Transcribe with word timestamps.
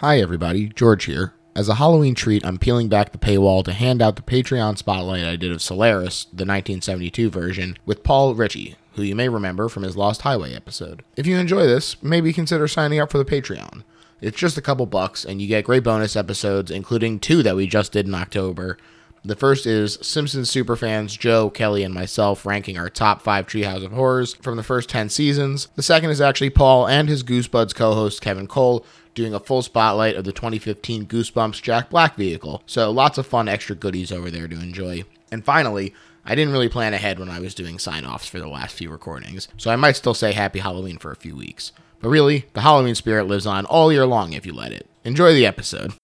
Hi, 0.00 0.20
everybody. 0.20 0.68
George 0.68 1.06
here. 1.06 1.32
As 1.54 1.70
a 1.70 1.76
Halloween 1.76 2.14
treat, 2.14 2.44
I'm 2.44 2.58
peeling 2.58 2.90
back 2.90 3.12
the 3.12 3.18
paywall 3.18 3.64
to 3.64 3.72
hand 3.72 4.02
out 4.02 4.16
the 4.16 4.20
Patreon 4.20 4.76
spotlight 4.76 5.24
I 5.24 5.36
did 5.36 5.50
of 5.50 5.62
Solaris, 5.62 6.24
the 6.24 6.44
1972 6.44 7.30
version, 7.30 7.78
with 7.86 8.02
Paul 8.02 8.34
Ritchey, 8.34 8.76
who 8.96 9.02
you 9.02 9.16
may 9.16 9.30
remember 9.30 9.70
from 9.70 9.84
his 9.84 9.96
Lost 9.96 10.20
Highway 10.20 10.52
episode. 10.52 11.02
If 11.16 11.26
you 11.26 11.38
enjoy 11.38 11.66
this, 11.66 12.02
maybe 12.02 12.34
consider 12.34 12.68
signing 12.68 13.00
up 13.00 13.10
for 13.10 13.16
the 13.16 13.24
Patreon. 13.24 13.84
It's 14.20 14.36
just 14.36 14.58
a 14.58 14.60
couple 14.60 14.84
bucks, 14.84 15.24
and 15.24 15.40
you 15.40 15.48
get 15.48 15.64
great 15.64 15.84
bonus 15.84 16.14
episodes, 16.14 16.70
including 16.70 17.18
two 17.18 17.42
that 17.42 17.56
we 17.56 17.66
just 17.66 17.92
did 17.92 18.06
in 18.06 18.14
October. 18.14 18.76
The 19.24 19.34
first 19.34 19.64
is 19.64 19.98
Simpsons 20.02 20.52
superfans 20.52 21.18
Joe, 21.18 21.48
Kelly, 21.48 21.82
and 21.82 21.94
myself 21.94 22.44
ranking 22.44 22.76
our 22.76 22.90
top 22.90 23.22
five 23.22 23.46
Treehouse 23.46 23.82
of 23.82 23.92
Horrors 23.92 24.34
from 24.34 24.56
the 24.56 24.62
first 24.62 24.90
10 24.90 25.08
seasons. 25.08 25.68
The 25.74 25.82
second 25.82 26.10
is 26.10 26.20
actually 26.20 26.50
Paul 26.50 26.86
and 26.86 27.08
his 27.08 27.22
Goosebuds 27.22 27.74
co 27.74 27.94
host 27.94 28.20
Kevin 28.20 28.46
Cole 28.46 28.84
doing 29.16 29.34
a 29.34 29.40
full 29.40 29.62
spotlight 29.62 30.14
of 30.14 30.22
the 30.22 30.32
2015 30.32 31.06
Goosebumps 31.06 31.60
Jack 31.60 31.90
Black 31.90 32.14
vehicle. 32.14 32.62
So 32.66 32.92
lots 32.92 33.18
of 33.18 33.26
fun 33.26 33.48
extra 33.48 33.74
goodies 33.74 34.12
over 34.12 34.30
there 34.30 34.46
to 34.46 34.54
enjoy. 34.54 35.02
And 35.32 35.44
finally, 35.44 35.92
I 36.24 36.36
didn't 36.36 36.52
really 36.52 36.68
plan 36.68 36.94
ahead 36.94 37.18
when 37.18 37.28
I 37.28 37.40
was 37.40 37.54
doing 37.54 37.78
sign 37.78 38.04
offs 38.04 38.28
for 38.28 38.38
the 38.38 38.48
last 38.48 38.76
few 38.76 38.90
recordings, 38.90 39.48
so 39.56 39.70
I 39.70 39.76
might 39.76 39.96
still 39.96 40.14
say 40.14 40.32
Happy 40.32 40.58
Halloween 40.58 40.98
for 40.98 41.10
a 41.10 41.16
few 41.16 41.34
weeks. 41.34 41.72
But 42.00 42.10
really, 42.10 42.46
the 42.52 42.60
Halloween 42.60 42.94
spirit 42.94 43.26
lives 43.26 43.46
on 43.46 43.64
all 43.64 43.92
year 43.92 44.06
long 44.06 44.32
if 44.32 44.44
you 44.44 44.52
let 44.52 44.72
it. 44.72 44.88
Enjoy 45.04 45.32
the 45.32 45.46
episode. 45.46 45.94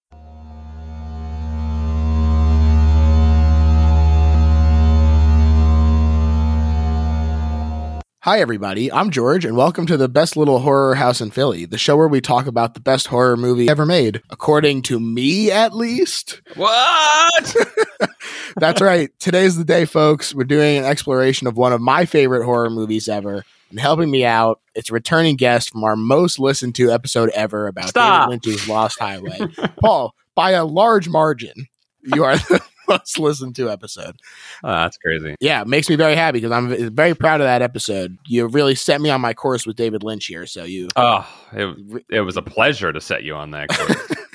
Hi, 8.25 8.39
everybody. 8.39 8.93
I'm 8.93 9.11
George, 9.11 9.45
and 9.45 9.57
welcome 9.57 9.85
to 9.87 9.97
the 9.97 10.09
best 10.09 10.37
little 10.37 10.61
horror 10.61 10.95
house 10.95 11.21
in 11.21 11.33
Philly, 11.33 11.65
the 11.65 11.77
show 11.77 11.97
where 11.97 12.07
we 12.07 12.21
talk 12.21 12.47
about 12.47 12.75
the 12.75 12.81
best 12.81 13.09
horror 13.09 13.37
movie 13.37 13.69
ever 13.69 13.85
made, 13.85 14.23
according 14.31 14.83
to 14.83 15.01
me, 15.01 15.51
at 15.51 15.75
least. 15.75 16.41
What? 16.55 17.57
That's 18.57 18.81
right. 18.81 19.11
Today's 19.19 19.57
the 19.57 19.65
day, 19.65 19.87
folks. 19.87 20.33
We're 20.33 20.45
doing 20.45 20.79
an 20.79 20.85
exploration 20.85 21.49
of 21.49 21.57
one 21.57 21.73
of 21.73 21.81
my 21.81 22.05
favorite 22.05 22.45
horror 22.45 22.71
movies 22.71 23.09
ever. 23.09 23.45
And 23.71 23.81
helping 23.81 24.09
me 24.09 24.25
out, 24.25 24.61
it's 24.77 24.91
a 24.91 24.95
returning 24.95 25.35
guest 25.35 25.71
from 25.71 25.83
our 25.83 25.97
most 25.97 26.39
listened 26.39 26.77
to 26.77 26.93
episode 26.93 27.31
ever 27.31 27.67
about 27.67 27.89
Stop. 27.89 28.31
David 28.31 28.47
Lynch's 28.47 28.69
Lost 28.69 29.01
Highway. 29.01 29.41
Paul, 29.81 30.15
by 30.37 30.53
a 30.53 30.65
large 30.65 31.09
margin, 31.09 31.67
you 32.05 32.23
are 32.23 32.37
the 32.37 32.61
most 32.89 33.19
listened 33.19 33.57
to 33.57 33.71
episode. 33.71 34.17
Oh, 34.65 34.73
that's 34.73 34.97
crazy. 34.99 35.37
Yeah, 35.41 35.63
it 35.63 35.69
makes 35.69 35.89
me 35.89 35.97
very 35.97 36.15
happy 36.15 36.41
because 36.41 36.53
I'm 36.53 36.95
very 36.95 37.15
proud 37.15 37.41
of 37.41 37.47
that 37.47 37.63
episode. 37.63 38.19
You 38.27 38.47
really 38.47 38.75
set 38.75 39.01
me 39.01 39.11
on 39.11 39.21
my 39.21 39.35
course 39.35 39.67
with 39.67 39.77
David 39.77 40.03
Lynch 40.03 40.27
here. 40.27 40.47
So 40.47 40.65
you 40.65 40.89
Oh, 40.97 41.27
it, 41.53 42.05
it 42.11 42.21
was 42.21 42.37
a 42.37 42.43
pleasure 42.43 42.93
to 42.93 43.01
set 43.01 43.23
you 43.23 43.35
on 43.35 43.51
that 43.53 43.69
course. 43.69 44.15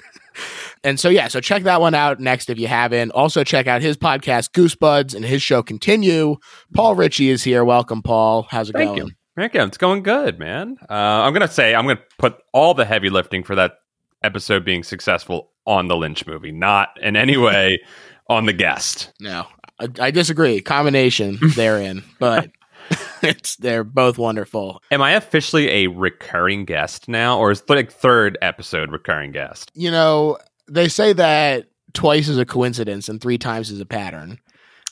And 0.83 0.99
so, 0.99 1.09
yeah, 1.09 1.27
so 1.27 1.41
check 1.41 1.63
that 1.63 1.81
one 1.81 1.95
out 1.95 2.19
next 2.19 2.49
if 2.49 2.59
you 2.59 2.67
haven't. 2.67 3.11
Also, 3.11 3.43
check 3.43 3.67
out 3.67 3.81
his 3.81 3.97
podcast, 3.97 4.51
Goosebuds, 4.51 5.15
and 5.15 5.25
his 5.25 5.41
show 5.41 5.63
Continue. 5.63 6.37
Paul 6.73 6.95
Ritchey 6.95 7.29
is 7.29 7.43
here. 7.43 7.65
Welcome, 7.65 8.01
Paul. 8.03 8.47
How's 8.49 8.69
it 8.69 8.73
Thank 8.73 8.89
going? 8.89 9.07
you. 9.07 9.13
Thank 9.35 9.53
you. 9.53 9.63
It's 9.63 9.77
going 9.77 10.03
good, 10.03 10.39
man. 10.39 10.77
Uh, 10.89 10.93
I'm 10.93 11.33
going 11.33 11.45
to 11.45 11.53
say, 11.53 11.75
I'm 11.75 11.85
going 11.85 11.97
to 11.97 12.03
put 12.17 12.37
all 12.53 12.73
the 12.73 12.85
heavy 12.85 13.09
lifting 13.09 13.43
for 13.43 13.55
that 13.55 13.79
episode 14.23 14.65
being 14.65 14.83
successful 14.83 15.51
on 15.65 15.87
the 15.87 15.97
Lynch 15.97 16.25
movie, 16.25 16.51
not 16.51 16.89
in 17.01 17.15
any 17.15 17.37
way 17.37 17.79
on 18.29 18.45
the 18.45 18.53
guest. 18.53 19.11
No, 19.19 19.45
I, 19.79 19.87
I 19.99 20.11
disagree. 20.11 20.61
Combination 20.61 21.37
therein, 21.55 22.03
but 22.19 22.49
it's 23.21 23.55
they're 23.57 23.83
both 23.83 24.17
wonderful. 24.17 24.81
Am 24.91 25.01
I 25.01 25.11
officially 25.11 25.69
a 25.69 25.87
recurring 25.87 26.65
guest 26.65 27.07
now, 27.07 27.37
or 27.39 27.51
is 27.51 27.63
like 27.69 27.91
third 27.91 28.37
episode 28.41 28.91
recurring 28.91 29.31
guest? 29.31 29.71
You 29.73 29.91
know, 29.91 30.37
they 30.69 30.87
say 30.87 31.13
that 31.13 31.67
twice 31.93 32.27
is 32.27 32.37
a 32.37 32.45
coincidence 32.45 33.09
and 33.09 33.19
three 33.21 33.37
times 33.37 33.71
is 33.71 33.79
a 33.79 33.85
pattern. 33.85 34.39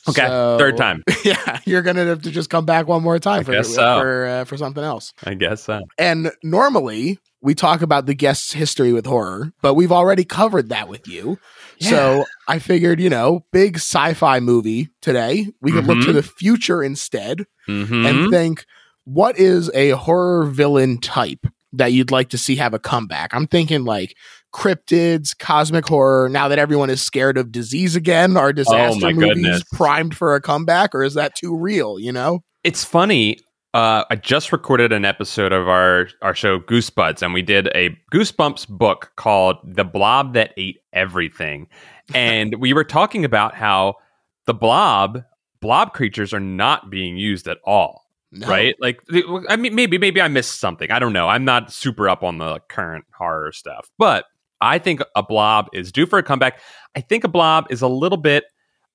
Okay, 0.08 0.26
So- 0.26 0.56
third 0.58 0.76
time. 0.76 1.02
Yeah, 1.24 1.58
you're 1.64 1.82
gonna 1.82 2.04
have 2.04 2.22
to 2.22 2.30
just 2.30 2.50
come 2.50 2.64
back 2.64 2.86
one 2.86 3.02
more 3.02 3.18
time 3.18 3.40
I 3.40 3.42
for 3.42 3.52
guess 3.52 3.74
so. 3.74 4.00
for 4.00 4.26
uh, 4.26 4.44
for 4.44 4.56
something 4.56 4.84
else. 4.84 5.12
I 5.24 5.34
guess 5.34 5.64
so. 5.64 5.80
And 5.98 6.30
normally 6.44 7.18
we 7.40 7.52
talk 7.56 7.82
about 7.82 8.06
the 8.06 8.14
guest's 8.14 8.52
history 8.52 8.92
with 8.92 9.06
horror, 9.06 9.52
but 9.62 9.74
we've 9.74 9.90
already 9.90 10.24
covered 10.24 10.68
that 10.68 10.88
with 10.88 11.08
you. 11.08 11.38
So 11.80 12.24
I 12.48 12.58
figured, 12.58 13.00
you 13.00 13.10
know, 13.10 13.44
big 13.52 13.76
sci-fi 13.76 14.40
movie 14.40 14.88
today. 15.02 15.48
We 15.60 15.72
could 15.72 15.86
look 15.86 16.00
to 16.02 16.10
Mhm. 16.10 16.14
the 16.14 16.22
future 16.22 16.82
instead 16.82 17.46
hmm 17.66 18.06
and 18.06 18.30
think, 18.30 18.64
what 19.04 19.38
is 19.38 19.70
a 19.74 19.90
horror 19.90 20.46
villain 20.46 20.98
type 20.98 21.46
that 21.72 21.92
you'd 21.92 22.10
like 22.10 22.28
to 22.30 22.38
see 22.38 22.56
have 22.56 22.74
a 22.74 22.78
comeback? 22.78 23.34
I'm 23.34 23.46
thinking 23.46 23.84
like 23.84 24.16
cryptids, 24.54 25.36
cosmic 25.38 25.86
horror. 25.86 26.28
Now 26.28 26.48
that 26.48 26.58
everyone 26.58 26.88
is 26.90 27.02
scared 27.02 27.36
of 27.36 27.52
disease 27.52 27.94
again, 27.94 28.36
are 28.36 28.52
disaster 28.52 29.06
Oh 29.08 29.12
movies 29.12 29.34
goodness. 29.44 29.62
primed 29.72 30.16
for 30.16 30.34
a 30.34 30.40
comeback, 30.40 30.94
or 30.94 31.02
is 31.02 31.14
that 31.14 31.34
too 31.34 31.54
real? 31.56 31.98
You 32.00 32.12
know? 32.12 32.42
it's 32.64 32.82
funny. 32.82 33.38
Uh, 33.76 34.06
I 34.08 34.16
just 34.16 34.52
recorded 34.52 34.90
an 34.90 35.04
episode 35.04 35.52
of 35.52 35.68
our 35.68 36.08
our 36.22 36.34
show 36.34 36.58
Goosebuds, 36.58 37.20
and 37.20 37.34
we 37.34 37.42
did 37.42 37.66
a 37.74 37.90
Goosebumps 38.10 38.68
book 38.68 39.12
called 39.16 39.58
"The 39.64 39.84
Blob 39.84 40.32
That 40.32 40.54
Ate 40.56 40.78
Everything," 40.94 41.68
and 42.14 42.54
we 42.54 42.72
were 42.72 42.84
talking 42.84 43.22
about 43.22 43.54
how 43.54 43.96
the 44.46 44.54
blob 44.54 45.22
blob 45.60 45.92
creatures 45.92 46.32
are 46.32 46.40
not 46.40 46.88
being 46.88 47.18
used 47.18 47.46
at 47.48 47.58
all, 47.66 48.06
No. 48.32 48.48
right? 48.48 48.74
Like, 48.80 49.02
I 49.46 49.56
mean, 49.56 49.74
maybe 49.74 49.98
maybe 49.98 50.22
I 50.22 50.28
missed 50.28 50.58
something. 50.58 50.90
I 50.90 50.98
don't 50.98 51.12
know. 51.12 51.28
I'm 51.28 51.44
not 51.44 51.70
super 51.70 52.08
up 52.08 52.22
on 52.22 52.38
the 52.38 52.60
current 52.70 53.04
horror 53.12 53.52
stuff, 53.52 53.90
but 53.98 54.24
I 54.62 54.78
think 54.78 55.02
a 55.14 55.22
blob 55.22 55.68
is 55.74 55.92
due 55.92 56.06
for 56.06 56.18
a 56.18 56.22
comeback. 56.22 56.60
I 56.94 57.02
think 57.02 57.24
a 57.24 57.28
blob 57.28 57.66
is 57.68 57.82
a 57.82 57.88
little 57.88 58.16
bit 58.16 58.44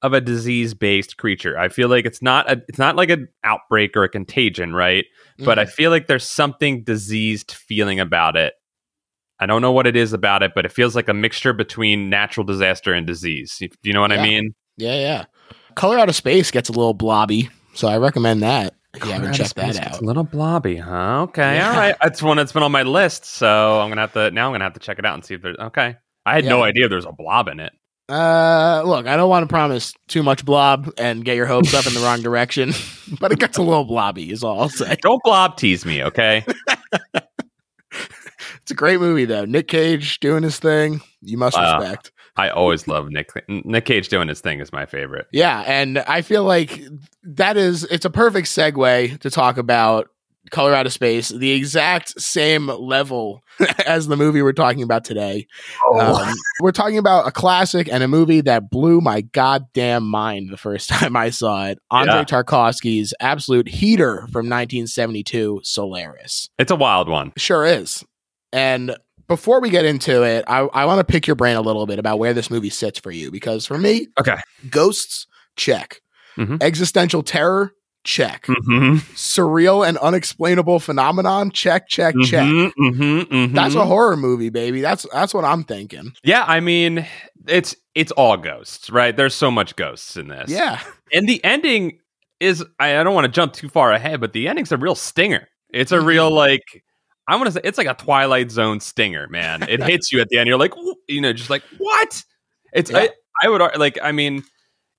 of 0.01 0.13
a 0.13 0.21
disease 0.21 0.73
based 0.73 1.17
creature. 1.17 1.57
I 1.57 1.69
feel 1.69 1.87
like 1.89 2.05
it's 2.05 2.21
not 2.21 2.49
a 2.51 2.61
it's 2.67 2.79
not 2.79 2.95
like 2.95 3.09
an 3.09 3.27
outbreak 3.43 3.95
or 3.95 4.03
a 4.03 4.09
contagion, 4.09 4.73
right? 4.73 5.05
But 5.39 5.59
I 5.59 5.65
Mhm. 5.65 5.69
feel 5.69 5.91
like 5.91 6.07
there's 6.07 6.27
something 6.27 6.83
diseased 6.83 7.51
feeling 7.51 7.99
about 7.99 8.35
it. 8.35 8.53
I 9.39 9.45
don't 9.47 9.61
know 9.61 9.71
what 9.71 9.87
it 9.87 9.95
is 9.95 10.13
about 10.13 10.43
it, 10.43 10.51
but 10.55 10.65
it 10.65 10.71
feels 10.71 10.95
like 10.95 11.09
a 11.09 11.13
mixture 11.13 11.53
between 11.53 12.09
natural 12.09 12.43
disaster 12.45 12.93
and 12.93 13.07
disease. 13.07 13.57
Do 13.59 13.67
you 13.83 13.93
know 13.93 14.01
what 14.01 14.11
Yeah. 14.11 14.21
I 14.21 14.23
mean? 14.23 14.53
Yeah, 14.77 14.95
yeah. 14.99 15.25
Color 15.75 15.97
Out 15.99 16.09
of 16.09 16.15
Space 16.15 16.51
gets 16.51 16.69
a 16.69 16.73
little 16.73 16.93
blobby, 16.93 17.49
so 17.73 17.87
I 17.87 17.97
recommend 17.97 18.43
that 18.43 18.75
if 18.93 19.05
you 19.05 19.11
haven't 19.11 19.33
checked 19.33 19.55
that 19.55 19.79
out. 19.79 20.01
A 20.01 20.03
little 20.05 20.23
blobby, 20.23 20.77
huh? 20.77 21.21
Okay, 21.23 21.55
Yeah. 21.55 21.69
all 21.69 21.75
right. 21.77 21.95
That's 22.01 22.21
one 22.21 22.37
that's 22.37 22.51
been 22.51 22.61
on 22.63 22.71
my 22.71 22.83
list, 22.83 23.25
so 23.25 23.79
I'm 23.81 23.89
gonna 23.89 24.01
have 24.01 24.13
to 24.13 24.31
now. 24.31 24.47
I'm 24.47 24.53
gonna 24.53 24.63
have 24.65 24.73
to 24.73 24.79
check 24.79 24.99
it 24.99 25.05
out 25.05 25.13
and 25.15 25.23
see 25.25 25.35
if 25.35 25.41
there's 25.41 25.57
okay. 25.57 25.95
I 26.25 26.35
had 26.35 26.45
no 26.45 26.59
Yeah. 26.59 26.65
idea 26.65 26.89
there's 26.89 27.05
a 27.05 27.11
blob 27.11 27.47
in 27.47 27.59
it. 27.59 27.73
Uh, 28.09 28.83
look, 28.85 29.07
I 29.07 29.15
don't 29.15 29.29
want 29.29 29.43
to 29.43 29.47
promise 29.47 29.93
too 30.07 30.21
much 30.23 30.43
blob 30.43 30.91
and 30.97 31.23
get 31.23 31.37
your 31.37 31.45
hopes 31.45 31.73
up 31.73 31.87
in 31.87 31.93
the 31.93 31.99
wrong 32.03 32.21
direction, 32.21 32.73
but 33.19 33.31
it 33.31 33.39
gets 33.39 33.57
a 33.57 33.61
little 33.61 33.85
blobby, 33.85 34.31
is 34.31 34.43
all 34.43 34.59
I'll 34.61 34.69
say. 34.69 34.95
Don't 35.01 35.21
blob 35.23 35.55
tease 35.57 35.85
me, 35.85 36.03
okay? 36.03 36.45
It's 38.63 38.71
a 38.71 38.75
great 38.75 38.99
movie, 38.99 39.25
though. 39.25 39.43
Nick 39.45 39.67
Cage 39.67 40.19
doing 40.19 40.43
his 40.43 40.59
thing. 40.59 41.01
You 41.21 41.37
must 41.37 41.57
Wow. 41.57 41.79
respect. 41.79 42.11
I 42.37 42.49
always 42.49 42.87
love 42.87 43.09
Nick 43.09 43.29
Nick 43.49 43.85
Cage 43.85 44.07
doing 44.07 44.27
his 44.27 44.39
thing 44.39 44.59
is 44.59 44.71
my 44.71 44.85
favorite. 44.85 45.25
Yeah, 45.33 45.61
and 45.65 45.97
I 45.99 46.21
feel 46.21 46.43
like 46.43 46.79
that 47.23 47.57
is 47.57 47.83
it's 47.85 48.05
a 48.05 48.09
perfect 48.11 48.47
segue 48.47 49.19
to 49.19 49.29
talk 49.31 49.57
about 49.57 50.09
Color 50.51 50.73
Out 50.75 50.85
of 50.85 50.93
Space, 50.93 51.29
the 51.29 51.51
exact 51.51 52.19
same 52.21 52.67
level 52.67 53.41
as 53.85 54.07
the 54.07 54.15
movie 54.17 54.41
we're 54.41 54.53
talking 54.53 54.83
about 54.83 55.03
today. 55.03 55.47
Um, 55.99 56.33
we're 56.61 56.71
talking 56.71 56.97
about 56.97 57.27
a 57.27 57.31
classic 57.31 57.89
and 57.91 58.03
a 58.03 58.07
movie 58.07 58.41
that 58.41 58.69
blew 58.69 59.01
my 59.01 59.21
goddamn 59.21 60.03
mind 60.03 60.49
the 60.51 60.57
first 60.57 60.89
time 60.89 61.15
I 61.15 61.29
saw 61.29 61.67
it. 61.67 61.79
Andre 61.89 62.15
Yeah. 62.19 62.23
Tarkovsky's 62.25 63.13
absolute 63.19 63.67
heater 63.67 64.27
from 64.31 64.47
1972, 64.49 65.61
Solaris. 65.63 66.49
It's 66.59 66.71
a 66.71 66.75
wild 66.75 67.07
one. 67.09 67.33
Sure 67.37 67.65
is. 67.65 68.03
And 68.53 68.95
before 69.27 69.61
we 69.61 69.69
get 69.69 69.85
into 69.85 70.23
it, 70.23 70.43
I, 70.47 70.59
I 70.73 70.85
want 70.85 70.99
to 70.99 71.09
pick 71.09 71.25
your 71.25 71.35
brain 71.37 71.55
a 71.55 71.61
little 71.61 71.85
bit 71.85 71.99
about 71.99 72.19
where 72.19 72.33
this 72.33 72.49
movie 72.51 72.69
sits 72.69 72.99
for 72.99 73.11
you. 73.11 73.31
Because 73.31 73.65
for 73.65 73.77
me, 73.77 74.07
Okay. 74.19 74.35
ghosts, 74.69 75.25
check. 75.55 76.01
Mhm. 76.37 76.61
Existential 76.61 77.23
terror, 77.23 77.71
check. 78.03 78.45
Mm-hmm. 78.45 78.95
Surreal 79.15 79.87
and 79.87 79.97
unexplainable 79.99 80.79
phenomenon, 80.79 81.51
check, 81.51 81.87
check, 81.87 82.15
check. 82.23 82.47
Mm-hmm, 82.47 83.53
That's 83.53 83.75
a 83.75 83.85
horror 83.85 84.17
movie, 84.17 84.49
baby. 84.49 84.81
That's 84.81 85.05
that's 85.11 85.33
what 85.33 85.45
I'm 85.45 85.63
thinking. 85.63 86.13
yeah. 86.23 86.43
I 86.47 86.59
mean, 86.59 87.05
it's 87.47 87.75
it's 87.95 88.11
all 88.13 88.37
ghosts, 88.37 88.89
right? 88.89 89.15
There's 89.15 89.35
so 89.35 89.51
much 89.51 89.75
ghosts 89.75 90.17
in 90.17 90.27
this. 90.27 90.49
Yeah. 90.49 90.79
and 91.13 91.27
the 91.27 91.43
ending 91.43 91.99
is 92.39 92.63
I, 92.79 92.99
I 92.99 93.03
don't 93.03 93.13
want 93.13 93.25
to 93.25 93.31
jump 93.31 93.53
too 93.53 93.69
far 93.69 93.91
ahead, 93.91 94.19
but 94.21 94.33
the 94.33 94.47
ending's 94.47 94.71
a 94.71 94.77
real 94.77 94.95
stinger. 94.95 95.47
It's 95.71 95.91
a 95.91 95.97
Mhm. 95.97 96.05
real 96.05 96.31
like 96.31 96.83
I 97.27 97.35
want 97.35 97.47
to 97.47 97.51
say 97.53 97.61
it's 97.63 97.77
like 97.77 97.87
a 97.87 97.93
Twilight 97.93 98.51
Zone 98.51 98.79
stinger, 98.79 99.27
man. 99.29 99.63
It 99.69 99.81
hits 99.83 100.11
you 100.11 100.19
at 100.21 100.27
the 100.29 100.37
end. 100.37 100.47
You're 100.47 100.57
like, 100.57 100.73
you 101.07 101.21
know, 101.21 101.33
just 101.33 101.49
like 101.49 101.63
what? 101.77 102.23
It's 102.73 102.89
Yeah. 102.91 102.97
I, 102.99 103.09
I 103.43 103.49
would 103.49 103.61
like. 103.77 103.99
I 104.01 104.11
mean, 104.11 104.43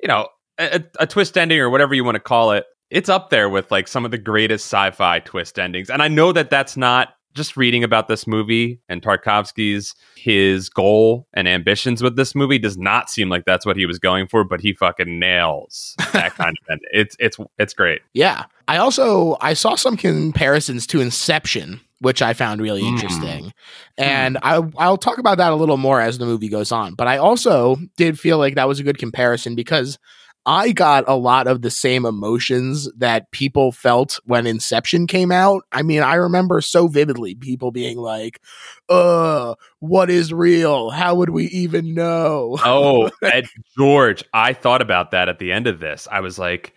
you 0.00 0.08
know, 0.08 0.28
a- 0.58 0.84
a 1.00 1.06
twist 1.06 1.36
ending 1.36 1.58
or 1.60 1.68
whatever 1.70 1.94
you 1.94 2.04
want 2.04 2.14
to 2.16 2.20
call 2.20 2.52
it. 2.52 2.64
It's 2.92 3.08
up 3.08 3.30
there 3.30 3.48
with 3.48 3.70
like 3.70 3.88
some 3.88 4.04
of 4.04 4.10
the 4.10 4.18
greatest 4.18 4.66
sci-fi 4.66 5.20
twist 5.20 5.58
endings, 5.58 5.90
and 5.90 6.02
I 6.02 6.08
know 6.08 6.30
that 6.32 6.50
that's 6.50 6.76
not 6.76 7.14
just 7.34 7.56
reading 7.56 7.82
about 7.82 8.08
this 8.08 8.26
movie 8.26 8.78
and 8.90 9.00
Tarkovsky's 9.00 9.94
his 10.16 10.68
goal 10.68 11.26
and 11.32 11.48
ambitions 11.48 12.02
with 12.02 12.14
this 12.14 12.34
movie 12.34 12.58
does 12.58 12.76
not 12.76 13.08
seem 13.08 13.30
like 13.30 13.46
that's 13.46 13.64
what 13.64 13.74
he 13.78 13.86
was 13.86 13.98
going 13.98 14.28
for, 14.28 14.44
but 14.44 14.60
he 14.60 14.74
fucking 14.74 15.18
nails 15.18 15.94
that 16.12 16.34
kind 16.36 16.50
of 16.60 16.70
ending. 16.70 16.88
It's 16.92 17.16
it's 17.18 17.38
it's 17.58 17.72
great. 17.72 18.02
Yeah. 18.12 18.44
I 18.68 18.76
also 18.76 19.38
I 19.40 19.54
saw 19.54 19.76
some 19.76 19.96
comparisons 19.96 20.86
to 20.88 21.00
Inception, 21.00 21.80
which 22.00 22.20
I 22.20 22.34
found 22.34 22.60
really 22.60 22.82
Mm. 22.82 22.88
interesting. 22.92 23.52
And 23.96 24.36
I 24.42 24.60
I'll 24.76 24.98
talk 24.98 25.16
about 25.16 25.38
that 25.38 25.52
a 25.52 25.56
little 25.56 25.78
more 25.78 26.02
as 26.02 26.18
the 26.18 26.26
movie 26.26 26.50
goes 26.50 26.70
on. 26.70 26.94
But 26.96 27.06
I 27.08 27.16
also 27.16 27.76
did 27.96 28.20
feel 28.20 28.36
like 28.36 28.56
that 28.56 28.68
was 28.68 28.78
a 28.78 28.82
good 28.84 28.98
comparison 28.98 29.54
because 29.54 29.98
I 30.44 30.72
got 30.72 31.04
a 31.06 31.14
lot 31.14 31.46
of 31.46 31.62
the 31.62 31.70
same 31.70 32.04
emotions 32.04 32.90
that 32.96 33.30
people 33.30 33.70
felt 33.70 34.18
when 34.24 34.46
Inception 34.46 35.06
came 35.06 35.30
out. 35.30 35.62
I 35.70 35.82
mean, 35.82 36.02
I 36.02 36.14
remember 36.14 36.60
so 36.60 36.88
vividly 36.88 37.34
people 37.34 37.70
being 37.70 37.96
like, 37.96 38.40
"Uh, 38.88 39.54
what 39.78 40.10
is 40.10 40.32
real? 40.32 40.90
How 40.90 41.14
would 41.14 41.30
we 41.30 41.44
even 41.46 41.94
know?" 41.94 42.58
Oh, 42.64 43.10
Ed 43.22 43.46
George, 43.78 44.24
I 44.34 44.52
thought 44.52 44.82
about 44.82 45.12
that 45.12 45.28
at 45.28 45.38
the 45.38 45.52
end 45.52 45.66
of 45.66 45.78
this. 45.80 46.08
I 46.10 46.20
was 46.20 46.38
like, 46.38 46.74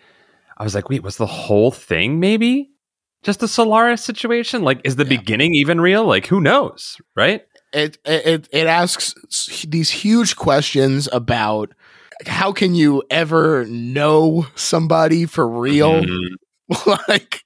I 0.58 0.64
was 0.64 0.76
like, 0.76 0.90
wait, 0.90 1.04
was 1.04 1.18
the 1.18 1.26
whole 1.26 1.72
thing 1.72 2.20
maybe 2.20 2.70
just 3.24 3.42
a 3.44 3.48
Solaris 3.48 4.04
situation? 4.04 4.62
Like, 4.64 4.80
is 4.84 4.96
the 4.96 5.04
Yeah. 5.04 5.18
beginning 5.18 5.56
even 5.56 5.82
real? 5.82 6.06
Like, 6.06 6.28
who 6.28 6.40
knows, 6.40 6.98
right? 7.16 7.44
it 7.74 7.98
it 8.06 8.48
it 8.54 8.68
asks 8.68 9.66
these 9.68 9.90
huge 9.90 10.36
questions 10.38 11.10
about 11.12 11.74
how 12.28 12.52
can 12.52 12.76
you 12.76 13.04
ever 13.10 13.66
know 13.66 14.46
somebody 14.56 15.26
for 15.26 15.48
real 15.48 16.04
Mhm. 16.04 16.36
like 17.10 17.44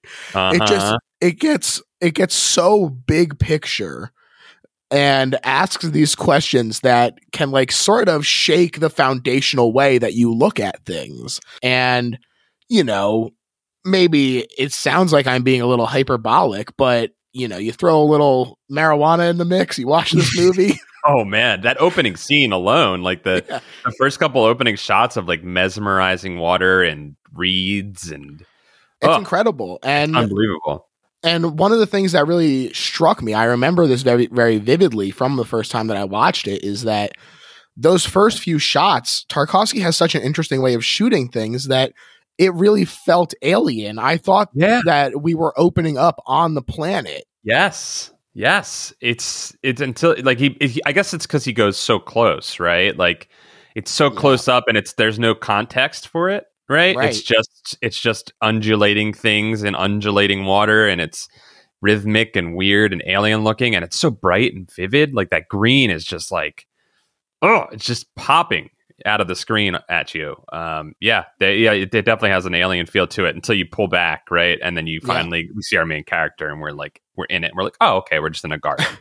it 0.54 0.60
just 0.68 0.86
Uh-huh. 0.88 0.98
it 1.22 1.40
gets 1.40 1.82
it 2.02 2.14
gets 2.14 2.36
so 2.36 2.90
big 2.90 3.38
picture 3.40 4.12
and 4.92 5.38
asks 5.44 5.86
these 5.90 6.16
questions 6.16 6.80
that 6.82 7.20
can 7.32 7.52
like 7.52 7.72
sort 7.72 8.08
of 8.10 8.26
shake 8.26 8.80
the 8.80 8.90
foundational 8.90 9.72
way 9.74 9.98
that 9.98 10.14
you 10.14 10.34
look 10.34 10.60
at 10.60 10.84
things 10.86 11.40
and 11.62 12.18
you 12.70 12.84
know 12.84 13.32
maybe 13.86 14.48
it 14.58 14.72
sounds 14.72 15.12
like 15.14 15.28
i'm 15.28 15.44
being 15.44 15.62
a 15.62 15.68
little 15.68 15.86
hyperbolic 15.86 16.76
but 16.78 17.12
you 17.34 17.48
know 17.48 17.58
you 17.58 17.72
throw 17.72 18.02
a 18.02 18.04
little 18.04 18.58
marijuana 18.72 19.30
in 19.30 19.38
the 19.38 19.46
mix 19.46 19.78
you 19.80 19.88
watch 19.88 20.12
this 20.12 20.36
movie 20.38 20.74
Oh 21.06 21.24
man, 21.24 21.62
that 21.62 21.80
opening 21.80 22.18
scene 22.18 22.52
alone, 22.52 23.04
like 23.04 23.24
the 23.24 23.42
Yeah. 23.50 23.60
the 23.86 23.92
first 23.98 24.20
couple 24.20 24.44
opening 24.44 24.76
shots 24.76 25.16
of 25.16 25.30
like 25.30 25.42
mesmerizing 25.46 26.38
water 26.40 26.84
and 26.84 27.16
reeds 27.34 28.12
and 28.12 28.42
it's 29.02 29.08
Oh. 29.10 29.16
incredible 29.18 29.80
and 29.82 30.18
unbelievable. 30.18 30.88
and 31.24 31.58
one 31.58 31.72
of 31.72 31.80
the 31.80 31.86
things 31.86 32.12
that 32.12 32.28
really 32.28 32.74
struck 32.74 33.22
me 33.22 33.34
i 33.34 33.46
remember 33.46 33.88
this 33.88 34.02
very 34.02 34.28
very 34.28 34.58
vividly 34.58 35.10
from 35.10 35.38
the 35.38 35.46
first 35.46 35.72
time 35.72 35.88
that 35.88 35.96
i 35.96 36.04
watched 36.04 36.48
it 36.50 36.66
is 36.66 36.84
that 36.84 37.14
those 37.78 38.06
first 38.06 38.40
few 38.40 38.60
shots 38.60 39.26
tarkovsky 39.30 39.82
has 39.82 39.96
such 39.96 40.16
an 40.16 40.22
interesting 40.22 40.62
way 40.62 40.74
of 40.74 40.84
shooting 40.84 41.30
things 41.30 41.70
that 41.70 41.94
it 42.40 42.52
really 42.56 42.86
felt 42.86 43.34
alien 43.44 44.00
i 44.00 44.18
thought 44.18 44.50
Yeah. 44.56 44.82
that 44.86 45.22
we 45.22 45.36
were 45.36 45.54
opening 45.60 45.98
up 46.00 46.20
on 46.26 46.56
the 46.56 46.62
planet 46.64 47.26
Yes. 47.44 48.12
Yes. 48.34 48.94
It's 49.02 49.56
it's 49.64 49.80
until 49.82 50.14
like 50.24 50.40
he, 50.40 50.58
he 50.60 50.82
I 50.86 50.92
guess 50.92 51.14
it's 51.14 51.26
cuz 51.26 51.46
he 51.46 51.54
goes 51.54 51.78
so 51.78 52.00
close, 52.00 52.60
right? 52.60 52.96
Like 52.98 53.30
it's 53.76 53.90
so 53.92 54.12
Yeah. 54.12 54.20
close 54.20 54.48
up 54.50 54.66
and 54.68 54.78
it's 54.78 54.94
there's 54.94 55.18
no 55.20 55.34
context 55.34 56.08
for 56.10 56.30
it, 56.30 56.46
right? 56.68 56.96
Right. 56.98 57.10
It's 57.10 57.22
just 57.22 57.78
it's 57.82 58.00
just 58.00 58.34
undulating 58.42 59.14
things 59.14 59.64
and 59.64 59.76
undulating 59.76 60.46
water 60.46 60.86
and 60.88 61.00
it's 61.00 61.30
rhythmic 61.82 62.36
and 62.36 62.56
weird 62.56 62.92
and 62.92 63.02
alien 63.08 63.44
looking 63.46 63.74
and 63.74 63.86
it's 63.86 63.98
so 63.98 64.12
bright 64.12 64.54
and 64.54 64.70
vivid. 64.70 65.14
Like 65.14 65.30
that 65.30 65.48
green 65.48 65.90
is 65.90 66.04
just 66.04 66.30
like 66.32 66.68
oh, 67.42 67.68
it's 67.72 67.86
just 67.86 68.14
popping 68.16 68.70
out 69.06 69.22
of 69.22 69.28
the 69.28 69.36
screen 69.36 69.78
at 69.90 70.14
you. 70.16 70.36
Um, 70.54 70.94
yeah, 71.00 71.26
they, 71.40 71.58
yeah, 71.58 71.72
it, 71.74 71.94
it 71.94 72.06
definitely 72.06 72.30
has 72.32 72.46
an 72.46 72.54
alien 72.56 72.86
feel 72.86 73.08
to 73.08 73.26
it 73.26 73.36
until 73.36 73.56
you 73.56 73.66
pull 73.66 73.88
back, 73.88 74.30
right? 74.32 74.58
And 74.62 74.76
then 74.78 74.88
you 74.88 75.00
Yeah. 75.04 75.14
finally 75.14 75.50
we 75.56 75.62
see 75.62 75.78
our 75.78 75.86
main 75.86 76.04
character, 76.04 76.50
and 76.50 76.62
we're 76.62 76.72
like, 76.72 77.02
we're 77.16 77.26
in 77.26 77.44
it. 77.44 77.52
We're 77.56 77.64
like, 77.64 77.76
oh, 77.82 77.98
okay, 77.98 78.20
we're 78.20 78.30
just 78.30 78.46
in 78.46 78.52
a 78.52 78.58
garden. 78.58 78.86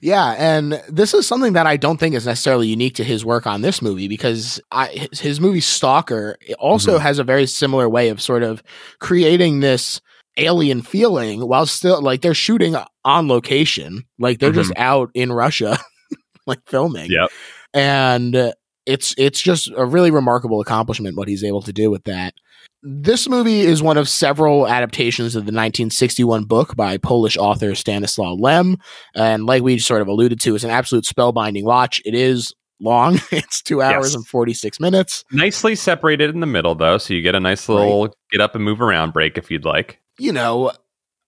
Yeah, 0.00 0.36
and 0.38 0.80
this 0.88 1.12
is 1.12 1.26
something 1.26 1.54
that 1.54 1.66
I 1.66 1.76
don't 1.76 1.98
think 1.98 2.14
is 2.14 2.24
necessarily 2.24 2.68
unique 2.68 2.94
to 2.96 3.04
his 3.04 3.24
work 3.24 3.48
on 3.48 3.62
this 3.62 3.82
movie 3.82 4.06
because 4.06 4.60
I, 4.70 5.08
his, 5.12 5.40
movie 5.40 5.58
Stalker 5.60 6.36
also 6.60 6.98
Mhm. 6.98 7.00
has 7.00 7.18
a 7.18 7.24
very 7.24 7.46
similar 7.46 7.88
way 7.88 8.08
of 8.08 8.22
sort 8.22 8.44
of 8.44 8.62
creating 9.00 9.58
this 9.58 10.00
alien 10.36 10.82
feeling 10.82 11.40
while 11.48 11.66
still 11.66 12.00
like 12.00 12.20
they're 12.22 12.32
shooting 12.32 12.76
on 13.04 13.26
location, 13.26 14.04
like 14.20 14.38
they're 14.38 14.52
just 14.52 14.72
out 14.76 15.10
in 15.14 15.32
Russia, 15.32 15.76
like 16.46 16.60
filming. 16.66 17.10
Yep. 17.10 17.30
and 17.74 18.52
it's 18.88 19.14
it's 19.18 19.40
just 19.40 19.70
a 19.76 19.84
really 19.84 20.10
remarkable 20.10 20.60
accomplishment 20.60 21.16
what 21.16 21.28
he's 21.28 21.44
able 21.44 21.62
to 21.62 21.72
do 21.72 21.90
with 21.90 22.04
that. 22.04 22.34
This 22.82 23.28
movie 23.28 23.60
is 23.60 23.82
one 23.82 23.98
of 23.98 24.08
several 24.08 24.66
adaptations 24.68 25.34
of 25.34 25.40
the 25.42 25.52
1961 25.52 26.44
book 26.44 26.76
by 26.76 26.96
Polish 26.96 27.36
author 27.36 27.74
Stanislaw 27.74 28.34
Lem. 28.34 28.76
And 29.16 29.46
like 29.46 29.62
we 29.62 29.78
sort 29.78 30.00
of 30.00 30.06
alluded 30.08 30.40
to, 30.40 30.54
it's 30.54 30.62
an 30.64 30.70
absolute 30.70 31.04
spellbinding 31.04 31.64
watch. 31.64 32.00
It 32.04 32.14
is 32.14 32.54
long, 32.80 33.18
it's 33.32 33.62
two 33.62 33.82
hours 33.82 34.10
Yes. 34.10 34.14
and 34.14 34.26
46 34.26 34.78
minutes. 34.78 35.24
Nicely 35.32 35.74
separated 35.74 36.30
in 36.30 36.38
the 36.40 36.46
middle, 36.46 36.76
though, 36.76 36.98
so 36.98 37.14
you 37.14 37.20
get 37.20 37.34
a 37.34 37.40
nice 37.40 37.68
little 37.68 38.14
get 38.30 38.40
up 38.40 38.54
and 38.54 38.64
move 38.64 38.80
around 38.80 39.12
break 39.12 39.36
if 39.36 39.50
you'd 39.50 39.64
like. 39.64 40.00
You 40.20 40.32
know, 40.32 40.70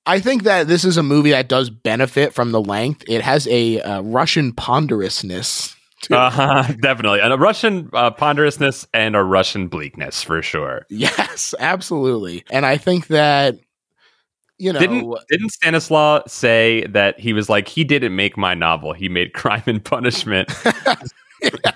I 0.07 0.21
think 0.21 0.45
that 0.45 0.69
this 0.69 0.85
is 0.85 0.97
a 0.97 1.03
movie 1.03 1.31
that 1.33 1.49
does 1.49 1.69
benefit 1.69 2.33
from 2.33 2.53
the 2.53 2.61
length. 2.61 3.03
It 3.09 3.23
has 3.23 3.49
a 3.49 3.81
uh, 3.81 4.03
Russian 4.03 4.53
ponderousness. 4.53 5.75
To 6.03 6.15
it. 6.15 6.17
Uh, 6.19 6.63
definitely, 6.81 7.21
and 7.21 7.33
a 7.33 7.37
Russian 7.37 7.91
uh, 7.93 8.11
ponderousness 8.11 8.87
and 8.95 9.15
a 9.15 9.23
Russian 9.23 9.69
bleakness 9.69 10.23
for 10.23 10.41
sure. 10.43 10.87
Yes, 10.89 11.55
absolutely. 11.59 12.45
And 12.51 12.65
I 12.65 12.77
think 12.79 13.09
that, 13.09 13.57
you 14.59 14.73
know, 14.73 14.79
Didn't 14.79 15.15
didn't 15.29 15.51
Stanislaw 15.51 16.23
say 16.27 16.87
that 16.89 17.21
he 17.21 17.33
was 17.35 17.49
like 17.51 17.69
he 17.69 17.85
didn't 17.85 18.17
make 18.17 18.37
my 18.39 18.55
novel, 18.55 18.93
he 18.95 19.09
made 19.09 19.33
Crime 19.35 19.63
and 19.67 19.85
Punishment? 19.85 20.51
Yeah, 21.43 21.73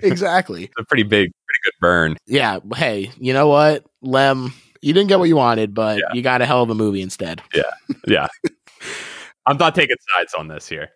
exactly. 0.00 0.64
It's 0.64 0.74
a 0.78 0.84
pretty 0.84 1.02
big, 1.04 1.30
pretty 1.30 1.60
good 1.64 1.72
burn. 1.80 2.16
Yeah. 2.26 2.58
Hey, 2.74 3.10
you 3.18 3.32
know 3.32 3.48
what, 3.48 3.84
Lem? 4.02 4.52
You 4.82 4.92
didn't 4.92 5.08
get 5.08 5.18
what 5.18 5.28
you 5.28 5.36
wanted, 5.36 5.72
but 5.72 5.98
Yeah. 5.98 6.12
you 6.12 6.20
got 6.20 6.42
a 6.42 6.46
hell 6.46 6.62
of 6.62 6.68
a 6.68 6.74
movie 6.74 7.00
instead. 7.00 7.40
Yeah. 7.54 7.62
Yeah. 8.06 8.28
I'm 9.46 9.56
not 9.56 9.74
taking 9.74 9.96
sides 10.16 10.34
on 10.34 10.48
this 10.48 10.68
here. 10.68 10.90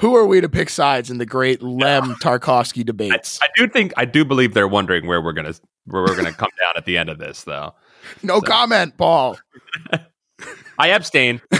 Who 0.00 0.14
are 0.16 0.26
we 0.26 0.40
to 0.42 0.48
pick 0.48 0.68
sides 0.68 1.10
in 1.10 1.18
the 1.18 1.24
great 1.26 1.62
Lem 1.62 2.14
Tarkovsky 2.22 2.84
debates? 2.84 3.38
I 3.42 3.46
do 3.56 3.66
think 3.66 3.94
I 3.96 4.04
do 4.04 4.24
believe 4.24 4.52
they're 4.54 4.68
wondering 4.68 5.06
where 5.06 5.22
we're 5.22 5.32
gonna 5.32 5.54
where 5.86 6.02
we're 6.02 6.16
gonna 6.16 6.32
come 6.32 6.50
down 6.60 6.74
at 6.76 6.84
the 6.84 6.98
end 6.98 7.08
of 7.08 7.18
this, 7.18 7.44
though. 7.44 7.74
no 8.22 8.40
comment, 8.40 8.96
Paul. 8.98 9.38
I 10.78 10.88
abstain. 10.88 11.40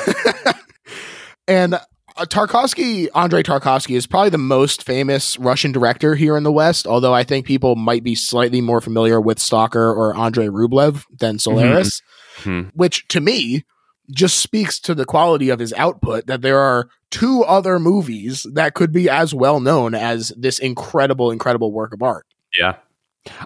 And 1.49 1.75
uh, 1.75 1.81
Tarkovsky, 2.23 3.07
Andrei 3.15 3.45
Tarkovsky, 3.45 3.97
is 3.97 4.05
probably 4.05 4.31
the 4.31 4.37
most 4.39 4.83
famous 4.83 5.39
Russian 5.39 5.71
director 5.71 6.17
here 6.17 6.37
in 6.37 6.43
the 6.43 6.51
West. 6.51 6.89
Although 6.89 7.15
I 7.15 7.23
think 7.23 7.47
people 7.47 7.77
might 7.77 8.03
be 8.03 8.17
slightly 8.17 8.61
more 8.61 8.81
familiar 8.81 9.21
with 9.21 9.39
Stalker 9.39 9.93
or 9.93 10.17
Andrei 10.17 10.47
Rublev 10.49 11.05
than 11.21 11.39
Solaris, 11.39 12.03
Mhm. 12.39 12.73
which 12.75 13.07
to 13.09 13.21
me 13.21 13.65
just 14.11 14.41
speaks 14.41 14.79
to 14.81 14.95
the 14.95 15.05
quality 15.05 15.49
of 15.51 15.59
his 15.59 15.73
output. 15.75 16.27
That 16.27 16.43
there 16.43 16.59
are 16.59 16.89
two 17.11 17.43
other 17.45 17.79
movies 17.79 18.47
that 18.53 18.75
could 18.75 18.93
be 18.93 19.09
as 19.09 19.35
well 19.35 19.61
known 19.61 19.95
as 19.95 20.33
this 20.37 20.59
incredible, 20.59 21.31
incredible 21.31 21.73
work 21.73 21.93
of 21.93 22.03
art. 22.03 22.27
Yeah. 22.59 22.77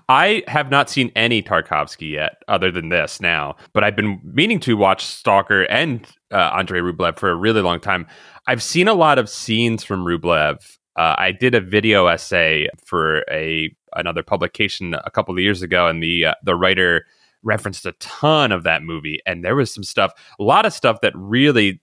I 0.08 0.42
have 0.46 0.70
not 0.70 0.90
seen 0.90 1.10
any 1.16 1.42
Tarkovsky 1.42 2.12
yet, 2.12 2.42
other 2.48 2.70
than 2.70 2.90
this 2.90 3.20
now. 3.20 3.56
But 3.72 3.84
I've 3.84 3.96
been 3.96 4.20
meaning 4.22 4.60
to 4.60 4.76
watch 4.76 5.04
Stalker 5.04 5.62
and 5.64 6.06
uh, 6.30 6.50
Andrei 6.54 6.80
Rublev 6.80 7.18
for 7.18 7.30
a 7.30 7.34
really 7.34 7.62
long 7.62 7.80
time. 7.80 8.06
I've 8.46 8.62
seen 8.62 8.88
a 8.88 8.94
lot 8.94 9.18
of 9.18 9.28
scenes 9.28 9.84
from 9.84 10.04
Rublev. 10.04 10.56
Uh, 10.96 11.14
I 11.16 11.32
did 11.32 11.54
a 11.54 11.60
video 11.60 12.06
essay 12.06 12.68
for 12.84 13.24
a 13.30 13.74
another 13.94 14.22
publication 14.22 14.94
a 14.94 15.10
couple 15.10 15.34
of 15.34 15.40
years 15.40 15.62
ago, 15.62 15.86
and 15.86 16.02
the 16.02 16.26
uh, 16.26 16.34
the 16.44 16.54
writer 16.54 17.06
referenced 17.42 17.86
a 17.86 17.92
ton 17.92 18.52
of 18.52 18.64
that 18.64 18.82
movie. 18.82 19.20
And 19.26 19.44
there 19.44 19.56
was 19.56 19.72
some 19.72 19.84
stuff, 19.84 20.12
a 20.38 20.42
lot 20.42 20.66
of 20.66 20.72
stuff 20.72 21.00
that 21.02 21.12
really 21.14 21.80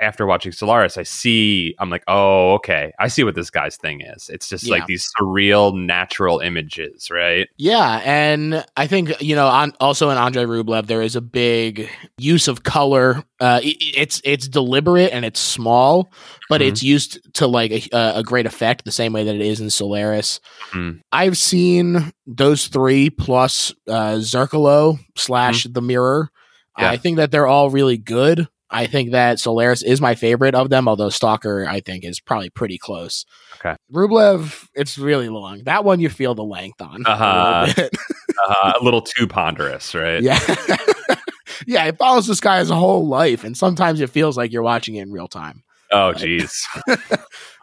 after 0.00 0.26
watching 0.26 0.52
Solaris, 0.52 0.96
I 0.96 1.02
see, 1.02 1.74
I'm 1.78 1.90
like, 1.90 2.04
oh, 2.08 2.54
okay. 2.54 2.92
I 2.98 3.08
see 3.08 3.24
what 3.24 3.34
this 3.34 3.50
guy's 3.50 3.76
thing 3.76 4.00
is. 4.00 4.28
It's 4.28 4.48
just 4.48 4.64
Yeah. 4.64 4.72
like 4.74 4.86
these 4.86 5.08
surreal, 5.18 5.74
natural 5.74 6.40
images, 6.40 7.10
right? 7.10 7.48
Yeah, 7.56 8.00
and 8.04 8.64
I 8.76 8.86
think 8.86 9.20
you 9.20 9.34
know, 9.34 9.46
on, 9.46 9.72
also 9.80 10.10
in 10.10 10.18
Andrei 10.18 10.44
Rublev, 10.44 10.86
there 10.86 11.02
is 11.02 11.16
a 11.16 11.20
big 11.20 11.88
use 12.18 12.48
of 12.48 12.62
color. 12.62 13.24
Uh, 13.40 13.60
i- 13.62 13.76
i- 13.80 13.92
it's 13.96 14.20
it's 14.24 14.48
deliberate 14.48 15.12
and 15.12 15.24
it's 15.24 15.40
small, 15.40 16.10
but 16.48 16.60
Mhm. 16.60 16.68
it's 16.68 16.82
used 16.82 17.18
to 17.34 17.46
like 17.46 17.88
a, 17.92 18.12
a 18.16 18.22
great 18.22 18.46
effect, 18.46 18.84
the 18.84 18.92
same 18.92 19.12
way 19.12 19.24
that 19.24 19.34
it 19.34 19.40
is 19.40 19.60
in 19.60 19.70
Solaris. 19.70 20.40
Mhm. 20.72 21.00
I've 21.12 21.36
seen 21.36 22.12
those 22.26 22.68
three 22.68 23.10
plus 23.10 23.72
uh, 23.88 24.16
Zerkalo 24.18 24.98
slash 25.16 25.64
The 25.64 25.82
Mirror. 25.82 26.30
Yeah. 26.78 26.90
I 26.90 26.96
think 26.96 27.18
that 27.18 27.30
they're 27.30 27.46
all 27.46 27.70
really 27.70 27.98
good. 27.98 28.48
I 28.74 28.86
think 28.86 29.12
that 29.12 29.38
Solaris 29.38 29.82
is 29.82 30.00
my 30.00 30.14
favorite 30.14 30.54
of 30.54 30.68
them, 30.68 30.88
although 30.88 31.08
Stalker 31.10 31.64
I 31.68 31.80
think 31.80 32.04
is 32.04 32.20
probably 32.20 32.50
pretty 32.50 32.76
close. 32.76 33.24
Okay. 33.60 33.76
Rublev, 33.92 34.66
it's 34.74 34.98
really 34.98 35.28
long. 35.28 35.62
That 35.64 35.84
one 35.84 36.00
you 36.00 36.08
feel 36.10 36.34
the 36.34 36.44
length 36.44 36.82
on. 36.82 37.02
a 37.06 37.10
Uh-huh. 37.10 37.64
little 37.68 37.84
bit. 37.84 37.92
Uh, 38.46 38.72
a 38.80 38.84
little 38.84 39.00
too 39.00 39.26
ponderous, 39.28 39.94
right? 39.94 40.20
yeah. 40.20 40.38
yeah, 41.66 41.84
it 41.84 41.96
follows 41.96 42.26
this 42.26 42.40
guy 42.40 42.58
his 42.58 42.68
whole 42.68 43.06
life, 43.06 43.44
and 43.44 43.56
sometimes 43.56 44.00
it 44.00 44.10
feels 44.10 44.36
like 44.36 44.52
you're 44.52 44.62
watching 44.62 44.96
it 44.96 45.02
in 45.02 45.12
real 45.12 45.28
time. 45.28 45.62
Oh, 45.92 46.12
geez. 46.12 46.66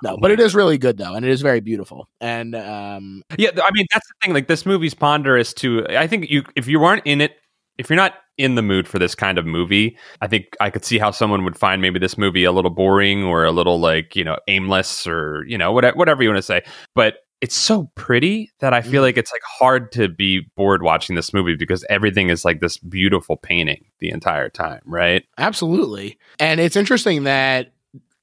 No, 0.03 0.17
but 0.19 0.31
it 0.31 0.39
is 0.39 0.55
really 0.55 0.79
good 0.79 0.97
though, 0.97 1.13
and 1.13 1.23
it 1.23 1.29
is 1.29 1.41
very 1.43 1.59
beautiful. 1.59 2.07
And 2.19 2.55
um, 2.55 3.21
Yeah, 3.37 3.51
I 3.63 3.69
mean 3.71 3.85
that's 3.91 4.07
the 4.07 4.13
thing. 4.23 4.33
Like 4.33 4.47
this 4.47 4.65
movie's 4.65 4.95
ponderous 4.95 5.53
too. 5.53 5.85
I 5.89 6.07
think 6.07 6.31
you, 6.31 6.43
if 6.55 6.67
you 6.67 6.79
weren't 6.79 7.03
in 7.05 7.21
it, 7.21 7.33
if 7.81 7.89
you're 7.89 7.97
not 7.97 8.13
in 8.37 8.55
the 8.55 8.61
mood 8.61 8.87
for 8.87 8.97
this 8.97 9.13
kind 9.13 9.37
of 9.37 9.45
movie, 9.45 9.97
I 10.21 10.27
think 10.27 10.55
I 10.61 10.69
could 10.69 10.85
see 10.85 10.97
how 10.97 11.11
someone 11.11 11.43
would 11.43 11.57
find 11.57 11.81
maybe 11.81 11.99
this 11.99 12.17
movie 12.17 12.43
a 12.45 12.51
little 12.51 12.71
boring 12.71 13.23
or 13.23 13.43
a 13.43 13.51
little 13.51 13.79
like 13.79 14.15
you 14.15 14.23
know 14.23 14.37
aimless 14.47 15.05
or 15.05 15.43
you 15.47 15.57
know 15.57 15.71
whatever, 15.73 15.97
whatever 15.97 16.23
you 16.23 16.29
want 16.29 16.37
to 16.37 16.41
say. 16.43 16.61
But 16.95 17.15
it's 17.41 17.55
so 17.55 17.89
pretty 17.95 18.51
that 18.59 18.71
I 18.71 18.81
feel 18.83 19.01
Mm. 19.01 19.05
like 19.05 19.17
it's 19.17 19.31
like 19.31 19.41
hard 19.59 19.91
to 19.93 20.07
be 20.07 20.41
bored 20.55 20.83
watching 20.83 21.15
this 21.15 21.33
movie 21.33 21.55
because 21.55 21.83
everything 21.89 22.29
is 22.29 22.45
like 22.45 22.61
this 22.61 22.77
beautiful 22.77 23.35
painting 23.35 23.83
the 23.99 24.09
entire 24.11 24.47
time, 24.47 24.81
right? 24.85 25.23
absolutely, 25.39 26.17
and 26.39 26.59
it's 26.59 26.75
interesting 26.75 27.23
that 27.23 27.73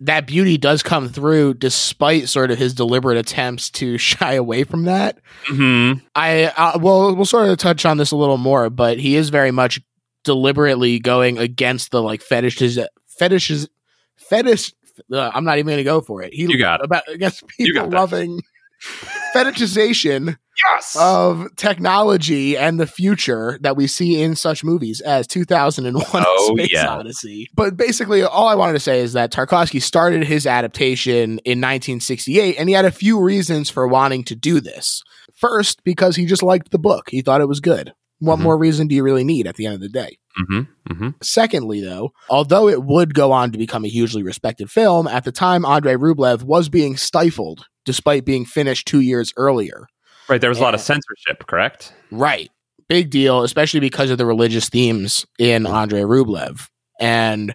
that 0.01 0.27
beauty 0.27 0.57
does 0.57 0.83
come 0.83 1.09
through 1.09 1.55
despite 1.55 2.29
sort 2.29 2.51
of 2.51 2.59
his 2.59 2.73
deliberate 2.75 3.19
attempts 3.19 3.69
to 3.71 3.99
shy 3.99 4.35
away 4.35 4.65
from 4.65 4.85
that. 4.85 5.19
hmm 5.47 5.95
I 6.15 6.45
uh, 6.57 6.79
well, 6.81 7.15
we'll 7.17 7.25
sort 7.25 7.49
of 7.49 7.59
touch 7.59 7.85
on 7.85 7.97
this 7.97 8.11
a 8.13 8.17
little 8.17 8.39
more, 8.39 8.71
but 8.71 8.99
he 8.99 9.17
is 9.17 9.31
very 9.31 9.51
much 9.51 9.81
deliberately 10.25 10.99
going 10.99 11.39
against 11.39 11.91
the 11.91 12.03
like 12.03 12.21
fetishes, 12.23 12.79
fetishes, 13.07 13.69
fetish. 14.17 14.73
Uh, 15.13 15.31
I'm 15.33 15.45
not 15.45 15.59
even 15.59 15.67
going 15.69 15.79
to 15.79 15.85
go 15.85 16.01
for 16.01 16.23
it. 16.23 16.33
He 16.35 16.43
You 16.43 16.59
got 16.59 16.81
it. 16.81 16.85
about 16.87 17.09
against 17.09 17.47
people 17.47 17.83
got 17.83 17.91
loving 17.91 18.41
fetishization 19.35 20.37
Yes. 20.67 20.97
of 20.99 21.55
technology 21.57 22.57
and 22.57 22.81
the 22.81 22.87
future 22.87 23.59
that 23.63 23.77
we 23.77 23.87
see 23.87 24.21
in 24.21 24.35
such 24.37 24.65
movies 24.65 25.01
as 25.01 25.27
2001: 25.27 26.05
Oh, 26.27 26.55
Space 26.57 26.69
yeah. 26.73 26.89
Odyssey. 26.89 27.49
But 27.55 27.77
basically, 27.77 28.23
all 28.23 28.49
I 28.49 28.55
wanted 28.55 28.73
to 28.75 28.81
say 28.81 29.01
is 29.01 29.13
that 29.13 29.33
Tarkovsky 29.33 29.81
started 29.81 30.25
his 30.25 30.47
adaptation 30.47 31.39
in 31.45 31.61
1968, 31.61 32.57
and 32.59 32.69
he 32.69 32.75
had 32.75 32.85
a 32.85 32.91
few 32.91 33.21
reasons 33.21 33.71
for 33.71 33.87
wanting 33.87 34.25
to 34.25 34.35
do 34.35 34.61
this. 34.61 35.03
First, 35.37 35.85
because 35.85 36.17
he 36.17 36.27
just 36.27 36.43
liked 36.43 36.71
the 36.71 36.79
book; 36.79 37.09
he 37.11 37.23
thought 37.23 37.41
it 37.41 37.49
was 37.49 37.61
good. 37.61 37.93
What 38.21 38.39
Mhm. 38.41 38.43
more 38.43 38.59
reason 38.59 38.89
do 38.89 38.97
you 38.97 39.05
really 39.05 39.23
need 39.25 39.47
at 39.47 39.55
the 39.55 39.67
end 39.67 39.77
of 39.77 39.81
the 39.81 39.89
day? 39.89 40.19
hmm 40.37 40.61
hmm 40.91 41.09
Secondly, 41.23 41.81
though, 41.81 42.11
although 42.29 42.69
it 42.69 42.83
would 42.83 43.15
go 43.15 43.31
on 43.33 43.53
to 43.53 43.59
become 43.59 43.85
a 43.85 43.89
hugely 43.89 44.23
respected 44.25 44.71
film, 44.71 45.07
at 45.07 45.23
the 45.25 45.31
time 45.33 45.65
Andrei 45.65 45.95
Rublev 45.95 46.43
was 46.43 46.69
being 46.69 46.97
stifled 46.97 47.67
despite 47.85 48.25
being 48.25 48.45
finished 48.45 48.87
two 48.89 49.01
years 49.01 49.33
earlier. 49.37 49.87
Right. 50.29 50.41
There 50.41 50.51
was 50.51 50.59
a 50.59 50.63
lot 50.63 50.75
of 50.75 50.81
censorship, 50.81 51.47
correct? 51.47 51.93
Right. 52.11 52.51
Big 52.89 53.11
deal, 53.11 53.43
especially 53.43 53.81
because 53.81 54.11
of 54.11 54.19
the 54.19 54.27
religious 54.27 54.69
themes 54.69 55.27
in 55.39 55.67
Andrei 55.67 56.01
Rublev. 56.03 56.69
And 57.01 57.55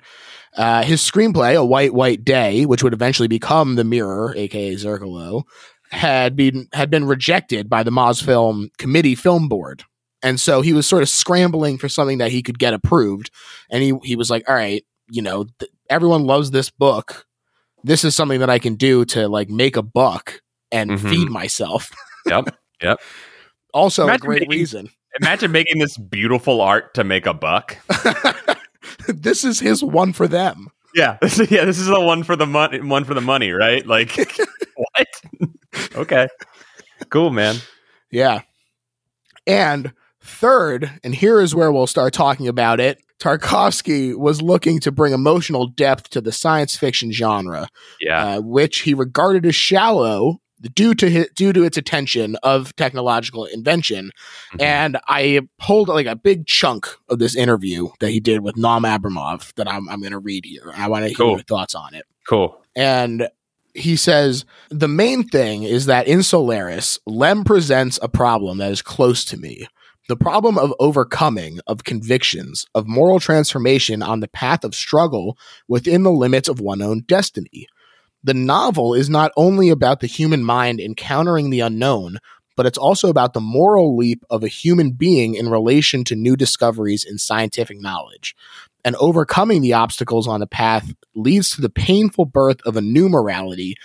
uh, 0.56 0.84
his 0.84 1.02
screenplay, 1.02 1.56
A 1.56 1.66
White 1.66 1.94
White 1.94 2.24
Day, 2.24 2.66
which 2.66 2.84
would 2.84 2.94
eventually 2.94 3.28
become 3.28 3.76
The 3.76 3.84
Mirror, 3.84 4.36
aka 4.38 4.76
Zerkalo, 4.76 5.44
had 5.90 6.36
been 6.36 6.68
had 6.74 6.90
been 6.90 7.06
rejected 7.06 7.70
by 7.70 7.84
the 7.84 7.92
Mosfilm 7.92 8.70
Committee 8.78 9.16
Film 9.16 9.48
Board. 9.50 9.84
And 10.22 10.40
so 10.40 10.62
he 10.62 10.72
was 10.72 10.88
sort 10.88 11.04
of 11.04 11.10
scrambling 11.10 11.78
for 11.78 11.90
something 11.90 12.20
that 12.20 12.32
he 12.32 12.42
could 12.42 12.58
get 12.60 12.74
approved. 12.74 13.30
And 13.70 13.84
he 13.84 13.94
he 14.04 14.16
was 14.16 14.30
like, 14.30 14.48
all 14.48 14.56
right, 14.56 14.86
you 15.10 15.22
know, 15.22 15.46
th- 15.60 15.72
everyone 15.90 16.24
loves 16.26 16.52
this 16.52 16.70
book. 16.70 17.26
This 17.84 18.04
is 18.06 18.16
something 18.16 18.40
that 18.40 18.50
I 18.50 18.60
can 18.60 18.76
do 18.76 19.04
to 19.06 19.28
like 19.28 19.50
make 19.50 19.76
a 19.76 19.82
buck 19.84 20.42
and 20.72 20.92
Mhm. 20.92 21.10
feed 21.10 21.30
myself. 21.30 21.90
Yep. 22.28 22.56
Also, 23.74 24.04
Imagine 24.04 24.24
a 24.24 24.26
great 24.26 24.40
making- 24.42 24.50
reason. 24.50 24.90
Imagine 25.22 25.52
making 25.52 25.78
this 25.80 25.96
beautiful 25.98 26.60
art 26.62 26.94
to 26.96 27.04
make 27.04 27.26
a 27.28 27.34
buck. 27.36 27.78
this 29.08 29.44
is 29.44 29.60
his 29.60 29.84
one 29.84 30.12
for 30.14 30.28
them. 30.28 30.70
Yeah, 30.96 31.18
this 31.22 31.40
is, 31.40 31.52
yeah. 31.52 31.66
This 31.66 31.80
is 31.80 31.88
the 31.88 32.00
one 32.00 32.24
for 32.24 32.36
the 32.36 32.46
money. 32.48 32.80
One 32.82 33.04
for 33.04 33.14
the 33.14 33.22
money, 33.22 33.52
right? 33.52 33.86
Like 33.86 34.16
what? 34.76 35.08
okay, 35.96 36.28
cool, 37.10 37.30
man. 37.30 37.58
Yeah. 38.12 38.42
And 39.46 39.94
third, 40.22 41.00
and 41.04 41.14
here 41.14 41.42
is 41.42 41.54
where 41.54 41.72
we'll 41.72 41.88
start 41.88 42.14
talking 42.14 42.48
about 42.48 42.80
it. 42.80 42.98
Tarkovsky 43.20 44.16
was 44.18 44.42
looking 44.42 44.80
to 44.82 44.92
bring 44.92 45.14
emotional 45.14 45.68
depth 45.68 46.10
to 46.12 46.22
the 46.22 46.32
science 46.32 46.76
fiction 46.76 47.12
genre, 47.12 47.68
Yeah, 48.02 48.26
uh, 48.38 48.42
which 48.42 48.80
he 48.80 48.94
regarded 48.94 49.46
as 49.46 49.56
shallow 49.56 50.40
due 50.76 50.94
to 50.96 51.10
his, 51.10 51.28
due 51.36 51.54
to 51.54 51.64
its 51.64 51.78
attention 51.78 52.36
of 52.44 52.76
technological 52.76 53.46
invention. 53.46 54.12
Mhm. 54.54 54.62
And 54.62 54.98
I 55.08 55.42
pulled 55.60 55.88
like 55.90 56.06
a 56.08 56.16
big 56.16 56.46
chunk 56.48 56.88
of 57.10 57.20
this 57.20 57.36
interview 57.36 57.90
that 58.00 58.12
he 58.12 58.20
did 58.20 58.42
with 58.42 58.56
Naum 58.56 58.84
Abramov 58.86 59.54
that 59.56 59.68
I'm, 59.68 59.88
I'm 59.90 60.00
going 60.00 60.12
to 60.12 60.20
read 60.20 60.46
here. 60.46 60.72
I 60.76 60.88
want 60.88 61.04
to 61.04 61.10
hear 61.10 61.18
Cool. 61.18 61.32
your 61.32 61.44
thoughts 61.44 61.76
on 61.76 61.94
it. 61.94 62.06
cool. 62.28 62.62
And 62.76 63.28
he 63.76 63.96
says, 63.96 64.46
The 64.70 64.88
main 64.88 65.28
thing 65.28 65.64
is 65.64 65.86
that 65.88 66.08
in 66.08 66.24
Solaris, 66.24 67.00
Lem 67.06 67.44
presents 67.44 68.00
a 68.02 68.08
problem 68.10 68.60
that 68.60 68.72
is 68.72 68.82
close 68.82 69.26
to 69.26 69.38
me. 69.38 69.68
The 70.10 70.18
problem 70.18 70.58
of 70.58 70.74
overcoming, 70.80 71.60
of 71.66 71.86
convictions, 71.86 72.66
of 72.76 72.88
moral 72.88 73.20
transformation 73.22 74.04
on 74.04 74.20
the 74.20 74.28
path 74.28 74.64
of 74.66 74.76
struggle 74.76 75.38
within 75.68 76.04
the 76.04 76.12
limits 76.12 76.50
of 76.50 76.60
one's 76.60 76.84
own 76.84 77.04
destiny. 77.08 77.68
The 78.24 78.34
novel 78.34 78.94
is 78.94 79.10
not 79.10 79.32
only 79.36 79.70
about 79.70 80.00
the 80.00 80.08
human 80.08 80.44
mind 80.44 80.80
encountering 80.80 81.50
the 81.50 81.60
unknown, 81.60 82.20
but 82.56 82.66
it's 82.66 82.78
also 82.78 83.10
about 83.10 83.34
the 83.34 83.42
moral 83.42 83.98
leap 83.98 84.24
of 84.30 84.44
a 84.44 84.48
human 84.48 84.92
being 84.92 85.36
in 85.36 85.50
relation 85.50 86.04
to 86.06 86.16
new 86.16 86.36
discoveries 86.36 87.04
in 87.04 87.18
scientific 87.18 87.82
knowledge. 87.82 88.36
And 88.86 88.96
overcoming 88.98 89.62
the 89.62 89.74
obstacles 89.74 90.28
on 90.28 90.40
the 90.40 90.48
path 90.48 90.94
leads 91.16 91.50
to 91.52 91.62
the 91.62 91.70
painful 91.70 92.26
birth 92.26 92.62
of 92.66 92.78
a 92.78 92.82
new 92.82 93.10
morality, 93.10 93.76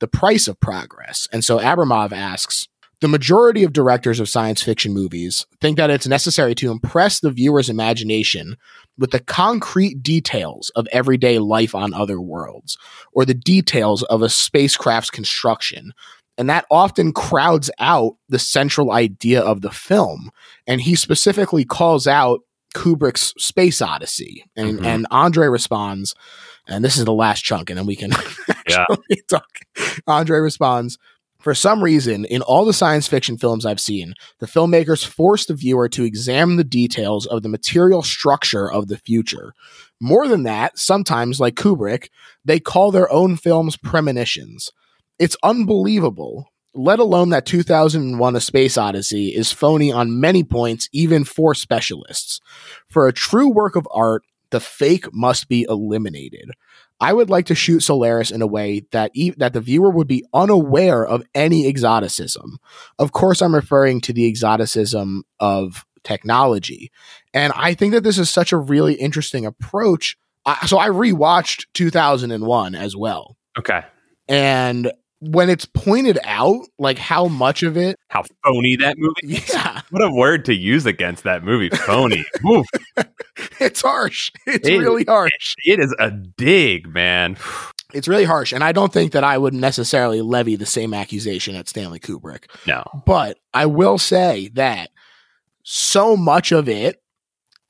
the 0.00 0.08
price 0.08 0.48
of 0.48 0.60
progress. 0.60 1.28
And 1.32 1.44
so 1.44 1.58
Abramov 1.58 2.12
asks 2.12 2.68
The 3.00 3.08
majority 3.08 3.64
of 3.64 3.72
directors 3.72 4.20
of 4.20 4.28
science 4.28 4.62
fiction 4.62 4.92
movies 4.92 5.46
think 5.60 5.76
that 5.76 5.90
it's 5.90 6.06
necessary 6.06 6.54
to 6.56 6.70
impress 6.70 7.20
the 7.20 7.30
viewer's 7.30 7.70
imagination 7.70 8.56
with 8.98 9.12
the 9.12 9.20
concrete 9.20 10.02
details 10.02 10.70
of 10.76 10.86
everyday 10.92 11.38
life 11.38 11.74
on 11.74 11.94
other 11.94 12.20
worlds, 12.20 12.76
or 13.12 13.24
the 13.24 13.34
details 13.34 14.02
of 14.04 14.22
a 14.22 14.28
spacecraft's 14.28 15.10
construction. 15.10 15.92
And 16.36 16.48
that 16.50 16.66
often 16.70 17.12
crowds 17.12 17.70
out 17.78 18.16
the 18.28 18.38
central 18.38 18.92
idea 18.92 19.40
of 19.40 19.60
the 19.60 19.70
film. 19.70 20.30
And 20.66 20.80
he 20.80 20.94
specifically 20.94 21.64
calls 21.64 22.06
out 22.06 22.40
Kubrick's 22.74 23.32
Space 23.38 23.80
Odyssey. 23.82 24.44
And, 24.56 24.78
Mhm. 24.80 24.84
and 24.86 25.06
Andre 25.10 25.48
responds, 25.48 26.14
and 26.68 26.84
this 26.84 26.96
is 26.96 27.04
the 27.06 27.12
last 27.14 27.42
chunk, 27.42 27.70
and 27.70 27.78
then 27.78 27.86
we 27.86 27.96
can 27.96 28.10
Yeah. 28.68 28.84
actually 28.90 29.22
talk. 29.28 29.46
Andre 30.06 30.38
responds, 30.40 30.98
for 31.40 31.54
some 31.54 31.82
reason, 31.82 32.24
in 32.24 32.42
all 32.42 32.64
the 32.64 32.72
science 32.72 33.06
fiction 33.06 33.38
films 33.38 33.64
I've 33.64 33.78
seen, 33.78 34.14
the 34.40 34.46
filmmakers 34.46 35.06
force 35.06 35.46
the 35.46 35.54
viewer 35.54 35.88
to 35.90 36.04
examine 36.04 36.56
the 36.56 36.64
details 36.64 37.26
of 37.26 37.42
the 37.42 37.48
material 37.48 38.02
structure 38.02 38.70
of 38.70 38.88
the 38.88 38.98
future. 38.98 39.54
More 40.00 40.26
than 40.26 40.42
that, 40.42 40.78
sometimes, 40.78 41.38
like 41.38 41.54
Kubrick, 41.54 42.08
they 42.44 42.58
call 42.58 42.90
their 42.90 43.10
own 43.12 43.36
films 43.36 43.76
premonitions. 43.76 44.72
It's 45.20 45.36
unbelievable, 45.44 46.52
let 46.74 46.98
alone 46.98 47.30
that 47.30 47.46
2001 47.46 48.36
A 48.36 48.40
Space 48.40 48.76
Odyssey 48.76 49.28
is 49.28 49.52
phony 49.52 49.92
on 49.92 50.20
many 50.20 50.42
points, 50.42 50.88
even 50.92 51.22
for 51.22 51.54
specialists. 51.54 52.40
For 52.88 53.06
a 53.06 53.12
true 53.12 53.48
work 53.48 53.76
of 53.76 53.86
art, 53.92 54.22
the 54.50 54.60
fake 54.60 55.12
must 55.12 55.48
be 55.48 55.66
eliminated. 55.68 56.50
I 57.00 57.12
would 57.12 57.30
like 57.30 57.46
to 57.46 57.54
shoot 57.54 57.80
Solaris 57.80 58.30
in 58.30 58.42
a 58.42 58.46
way 58.46 58.86
that 58.90 59.12
e- 59.14 59.34
that 59.36 59.52
the 59.52 59.60
viewer 59.60 59.90
would 59.90 60.08
be 60.08 60.24
unaware 60.34 61.04
of 61.04 61.24
any 61.34 61.66
exoticism. 61.66 62.58
Of 62.98 63.12
course, 63.12 63.40
I'm 63.40 63.54
referring 63.54 64.00
to 64.02 64.12
the 64.12 64.26
exoticism 64.26 65.24
of 65.38 65.84
technology, 66.04 66.90
and 67.32 67.52
I 67.54 67.74
think 67.74 67.92
that 67.92 68.02
this 68.04 68.18
is 68.18 68.30
such 68.30 68.52
a 68.52 68.56
really 68.56 68.94
interesting 68.94 69.46
approach. 69.46 70.16
I, 70.44 70.66
so 70.66 70.78
I 70.78 70.88
rewatched 70.88 71.66
2001 71.74 72.74
as 72.74 72.96
well, 72.96 73.36
Okay, 73.58 73.82
and 74.26 74.90
when 75.20 75.50
it's 75.50 75.64
pointed 75.64 76.18
out, 76.24 76.60
like 76.78 76.98
how 76.98 77.26
much 77.26 77.62
of 77.62 77.76
it, 77.76 77.96
how 78.08 78.22
phony 78.44 78.76
that 78.76 78.96
movie. 78.98 79.36
is. 79.38 79.52
yeah, 79.52 79.80
What 79.90 80.02
a 80.02 80.10
word 80.10 80.44
to 80.46 80.54
use 80.54 80.86
against 80.86 81.24
that 81.24 81.42
movie. 81.44 81.70
Phony. 81.70 82.24
It's 83.60 83.82
harsh. 83.82 84.30
It's 84.46 84.68
It- 84.68 84.78
really 84.78 85.04
harsh. 85.04 85.54
It 85.64 85.78
is 85.80 85.94
a 85.98 86.10
dig, 86.10 86.88
man. 86.88 87.36
It's 87.94 88.06
really 88.06 88.24
harsh, 88.24 88.52
and 88.52 88.62
I 88.62 88.72
don't 88.72 88.92
think 88.92 89.12
that 89.12 89.24
I 89.24 89.38
would 89.38 89.54
necessarily 89.54 90.20
levy 90.20 90.56
the 90.56 90.66
same 90.66 90.92
accusation 90.92 91.54
at 91.56 91.70
Stanley 91.70 91.98
Kubrick. 91.98 92.44
No. 92.66 92.84
But 93.06 93.38
I 93.54 93.64
will 93.64 93.96
say 93.96 94.50
that 94.52 94.90
so 95.62 96.14
much 96.14 96.52
of 96.52 96.68
it 96.68 97.00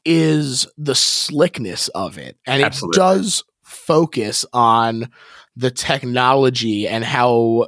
is 0.05 0.67
the 0.77 0.97
slickness 0.97 1.87
of 1.91 2.19
it. 2.19 2.37
And 2.49 2.65
Absolutely. 2.65 2.97
it 2.97 2.99
does 2.99 3.45
focus 3.63 4.45
on 4.53 5.09
the 5.59 5.71
technology 5.71 6.87
and 6.89 7.05
how 7.05 7.67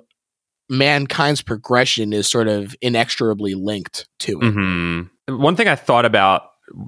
mankind's 0.69 1.43
progression 1.43 2.13
is 2.13 2.31
sort 2.31 2.49
of 2.49 2.75
inexorably 2.81 3.55
linked 3.55 4.07
to 4.21 4.39
it. 4.41 4.53
hmm 4.53 5.03
One 5.29 5.57
thing 5.57 5.69
I 5.69 5.75
thought 5.77 6.05
about 6.05 6.43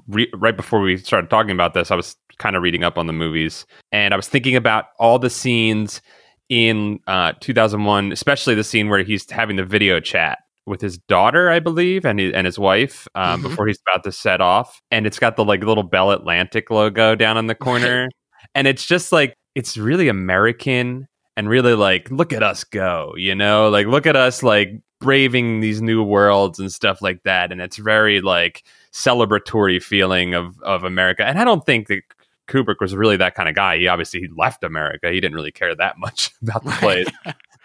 re- 0.07 0.31
right 0.33 0.55
before 0.55 0.79
we 0.81 0.97
started 0.97 1.29
talking 1.29 1.51
about 1.51 1.73
this, 1.73 1.91
I 1.91 1.95
was 1.95 2.15
kind 2.39 2.55
of 2.55 2.63
reading 2.63 2.83
up 2.83 2.97
on 2.97 3.07
the 3.07 3.13
movies, 3.13 3.65
and 3.91 4.13
I 4.13 4.17
was 4.17 4.27
thinking 4.29 4.55
about 4.55 4.85
all 4.99 5.19
the 5.19 5.29
scenes 5.29 6.01
in 6.49 6.99
uh, 7.07 7.33
2001, 7.41 8.11
especially 8.11 8.55
the 8.55 8.63
scene 8.63 8.89
where 8.89 9.03
he's 9.03 9.29
having 9.29 9.55
the 9.57 9.65
video 9.65 9.99
chat 9.99 10.39
with 10.65 10.79
his 10.79 10.97
daughter, 10.97 11.49
I 11.49 11.59
believe, 11.59 12.05
and 12.05 12.19
he, 12.19 12.33
and 12.33 12.45
his 12.45 12.57
wife 12.57 13.07
um, 13.15 13.39
Mhm. 13.41 13.49
before 13.49 13.67
he's 13.67 13.79
about 13.87 14.03
to 14.05 14.11
set 14.13 14.39
off, 14.39 14.81
and 14.91 15.05
it's 15.05 15.19
got 15.19 15.35
the 15.35 15.43
like 15.43 15.63
little 15.63 15.83
Bell 15.83 16.11
Atlantic 16.11 16.69
logo 16.69 17.15
down 17.15 17.37
in 17.37 17.47
the 17.47 17.55
corner, 17.55 18.07
and 18.55 18.67
it's 18.67 18.85
just 18.85 19.11
like 19.11 19.35
it's 19.55 19.77
really 19.77 20.07
American 20.07 21.07
and 21.35 21.49
really 21.49 21.73
like 21.73 22.09
look 22.11 22.33
at 22.33 22.43
us 22.43 22.63
go, 22.63 23.13
you 23.17 23.35
know, 23.35 23.69
like 23.69 23.87
look 23.87 24.05
at 24.05 24.15
us 24.15 24.43
like 24.43 24.81
braving 24.99 25.59
these 25.59 25.81
new 25.81 26.03
worlds 26.03 26.59
and 26.59 26.71
stuff 26.71 27.01
like 27.01 27.23
that, 27.23 27.51
and 27.51 27.61
it's 27.61 27.77
very 27.77 28.21
like 28.21 28.63
celebratory 28.91 29.81
feeling 29.81 30.33
of 30.33 30.61
of 30.61 30.83
America, 30.83 31.25
and 31.25 31.39
I 31.39 31.43
don't 31.43 31.65
think 31.65 31.87
that. 31.87 32.01
Kubrick 32.45 32.81
was 32.81 32.93
really 32.93 33.15
that 33.15 33.35
kind 33.35 33.47
of 33.47 33.55
guy. 33.55 33.77
He 33.77 33.87
obviously 33.87 34.19
he 34.19 34.27
left 34.35 34.65
America. 34.65 35.09
He 35.09 35.21
didn't 35.21 35.33
really 35.33 35.53
care 35.53 35.73
that 35.73 35.97
much 35.97 36.29
about 36.41 36.65
the 36.65 36.71
place 36.71 37.07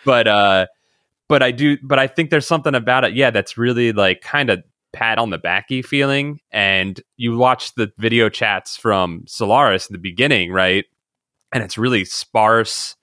but 0.04 0.26
uh 0.26 0.66
but 1.28 1.42
i 1.42 1.50
do 1.50 1.76
but 1.82 1.98
i 1.98 2.06
think 2.06 2.30
there's 2.30 2.46
something 2.46 2.74
about 2.74 3.04
it 3.04 3.14
yeah 3.14 3.30
that's 3.30 3.58
really 3.58 3.92
like 3.92 4.20
kind 4.20 4.50
of 4.50 4.62
pat 4.92 5.18
on 5.18 5.30
the 5.30 5.38
backy 5.38 5.82
feeling 5.82 6.40
and 6.50 7.02
you 7.16 7.36
watch 7.36 7.74
the 7.74 7.92
video 7.98 8.28
chats 8.28 8.76
from 8.76 9.22
solaris 9.26 9.88
in 9.88 9.92
the 9.92 9.98
beginning 9.98 10.50
right 10.50 10.86
and 11.52 11.62
it's 11.62 11.78
really 11.78 12.04
sparse 12.04 12.96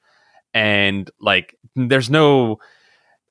and 0.54 1.10
like 1.20 1.56
there's 1.76 2.10
no 2.10 2.58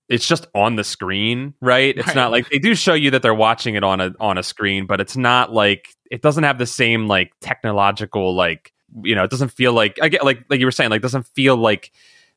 it's 0.08 0.26
just 0.28 0.46
on 0.54 0.76
the 0.76 0.84
screen 0.84 1.54
right 1.60 1.96
it's 1.96 2.08
Right. 2.08 2.16
not 2.16 2.30
like 2.30 2.48
they 2.50 2.58
do 2.58 2.74
show 2.74 2.94
you 2.94 3.10
that 3.12 3.22
they're 3.22 3.34
watching 3.34 3.74
it 3.74 3.82
on 3.84 4.00
a 4.00 4.12
on 4.20 4.36
a 4.38 4.42
screen 4.42 4.86
but 4.86 5.00
it's 5.00 5.16
not 5.16 5.52
like 5.52 5.88
it 6.10 6.20
doesn't 6.22 6.44
have 6.44 6.58
the 6.58 6.66
same 6.66 7.08
like 7.08 7.32
technological 7.40 8.34
like 8.34 8.72
you 9.02 9.14
know 9.14 9.24
it 9.24 9.30
doesn't 9.30 9.48
feel 9.48 9.72
like 9.72 9.98
i 10.02 10.08
get 10.08 10.24
like 10.24 10.44
like 10.50 10.60
you 10.60 10.66
were 10.66 10.70
saying 10.72 10.90
like 10.90 11.02
doesn't 11.02 11.26
feel 11.28 11.56
like 11.56 11.90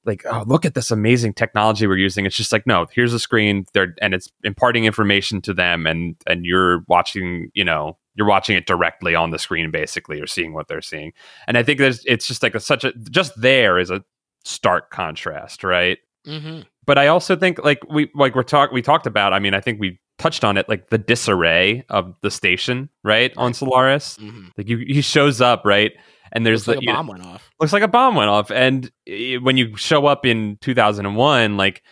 like 0.08 0.26
oh 0.26 0.44
look 0.48 0.66
at 0.66 0.74
this 0.74 0.90
amazing 0.90 1.34
technology 1.34 1.86
we're 1.86 1.98
using 1.98 2.26
it's 2.26 2.36
just 2.36 2.52
like 2.52 2.66
no 2.66 2.88
here's 2.94 3.14
a 3.14 3.20
screen 3.20 3.66
there 3.74 3.94
and 4.02 4.14
it's 4.14 4.30
imparting 4.44 4.86
information 4.86 5.42
to 5.42 5.54
them 5.54 5.86
and 5.86 6.16
and 6.26 6.46
you're 6.46 6.84
watching 6.88 7.52
you 7.54 7.64
know 7.64 7.98
you're 8.16 8.28
watching 8.28 8.56
it 8.56 8.66
directly 8.66 9.14
on 9.14 9.30
the 9.30 9.38
screen 9.38 9.70
basically 9.70 10.20
or 10.20 10.26
seeing 10.26 10.54
what 10.54 10.68
they're 10.68 10.82
seeing 10.82 11.12
and 11.48 11.58
i 11.58 11.64
think 11.64 11.78
there's 11.78 12.04
it's 12.06 12.26
just 12.26 12.42
like 12.42 12.56
a, 12.56 12.60
such 12.60 12.84
a 12.84 12.94
just 13.12 13.40
there 13.40 13.78
is 13.78 13.92
a 13.92 14.04
stark 14.44 14.90
contrast 14.90 15.64
right 15.64 16.00
Mm-hmm. 16.28 16.62
but 16.86 16.98
I 16.98 17.08
also 17.08 17.38
think 17.38 17.64
like 17.64 17.80
we 17.90 18.12
like 18.14 18.36
we're 18.36 18.44
talk 18.44 18.72
we 18.72 18.82
talked 18.82 19.08
about. 19.08 19.32
I 19.32 19.40
mean, 19.40 19.54
I 19.54 19.62
think 19.62 19.80
we 19.80 19.98
touched 20.18 20.44
on 20.44 20.58
it 20.58 20.68
like 20.68 20.90
the 20.90 20.98
disarray 20.98 21.86
of 21.90 22.16
the 22.22 22.30
station, 22.30 22.90
right, 23.04 23.32
on 23.38 23.54
Solaris. 23.54 24.18
Mm-hmm. 24.18 24.48
Like 24.58 24.68
you, 24.68 24.78
he 24.78 25.02
shows 25.02 25.40
up, 25.40 25.62
right, 25.64 25.94
and 26.32 26.46
there's 26.46 26.68
Looks 26.68 26.78
like 26.78 26.86
the 26.86 26.92
a 26.92 26.94
you 26.94 26.94
know, 26.94 26.96
bomb 26.98 27.08
went 27.08 27.26
off. 27.26 27.52
looks 27.60 27.74
like 27.74 27.84
a 27.84 27.88
bomb 27.88 28.16
went 28.16 28.30
off, 28.30 28.52
and 28.52 28.92
eh, 29.08 29.38
when 29.38 29.58
you 29.58 29.76
show 29.78 30.06
up 30.06 30.26
in 30.26 30.58
2001, 30.62 31.58
like 31.58 31.84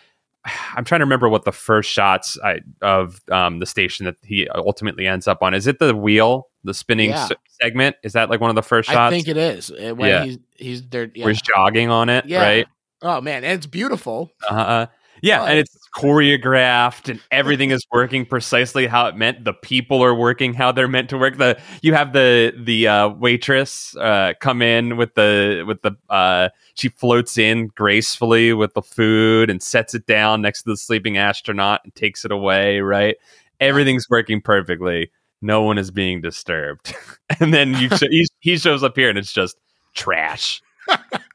I'm 0.74 0.84
trying 0.84 1.00
to 1.00 1.04
remember 1.04 1.28
what 1.28 1.44
the 1.44 1.52
first 1.52 1.90
shots 1.90 2.38
I, 2.42 2.60
of 2.82 3.20
um, 3.30 3.58
the 3.58 3.66
station 3.66 4.06
that 4.06 4.16
he 4.24 4.48
ultimately 4.48 5.06
ends 5.06 5.26
up 5.26 5.42
on. 5.42 5.54
Is 5.54 5.66
it 5.66 5.78
the 5.78 5.94
wheel, 5.94 6.48
the 6.64 6.74
spinning 6.74 7.10
Yeah. 7.10 7.24
s- 7.24 7.32
segment? 7.60 7.96
Is 8.02 8.12
that 8.12 8.30
like 8.30 8.40
one 8.40 8.50
of 8.50 8.56
the 8.56 8.62
first 8.62 8.88
shots 8.88 8.98
I 8.98 9.10
think 9.10 9.28
it 9.28 9.36
is. 9.36 9.70
Uh, 9.70 9.94
When 9.94 10.08
Yeah. 10.08 10.24
he's 10.24 10.38
he's 10.56 10.88
there. 10.88 11.10
Yeah. 11.14 11.24
where 11.24 11.32
he's 11.32 11.42
jogging 11.42 11.90
on 11.90 12.08
it, 12.08 12.26
Yeah. 12.26 12.42
right? 12.42 12.66
Oh 13.02 13.20
man, 13.20 13.44
and 13.44 13.52
it's 13.54 13.66
beautiful. 13.66 14.30
Uh-uh. 14.48 14.86
Yeah, 15.22 15.38
But- 15.40 15.50
and 15.50 15.58
it's 15.58 15.85
choreographed 15.96 17.08
and 17.08 17.20
everything 17.30 17.70
is 17.70 17.84
working 17.90 18.26
precisely 18.26 18.86
how 18.86 19.06
it 19.06 19.16
meant. 19.16 19.44
The 19.44 19.54
people 19.54 20.04
are 20.04 20.14
working 20.14 20.52
how 20.52 20.70
they're 20.70 20.88
meant 20.88 21.08
to 21.10 21.18
work. 21.18 21.38
The 21.38 21.58
you 21.80 21.94
have 21.94 22.12
the 22.12 22.52
the 22.56 22.86
uh, 22.86 23.08
waitress 23.08 23.96
uh, 23.96 24.34
come 24.38 24.60
in 24.60 24.98
with 24.98 25.14
the 25.14 25.64
with 25.66 25.80
the 25.80 25.92
uh, 26.10 26.50
she 26.74 26.90
floats 26.90 27.38
in 27.38 27.68
gracefully 27.68 28.52
with 28.52 28.74
the 28.74 28.82
food 28.82 29.48
and 29.48 29.62
sets 29.62 29.94
it 29.94 30.06
down 30.06 30.42
next 30.42 30.64
to 30.64 30.70
the 30.70 30.76
sleeping 30.76 31.16
astronaut 31.16 31.80
and 31.82 31.94
takes 31.94 32.26
it 32.26 32.30
away. 32.30 32.80
Right, 32.80 33.16
everything's 33.58 34.10
working 34.10 34.42
perfectly. 34.42 35.10
No 35.40 35.62
one 35.62 35.78
is 35.78 35.90
being 35.90 36.20
disturbed, 36.20 36.94
and 37.40 37.54
then 37.54 37.72
you 37.74 37.88
sh- 37.96 38.10
he, 38.10 38.26
he 38.40 38.58
shows 38.58 38.82
up 38.82 38.96
here 38.96 39.08
and 39.08 39.16
it's 39.18 39.32
just 39.32 39.56
trash. 39.94 40.60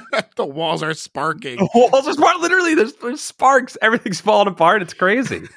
the 0.36 0.46
walls 0.46 0.82
are 0.82 0.94
sparking. 0.94 1.56
The 1.58 1.68
walls 1.92 2.06
are 2.08 2.12
spark. 2.12 2.38
Literally, 2.40 2.74
there's, 2.74 2.92
there's 2.94 3.20
sparks. 3.20 3.76
Everything's 3.82 4.20
falling 4.20 4.48
apart. 4.48 4.82
It's 4.82 4.94
crazy. 4.94 5.42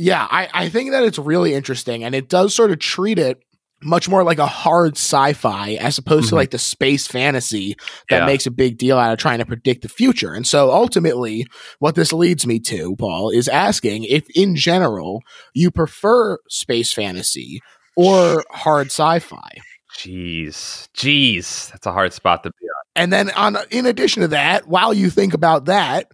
Yeah, 0.00 0.28
I, 0.30 0.48
I 0.54 0.68
think 0.68 0.92
that 0.92 1.02
it's 1.02 1.18
really 1.18 1.54
interesting, 1.54 2.04
and 2.04 2.14
it 2.14 2.28
does 2.28 2.54
sort 2.54 2.70
of 2.70 2.78
treat 2.78 3.18
it 3.18 3.42
much 3.82 4.08
more 4.08 4.22
like 4.22 4.38
a 4.38 4.46
hard 4.46 4.92
sci-fi 4.96 5.70
as 5.72 5.98
opposed 5.98 6.26
Mhm. 6.26 6.28
to 6.30 6.34
like 6.36 6.50
the 6.52 6.58
space 6.58 7.08
fantasy 7.08 7.74
that 8.08 8.18
Yeah. 8.20 8.26
makes 8.26 8.46
a 8.46 8.52
big 8.52 8.78
deal 8.78 8.96
out 8.96 9.12
of 9.12 9.18
trying 9.18 9.38
to 9.40 9.44
predict 9.44 9.82
the 9.82 9.88
future. 9.88 10.34
And 10.34 10.46
so 10.46 10.70
ultimately, 10.72 11.46
what 11.80 11.96
this 11.96 12.12
leads 12.12 12.46
me 12.46 12.60
to, 12.60 12.94
Paul, 12.96 13.30
is 13.30 13.48
asking 13.48 14.04
if 14.04 14.24
in 14.36 14.54
general 14.54 15.20
you 15.52 15.72
prefer 15.72 16.38
space 16.48 16.92
fantasy 16.92 17.60
or 17.96 18.44
hard 18.52 18.88
sci-fi. 18.92 19.58
Jeez, 19.96 20.88
jeez, 20.96 21.72
that's 21.72 21.86
a 21.86 21.92
hard 21.92 22.12
spot 22.12 22.44
to 22.44 22.50
be 22.50 22.66
on. 22.66 22.77
And 22.98 23.12
then 23.12 23.30
on 23.30 23.56
in 23.70 23.86
addition 23.86 24.22
to 24.22 24.28
that, 24.28 24.66
while 24.66 24.92
you 24.92 25.08
think 25.08 25.32
about 25.32 25.66
that, 25.66 26.10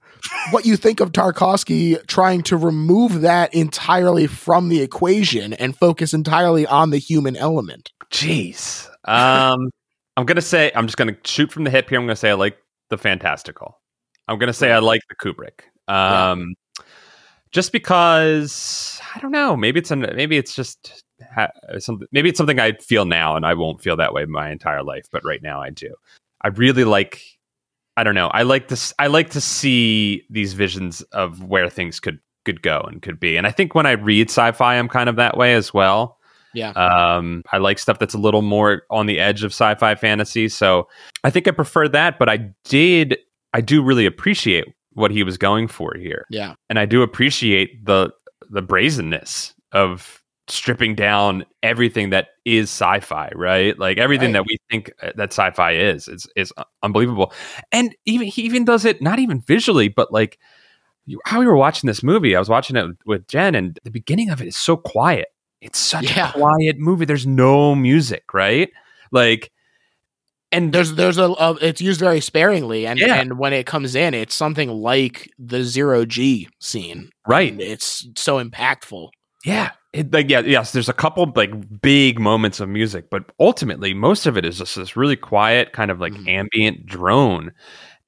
what 0.51 0.67
you 0.67 0.77
think 0.77 1.01
of 1.01 1.13
Tarkovsky 1.13 2.07
trying 2.07 2.43
to 2.43 2.59
remove 2.59 3.23
that 3.23 3.55
entirely 3.55 4.27
from 4.27 4.69
the 4.69 4.83
equation 4.83 5.55
and 5.55 5.75
focus 5.75 6.13
entirely 6.13 6.67
on 6.67 6.91
the 6.91 6.99
human 6.99 7.37
element. 7.37 7.91
Jeez, 8.11 8.87
um, 9.05 9.71
I'm 10.19 10.27
gonna 10.27 10.43
say 10.43 10.71
I'm 10.75 10.87
just 10.87 10.99
gonna 10.99 11.17
shoot 11.25 11.51
from 11.51 11.65
the 11.65 11.71
hip 11.71 11.89
here. 11.89 11.99
I'm 11.99 12.05
gonna 12.05 12.17
say 12.17 12.31
I 12.31 12.35
like 12.35 12.59
the 12.91 12.99
fantastical. 12.99 13.81
I'm 14.29 14.39
gonna 14.39 14.53
say 14.53 14.71
I 14.71 14.79
like 14.81 15.01
the 15.09 15.17
Kubrick. 15.17 15.61
Um, 15.89 16.55
just 17.51 17.73
because 17.73 19.01
I 19.15 19.21
don't 19.21 19.33
know. 19.33 19.57
Maybe 19.57 19.81
it's 19.81 19.91
an, 19.91 20.01
maybe 20.01 20.37
it's 20.37 20.55
just 20.55 21.03
ha- 21.35 21.49
something. 21.79 22.09
Maybe 22.13 22.29
it's 22.29 22.37
something 22.37 22.61
I 22.61 22.73
feel 22.73 23.07
now, 23.07 23.37
and 23.37 23.47
I 23.47 23.55
won't 23.55 23.81
feel 23.81 23.97
that 23.97 24.13
way 24.13 24.27
my 24.27 24.51
entire 24.51 24.83
life. 24.83 25.07
But 25.11 25.25
right 25.25 25.43
now, 25.43 25.63
I 25.63 25.71
do. 25.71 25.95
I 26.45 26.49
really 26.49 26.85
like. 26.85 27.21
I 27.97 28.05
don't 28.05 28.15
know. 28.15 28.29
I 28.29 28.43
like 28.43 28.69
this. 28.69 28.93
I 28.99 29.07
like 29.09 29.31
to 29.31 29.41
see 29.41 30.23
these 30.31 30.53
visions 30.53 31.01
of 31.13 31.43
where 31.45 31.69
things 31.69 31.99
could 32.01 32.19
could 32.45 32.61
go 32.63 32.81
and 32.81 33.01
could 33.03 33.19
be. 33.19 33.37
And 33.37 33.47
I 33.47 33.51
think 33.51 33.75
when 33.75 33.87
I 33.87 33.93
read 33.93 34.29
sci-fi, 34.31 34.77
I'm 34.77 34.89
kind 34.89 35.09
of 35.09 35.17
that 35.17 35.37
way 35.37 35.55
as 35.55 35.73
well. 35.75 36.19
Yeah. 36.53 36.71
Um, 36.73 37.43
I 37.53 37.59
like 37.59 37.79
stuff 37.79 37.99
that's 37.99 38.15
a 38.15 38.19
little 38.19 38.43
more 38.43 38.83
on 38.91 39.07
the 39.07 39.19
edge 39.19 39.43
of 39.43 39.51
sci-fi 39.53 39.95
fantasy. 39.97 40.49
So 40.49 40.87
I 41.25 41.31
think 41.31 41.49
I 41.49 41.53
prefer 41.53 41.89
that. 41.89 42.19
But 42.19 42.29
I 42.29 42.51
did. 42.65 43.17
I 43.55 43.61
do 43.61 43.83
really 43.83 44.07
appreciate 44.07 44.67
what 44.93 45.11
he 45.11 45.23
was 45.25 45.37
going 45.37 45.67
for 45.67 45.95
here 45.99 46.25
Yeah. 46.31 46.55
and 46.71 46.79
I 46.79 46.87
do 46.87 47.03
appreciate 47.03 47.85
the 47.85 48.13
the 48.51 48.63
brazenness 48.63 49.53
of 49.73 50.23
stripping 50.49 50.95
down 50.95 51.45
everything 51.63 52.11
that 52.11 52.29
is 52.45 52.65
sci-fi, 52.71 53.31
right? 53.35 53.79
Like 53.79 53.99
everything 53.99 54.29
Right. 54.33 54.45
that 54.45 54.47
we 54.47 54.59
think 54.71 54.93
uh, 55.03 55.13
that 55.17 55.33
sci-fi 55.33 55.73
is 55.73 56.07
is 56.09 56.27
is 56.37 56.53
unbelievable. 56.83 57.33
And 57.73 57.95
even 58.05 58.27
he 58.27 58.43
even 58.43 58.65
does 58.65 58.85
it 58.85 59.01
not 59.01 59.19
even 59.19 59.41
visually, 59.41 59.89
but 59.89 60.13
like 60.13 60.39
how 61.25 61.41
we 61.41 61.47
were 61.47 61.57
watching 61.57 61.87
this 61.89 62.03
movie. 62.03 62.35
I 62.37 62.39
was 62.39 62.49
watching 62.49 62.77
it 62.77 62.87
with 63.07 63.27
Jen, 63.29 63.55
and 63.55 63.79
the 63.85 63.91
beginning 63.91 64.31
of 64.31 64.41
it 64.43 64.49
is 64.49 64.57
so 64.57 64.77
quiet. 64.77 65.29
It's 65.61 65.79
such 65.79 66.15
Yeah. 66.17 66.31
a 66.31 66.33
quiet 66.33 66.79
movie. 66.79 67.05
There's 67.07 67.27
no 67.27 67.75
music, 67.75 68.35
right? 68.35 68.71
Like, 69.13 69.51
and 70.53 70.73
There's 70.73 70.95
there's 70.95 71.19
a, 71.19 71.31
a 71.31 71.57
it's 71.63 71.81
used 71.81 72.01
very 72.01 72.21
sparingly 72.21 72.87
and 72.87 72.99
Yeah. 72.99 73.15
and 73.17 73.39
when 73.39 73.53
it 73.53 73.65
comes 73.67 73.95
in 73.95 74.15
it's 74.15 74.35
something 74.35 74.69
like 74.71 75.31
the 75.39 75.65
0 75.65 76.05
G 76.05 76.49
scene. 76.61 77.11
right, 77.27 77.51
And 77.53 77.61
it's 77.61 78.07
so 78.17 78.43
impactful. 78.45 79.09
Yeah. 79.45 79.71
It, 79.95 80.13
like 80.13 80.29
yeah, 80.29 80.41
yes, 80.41 80.73
there's 80.73 80.89
a 80.89 80.93
couple 80.93 81.33
like 81.37 81.53
big 81.81 82.19
moments 82.19 82.59
of 82.59 82.69
music, 82.69 83.11
but 83.11 83.31
ultimately 83.39 83.95
most 83.95 84.27
of 84.27 84.37
it 84.37 84.45
is 84.45 84.59
just 84.59 84.75
this 84.75 84.97
really 84.97 85.15
quiet 85.17 85.73
kind 85.73 85.91
of 85.91 86.01
like 86.01 86.13
Mhm. 86.13 86.29
ambient 86.29 86.85
drone. 86.87 87.53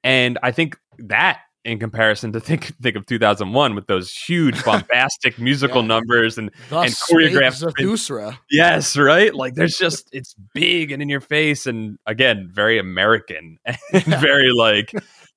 And 0.03 0.37
I 0.43 0.51
think 0.51 0.77
that 0.99 1.39
in 1.65 1.79
comparison 1.79 2.33
to 2.33 2.41
think 2.49 2.73
think 2.83 2.97
of 2.97 3.07
2001 3.07 3.75
with 3.77 3.87
those 3.87 4.13
huge 4.13 4.65
bombastic 4.65 5.39
musical 5.39 5.81
Yeah. 5.83 5.89
numbers 5.89 6.39
and 6.39 6.51
Thus 6.71 6.87
And 6.87 6.95
choreographed- 7.21 8.37
yes, 8.51 8.97
right? 8.97 9.33
Like 9.35 9.55
there's 9.55 9.77
just 9.79 10.09
it's 10.13 10.35
big 10.55 10.91
and 10.91 11.01
in 11.01 11.09
your 11.09 11.21
face 11.21 11.67
and 11.67 11.99
again, 12.07 12.49
very 12.53 12.79
American 12.79 13.59
and 13.65 13.79
Yeah. 13.93 14.21
very 14.21 14.51
like 14.57 14.93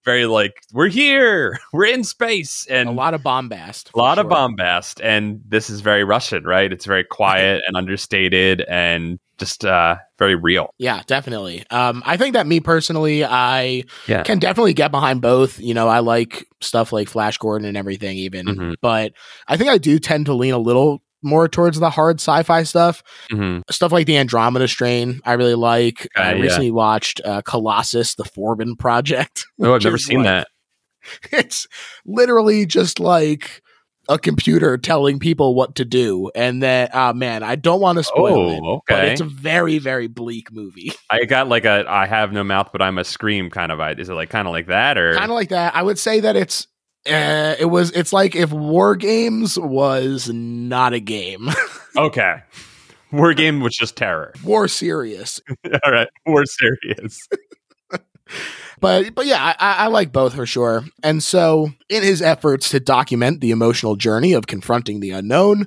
very 0.09 0.25
like 0.25 0.53
we're 0.73 0.87
here, 0.89 1.59
we're 1.73 1.85
in 1.85 2.03
space, 2.03 2.65
and 2.69 2.89
a 2.89 2.91
lot 2.91 3.13
of 3.13 3.21
bombast. 3.21 3.91
a 3.93 3.97
lot 3.97 4.17
of 4.17 4.27
bombast. 4.27 4.99
And 5.03 5.41
this 5.47 5.69
is 5.69 5.81
very 5.81 6.03
Russian, 6.03 6.43
right? 6.43 6.71
It's 6.73 6.85
very 6.85 7.03
quiet 7.03 7.61
and 7.67 7.77
understated, 7.77 8.61
and 8.67 9.19
just 9.37 9.63
uh, 9.63 9.95
very 10.17 10.35
real. 10.35 10.73
Yeah, 10.79 11.01
definitely. 11.07 11.63
Um, 11.69 12.01
I 12.05 12.17
think 12.17 12.33
that 12.33 12.45
me 12.47 12.59
personally, 12.59 13.23
I 13.23 13.83
Yeah. 14.07 14.23
can 14.23 14.39
definitely 14.39 14.73
get 14.73 14.91
behind 14.91 15.21
both. 15.21 15.59
You 15.59 15.73
know, 15.73 15.87
I 15.87 15.99
like 15.99 16.45
stuff 16.59 16.91
like 16.91 17.07
Flash 17.07 17.37
Gordon 17.37 17.67
and 17.67 17.77
everything, 17.77 18.17
even. 18.17 18.45
Mhm. 18.47 18.75
But 18.81 19.13
I 19.47 19.55
think 19.57 19.69
I 19.69 19.77
do 19.77 19.97
tend 19.99 20.25
to 20.25 20.33
lean 20.33 20.53
a 20.53 20.57
little 20.59 21.01
more 21.21 21.47
towards 21.47 21.79
the 21.79 21.89
hard 21.89 22.19
sci-fi 22.19 22.63
stuff. 22.63 23.03
hmm 23.29 23.59
Stuff 23.69 23.91
like 23.91 24.05
the 24.07 24.17
Andromeda 24.17 24.67
Strain, 24.67 25.19
I 25.25 25.33
really 25.33 25.55
like. 25.55 26.07
I 26.15 26.31
Uh, 26.31 26.35
yeah. 26.35 26.41
recently 26.41 26.71
watched 26.71 27.21
uh, 27.25 27.41
Colossus: 27.43 28.15
The 28.15 28.23
Forbin 28.23 28.77
Project. 28.77 29.45
Oh, 29.61 29.73
I've 29.75 29.83
never 29.85 29.97
seen 29.97 30.19
like- 30.19 30.25
that. 30.25 30.47
It's 31.31 31.65
literally 32.05 32.65
just 32.65 32.99
like 32.99 33.61
a 34.09 34.17
computer 34.19 34.75
telling 34.77 35.19
people 35.19 35.53
what 35.55 35.75
to 35.75 35.85
do, 35.85 36.29
and 36.35 36.61
that 36.63 36.91
oh 36.93 37.13
man, 37.13 37.41
I 37.43 37.55
don't 37.55 37.79
want 37.79 37.97
to 37.99 38.03
spoil 38.03 38.51
it. 38.51 38.59
Oh, 38.63 38.81
But 38.87 39.05
it's 39.05 39.21
a 39.21 39.25
very, 39.25 39.77
very 39.77 40.07
bleak 40.07 40.51
movie. 40.51 40.91
I 41.09 41.25
got 41.25 41.47
like 41.47 41.65
a 41.65 41.85
I 41.87 42.05
have 42.07 42.31
no 42.33 42.43
mouth, 42.43 42.69
but 42.71 42.81
I'm 42.81 42.97
a 42.97 43.03
scream 43.03 43.49
kind 43.49 43.71
of. 43.71 43.79
Is 43.99 44.09
it 44.09 44.13
like 44.13 44.29
kind 44.29 44.47
of 44.47 44.51
like 44.51 44.67
that 44.67 44.97
or 44.97 45.13
kind 45.13 45.31
of 45.31 45.35
like 45.35 45.49
that. 45.49 45.75
I 45.75 45.83
would 45.83 45.99
say 45.99 46.19
that 46.21 46.35
it's 46.35 46.67
uh, 47.07 47.55
it 47.59 47.69
was 47.69 47.91
it's 47.91 48.13
like 48.13 48.35
if 48.35 48.51
War 48.51 48.95
Games 48.95 49.57
was 49.57 50.29
not 50.29 50.93
a 50.93 50.99
game, 50.99 51.49
okay? 51.97 52.41
War 53.11 53.33
game 53.33 53.59
was 53.59 53.75
just 53.75 53.95
terror. 53.95 54.33
War 54.43 54.67
serious. 54.67 55.41
All 55.83 55.91
right, 55.91 56.09
war 56.25 56.45
serious. 56.45 57.27
But 58.79 59.15
but 59.15 59.25
yeah, 59.25 59.55
I, 59.59 59.73
I 59.73 59.87
like 59.87 60.13
both 60.13 60.35
for 60.35 60.45
sure. 60.45 60.83
And 61.03 61.21
so, 61.23 61.71
in 61.89 62.03
his 62.03 62.21
efforts 62.21 62.69
to 62.69 62.79
document 62.79 63.41
the 63.41 63.51
emotional 63.51 63.95
journey 63.95 64.33
of 64.33 64.47
confronting 64.47 64.99
the 64.99 65.09
unknown, 65.09 65.65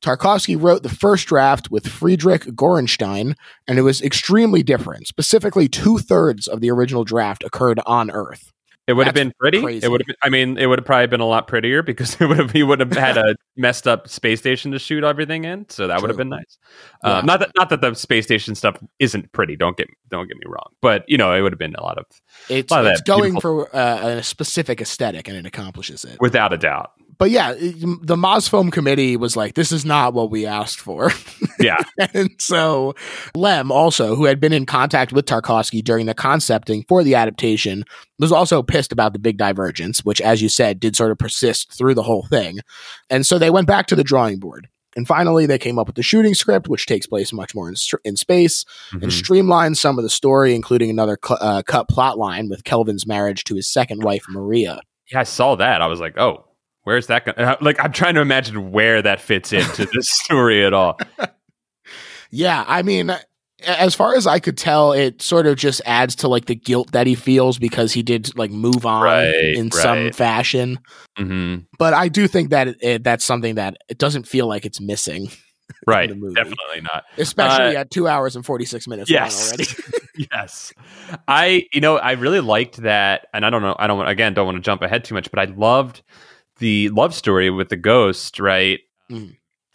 Tarkovsky 0.00 0.56
wrote 0.58 0.82
the 0.82 0.88
first 0.88 1.26
draft 1.26 1.70
with 1.70 1.88
Friedrich 1.88 2.42
Gorenstein, 2.42 3.34
and 3.66 3.78
it 3.78 3.82
was 3.82 4.00
extremely 4.00 4.62
different. 4.62 5.08
Specifically, 5.08 5.68
two 5.68 5.98
thirds 5.98 6.46
of 6.46 6.60
the 6.60 6.70
original 6.70 7.04
draft 7.04 7.42
occurred 7.42 7.80
on 7.84 8.10
Earth. 8.10 8.53
It 8.86 8.92
would 8.92 9.06
have 9.06 9.14
been 9.14 9.32
pretty. 9.40 9.62
crazy. 9.62 9.86
It 9.86 9.88
would 9.90 10.02
have. 10.02 10.06
Been, 10.06 10.16
I 10.22 10.28
mean, 10.28 10.58
it 10.58 10.66
would 10.66 10.78
have 10.78 10.84
probably 10.84 11.06
been 11.06 11.20
a 11.20 11.26
lot 11.26 11.46
prettier 11.48 11.82
because 11.82 12.16
it 12.20 12.26
would 12.26 12.38
have. 12.38 12.50
He 12.50 12.62
would 12.62 12.80
have 12.80 12.92
had 12.92 13.16
a 13.16 13.34
messed 13.56 13.86
up 13.88 14.08
space 14.08 14.40
station 14.40 14.72
to 14.72 14.78
shoot 14.78 15.04
everything 15.04 15.44
in, 15.44 15.66
so 15.70 15.86
that 15.86 16.00
would 16.02 16.10
have 16.10 16.18
been 16.18 16.28
nice. 16.28 16.58
Yeah. 17.02 17.18
Uh, 17.18 17.22
not 17.22 17.40
that 17.40 17.50
not 17.56 17.70
that 17.70 17.80
the 17.80 17.94
space 17.94 18.24
station 18.24 18.54
stuff 18.54 18.76
isn't 18.98 19.32
pretty. 19.32 19.56
Don't 19.56 19.76
get 19.76 19.88
don't 20.10 20.28
get 20.28 20.36
me 20.36 20.44
wrong, 20.46 20.70
but 20.82 21.04
you 21.08 21.16
know, 21.16 21.32
it 21.32 21.40
would 21.40 21.52
have 21.52 21.58
been 21.58 21.74
a 21.76 21.82
lot 21.82 21.96
of 21.98 22.04
It's, 22.50 22.70
lot 22.70 22.84
it's 22.86 23.00
going 23.02 23.40
for 23.40 23.74
uh, 23.74 24.18
a 24.18 24.22
specific 24.22 24.80
aesthetic, 24.82 25.28
and 25.28 25.36
it 25.36 25.46
accomplishes 25.46 26.04
it. 26.04 26.18
without 26.20 26.52
a 26.52 26.58
doubt. 26.58 26.90
but 27.16 27.30
yeah, 27.30 27.52
it- 27.56 27.80
the 28.06 28.16
Mosfilm 28.16 28.70
committee 28.70 29.16
was 29.16 29.34
like, 29.36 29.54
"This 29.54 29.72
is 29.72 29.84
not 29.86 30.12
what 30.12 30.30
we 30.30 30.44
asked 30.46 30.80
for." 30.80 31.10
Yeah, 31.60 31.76
and 32.12 32.30
so 32.40 32.96
Lem, 33.36 33.70
also 33.70 34.16
who 34.16 34.24
had 34.24 34.40
been 34.40 34.52
in 34.52 34.66
contact 34.66 35.12
with 35.12 35.24
Tarkovsky 35.24 35.82
during 35.84 36.06
the 36.06 36.14
concepting 36.14 36.84
for 36.88 37.04
the 37.04 37.14
adaptation, 37.14 37.84
was 38.18 38.32
also 38.32 38.62
pissed 38.62 38.92
about 38.92 39.12
the 39.12 39.18
big 39.18 39.36
divergence, 39.36 40.04
which, 40.04 40.20
as 40.20 40.40
you 40.42 40.48
said, 40.48 40.78
did 40.80 40.94
sort 40.96 41.10
of 41.10 41.18
persist 41.18 41.72
through 41.72 41.94
the 41.94 42.02
whole 42.02 42.26
thing. 42.26 42.58
And 43.10 43.26
so 43.26 43.38
they 43.38 43.50
went 43.50 43.66
back 43.66 43.86
to 43.88 43.96
the 43.96 44.04
drawing 44.04 44.38
board. 44.38 44.68
And 44.96 45.08
finally, 45.08 45.44
they 45.46 45.58
came 45.58 45.76
up 45.80 45.88
with 45.88 45.96
the 45.96 46.04
shooting 46.04 46.34
script, 46.34 46.68
which 46.68 46.86
takes 46.86 47.04
place 47.06 47.32
much 47.32 47.52
more 47.52 47.68
in, 47.68 47.74
in 48.04 48.16
space 48.16 48.64
and 48.92 49.02
Mhm. 49.02 49.10
streamlined 49.12 49.76
some 49.76 49.98
of 49.98 50.04
the 50.04 50.08
story, 50.10 50.54
including 50.54 50.88
another 50.88 51.18
cl- 51.24 51.38
uh, 51.40 51.62
cut 51.66 51.88
plot 51.88 52.16
line 52.16 52.48
with 52.48 52.62
Kelvin's 52.62 53.04
marriage 53.04 53.42
to 53.44 53.56
his 53.56 53.68
second 53.68 54.04
wife, 54.04 54.24
Maria. 54.28 54.80
yeah. 55.10 55.18
I 55.18 55.24
saw 55.24 55.56
that. 55.56 55.82
I 55.82 55.88
was 55.88 55.98
like, 55.98 56.16
oh, 56.16 56.44
where's 56.84 57.08
that? 57.08 57.24
Going? 57.24 57.56
Like, 57.60 57.82
I'm 57.82 57.90
trying 57.92 58.14
to 58.14 58.20
imagine 58.20 58.70
where 58.70 59.02
that 59.02 59.20
fits 59.20 59.52
into 59.52 59.84
this 59.92 60.06
story 60.08 60.64
at 60.64 60.72
all. 60.72 60.98
Yeah, 62.30 62.64
I 62.66 62.82
mean, 62.82 63.14
as 63.66 63.94
far 63.94 64.14
as 64.14 64.26
I 64.26 64.38
could 64.38 64.56
tell, 64.58 64.92
it 64.92 65.20
sort 65.22 65.46
of 65.46 65.56
just 65.56 65.80
adds 65.86 66.14
to 66.16 66.28
like 66.28 66.46
the 66.46 66.54
guilt 66.54 66.92
that 66.92 67.06
he 67.06 67.14
feels 67.14 67.58
because 67.58 67.92
he 67.92 68.02
did 68.02 68.36
like 68.36 68.50
move 68.50 68.84
on 68.86 69.02
Right, 69.02 69.34
in 69.56 69.70
some 69.70 70.04
right. 70.04 70.14
fashion. 70.14 70.78
hmm 71.16 71.56
But 71.78 71.94
I 71.94 72.08
do 72.08 72.26
think 72.28 72.50
that 72.50 72.68
it, 72.68 72.76
it, 72.80 73.04
that's 73.04 73.24
something 73.24 73.54
that 73.56 73.76
it 73.88 73.98
doesn't 73.98 74.26
feel 74.28 74.46
like 74.46 74.64
it's 74.64 74.80
missing, 74.80 75.28
Right, 75.86 76.08
definitely 76.08 76.80
not. 76.82 77.04
especially 77.18 77.76
Uh, 77.76 77.80
at 77.80 77.90
two 77.90 78.06
hours 78.08 78.36
and 78.36 78.44
forty 78.44 78.64
six 78.64 78.86
minutes 78.86 79.10
Yes. 79.10 79.46
already. 79.48 79.66
yes 80.32 80.72
i 81.26 81.66
you 81.72 81.80
know 81.80 81.96
i 81.98 82.12
really 82.12 82.38
liked 82.38 82.76
that 82.82 83.26
and 83.34 83.44
i 83.44 83.50
don't 83.50 83.62
know 83.62 83.74
i 83.80 83.88
don't 83.88 83.98
want 83.98 84.08
again 84.08 84.32
don't 84.32 84.46
want 84.46 84.54
to 84.56 84.60
jump 84.62 84.80
ahead 84.80 85.02
too 85.04 85.12
much 85.12 85.28
but 85.28 85.40
i 85.40 85.44
loved 85.56 86.02
the 86.60 86.88
love 86.90 87.12
story 87.12 87.50
with 87.50 87.68
the 87.68 87.76
ghost 87.76 88.38
right 88.38 88.78
Mhm. 89.10 89.34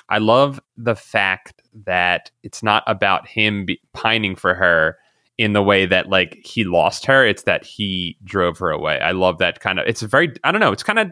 I 0.09 0.17
love 0.17 0.59
the 0.77 0.95
fact 0.95 1.61
that 1.85 2.31
it's 2.43 2.63
not 2.63 2.83
about 2.87 3.27
him 3.27 3.65
be- 3.65 3.81
pining 3.93 4.35
for 4.35 4.53
her 4.53 4.97
in 5.37 5.53
the 5.53 5.63
way 5.63 5.85
that 5.85 6.09
like 6.09 6.37
he 6.43 6.63
lost 6.63 7.05
her 7.05 7.25
it's 7.25 7.43
that 7.43 7.63
he 7.63 8.17
drove 8.23 8.57
her 8.57 8.69
away 8.69 8.99
i 8.99 9.11
love 9.11 9.37
that 9.37 9.59
kind 9.59 9.79
of 9.79 9.87
it's 9.87 10.01
a 10.01 10.07
very 10.07 10.33
i 10.43 10.51
don't 10.51 10.61
know 10.61 10.71
it's 10.71 10.83
kind 10.83 10.99
of 10.99 11.11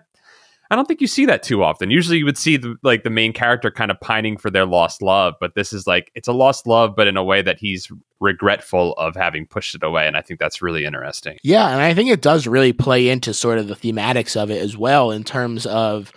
I 0.70 0.76
don't 0.76 0.86
think 0.86 1.00
you 1.00 1.08
see 1.08 1.26
that 1.28 1.44
too 1.44 1.64
often. 1.64 1.92
Usually, 1.92 2.18
you 2.18 2.26
would 2.26 2.38
see 2.38 2.58
the, 2.58 2.76
like 2.84 3.04
the 3.04 3.10
main 3.10 3.32
character 3.32 3.72
kind 3.72 3.90
of 3.90 4.00
pining 4.02 4.38
for 4.38 4.50
their 4.50 4.66
lost 4.66 5.02
love, 5.02 5.36
but 5.40 5.56
this 5.56 5.72
is 5.72 5.88
like 5.88 6.12
it's 6.14 6.28
a 6.28 6.34
lost 6.34 6.68
love, 6.68 6.96
but 6.96 7.08
in 7.08 7.16
a 7.16 7.24
way 7.24 7.42
that 7.42 7.60
he's 7.60 7.90
regretful 8.20 8.94
of 8.94 9.16
having 9.16 9.46
pushed 9.46 9.76
it 9.76 9.84
away, 9.84 10.08
and 10.08 10.18
I 10.18 10.22
think 10.22 10.40
that's 10.40 10.62
really 10.62 10.84
interesting. 10.84 11.38
Yeah, 11.42 11.70
and 11.70 11.82
I 11.82 11.94
think 11.94 12.10
it 12.10 12.22
does 12.22 12.48
really 12.48 12.74
play 12.74 13.08
into 13.08 13.34
sort 13.34 13.60
of 13.60 13.68
the 13.68 13.76
thematics 13.76 14.36
of 14.36 14.52
it 14.52 14.62
as 14.62 14.76
well 14.78 15.12
in 15.12 15.24
terms 15.24 15.66
of 15.66 16.12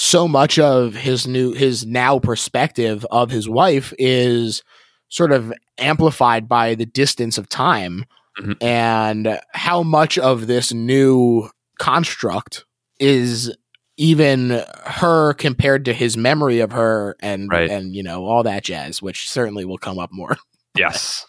so 0.00 0.28
much 0.28 0.58
of 0.60 0.94
his 0.94 1.26
new 1.26 1.52
his 1.52 1.84
now 1.84 2.18
perspective 2.20 3.04
of 3.10 3.30
his 3.30 3.48
wife 3.48 3.92
is 3.98 4.62
sort 5.08 5.32
of 5.32 5.52
amplified 5.76 6.48
by 6.48 6.74
the 6.76 6.86
distance 6.86 7.36
of 7.36 7.48
time 7.48 8.04
Mhm. 8.40 8.62
and 8.62 9.40
how 9.54 9.82
much 9.82 10.16
of 10.16 10.46
this 10.46 10.72
new 10.72 11.48
construct 11.80 12.64
is 13.00 13.52
even 13.96 14.62
her 14.84 15.34
compared 15.34 15.84
to 15.86 15.92
his 15.92 16.16
memory 16.16 16.60
of 16.60 16.70
her 16.70 17.16
and 17.20 17.50
Right. 17.50 17.68
and 17.68 17.92
you 17.96 18.04
know 18.04 18.24
all 18.24 18.44
that 18.44 18.62
jazz 18.62 19.02
which 19.02 19.28
certainly 19.28 19.64
will 19.64 19.78
come 19.78 19.98
up 19.98 20.10
more 20.12 20.36
Yes, 20.76 21.26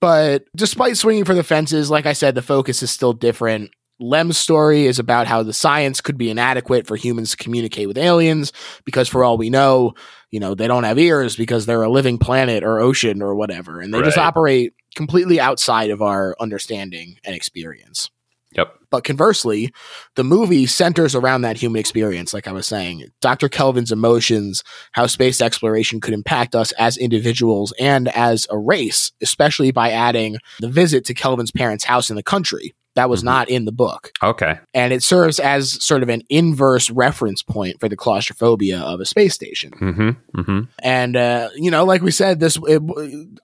but 0.00 0.44
despite 0.56 0.96
swinging 0.96 1.24
for 1.24 1.34
the 1.34 1.44
fences, 1.44 1.88
like 1.90 2.04
I 2.06 2.12
said, 2.14 2.34
the 2.34 2.42
focus 2.42 2.82
is 2.82 2.90
still 2.90 3.12
different. 3.12 3.70
Lem's 4.00 4.36
story 4.36 4.86
is 4.86 4.98
about 4.98 5.26
how 5.26 5.42
the 5.42 5.52
science 5.52 6.00
could 6.00 6.18
be 6.18 6.30
inadequate 6.30 6.86
for 6.86 6.96
humans 6.96 7.30
to 7.30 7.36
communicate 7.36 7.86
with 7.88 7.98
aliens 7.98 8.52
because, 8.84 9.08
for 9.08 9.22
all 9.22 9.38
we 9.38 9.50
know, 9.50 9.94
you 10.30 10.40
know, 10.40 10.54
they 10.54 10.66
don't 10.66 10.84
have 10.84 10.98
ears 10.98 11.36
because 11.36 11.64
they're 11.64 11.82
a 11.82 11.90
living 11.90 12.18
planet 12.18 12.64
or 12.64 12.80
ocean 12.80 13.22
or 13.22 13.34
whatever. 13.34 13.80
And 13.80 13.94
they 13.94 14.02
just 14.02 14.18
operate 14.18 14.74
completely 14.96 15.38
outside 15.38 15.90
of 15.90 16.02
our 16.02 16.34
understanding 16.40 17.18
and 17.24 17.36
experience. 17.36 18.10
Yep. 18.56 18.72
But 18.90 19.04
conversely, 19.04 19.72
the 20.14 20.24
movie 20.24 20.66
centers 20.66 21.14
around 21.14 21.42
that 21.42 21.56
human 21.56 21.80
experience, 21.80 22.32
like 22.32 22.46
I 22.46 22.52
was 22.52 22.66
saying. 22.66 23.04
Dr. 23.20 23.48
Kelvin's 23.48 23.90
emotions, 23.90 24.62
how 24.92 25.06
space 25.06 25.40
exploration 25.40 26.00
could 26.00 26.14
impact 26.14 26.54
us 26.54 26.70
as 26.72 26.96
individuals 26.96 27.72
and 27.80 28.08
as 28.08 28.46
a 28.50 28.58
race, 28.58 29.12
especially 29.20 29.72
by 29.72 29.90
adding 29.90 30.36
the 30.60 30.68
visit 30.68 31.04
to 31.06 31.14
Kelvin's 31.14 31.50
parents' 31.50 31.84
house 31.84 32.10
in 32.10 32.16
the 32.16 32.22
country. 32.22 32.74
That 32.94 33.10
was 33.10 33.22
Mhm. 33.22 33.24
not 33.24 33.48
in 33.50 33.64
the 33.64 33.72
book. 33.72 34.12
okay, 34.22 34.58
And 34.72 34.92
it 34.92 35.02
serves 35.02 35.38
as 35.40 35.84
sort 35.84 36.02
of 36.02 36.08
an 36.08 36.22
inverse 36.28 36.90
reference 36.90 37.42
point 37.42 37.80
for 37.80 37.88
the 37.88 37.96
claustrophobia 37.96 38.78
of 38.78 39.00
a 39.00 39.04
space 39.04 39.34
station. 39.34 39.72
mm-hmm, 39.72 40.10
mm-hmm. 40.40 40.60
And 40.78 41.16
uh, 41.16 41.48
you 41.56 41.70
know, 41.70 41.84
like 41.84 42.02
we 42.02 42.10
said, 42.10 42.38
this 42.40 42.56
it, 42.68 42.80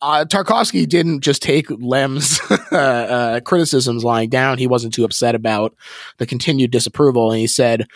uh, 0.03 0.25
Tarkovsky 0.29 0.89
didn't 0.89 1.21
just 1.23 1.43
take 1.43 1.67
Lem's 1.71 2.41
uh, 2.73 2.77
uh, 2.77 3.41
criticisms 3.41 4.05
lying 4.05 4.29
down. 4.31 4.59
He 4.59 4.67
wasn't 4.67 4.95
too 4.95 5.05
upset 5.05 5.35
about 5.35 5.75
the 6.19 6.27
continued 6.27 6.71
disapproval, 6.71 7.31
and 7.33 7.41
he 7.41 7.47
said, 7.49 7.87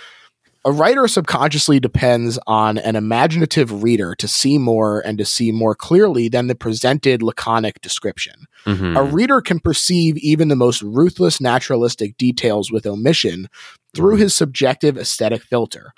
"A 0.64 0.72
writer 0.72 1.06
subconsciously 1.06 1.78
depends 1.78 2.38
on 2.46 2.78
an 2.78 2.96
imaginative 2.96 3.82
reader 3.82 4.14
to 4.16 4.26
see 4.26 4.58
more 4.58 5.00
and 5.06 5.18
to 5.18 5.24
see 5.24 5.52
more 5.52 5.74
clearly 5.74 6.28
than 6.28 6.48
the 6.48 6.54
presented 6.54 7.22
laconic 7.22 7.80
description. 7.80 8.46
Mm-hmm. 8.66 8.96
A 8.96 9.02
reader 9.02 9.40
can 9.40 9.60
perceive 9.60 10.16
even 10.18 10.48
the 10.48 10.56
most 10.56 10.82
ruthless 10.82 11.40
naturalistic 11.40 12.16
details 12.16 12.70
with 12.70 12.86
omission 12.86 13.48
through 13.94 14.16
his 14.16 14.34
subjective 14.34 14.96
aesthetic 14.98 15.42
filter." 15.42 15.92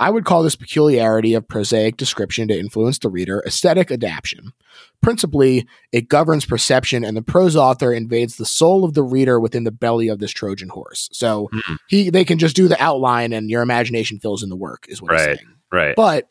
I 0.00 0.10
would 0.10 0.24
call 0.24 0.42
this 0.42 0.56
peculiarity 0.56 1.34
of 1.34 1.46
prosaic 1.46 1.96
description 1.96 2.48
to 2.48 2.58
influence 2.58 2.98
the 2.98 3.08
reader 3.08 3.44
aesthetic 3.46 3.92
adaptation. 3.92 4.52
Principally, 5.00 5.68
it 5.92 6.08
governs 6.08 6.44
perception, 6.44 7.04
and 7.04 7.16
the 7.16 7.22
prose 7.22 7.54
author 7.54 7.92
invades 7.92 8.36
the 8.36 8.44
soul 8.44 8.84
of 8.84 8.94
the 8.94 9.04
reader 9.04 9.38
within 9.38 9.62
the 9.62 9.70
belly 9.70 10.08
of 10.08 10.18
this 10.18 10.32
Trojan 10.32 10.70
horse. 10.70 11.08
So 11.12 11.48
Mhm. 11.52 11.76
he 11.88 12.10
they 12.10 12.24
can 12.24 12.38
just 12.40 12.56
do 12.56 12.66
the 12.66 12.82
outline, 12.82 13.32
and 13.32 13.48
your 13.48 13.62
imagination 13.62 14.18
fills 14.18 14.42
in 14.42 14.48
the 14.48 14.56
work, 14.56 14.84
is 14.88 15.00
what 15.00 15.12
he's 15.12 15.26
Right. 15.26 15.36
saying. 15.38 15.48
right, 15.72 15.94
But 15.96 16.28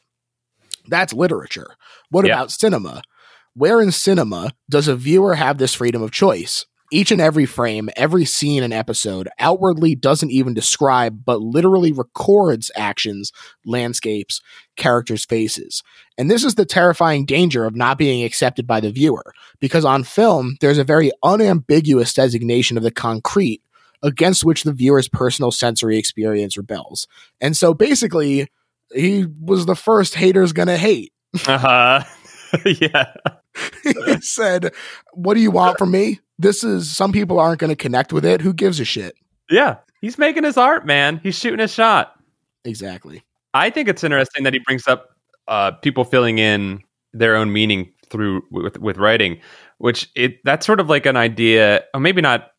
that's 0.87 1.13
literature. 1.13 1.75
What 2.09 2.25
Yeah. 2.25 2.33
about 2.33 2.51
cinema? 2.51 3.01
Where 3.55 3.81
in 3.81 3.91
cinema 3.91 4.51
does 4.69 4.87
a 4.87 4.95
viewer 4.95 5.35
have 5.35 5.57
this 5.57 5.73
freedom 5.73 6.01
of 6.01 6.11
choice? 6.11 6.65
each 6.93 7.11
and 7.11 7.19
every 7.19 7.47
frame, 7.47 7.89
every 7.95 8.23
scene 8.23 8.61
and 8.61 8.71
episode 8.71 9.27
outwardly 9.39 9.95
doesn't 9.95 10.29
even 10.29 10.53
describe, 10.53 11.25
but 11.25 11.41
literally 11.41 11.91
records 11.91 12.69
actions, 12.75 13.31
landscapes, 13.65 14.41
characters' 14.75 15.25
faces. 15.25 15.81
And 16.19 16.29
this 16.29 16.43
is 16.43 16.53
the 16.53 16.65
terrifying 16.65 17.25
danger 17.25 17.65
of 17.65 17.75
not 17.75 17.97
being 17.97 18.23
accepted 18.23 18.67
by 18.67 18.79
the 18.79 18.91
viewer, 18.91 19.33
because 19.59 19.83
on 19.83 20.03
film, 20.03 20.55
there's 20.61 20.77
a 20.77 20.83
very 20.83 21.11
unambiguous 21.23 22.13
designation 22.13 22.77
of 22.77 22.83
the 22.83 22.91
concrete 22.91 23.63
against 24.03 24.45
which 24.45 24.61
the 24.61 24.71
viewer's 24.71 25.09
personal 25.09 25.49
sensory 25.49 25.97
experience 25.97 26.57
rebels. 26.57 27.07
And 27.41 27.57
so 27.57 27.73
basically, 27.73 28.49
he 28.93 29.25
was 29.41 29.65
the 29.65 29.75
first 29.75 30.13
haters 30.13 30.53
gonna 30.53 30.77
hate. 30.77 31.11
Uh-huh. 31.47 32.03
yeah. 32.65 33.13
he 33.83 33.93
said, 34.21 34.73
What 35.13 35.33
do 35.35 35.39
you 35.41 35.51
want 35.51 35.77
from 35.77 35.91
me? 35.91 36.19
This 36.39 36.63
is 36.63 36.91
some 36.95 37.11
people 37.11 37.39
aren't 37.39 37.59
going 37.59 37.69
to 37.69 37.75
connect 37.75 38.11
with 38.13 38.25
it. 38.25 38.41
Who 38.41 38.53
gives 38.53 38.79
a 38.79 38.85
shit? 38.85 39.15
Yeah. 39.49 39.77
He's 40.01 40.17
making 40.17 40.43
his 40.43 40.57
art, 40.57 40.85
man. 40.85 41.19
He's 41.23 41.37
shooting 41.37 41.59
his 41.59 41.73
shot. 41.73 42.13
Exactly. 42.65 43.23
I 43.53 43.69
think 43.69 43.87
it's 43.87 44.03
interesting 44.03 44.43
that 44.43 44.53
he 44.53 44.59
brings 44.59 44.87
up 44.87 45.09
uh, 45.47 45.71
people 45.71 46.03
filling 46.03 46.39
in 46.39 46.81
their 47.13 47.35
own 47.35 47.53
meaning 47.53 47.91
through 48.09 48.43
with, 48.51 48.77
with 48.79 48.97
writing, 48.97 49.39
which 49.77 50.09
it 50.15 50.43
that's 50.43 50.65
sort 50.65 50.79
of 50.79 50.89
like 50.89 51.05
an 51.05 51.15
idea, 51.17 51.83
or 51.93 51.99
maybe 51.99 52.21
not 52.21 52.51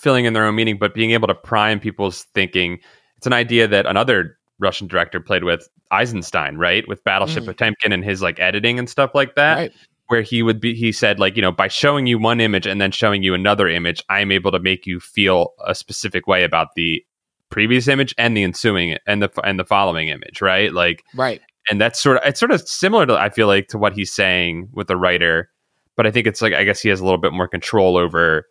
filling 0.00 0.24
in 0.24 0.32
their 0.32 0.44
own 0.46 0.54
meaning, 0.54 0.78
but 0.78 0.94
being 0.94 1.10
able 1.10 1.28
to 1.28 1.34
prime 1.34 1.78
people's 1.80 2.24
thinking. 2.34 2.78
It's 3.16 3.26
an 3.26 3.32
idea 3.32 3.66
that 3.68 3.84
another 3.86 4.38
Russian 4.58 4.86
director 4.86 5.20
played 5.20 5.44
with 5.44 5.68
Eisenstein, 5.90 6.56
right? 6.56 6.86
With 6.88 7.02
Battleship 7.04 7.44
Mm. 7.44 7.46
Potemkin 7.46 7.92
and 7.92 8.04
his 8.04 8.22
like 8.22 8.38
editing 8.40 8.78
and 8.78 8.88
stuff 8.88 9.10
like 9.14 9.34
that. 9.34 9.54
right. 9.56 9.72
Where 10.08 10.22
he 10.22 10.42
would 10.42 10.60
be, 10.60 10.74
he 10.74 10.90
said, 10.90 11.18
like, 11.20 11.36
you 11.36 11.42
know, 11.42 11.52
by 11.52 11.68
showing 11.68 12.06
you 12.06 12.18
one 12.18 12.40
image 12.40 12.66
and 12.66 12.80
then 12.80 12.90
showing 12.90 13.22
you 13.22 13.34
another 13.34 13.68
image, 13.68 14.02
I'm 14.08 14.32
able 14.32 14.50
to 14.52 14.58
make 14.58 14.86
you 14.86 15.00
feel 15.00 15.52
a 15.66 15.74
specific 15.74 16.26
way 16.26 16.44
about 16.44 16.68
the 16.76 17.04
previous 17.50 17.88
image 17.88 18.14
and 18.18 18.36
the 18.36 18.42
ensuing 18.42 18.96
and 19.06 19.22
the 19.22 19.30
and 19.44 19.58
the 19.58 19.64
following 19.64 20.08
image, 20.08 20.40
right? 20.40 20.72
Like, 20.72 21.04
Right. 21.14 21.40
and 21.70 21.80
that's 21.80 22.00
sort 22.00 22.16
of 22.18 22.22
it's 22.26 22.40
sort 22.40 22.52
of 22.52 22.66
similar 22.66 23.06
to 23.06 23.14
I 23.14 23.28
feel 23.30 23.46
like 23.46 23.68
to 23.68 23.78
what 23.78 23.92
he's 23.92 24.12
saying 24.12 24.68
with 24.72 24.86
the 24.86 24.96
writer, 24.96 25.50
but 25.96 26.06
I 26.06 26.10
think 26.10 26.26
it's 26.26 26.40
like 26.42 26.52
I 26.54 26.64
guess 26.64 26.80
he 26.80 26.88
has 26.88 27.00
a 27.00 27.04
little 27.04 27.18
bit 27.18 27.32
more 27.32 27.48
control 27.48 27.96
over 27.96 28.46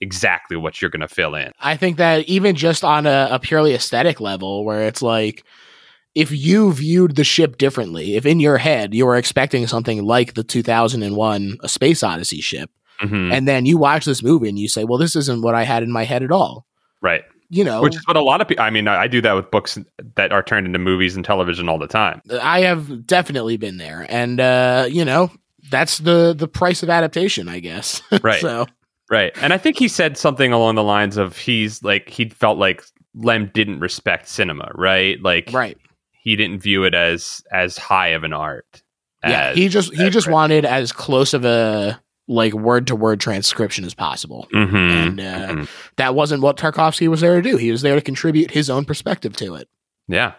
exactly 0.00 0.56
what 0.56 0.80
you're 0.80 0.90
going 0.90 1.00
to 1.00 1.08
fill 1.08 1.34
in. 1.34 1.52
I 1.60 1.76
think 1.76 1.96
that 1.96 2.24
even 2.26 2.54
just 2.54 2.84
on 2.84 3.06
a, 3.06 3.28
a 3.32 3.38
purely 3.40 3.74
aesthetic 3.74 4.20
level, 4.20 4.64
where 4.64 4.86
it's 4.86 5.02
like, 5.02 5.44
if 6.14 6.30
you 6.32 6.72
viewed 6.72 7.16
the 7.16 7.24
ship 7.24 7.58
differently, 7.58 8.16
if 8.16 8.26
in 8.26 8.40
your 8.40 8.58
head 8.58 8.94
you 8.94 9.06
were 9.06 9.16
expecting 9.16 9.66
something 9.66 10.04
like 10.04 10.34
the 10.34 10.42
2001 10.44 11.58
A 11.62 11.68
Space 11.68 12.02
Odyssey 12.02 12.40
ship, 12.40 12.70
Mhm. 13.00 13.32
and 13.32 13.46
then 13.46 13.64
you 13.66 13.78
watch 13.78 14.04
this 14.04 14.22
movie 14.22 14.48
and 14.48 14.58
you 14.58 14.68
say, 14.68 14.84
well, 14.84 14.98
this 14.98 15.14
isn't 15.14 15.42
what 15.42 15.54
I 15.54 15.62
had 15.64 15.82
in 15.82 15.92
my 15.92 16.04
head 16.04 16.22
at 16.22 16.32
all. 16.32 16.66
right, 17.00 17.22
You 17.48 17.62
know, 17.64 17.80
which 17.80 17.94
is 17.94 18.02
what 18.08 18.16
a 18.16 18.20
lot 18.22 18.40
of 18.40 18.48
people. 18.48 18.64
I 18.64 18.70
mean, 18.70 18.88
I 18.88 19.02
I 19.02 19.06
do 19.06 19.20
that 19.20 19.32
with 19.34 19.50
books 19.52 19.78
that 20.16 20.32
are 20.32 20.42
turned 20.42 20.66
into 20.66 20.80
movies 20.80 21.14
and 21.14 21.24
television 21.24 21.68
all 21.68 21.78
the 21.78 21.86
time. 21.86 22.20
I 22.42 22.60
have 22.62 23.06
definitely 23.06 23.56
been 23.56 23.76
there. 23.76 24.04
And, 24.08 24.40
uh, 24.40 24.86
you 24.90 25.04
know, 25.04 25.30
that's 25.70 25.98
the, 25.98 26.34
the 26.36 26.48
price 26.48 26.82
of 26.82 26.90
adaptation, 26.90 27.48
I 27.48 27.60
guess. 27.60 28.02
Right. 28.22 28.40
so, 28.40 28.66
Right. 29.10 29.32
And 29.40 29.52
I 29.54 29.58
think 29.58 29.78
he 29.78 29.86
said 29.88 30.18
something 30.18 30.52
along 30.52 30.74
the 30.74 30.82
lines 30.82 31.16
of 31.16 31.36
he's 31.38 31.82
like 31.84 32.08
he 32.10 32.28
felt 32.30 32.58
like 32.58 32.82
Lem 33.14 33.50
didn't 33.54 33.78
respect 33.80 34.28
cinema, 34.28 34.70
right? 34.74 35.22
Like 35.22 35.50
right. 35.52 35.78
He 36.28 36.36
didn't 36.36 36.60
view 36.60 36.84
it 36.84 36.94
as 36.94 37.42
as 37.52 37.78
high 37.78 38.08
of 38.08 38.24
an 38.24 38.32
art. 38.32 38.82
Yeah, 39.24 39.48
as- 39.50 39.56
he 39.56 39.68
just 39.68 39.94
he 39.94 40.10
just 40.10 40.26
Fred. 40.26 40.34
wanted 40.34 40.64
as 40.64 40.92
close 40.92 41.34
of 41.34 41.44
a 41.44 42.00
like 42.28 42.52
word 42.52 42.86
to 42.88 42.94
word 42.94 43.20
transcription 43.20 43.84
as 43.84 43.94
possible. 43.94 44.46
Mhm. 44.54 44.74
And 44.74 45.20
uh, 45.20 45.48
Mhm. 45.48 45.68
that 45.96 46.14
wasn't 46.14 46.42
what 46.42 46.56
Tarkovsky 46.58 47.08
was 47.08 47.22
there 47.22 47.36
to 47.40 47.50
do. 47.50 47.56
He 47.56 47.70
was 47.70 47.80
there 47.82 47.94
to 47.94 48.02
contribute 48.02 48.50
his 48.50 48.68
own 48.68 48.84
perspective 48.84 49.34
to 49.36 49.54
it. 49.54 49.68
Yeah. 50.08 50.32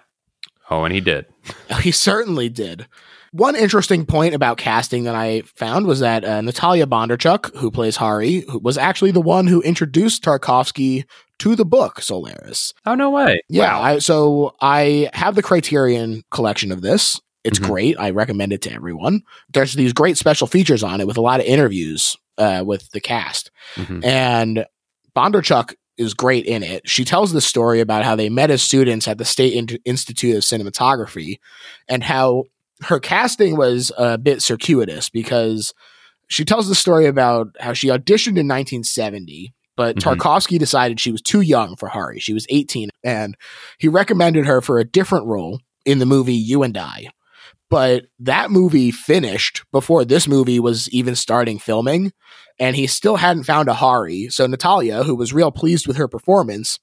Oh, 0.69 0.83
and 0.83 0.93
he 0.93 1.01
did. 1.01 1.25
He 1.81 1.91
certainly 1.91 2.47
did. 2.49 2.87
One 3.31 3.55
interesting 3.55 4.05
point 4.05 4.33
about 4.35 4.57
casting 4.57 5.03
that 5.05 5.15
I 5.15 5.41
found 5.55 5.85
was 5.87 5.99
that 5.99 6.23
uh, 6.23 6.41
Natalia 6.41 6.85
Bondarchuk, 6.87 7.55
who 7.57 7.69
plays 7.71 7.95
Hari, 7.97 8.43
who 8.49 8.59
was 8.59 8.77
actually 8.77 9.11
the 9.11 9.21
one 9.21 9.47
who 9.47 9.61
introduced 9.61 10.23
Tarkovsky 10.23 11.05
to 11.39 11.55
the 11.55 11.65
book 11.65 12.01
Solaris. 12.01 12.73
Oh 12.85 12.95
no 12.95 13.09
way. 13.09 13.41
Yeah, 13.49 13.73
Wow. 13.77 13.81
I, 13.81 13.99
so 13.99 14.55
I 14.61 15.09
have 15.13 15.35
the 15.35 15.41
Criterion 15.41 16.23
collection 16.31 16.71
of 16.71 16.81
this. 16.81 17.19
It's 17.43 17.59
Mhm. 17.59 17.65
great. 17.67 17.99
I 17.99 18.09
recommend 18.11 18.51
it 18.53 18.61
to 18.63 18.73
everyone. 18.73 19.23
There's 19.53 19.73
these 19.73 19.93
great 19.93 20.17
special 20.17 20.45
features 20.47 20.83
on 20.83 20.99
it 21.01 21.07
with 21.07 21.17
a 21.17 21.21
lot 21.21 21.39
of 21.39 21.45
interviews 21.45 22.15
uh, 22.37 22.63
with 22.65 22.89
the 22.91 22.99
cast. 23.01 23.51
Mhm. 23.75 24.05
And 24.05 24.65
Bondarchuk 25.15 25.75
is 25.97 26.13
great 26.13 26.45
in 26.45 26.63
it. 26.63 26.87
She 26.87 27.03
tells 27.03 27.33
the 27.33 27.41
story 27.41 27.81
about 27.81 28.05
how 28.05 28.15
they 28.15 28.29
met 28.29 28.49
as 28.51 28.61
students 28.61 29.07
at 29.07 29.17
the 29.17 29.25
State 29.25 29.53
In- 29.53 29.79
Institute 29.83 30.35
of 30.37 30.43
Cinematography 30.43 31.39
and 31.89 32.03
how 32.03 32.45
her 32.83 32.99
casting 32.99 33.57
was 33.57 33.91
a 33.97 34.17
bit 34.17 34.41
circuitous 34.41 35.09
because 35.09 35.73
she 36.29 36.45
tells 36.45 36.69
the 36.69 36.75
story 36.75 37.05
about 37.07 37.47
how 37.59 37.73
she 37.73 37.87
auditioned 37.89 38.37
in 38.37 38.47
1970, 38.47 39.53
but 39.79 39.95
Mhm. 39.95 40.01
Tarkovsky 40.17 40.59
decided 40.59 40.99
she 40.99 41.11
was 41.13 41.21
too 41.21 41.39
young 41.39 41.77
for 41.77 41.87
Hari. 41.87 42.19
She 42.19 42.33
was 42.33 42.45
18, 42.49 42.89
and 43.01 43.37
he 43.77 43.87
recommended 43.87 44.45
her 44.45 44.59
for 44.61 44.77
a 44.77 44.83
different 44.83 45.25
role 45.25 45.61
in 45.85 45.99
the 45.99 46.05
movie 46.05 46.33
You 46.35 46.63
and 46.63 46.77
I. 46.77 47.07
But 47.69 48.07
that 48.19 48.51
movie 48.51 48.91
finished 48.91 49.63
before 49.71 50.03
this 50.03 50.27
movie 50.27 50.59
was 50.59 50.89
even 50.89 51.15
starting 51.15 51.59
filming 51.59 52.11
and 52.59 52.75
he 52.75 52.87
still 52.87 53.15
hadn't 53.15 53.45
found 53.45 53.69
a 53.69 53.73
Hari. 53.73 54.27
So 54.29 54.45
Natalia, 54.47 55.03
who 55.03 55.15
was 55.15 55.31
real 55.31 55.49
pleased 55.51 55.87
with 55.87 55.95
her 55.95 56.09
performance, 56.09 56.79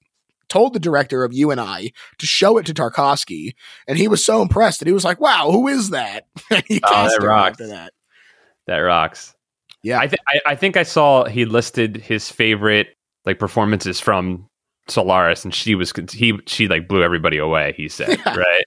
told 0.49 0.73
the 0.73 0.81
director 0.81 1.23
of 1.23 1.35
You 1.35 1.51
and 1.51 1.61
I 1.61 1.91
to 2.19 2.27
show 2.27 2.57
it 2.57 2.65
to 2.67 2.73
Tarkovsky, 2.73 3.55
and 3.87 3.99
he 3.99 4.09
was 4.09 4.25
so 4.25 4.41
impressed 4.41 4.79
that 4.79 4.87
he 4.89 4.95
was 4.95 5.05
like, 5.05 5.21
"Wow, 5.21 5.51
who 5.51 5.69
is 5.69 5.91
that?" 5.91 6.29
And 6.51 6.65
he 6.67 6.81
Oh, 6.83 6.89
cast 6.89 7.17
that 7.17 7.23
her 7.23 7.29
rocks. 7.29 7.51
after 7.61 7.67
that. 7.67 7.93
That 8.69 8.79
rocks. 8.79 9.35
Yeah. 9.87 10.01
I, 10.01 10.07
th- 10.09 10.21
I 10.29 10.53
I 10.53 10.55
think 10.57 10.77
I 10.77 10.83
saw 10.83 11.27
he 11.27 11.45
listed 11.45 11.97
his 11.97 12.29
favorite 12.29 12.89
like 13.25 13.39
performances 13.39 14.01
from 14.01 14.49
Solaris, 14.89 15.45
and 15.45 15.55
she 15.55 15.77
was 15.77 15.93
he 16.13 16.37
she 16.47 16.67
like 16.67 16.89
blew 16.89 17.05
everybody 17.05 17.39
away. 17.39 17.73
He 17.77 17.89
said, 17.89 18.09
Yeah. 18.27 18.37
right? 18.37 18.65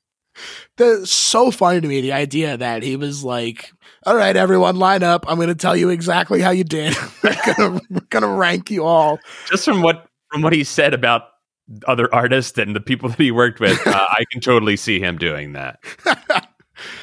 That's 0.77 1.11
so 1.11 1.51
funny 1.51 1.81
to 1.81 1.87
me. 1.87 1.99
The 1.99 2.13
idea 2.13 2.55
that 2.55 2.83
he 2.83 2.95
was 2.95 3.21
like, 3.25 3.71
"All 4.05 4.15
right, 4.15 4.33
everyone, 4.33 4.77
line 4.77 5.03
up. 5.03 5.25
I'm 5.27 5.35
going 5.35 5.49
to 5.49 5.55
tell 5.55 5.75
you 5.75 5.89
exactly 5.89 6.39
how 6.39 6.51
you 6.51 6.63
did. 6.63 6.95
we're 7.23 7.35
gonna 7.57 7.81
gonna 8.09 8.33
rank 8.33 8.71
you 8.71 8.85
all." 8.85 9.19
Just 9.49 9.65
from 9.65 9.81
what 9.81 10.07
from 10.31 10.41
what 10.41 10.53
he 10.53 10.63
said 10.63 10.93
about 10.93 11.23
other 11.85 12.07
artists 12.15 12.57
and 12.57 12.73
the 12.73 12.79
people 12.79 13.09
that 13.09 13.17
he 13.17 13.31
worked 13.31 13.59
with, 13.59 13.77
uh, 13.87 14.05
I 14.09 14.23
can 14.31 14.39
totally 14.39 14.77
see 14.77 15.01
him 15.01 15.17
doing 15.17 15.51
that. 15.53 15.79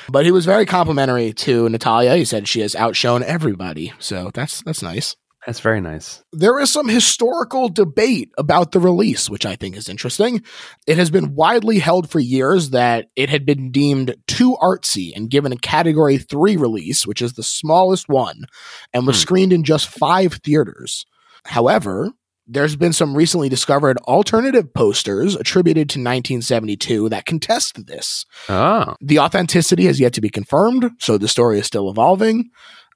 But 0.08 0.24
he 0.24 0.32
was 0.32 0.46
very 0.46 0.66
complimentary 0.66 1.32
to 1.34 1.68
Natalia. 1.68 2.16
He 2.16 2.24
said 2.24 2.48
she 2.48 2.60
has 2.60 2.74
outshone 2.74 3.22
everybody, 3.22 3.92
so 3.98 4.30
that's 4.34 4.62
that's 4.62 4.82
nice. 4.82 5.16
That's 5.46 5.60
very 5.60 5.80
nice. 5.80 6.24
there 6.32 6.58
is 6.58 6.70
some 6.70 6.88
historical 6.88 7.68
debate 7.68 8.32
about 8.36 8.72
the 8.72 8.80
release, 8.80 9.30
which 9.30 9.46
I 9.46 9.54
think 9.54 9.76
is 9.76 9.88
interesting. 9.88 10.42
It 10.88 10.98
has 10.98 11.08
been 11.08 11.36
widely 11.36 11.78
held 11.78 12.10
for 12.10 12.18
years 12.18 12.70
that 12.70 13.06
it 13.14 13.30
had 13.30 13.46
been 13.46 13.70
deemed 13.70 14.16
too 14.26 14.56
artsy 14.60 15.12
and 15.14 15.30
given 15.30 15.52
a 15.52 15.56
category 15.56 16.18
three 16.18 16.56
release, 16.56 17.06
which 17.06 17.22
is 17.22 17.34
the 17.34 17.44
smallest 17.44 18.08
one, 18.08 18.46
and 18.92 19.06
was 19.06 19.14
Hmm. 19.18 19.20
screened 19.22 19.52
in 19.52 19.62
just 19.62 19.86
five 19.86 20.40
theaters. 20.42 21.06
However, 21.44 22.10
there's 22.46 22.76
been 22.76 22.92
some 22.92 23.16
recently 23.16 23.48
discovered 23.48 23.98
alternative 24.06 24.72
posters 24.72 25.34
attributed 25.34 25.88
to 25.90 25.98
1972 25.98 27.08
that 27.08 27.26
contest 27.26 27.86
this. 27.86 28.24
Oh, 28.48 28.94
The 29.00 29.18
authenticity 29.18 29.84
has 29.86 29.98
yet 30.00 30.12
to 30.14 30.20
be 30.20 30.28
confirmed, 30.30 30.90
so 31.00 31.18
the 31.18 31.28
story 31.28 31.58
is 31.58 31.66
still 31.66 31.90
evolving. 31.90 32.50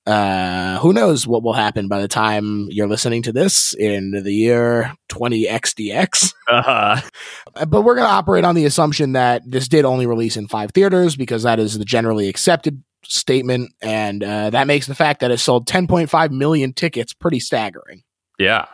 Uh, 0.07 0.79
who 0.79 0.93
knows 0.95 1.27
what 1.27 1.43
will 1.43 1.53
happen 1.53 1.87
by 1.87 2.01
the 2.01 2.09
time 2.09 2.67
you're 2.71 2.89
listening 2.89 3.23
to 3.23 3.33
this 3.33 3.75
in 3.75 4.13
the 4.25 4.33
year 4.33 4.95
20xdx. 5.11 6.33
uh, 6.49 7.01
Uh, 7.55 7.67
But 7.67 7.83
we're 7.83 7.95
going 7.97 8.07
to 8.09 8.13
operate 8.13 8.45
on 8.45 8.55
the 8.55 8.65
assumption 8.65 9.13
that 9.13 9.43
this 9.47 9.69
did 9.69 9.85
only 9.85 10.07
release 10.07 10.37
in 10.37 10.49
five 10.49 10.71
theaters 10.73 11.17
because 11.17 11.43
that 11.43 11.59
is 11.61 11.79
the 11.79 11.85
generally 11.85 12.29
accepted 12.29 12.83
statement. 13.05 13.73
And 13.83 14.25
uh, 14.25 14.51
that 14.51 14.67
makes 14.67 14.87
the 14.87 14.95
fact 14.95 15.21
that 15.21 15.31
it 15.31 15.39
sold 15.39 15.69
10.5 15.69 16.31
million 16.31 16.73
tickets 16.73 17.13
pretty 17.13 17.41
staggering. 17.41 18.03
yeah. 18.39 18.67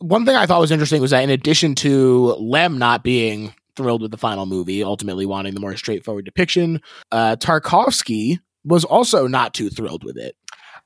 One 0.00 0.26
thing 0.26 0.36
I 0.36 0.46
thought 0.46 0.60
was 0.60 0.70
interesting 0.70 1.00
was 1.00 1.10
that 1.12 1.22
in 1.22 1.30
addition 1.30 1.74
to 1.76 2.34
Lem 2.38 2.78
not 2.78 3.02
being 3.02 3.54
thrilled 3.76 4.02
with 4.02 4.10
the 4.10 4.18
final 4.18 4.46
movie, 4.46 4.82
ultimately 4.82 5.26
wanting 5.26 5.54
the 5.54 5.60
more 5.60 5.76
straightforward 5.76 6.24
depiction, 6.24 6.80
uh, 7.10 7.36
Tarkovsky 7.36 8.38
was 8.64 8.84
also 8.84 9.26
not 9.26 9.54
too 9.54 9.70
thrilled 9.70 10.04
with 10.04 10.16
it. 10.16 10.36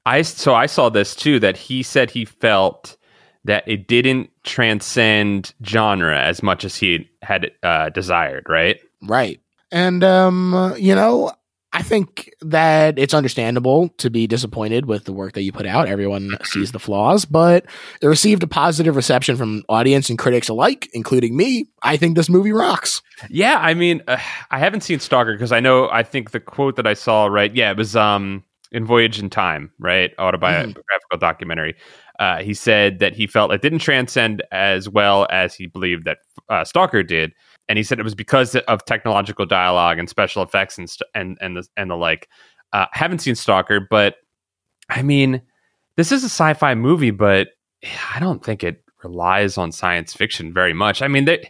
I 0.06 0.22
so 0.22 0.54
I 0.54 0.66
saw 0.66 0.88
this 0.88 1.16
too 1.16 1.40
that 1.40 1.56
he 1.56 1.82
said 1.82 2.10
he 2.10 2.24
felt 2.24 2.96
that 3.44 3.64
it 3.66 3.88
didn't 3.88 4.30
transcend 4.44 5.52
genre 5.64 6.20
as 6.20 6.42
much 6.42 6.64
as 6.64 6.76
he 6.76 7.08
had 7.22 7.50
uh, 7.62 7.88
desired. 7.90 8.46
Right? 8.48 8.80
Right. 9.02 9.40
And, 9.72 10.04
um, 10.04 10.74
you 10.78 10.94
know, 10.94 11.32
I 11.76 11.82
think 11.82 12.32
that 12.40 12.98
it's 12.98 13.12
understandable 13.12 13.90
to 13.98 14.08
be 14.08 14.26
disappointed 14.26 14.86
with 14.86 15.04
the 15.04 15.12
work 15.12 15.34
that 15.34 15.42
you 15.42 15.52
put 15.52 15.66
out. 15.66 15.88
Everyone 15.88 16.30
sees 16.44 16.72
the 16.72 16.78
flaws, 16.78 17.26
but 17.26 17.66
it 18.00 18.06
received 18.06 18.42
a 18.42 18.46
positive 18.46 18.96
reception 18.96 19.36
from 19.36 19.62
audience 19.68 20.08
and 20.08 20.18
critics 20.18 20.48
alike, 20.48 20.88
including 20.94 21.36
me. 21.36 21.66
I 21.82 21.98
think 21.98 22.16
this 22.16 22.30
movie 22.30 22.52
rocks. 22.52 23.02
Yeah, 23.28 23.58
I 23.60 23.74
mean, 23.74 24.00
uh, 24.08 24.16
I 24.50 24.58
haven't 24.58 24.84
seen 24.84 25.00
Stalker 25.00 25.34
because 25.34 25.52
I 25.52 25.60
know. 25.60 25.90
I 25.90 26.02
think 26.02 26.30
the 26.30 26.40
quote 26.40 26.76
that 26.76 26.86
I 26.86 26.94
saw, 26.94 27.26
right? 27.26 27.54
Yeah, 27.54 27.72
it 27.72 27.76
was 27.76 27.94
um 27.94 28.42
in 28.72 28.86
Voyage 28.86 29.18
in 29.18 29.28
Time, 29.28 29.70
right? 29.78 30.12
Autobiographical 30.18 30.82
mm-hmm. 31.12 31.18
documentary. 31.18 31.76
Uh, 32.18 32.38
he 32.38 32.54
said 32.54 33.00
that 33.00 33.12
he 33.12 33.26
felt 33.26 33.52
it 33.52 33.60
didn't 33.60 33.80
transcend 33.80 34.42
as 34.50 34.88
well 34.88 35.26
as 35.30 35.54
he 35.54 35.66
believed 35.66 36.06
that 36.06 36.18
uh, 36.48 36.64
Stalker 36.64 37.02
did, 37.02 37.32
and 37.68 37.78
he 37.78 37.82
said 37.82 37.98
it 37.98 38.04
was 38.04 38.14
because 38.14 38.54
of 38.56 38.84
technological 38.84 39.46
dialogue 39.46 39.98
and 39.98 40.08
special 40.08 40.42
effects 40.42 40.78
and 40.78 40.88
st- 40.88 41.08
and 41.14 41.38
and 41.40 41.56
the 41.56 41.66
and 41.76 41.90
the 41.90 41.96
like. 41.96 42.28
Uh, 42.72 42.86
haven't 42.92 43.20
seen 43.20 43.34
Stalker, 43.34 43.80
but 43.80 44.16
I 44.90 45.02
mean, 45.02 45.40
this 45.96 46.12
is 46.12 46.22
a 46.22 46.26
sci-fi 46.26 46.74
movie, 46.74 47.12
but 47.12 47.48
I 48.14 48.18
don't 48.20 48.44
think 48.44 48.64
it 48.64 48.82
relies 49.02 49.56
on 49.56 49.72
science 49.72 50.12
fiction 50.14 50.52
very 50.52 50.72
much. 50.72 51.00
I 51.00 51.08
mean, 51.08 51.24
the 51.24 51.44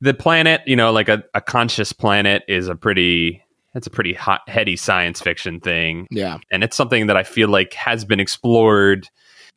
the 0.00 0.14
planet, 0.14 0.60
you 0.66 0.76
know, 0.76 0.92
like 0.92 1.08
a, 1.08 1.24
a 1.34 1.40
conscious 1.40 1.92
planet, 1.92 2.42
is 2.46 2.68
a 2.68 2.74
pretty 2.74 3.42
it's 3.74 3.86
a 3.86 3.90
pretty 3.90 4.12
hot, 4.12 4.48
heady 4.48 4.76
science 4.76 5.20
fiction 5.20 5.60
thing. 5.60 6.06
Yeah, 6.10 6.38
and 6.50 6.62
it's 6.62 6.76
something 6.76 7.06
that 7.06 7.16
I 7.16 7.22
feel 7.22 7.48
like 7.48 7.72
has 7.74 8.04
been 8.04 8.20
explored 8.20 9.08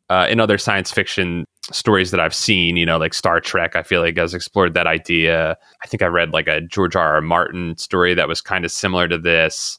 uh, 0.08 0.26
in 0.28 0.40
other 0.40 0.58
science 0.58 0.90
fiction 0.90 1.44
stories 1.72 2.10
that 2.10 2.20
I've 2.20 2.34
seen, 2.34 2.76
you 2.76 2.86
know, 2.86 2.98
like 2.98 3.14
Star 3.14 3.40
Trek, 3.40 3.76
I 3.76 3.82
feel 3.82 4.00
like 4.00 4.16
has 4.16 4.34
explored 4.34 4.74
that 4.74 4.86
idea. 4.86 5.56
I 5.82 5.86
think 5.86 6.02
I 6.02 6.06
read 6.06 6.32
like 6.32 6.48
a 6.48 6.60
George 6.60 6.96
R. 6.96 7.14
R. 7.14 7.20
Martin 7.20 7.76
story 7.76 8.14
that 8.14 8.28
was 8.28 8.40
kind 8.40 8.64
of 8.64 8.70
similar 8.70 9.08
to 9.08 9.18
this, 9.18 9.78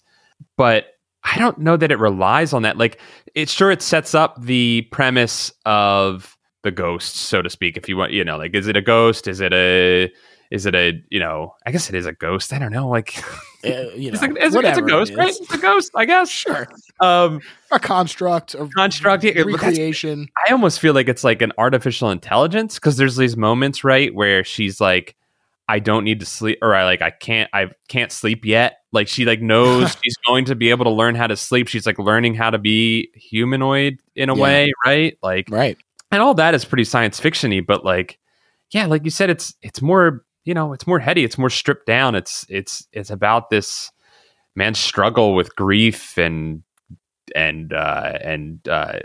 but 0.57 0.97
I 1.23 1.37
don't 1.37 1.57
know 1.57 1.77
that 1.77 1.91
it 1.91 1.99
relies 1.99 2.53
on 2.53 2.61
that. 2.61 2.77
Like, 2.77 2.99
it's 3.35 3.51
sure 3.51 3.71
it 3.71 3.81
sets 3.81 4.15
up 4.15 4.41
the 4.41 4.87
premise 4.91 5.51
of 5.65 6.37
the 6.63 6.71
ghost, 6.71 7.15
so 7.15 7.41
to 7.41 7.49
speak. 7.49 7.77
If 7.77 7.89
you 7.89 7.97
want, 7.97 8.11
you 8.11 8.23
know, 8.23 8.37
like, 8.37 8.55
is 8.55 8.67
it 8.67 8.77
a 8.77 8.81
ghost? 8.81 9.27
Is 9.27 9.39
it 9.41 9.53
a 9.53 10.11
is 10.51 10.65
it 10.65 10.75
a 10.75 11.01
you 11.09 11.19
know 11.19 11.53
i 11.65 11.71
guess 11.71 11.89
it 11.89 11.95
is 11.95 12.05
a 12.05 12.13
ghost 12.13 12.53
i 12.53 12.59
don't 12.59 12.71
know 12.71 12.87
like 12.87 13.23
uh, 13.65 13.67
you 13.67 14.11
know, 14.11 14.15
it's, 14.15 14.21
a, 14.21 14.35
it's, 14.35 14.55
it's, 14.55 14.77
a, 14.77 14.81
ghost 14.81 15.11
it 15.11 15.17
right? 15.17 15.35
it's 15.37 15.53
a 15.53 15.57
ghost 15.57 15.91
i 15.95 16.05
guess. 16.05 16.29
Sure. 16.29 16.67
Um 17.01 17.41
a 17.71 17.79
construct 17.79 18.55
a 18.55 18.67
construct 18.75 19.23
yeah, 19.23 19.41
recreation. 19.41 20.27
I 20.47 20.51
almost 20.51 20.79
feel 20.79 20.93
like 20.93 21.09
it's 21.09 21.23
like 21.23 21.41
an 21.41 21.51
artificial 21.57 22.09
intelligence 22.09 22.75
because 22.75 22.95
there's 22.97 23.17
these 23.17 23.35
moments 23.35 23.83
right 23.83 24.13
where 24.13 24.43
she's 24.43 24.79
like 24.79 25.15
i 25.67 25.77
don't 25.77 26.03
need 26.03 26.21
to 26.21 26.25
sleep 26.25 26.57
or 26.61 26.73
i 26.73 26.85
like 26.85 27.01
i 27.01 27.11
can't 27.11 27.49
i 27.53 27.67
can't 27.89 28.11
sleep 28.11 28.45
yet. 28.45 28.77
Like 28.93 29.07
she 29.07 29.25
like 29.25 29.41
knows 29.41 29.95
she's 30.03 30.15
going 30.25 30.45
to 30.45 30.55
be 30.55 30.69
able 30.69 30.85
to 30.85 30.91
learn 30.91 31.15
how 31.15 31.27
to 31.27 31.35
sleep. 31.35 31.67
She's 31.67 31.85
like 31.85 31.99
learning 31.99 32.35
how 32.35 32.49
to 32.49 32.57
be 32.57 33.09
humanoid 33.13 33.99
in 34.15 34.29
a 34.29 34.35
yeah. 34.35 34.41
way 34.41 34.71
right? 34.85 35.17
Like 35.21 35.47
right. 35.49 35.77
and 36.11 36.21
all 36.21 36.33
that 36.35 36.53
is 36.53 36.63
pretty 36.63 36.85
science 36.85 37.19
fictiony 37.19 37.65
but 37.65 37.83
like 37.83 38.19
yeah 38.71 38.85
like 38.85 39.03
you 39.03 39.11
said 39.11 39.29
it's 39.29 39.53
it's 39.61 39.81
more 39.81 40.23
you 40.45 40.53
know 40.53 40.73
it's 40.73 40.87
more 40.87 40.99
heady 40.99 41.23
it's 41.23 41.37
more 41.37 41.49
stripped 41.49 41.85
down. 41.85 42.15
It's 42.15 42.45
it's 42.49 42.87
it's 42.91 43.09
about 43.09 43.49
this 43.49 43.91
man's 44.55 44.79
struggle 44.79 45.35
with 45.35 45.55
grief 45.55 46.17
and 46.17 46.63
and 47.35 47.73
uh 47.73 48.17
and 48.21 48.67
uh 48.67 48.99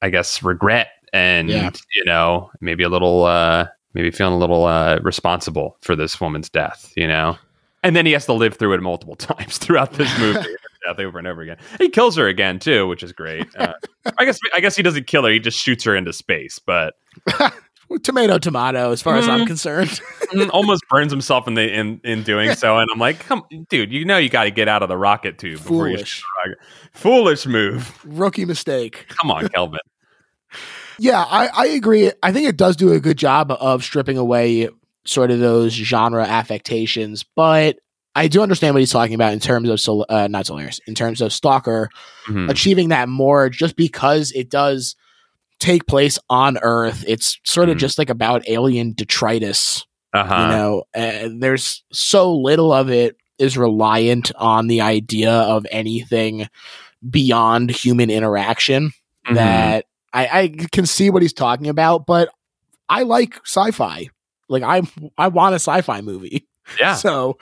i 0.00 0.08
guess 0.08 0.42
regret 0.42 0.88
and 1.12 1.50
yeah. 1.50 1.70
you 1.94 2.04
know 2.04 2.50
maybe 2.60 2.82
a 2.82 2.88
little 2.88 3.24
uh 3.24 3.66
maybe 3.94 4.10
feeling 4.10 4.32
a 4.32 4.38
little 4.38 4.64
uh 4.64 4.98
responsible 5.02 5.76
for 5.82 5.94
this 5.94 6.20
woman's 6.20 6.48
death 6.48 6.92
you 6.96 7.06
know? 7.06 7.36
And 7.84 7.96
then 7.96 8.06
he 8.06 8.12
has 8.12 8.26
to 8.26 8.32
live 8.32 8.54
through 8.54 8.74
it 8.74 8.80
multiple 8.80 9.16
times 9.30 9.58
throughout 9.58 9.92
this 9.92 10.10
movie 10.18 10.40
death 10.86 10.98
over 10.98 11.18
and 11.18 11.28
over 11.28 11.42
again. 11.42 11.58
He 11.78 11.88
kills 11.88 12.16
her 12.16 12.26
again 12.26 12.58
too 12.58 12.88
which 12.88 13.02
is 13.02 13.12
great. 13.12 13.46
Uh, 13.56 13.74
i 14.18 14.24
guess 14.24 14.38
i 14.54 14.60
guess 14.60 14.74
he 14.74 14.82
doesn't 14.82 15.06
kill 15.06 15.24
her 15.24 15.30
he 15.30 15.38
just 15.38 15.58
shoots 15.58 15.84
her 15.84 15.94
into 15.94 16.12
space 16.12 16.58
but 16.58 16.94
tomato 17.98 18.38
tomato 18.38 18.92
as 18.92 19.02
far 19.02 19.14
mm. 19.14 19.18
as 19.18 19.28
i'm 19.28 19.40
mm-hmm. 19.40 19.46
concerned. 19.46 20.00
Almost 20.52 20.84
burns 20.88 21.12
himself 21.12 21.46
in 21.46 21.54
the 21.54 21.72
in 21.72 22.00
in 22.04 22.22
doing 22.22 22.54
so. 22.54 22.78
And 22.78 22.88
i'm 22.92 22.98
like 22.98 23.20
come 23.20 23.44
dude 23.68 23.92
you 23.92 24.04
know 24.04 24.18
you 24.18 24.28
got 24.28 24.44
to 24.44 24.50
get 24.50 24.68
out 24.68 24.82
of 24.82 24.88
the 24.88 24.96
rocket 24.96 25.38
tube 25.38 25.58
before 25.58 25.88
you 25.88 25.96
foolish. 25.96 26.24
foolish 26.92 27.46
move. 27.46 28.04
Rookie 28.04 28.44
mistake. 28.44 29.06
Come 29.08 29.30
on 29.30 29.48
kelvin. 29.48 29.80
Yeah 30.98 31.22
I, 31.22 31.48
I 31.48 31.66
agree. 31.68 32.12
I 32.22 32.32
think 32.32 32.46
it 32.46 32.56
does 32.56 32.76
do 32.76 32.92
a 32.92 33.00
good 33.00 33.16
job 33.16 33.50
of 33.50 33.82
stripping 33.82 34.18
away 34.18 34.68
sort 35.04 35.30
of 35.30 35.40
those 35.40 35.72
genre 35.72 36.22
affectations 36.22 37.24
but 37.24 37.78
I 38.14 38.28
do 38.28 38.42
understand 38.42 38.74
what 38.74 38.80
he's 38.80 38.92
talking 38.92 39.14
about 39.14 39.32
in 39.32 39.40
terms 39.40 39.68
of 39.68 39.80
Sol- 39.80 40.06
uh, 40.08 40.28
not 40.28 40.46
Solaris, 40.46 40.80
in 40.86 40.94
terms 40.94 41.20
of 41.20 41.32
Stalker 41.32 41.88
mm-hmm. 42.26 42.50
achieving 42.50 42.90
that 42.90 43.08
more, 43.08 43.48
just 43.48 43.74
because 43.74 44.32
it 44.32 44.50
does 44.50 44.96
take 45.62 45.86
place 45.86 46.18
on 46.28 46.58
Earth. 46.60 47.04
It's 47.06 47.38
sort 47.44 47.68
of 47.68 47.76
mm. 47.76 47.80
just 47.80 47.96
like 47.96 48.10
about 48.10 48.48
alien 48.48 48.92
detritus. 48.92 49.86
Uh-huh. 50.12 50.34
You 50.34 50.48
know, 50.48 50.82
uh, 50.94 51.28
there's 51.38 51.84
so 51.92 52.34
little 52.34 52.72
of 52.72 52.90
it 52.90 53.16
is 53.38 53.56
reliant 53.56 54.32
on 54.36 54.66
the 54.66 54.80
idea 54.80 55.30
of 55.30 55.64
anything 55.70 56.48
beyond 57.08 57.70
human 57.70 58.10
interaction 58.10 58.88
mm-hmm. 58.88 59.34
that 59.34 59.86
I, 60.12 60.26
I 60.26 60.48
can 60.48 60.84
see 60.84 61.10
what 61.10 61.22
he's 61.22 61.32
talking 61.32 61.68
about, 61.68 62.06
but 62.06 62.28
I 62.88 63.04
like 63.04 63.40
sci-fi. 63.46 64.08
Like 64.48 64.62
I 64.64 64.82
I 65.16 65.28
want 65.28 65.54
a 65.54 65.60
sci-fi 65.60 66.00
movie. 66.00 66.46
Yeah. 66.78 66.96
So 66.96 67.38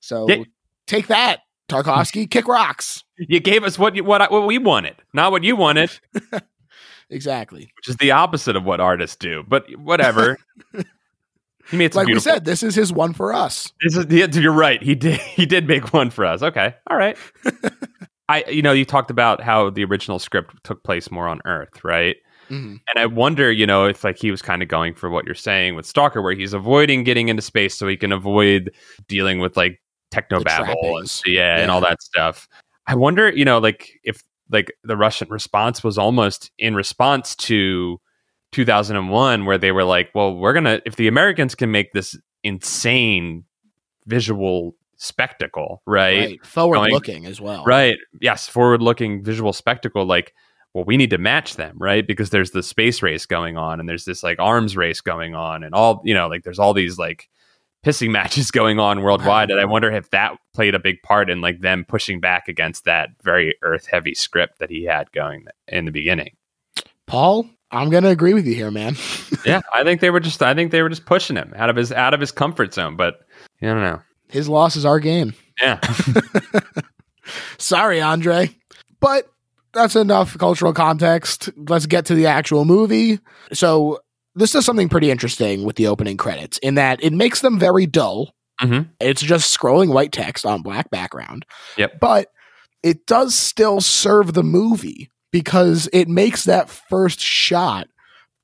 so 0.00 0.28
yeah. 0.28 0.44
take 0.86 1.06
that, 1.06 1.40
Tarkovsky. 1.70 2.30
kick 2.30 2.46
rocks. 2.46 3.04
You 3.16 3.40
gave 3.40 3.64
us 3.64 3.78
what 3.78 3.96
you, 3.96 4.04
what 4.04 4.20
I, 4.20 4.26
what 4.28 4.46
we 4.46 4.58
wanted, 4.58 4.96
not 5.14 5.32
what 5.32 5.44
you 5.44 5.56
wanted. 5.56 5.90
exactly. 7.10 7.72
Which 7.76 7.88
is 7.88 7.96
the 7.96 8.10
opposite 8.10 8.56
of 8.56 8.64
what 8.64 8.80
artists 8.80 9.16
do, 9.16 9.44
but 9.46 9.66
whatever. 9.76 10.38
he 11.70 11.76
made 11.76 11.94
like 11.94 12.06
beautiful. 12.06 12.30
we 12.30 12.34
said, 12.34 12.44
this 12.44 12.62
is 12.62 12.74
his 12.74 12.92
one 12.92 13.12
for 13.12 13.32
us. 13.32 13.72
This 13.82 13.96
is 13.96 14.36
you're 14.36 14.52
right. 14.52 14.82
He 14.82 14.94
did 14.94 15.20
he 15.20 15.46
did 15.46 15.66
make 15.66 15.92
one 15.92 16.10
for 16.10 16.24
us. 16.24 16.42
Okay, 16.42 16.74
all 16.88 16.96
right. 16.96 17.16
I 18.28 18.44
you 18.44 18.62
know 18.62 18.72
you 18.72 18.84
talked 18.84 19.10
about 19.10 19.42
how 19.42 19.70
the 19.70 19.84
original 19.84 20.18
script 20.18 20.54
took 20.64 20.82
place 20.82 21.10
more 21.10 21.28
on 21.28 21.40
Earth, 21.44 21.84
right? 21.84 22.16
Mm-hmm. 22.50 22.76
And 22.88 22.98
I 22.98 23.06
wonder, 23.06 23.50
you 23.50 23.66
know, 23.66 23.86
if 23.86 24.04
like 24.04 24.18
he 24.18 24.30
was 24.30 24.42
kind 24.42 24.62
of 24.62 24.68
going 24.68 24.94
for 24.94 25.08
what 25.08 25.24
you're 25.24 25.34
saying 25.34 25.74
with 25.74 25.86
Stalker, 25.86 26.22
where 26.22 26.34
he's 26.34 26.52
avoiding 26.52 27.04
getting 27.04 27.28
into 27.28 27.42
space 27.42 27.76
so 27.76 27.86
he 27.88 27.96
can 27.96 28.12
avoid 28.12 28.70
dealing 29.08 29.38
with 29.38 29.56
like 29.56 29.80
techno 30.10 30.40
babble 30.40 30.98
and 30.98 31.22
yeah, 31.26 31.56
yeah, 31.56 31.62
and 31.62 31.70
all 31.70 31.80
that 31.80 32.02
stuff. 32.02 32.48
I 32.86 32.94
wonder, 32.94 33.30
you 33.30 33.44
know, 33.44 33.58
like 33.58 33.98
if 34.04 34.22
like 34.50 34.72
the 34.82 34.96
Russian 34.96 35.28
response 35.28 35.82
was 35.82 35.98
almost 35.98 36.50
in 36.58 36.74
response 36.74 37.34
to 37.36 38.00
2001 38.52 39.46
where 39.46 39.58
they 39.58 39.72
were 39.72 39.84
like 39.84 40.10
well 40.14 40.34
we're 40.36 40.52
going 40.52 40.64
to 40.64 40.80
if 40.86 40.96
the 40.96 41.08
Americans 41.08 41.54
can 41.54 41.70
make 41.70 41.92
this 41.92 42.16
insane 42.44 43.44
visual 44.06 44.76
spectacle 44.96 45.82
right, 45.86 46.18
right. 46.18 46.46
forward 46.46 46.76
Going, 46.76 46.92
looking 46.92 47.26
as 47.26 47.40
well. 47.40 47.64
Right. 47.64 47.96
Yes 48.20 48.48
forward 48.48 48.80
looking 48.80 49.24
visual 49.24 49.52
spectacle 49.52 50.04
like 50.06 50.34
well 50.72 50.84
we 50.84 50.96
need 50.96 51.10
to 51.10 51.18
match 51.18 51.56
them 51.56 51.76
right? 51.78 52.06
Because 52.06 52.30
there's 52.30 52.52
the 52.52 52.62
space 52.62 53.02
race 53.02 53.26
going 53.26 53.56
on 53.56 53.80
and 53.80 53.88
there's 53.88 54.04
this 54.04 54.22
like 54.22 54.38
arms 54.38 54.76
race 54.76 55.00
going 55.00 55.34
on 55.34 55.64
and 55.64 55.74
all 55.74 56.00
you 56.04 56.14
know 56.14 56.28
like 56.28 56.44
there's 56.44 56.58
all 56.58 56.74
these 56.74 56.96
like 56.96 57.28
pissing 57.84 58.10
matches 58.10 58.50
going 58.50 58.78
on 58.78 59.02
worldwide 59.02 59.50
and 59.50 59.60
i 59.60 59.64
wonder 59.64 59.90
if 59.90 60.08
that 60.10 60.36
played 60.54 60.74
a 60.74 60.78
big 60.78 61.02
part 61.02 61.28
in 61.28 61.40
like 61.40 61.60
them 61.60 61.84
pushing 61.86 62.18
back 62.20 62.48
against 62.48 62.84
that 62.84 63.10
very 63.22 63.54
earth 63.62 63.86
heavy 63.90 64.14
script 64.14 64.58
that 64.58 64.70
he 64.70 64.84
had 64.84 65.10
going 65.12 65.44
in 65.68 65.84
the 65.84 65.90
beginning. 65.92 66.34
Paul 67.06 67.48
i'm 67.70 67.90
gonna 67.90 68.08
agree 68.08 68.34
with 68.34 68.46
you 68.46 68.54
here 68.54 68.70
man. 68.70 68.96
Yeah 69.44 69.60
i 69.74 69.84
think 69.84 70.00
they 70.00 70.08
were 70.08 70.20
just 70.20 70.42
i 70.42 70.54
think 70.54 70.70
they 70.70 70.80
were 70.80 70.88
just 70.88 71.04
pushing 71.04 71.36
him 71.36 71.52
out 71.56 71.68
of 71.68 71.76
his 71.76 71.92
out 71.92 72.14
of 72.14 72.20
his 72.20 72.32
comfort 72.32 72.72
zone 72.72 72.96
but 72.96 73.20
i 73.60 73.66
don't 73.66 73.82
know. 73.82 74.00
His 74.28 74.48
loss 74.48 74.74
is 74.74 74.84
our 74.84 74.98
game. 75.00 75.34
Yeah. 75.60 75.78
Sorry 77.58 78.00
andre. 78.00 78.50
But 79.00 79.28
that's 79.72 79.96
enough 79.96 80.36
cultural 80.38 80.72
context. 80.72 81.50
Let's 81.56 81.86
get 81.86 82.06
to 82.06 82.14
the 82.14 82.26
actual 82.26 82.64
movie. 82.64 83.20
So 83.52 84.00
this 84.34 84.52
does 84.52 84.64
something 84.64 84.88
pretty 84.88 85.10
interesting 85.10 85.64
with 85.64 85.76
the 85.76 85.86
opening 85.86 86.16
credits 86.16 86.58
in 86.58 86.74
that 86.74 87.02
it 87.02 87.12
makes 87.12 87.40
them 87.40 87.58
very 87.58 87.86
dull. 87.86 88.34
Mm-hmm. 88.60 88.90
It's 89.00 89.22
just 89.22 89.56
scrolling 89.56 89.92
white 89.92 90.12
text 90.12 90.46
on 90.46 90.62
black 90.62 90.90
background. 90.90 91.44
Yep. 91.76 92.00
But 92.00 92.28
it 92.82 93.06
does 93.06 93.34
still 93.34 93.80
serve 93.80 94.34
the 94.34 94.42
movie 94.42 95.10
because 95.32 95.88
it 95.92 96.08
makes 96.08 96.44
that 96.44 96.68
first 96.68 97.20
shot 97.20 97.88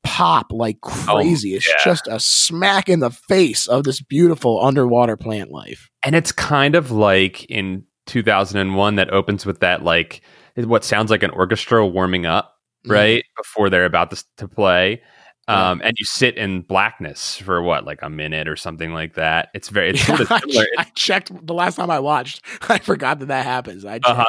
pop 0.03 0.47
like 0.51 0.79
oh, 0.83 0.89
crazy. 0.91 1.55
Oh, 1.55 1.57
it's 1.57 1.69
yeah. 1.69 1.85
just 1.85 2.09
a 2.09 2.19
smack 2.19 2.89
in 2.89 3.01
the 3.01 3.11
face 3.11 3.67
of 3.67 3.85
this 3.85 4.01
beautiful 4.01 4.65
underwater 4.65 5.17
plant 5.17 5.51
life. 5.51 5.89
And 6.03 6.15
it's 6.15 6.33
kind 6.33 6.75
of 6.75 6.91
like 6.91 7.45
in 7.45 7.85
2001 8.07 8.97
that 8.97 9.11
opens 9.11 9.47
with 9.47 9.61
that 9.61 9.85
like 9.85 10.23
what 10.57 10.85
sounds 10.85 11.11
like 11.11 11.23
an 11.23 11.31
orchestra 11.31 11.87
warming 11.87 12.27
up, 12.27 12.57
mm-hmm. 12.85 12.93
right? 12.93 13.23
Mm. 13.23 13.43
Before 13.43 13.71
they're 13.71 13.85
about 13.85 14.11
to, 14.11 14.25
to 14.39 14.49
play 14.49 15.03
Um, 15.51 15.81
and 15.83 15.97
you 15.99 16.05
sit 16.05 16.37
in 16.37 16.63
blackness 16.63 17.37
for 17.37 17.63
what, 17.63 17.85
like 17.85 18.01
a 18.03 18.11
minute 18.11 18.47
or 18.47 18.57
something 18.57 18.93
like 18.93 19.15
that. 19.15 19.49
It's 19.55 19.69
very, 19.69 19.91
it's 19.91 20.05
sort 20.05 20.21
of 20.21 20.31
I, 20.31 20.41
similar. 20.41 20.67
I 20.79 20.85
checked 20.95 21.47
the 21.47 21.55
last 21.55 21.77
time 21.77 21.91
I 21.91 21.99
watched. 21.99 22.45
I 22.69 22.79
forgot 22.79 23.19
that 23.21 23.27
that 23.27 23.45
happens. 23.45 23.85
I 23.85 23.99
checked. 23.99 24.07
Uh-huh. 24.07 24.25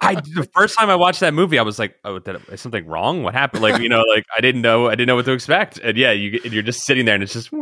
I 0.00 0.14
the 0.14 0.48
first 0.54 0.78
time 0.78 0.88
I 0.88 0.96
watched 0.96 1.20
that 1.20 1.34
movie, 1.34 1.58
I 1.58 1.62
was 1.62 1.78
like, 1.78 1.96
"Oh, 2.04 2.18
did, 2.18 2.40
is 2.48 2.60
something 2.60 2.86
wrong? 2.86 3.22
What 3.22 3.34
happened?" 3.34 3.62
Like, 3.62 3.82
you 3.82 3.88
know, 3.88 4.02
like 4.14 4.24
I 4.36 4.40
didn't 4.40 4.62
know, 4.62 4.86
I 4.86 4.92
didn't 4.92 5.08
know 5.08 5.16
what 5.16 5.26
to 5.26 5.32
expect. 5.32 5.78
And 5.78 5.96
yeah, 5.98 6.12
you 6.12 6.40
you're 6.44 6.62
just 6.62 6.84
sitting 6.84 7.04
there, 7.04 7.14
and 7.14 7.22
it's 7.22 7.34
just, 7.34 7.52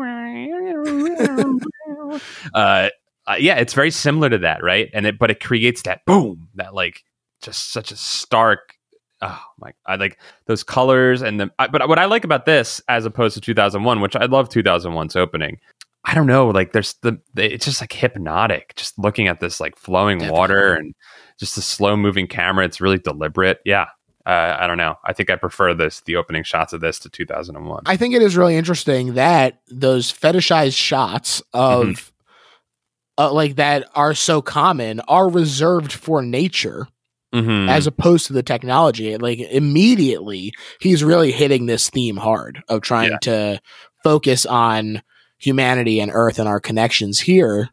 uh, 2.55 2.89
uh, 3.27 3.37
yeah, 3.39 3.57
it's 3.57 3.75
very 3.75 3.91
similar 3.91 4.31
to 4.31 4.39
that, 4.39 4.63
right? 4.63 4.89
And 4.95 5.07
it, 5.07 5.19
but 5.19 5.31
it 5.31 5.41
creates 5.41 5.83
that 5.83 6.05
boom, 6.07 6.49
that 6.55 6.75
like 6.75 7.03
just 7.43 7.73
such 7.73 7.91
a 7.91 7.97
stark. 7.97 8.75
Oh 9.23 9.41
my! 9.59 9.73
I 9.87 9.95
like 9.97 10.19
those 10.47 10.63
colors 10.65 11.23
and 11.23 11.39
the. 11.41 11.51
I, 11.59 11.69
but 11.69 11.89
what 11.89 11.99
I 11.99 12.07
like 12.07 12.25
about 12.25 12.45
this, 12.45 12.81
as 12.89 13.05
opposed 13.07 13.35
to 13.35 13.41
2001, 13.41 14.01
which 14.01 14.17
I 14.17 14.25
love 14.27 14.49
2001's 14.49 15.17
opening. 15.17 15.59
I 16.05 16.15
don't 16.15 16.27
know, 16.27 16.49
like 16.49 16.73
there's 16.73 16.95
the, 17.03 17.21
it's 17.37 17.65
just 17.65 17.81
like 17.81 17.93
hypnotic, 17.93 18.75
just 18.75 18.99
looking 18.99 19.29
at 19.29 19.39
this 19.39 19.61
like 19.61 19.77
flowing 19.77 20.19
Definitely. 20.19 20.39
water 20.41 20.75
and 20.75 20.95
just 21.39 21.55
the 21.55 21.63
slow 21.63 21.97
moving 21.97 22.27
camera. 22.27 22.65
It's 22.65 22.81
really 22.81 22.99
deliberate. 22.99 23.61
Yeah. 23.65 23.87
Uh, 24.27 24.57
I 24.59 24.67
don't 24.67 24.79
know. 24.79 24.97
I 25.05 25.13
think 25.13 25.31
I 25.31 25.37
prefer 25.37 25.75
this, 25.75 26.01
the 26.01 26.17
opening 26.17 26.43
shots 26.43 26.73
of 26.73 26.81
this 26.81 26.99
to 27.01 27.09
2001. 27.09 27.85
I 27.87 27.97
think 27.97 28.15
it 28.15 28.23
is 28.23 28.37
really 28.37 28.57
interesting 28.57 29.15
that 29.15 29.61
those 29.69 30.13
fetishized 30.13 30.77
shots 30.77 31.41
of 31.53 31.87
Mm-hmm. 31.87 33.25
uh, 33.25 33.33
like 33.33 33.55
that 33.57 33.89
are 33.95 34.15
so 34.15 34.43
common 34.43 34.99
are 35.07 35.29
reserved 35.29 35.93
for 35.93 36.21
nature 36.23 36.89
Mhm. 37.35 37.69
as 37.71 37.87
opposed 37.87 38.27
to 38.27 38.33
the 38.33 38.43
technology. 38.43 39.17
Like 39.17 39.39
immediately, 39.41 40.53
he's 40.81 41.03
really 41.03 41.33
hitting 41.33 41.67
this 41.67 41.89
theme 41.91 42.17
hard 42.17 42.63
of 42.69 42.83
trying 42.83 43.13
Yeah. 43.13 43.19
to 43.23 43.61
focus 44.05 44.45
on 44.47 45.03
humanity 45.39 46.01
and 46.01 46.11
Earth 46.15 46.39
and 46.39 46.49
our 46.49 46.61
connections 46.61 47.21
here, 47.21 47.71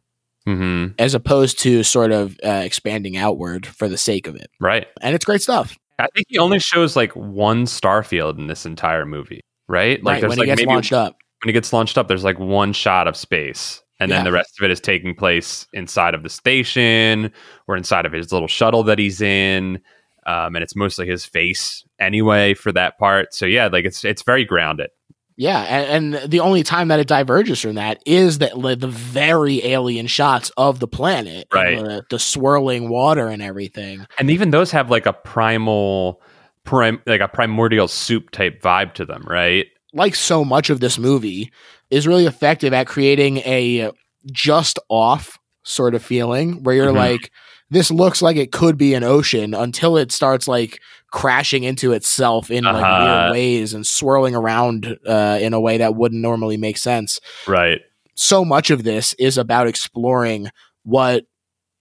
Mhm. 0.48 0.94
as 0.98 1.14
opposed 1.14 1.60
to 1.60 1.84
sort 1.84 2.12
of 2.12 2.38
uh, 2.44 2.62
expanding 2.64 3.18
outward 3.18 3.66
for 3.68 3.88
the 3.88 3.98
sake 3.98 4.28
of 4.28 4.36
it. 4.36 4.50
Right. 4.60 4.88
And 5.02 5.14
it's 5.14 5.26
great 5.26 5.42
stuff. 5.42 5.78
I 6.00 6.08
think 6.16 6.28
he 6.30 6.38
only 6.40 6.60
shows 6.60 6.96
like 6.96 7.14
one 7.16 7.66
Starfield 7.66 8.38
in 8.38 8.48
this 8.48 8.66
entire 8.66 9.06
movie, 9.06 9.42
right? 9.68 10.02
Like 10.04 10.14
right 10.14 10.22
there's 10.22 10.30
when 10.30 10.38
like 10.40 10.46
he 10.46 10.52
gets 10.52 10.62
maybe 10.62 10.72
launched 10.74 10.94
up. 10.94 11.18
when 11.44 11.50
he 11.50 11.54
gets 11.54 11.74
launched 11.74 11.98
up, 11.98 12.08
there's 12.08 12.24
like 12.24 12.40
one 12.40 12.72
shot 12.74 13.08
of 13.08 13.18
space. 13.18 13.82
And 14.00 14.12
then 14.12 14.20
Yeah. 14.20 14.24
the 14.24 14.32
rest 14.32 14.60
of 14.60 14.64
it 14.66 14.72
is 14.72 14.80
taking 14.80 15.14
place 15.14 15.68
inside 15.74 16.14
of 16.14 16.24
the 16.24 16.30
station 16.30 17.32
or 17.68 17.76
inside 17.76 18.06
of 18.06 18.14
his 18.14 18.32
little 18.32 18.48
shuttle 18.48 18.84
that 18.84 18.98
he's 19.00 19.22
in. 19.22 19.82
Um, 20.26 20.56
and 20.56 20.64
it's 20.64 20.76
mostly 20.76 21.08
his 21.08 21.26
face 21.26 21.84
anyway 22.00 22.54
for 22.54 22.72
that 22.72 22.98
part. 22.98 23.34
So 23.34 23.46
yeah, 23.46 23.68
like 23.68 23.86
it's 23.86 24.06
it's 24.06 24.22
very 24.22 24.46
grounded. 24.46 24.90
Yeah, 25.38 25.62
and, 25.62 26.14
and 26.14 26.30
the 26.32 26.42
only 26.42 26.64
time 26.64 26.90
that 26.90 27.00
it 27.00 27.08
diverges 27.08 27.62
from 27.62 27.76
that 27.76 28.04
is 28.06 28.40
that 28.40 28.58
like, 28.58 28.80
the 28.80 28.90
very 28.90 29.66
alien 29.66 30.08
shots 30.08 30.52
of 30.58 30.82
the 30.82 30.88
planet, 30.88 31.48
and 31.54 31.78
Right. 31.78 31.80
The, 31.80 32.04
the 32.10 32.20
swirling 32.20 32.90
water 32.90 33.28
and 33.30 33.42
everything. 33.42 34.06
And 34.20 34.30
even 34.30 34.52
those 34.52 34.70
have 34.72 34.92
like 34.92 35.06
a 35.06 35.14
primal 35.14 36.22
prim 36.66 37.02
like 37.08 37.22
a 37.22 37.30
primordial 37.30 37.88
soup 37.88 38.32
type 38.32 38.62
vibe 38.62 38.94
to 38.96 39.06
them, 39.06 39.24
right? 39.26 39.68
Like 39.94 40.16
so 40.16 40.44
much 40.46 40.70
of 40.70 40.80
this 40.80 40.98
movie 40.98 41.52
is 41.90 42.08
really 42.08 42.26
effective 42.26 42.74
at 42.74 42.88
creating 42.88 43.38
a 43.40 43.92
just 44.32 44.78
off 44.90 45.38
sort 45.64 45.96
of 45.96 46.04
feeling 46.04 46.64
where 46.64 46.76
you're 46.76 46.92
Mhm. 46.94 46.96
like, 46.96 47.32
this 47.72 47.92
looks 47.92 48.22
like 48.22 48.36
it 48.38 48.52
could 48.52 48.78
be 48.78 48.94
an 48.94 49.04
ocean 49.04 49.54
until 49.54 49.96
it 49.98 50.12
starts 50.12 50.48
like 50.48 50.80
crashing 51.12 51.64
into 51.64 51.92
itself 51.92 52.50
in 52.52 52.64
like 52.64 52.84
Uh-huh. 52.84 53.06
weird 53.06 53.32
ways 53.32 53.74
and 53.74 53.86
swirling 53.86 54.36
around 54.36 54.98
uh, 55.08 55.38
in 55.42 55.54
a 55.54 55.60
way 55.60 55.78
that 55.78 55.96
wouldn't 55.96 56.22
normally 56.22 56.58
make 56.58 56.78
sense. 56.78 57.20
Right. 57.48 57.82
so 58.16 58.44
much 58.44 58.70
of 58.70 58.84
this 58.84 59.14
is 59.14 59.38
about 59.38 59.66
exploring 59.68 60.50
what 60.84 61.24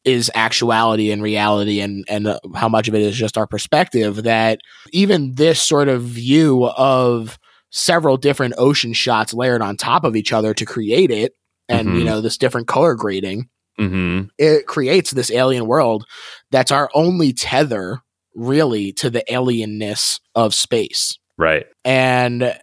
is 0.05 0.31
actuality 0.37 1.11
and 1.11 1.21
reality 1.21 1.81
and 1.81 2.05
and 2.09 2.29
uh, 2.29 2.39
how 2.55 2.69
much 2.69 2.87
of 2.87 2.95
it 2.95 3.03
is 3.03 3.17
just 3.17 3.37
our 3.37 3.47
perspective 3.47 4.23
that 4.23 4.61
even 4.93 5.35
this 5.35 5.61
sort 5.61 5.89
of 5.89 6.03
view 6.03 6.67
of 6.77 7.39
several 7.71 8.17
different 8.17 8.55
ocean 8.59 8.93
shots 8.93 9.35
layered 9.35 9.63
on 9.63 9.77
top 9.77 10.05
of 10.05 10.17
each 10.17 10.33
other 10.33 10.55
to 10.55 10.65
create 10.65 11.11
it 11.11 11.33
and 11.69 11.89
Mhm. 11.89 11.99
you 11.99 12.05
know 12.05 12.21
this 12.21 12.39
different 12.39 12.67
color 12.69 12.95
grading 12.95 13.49
hmm 13.79 14.23
it 14.39 14.67
creates 14.67 15.11
this 15.11 15.31
alien 15.31 15.67
world 15.67 16.05
that's 16.51 16.71
our 16.73 16.89
only 16.95 17.33
tether 17.33 18.01
really 18.35 18.93
to 18.93 19.11
the 19.11 19.23
alienness 19.31 20.19
of 20.35 20.55
space 20.55 21.19
Right. 21.37 21.67
and 21.85 22.59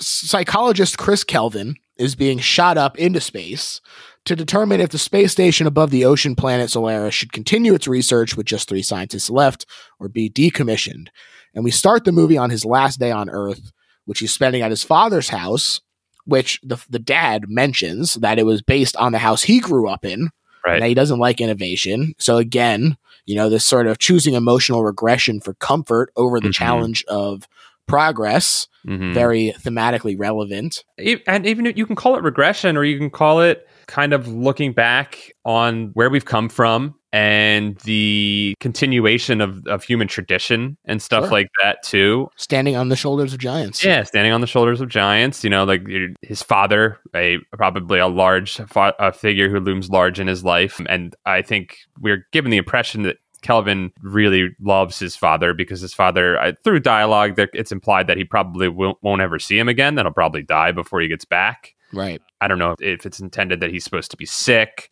psychologist 0.00 0.98
Chris 0.98 1.24
Kelvin 1.24 1.76
is 1.98 2.14
being 2.14 2.38
shot 2.38 2.78
up 2.78 2.98
into 2.98 3.20
space 3.20 3.80
to 4.24 4.34
determine 4.36 4.80
if 4.80 4.90
the 4.90 4.98
space 4.98 5.32
station 5.32 5.66
above 5.66 5.90
the 5.90 6.04
ocean 6.04 6.34
planet 6.34 6.70
Solaris 6.70 7.14
should 7.14 7.32
continue 7.32 7.74
its 7.74 7.86
research 7.88 8.36
with 8.36 8.46
just 8.46 8.68
three 8.68 8.82
scientists 8.82 9.30
left 9.30 9.66
or 9.98 10.08
be 10.08 10.30
decommissioned. 10.30 11.08
And 11.54 11.64
we 11.64 11.70
start 11.70 12.04
the 12.04 12.12
movie 12.12 12.38
on 12.38 12.50
his 12.50 12.64
last 12.64 12.98
day 13.00 13.10
on 13.10 13.28
Earth, 13.28 13.70
which 14.06 14.20
he's 14.20 14.32
spending 14.32 14.62
at 14.62 14.70
his 14.70 14.82
father's 14.82 15.28
house, 15.28 15.80
which 16.24 16.60
the, 16.62 16.76
the 16.88 16.98
dad 16.98 17.44
mentions 17.48 18.14
that 18.14 18.38
it 18.38 18.46
was 18.46 18.62
based 18.62 18.96
on 18.96 19.12
the 19.12 19.18
house 19.18 19.42
he 19.42 19.60
grew 19.60 19.88
up 19.88 20.04
in. 20.04 20.30
Right. 20.66 20.76
And 20.76 20.84
he 20.84 20.94
doesn't 20.94 21.18
like 21.18 21.40
innovation. 21.40 22.14
So 22.18 22.36
again, 22.36 22.96
you 23.24 23.34
know, 23.34 23.48
this 23.48 23.64
sort 23.64 23.86
of 23.86 23.98
choosing 23.98 24.34
emotional 24.34 24.84
regression 24.84 25.40
for 25.40 25.54
comfort 25.54 26.12
over 26.16 26.38
the 26.40 26.48
Mhm. 26.48 26.54
challenge 26.54 27.04
of 27.08 27.48
progress 27.86 28.68
Mhm. 28.86 29.12
very 29.14 29.54
thematically 29.58 30.16
relevant. 30.18 30.84
And 31.26 31.46
even 31.46 31.66
if 31.66 31.76
you 31.76 31.86
can 31.86 31.96
call 31.96 32.16
it 32.16 32.22
regression 32.22 32.76
or 32.76 32.84
you 32.84 32.98
can 32.98 33.10
call 33.10 33.40
it 33.40 33.66
kind 33.86 34.12
of 34.12 34.28
looking 34.28 34.72
back 34.72 35.32
on 35.44 35.90
where 35.94 36.08
we've 36.10 36.24
come 36.24 36.48
from 36.48 36.94
and 37.12 37.76
the 37.78 38.54
continuation 38.60 39.40
of, 39.40 39.66
of 39.66 39.82
human 39.84 40.06
tradition 40.08 40.76
and 40.84 41.02
stuff 41.02 41.24
Sure. 41.24 41.30
like 41.32 41.48
that 41.62 41.82
too 41.82 42.28
Standing 42.36 42.76
on 42.76 42.88
the 42.88 42.96
shoulders 42.96 43.32
of 43.32 43.38
giants. 43.40 43.84
yeah 43.84 44.02
standing 44.04 44.32
on 44.32 44.40
the 44.40 44.46
shoulders 44.46 44.80
of 44.80 44.88
giants 44.88 45.42
you 45.44 45.50
know 45.50 45.64
like 45.64 45.82
his 46.22 46.42
father 46.42 46.98
a 47.14 47.38
probably 47.56 47.98
a 47.98 48.06
large 48.06 48.56
fa- 48.68 48.94
a 48.98 49.12
figure 49.12 49.48
who 49.48 49.58
looms 49.60 49.90
large 49.90 50.20
in 50.20 50.26
his 50.26 50.44
life 50.44 50.80
and 50.88 51.14
i 51.26 51.42
think 51.42 51.78
we're 52.00 52.26
given 52.32 52.50
the 52.50 52.56
impression 52.56 53.02
that 53.02 53.16
Kelvin 53.42 53.90
really 54.02 54.50
loves 54.60 54.98
his 54.98 55.16
father 55.16 55.54
because 55.54 55.80
his 55.80 55.94
father, 55.94 56.38
I, 56.38 56.52
through 56.62 56.80
dialogue, 56.80 57.38
it's 57.54 57.72
implied 57.72 58.06
that 58.08 58.18
he 58.18 58.24
probably 58.24 58.68
won't, 58.68 58.98
won't 59.00 59.22
ever 59.22 59.38
see 59.38 59.58
him 59.58 59.66
again. 59.66 59.94
That 59.94 60.04
he'll 60.04 60.12
probably 60.12 60.42
die 60.42 60.72
before 60.72 61.00
he 61.00 61.08
gets 61.08 61.24
back. 61.24 61.74
Right. 61.90 62.20
I 62.42 62.48
don't 62.48 62.58
know 62.58 62.76
if 62.78 63.06
it's 63.06 63.18
intended 63.18 63.60
that 63.60 63.70
he's 63.70 63.82
supposed 63.82 64.10
to 64.10 64.18
be 64.18 64.26
sick 64.26 64.90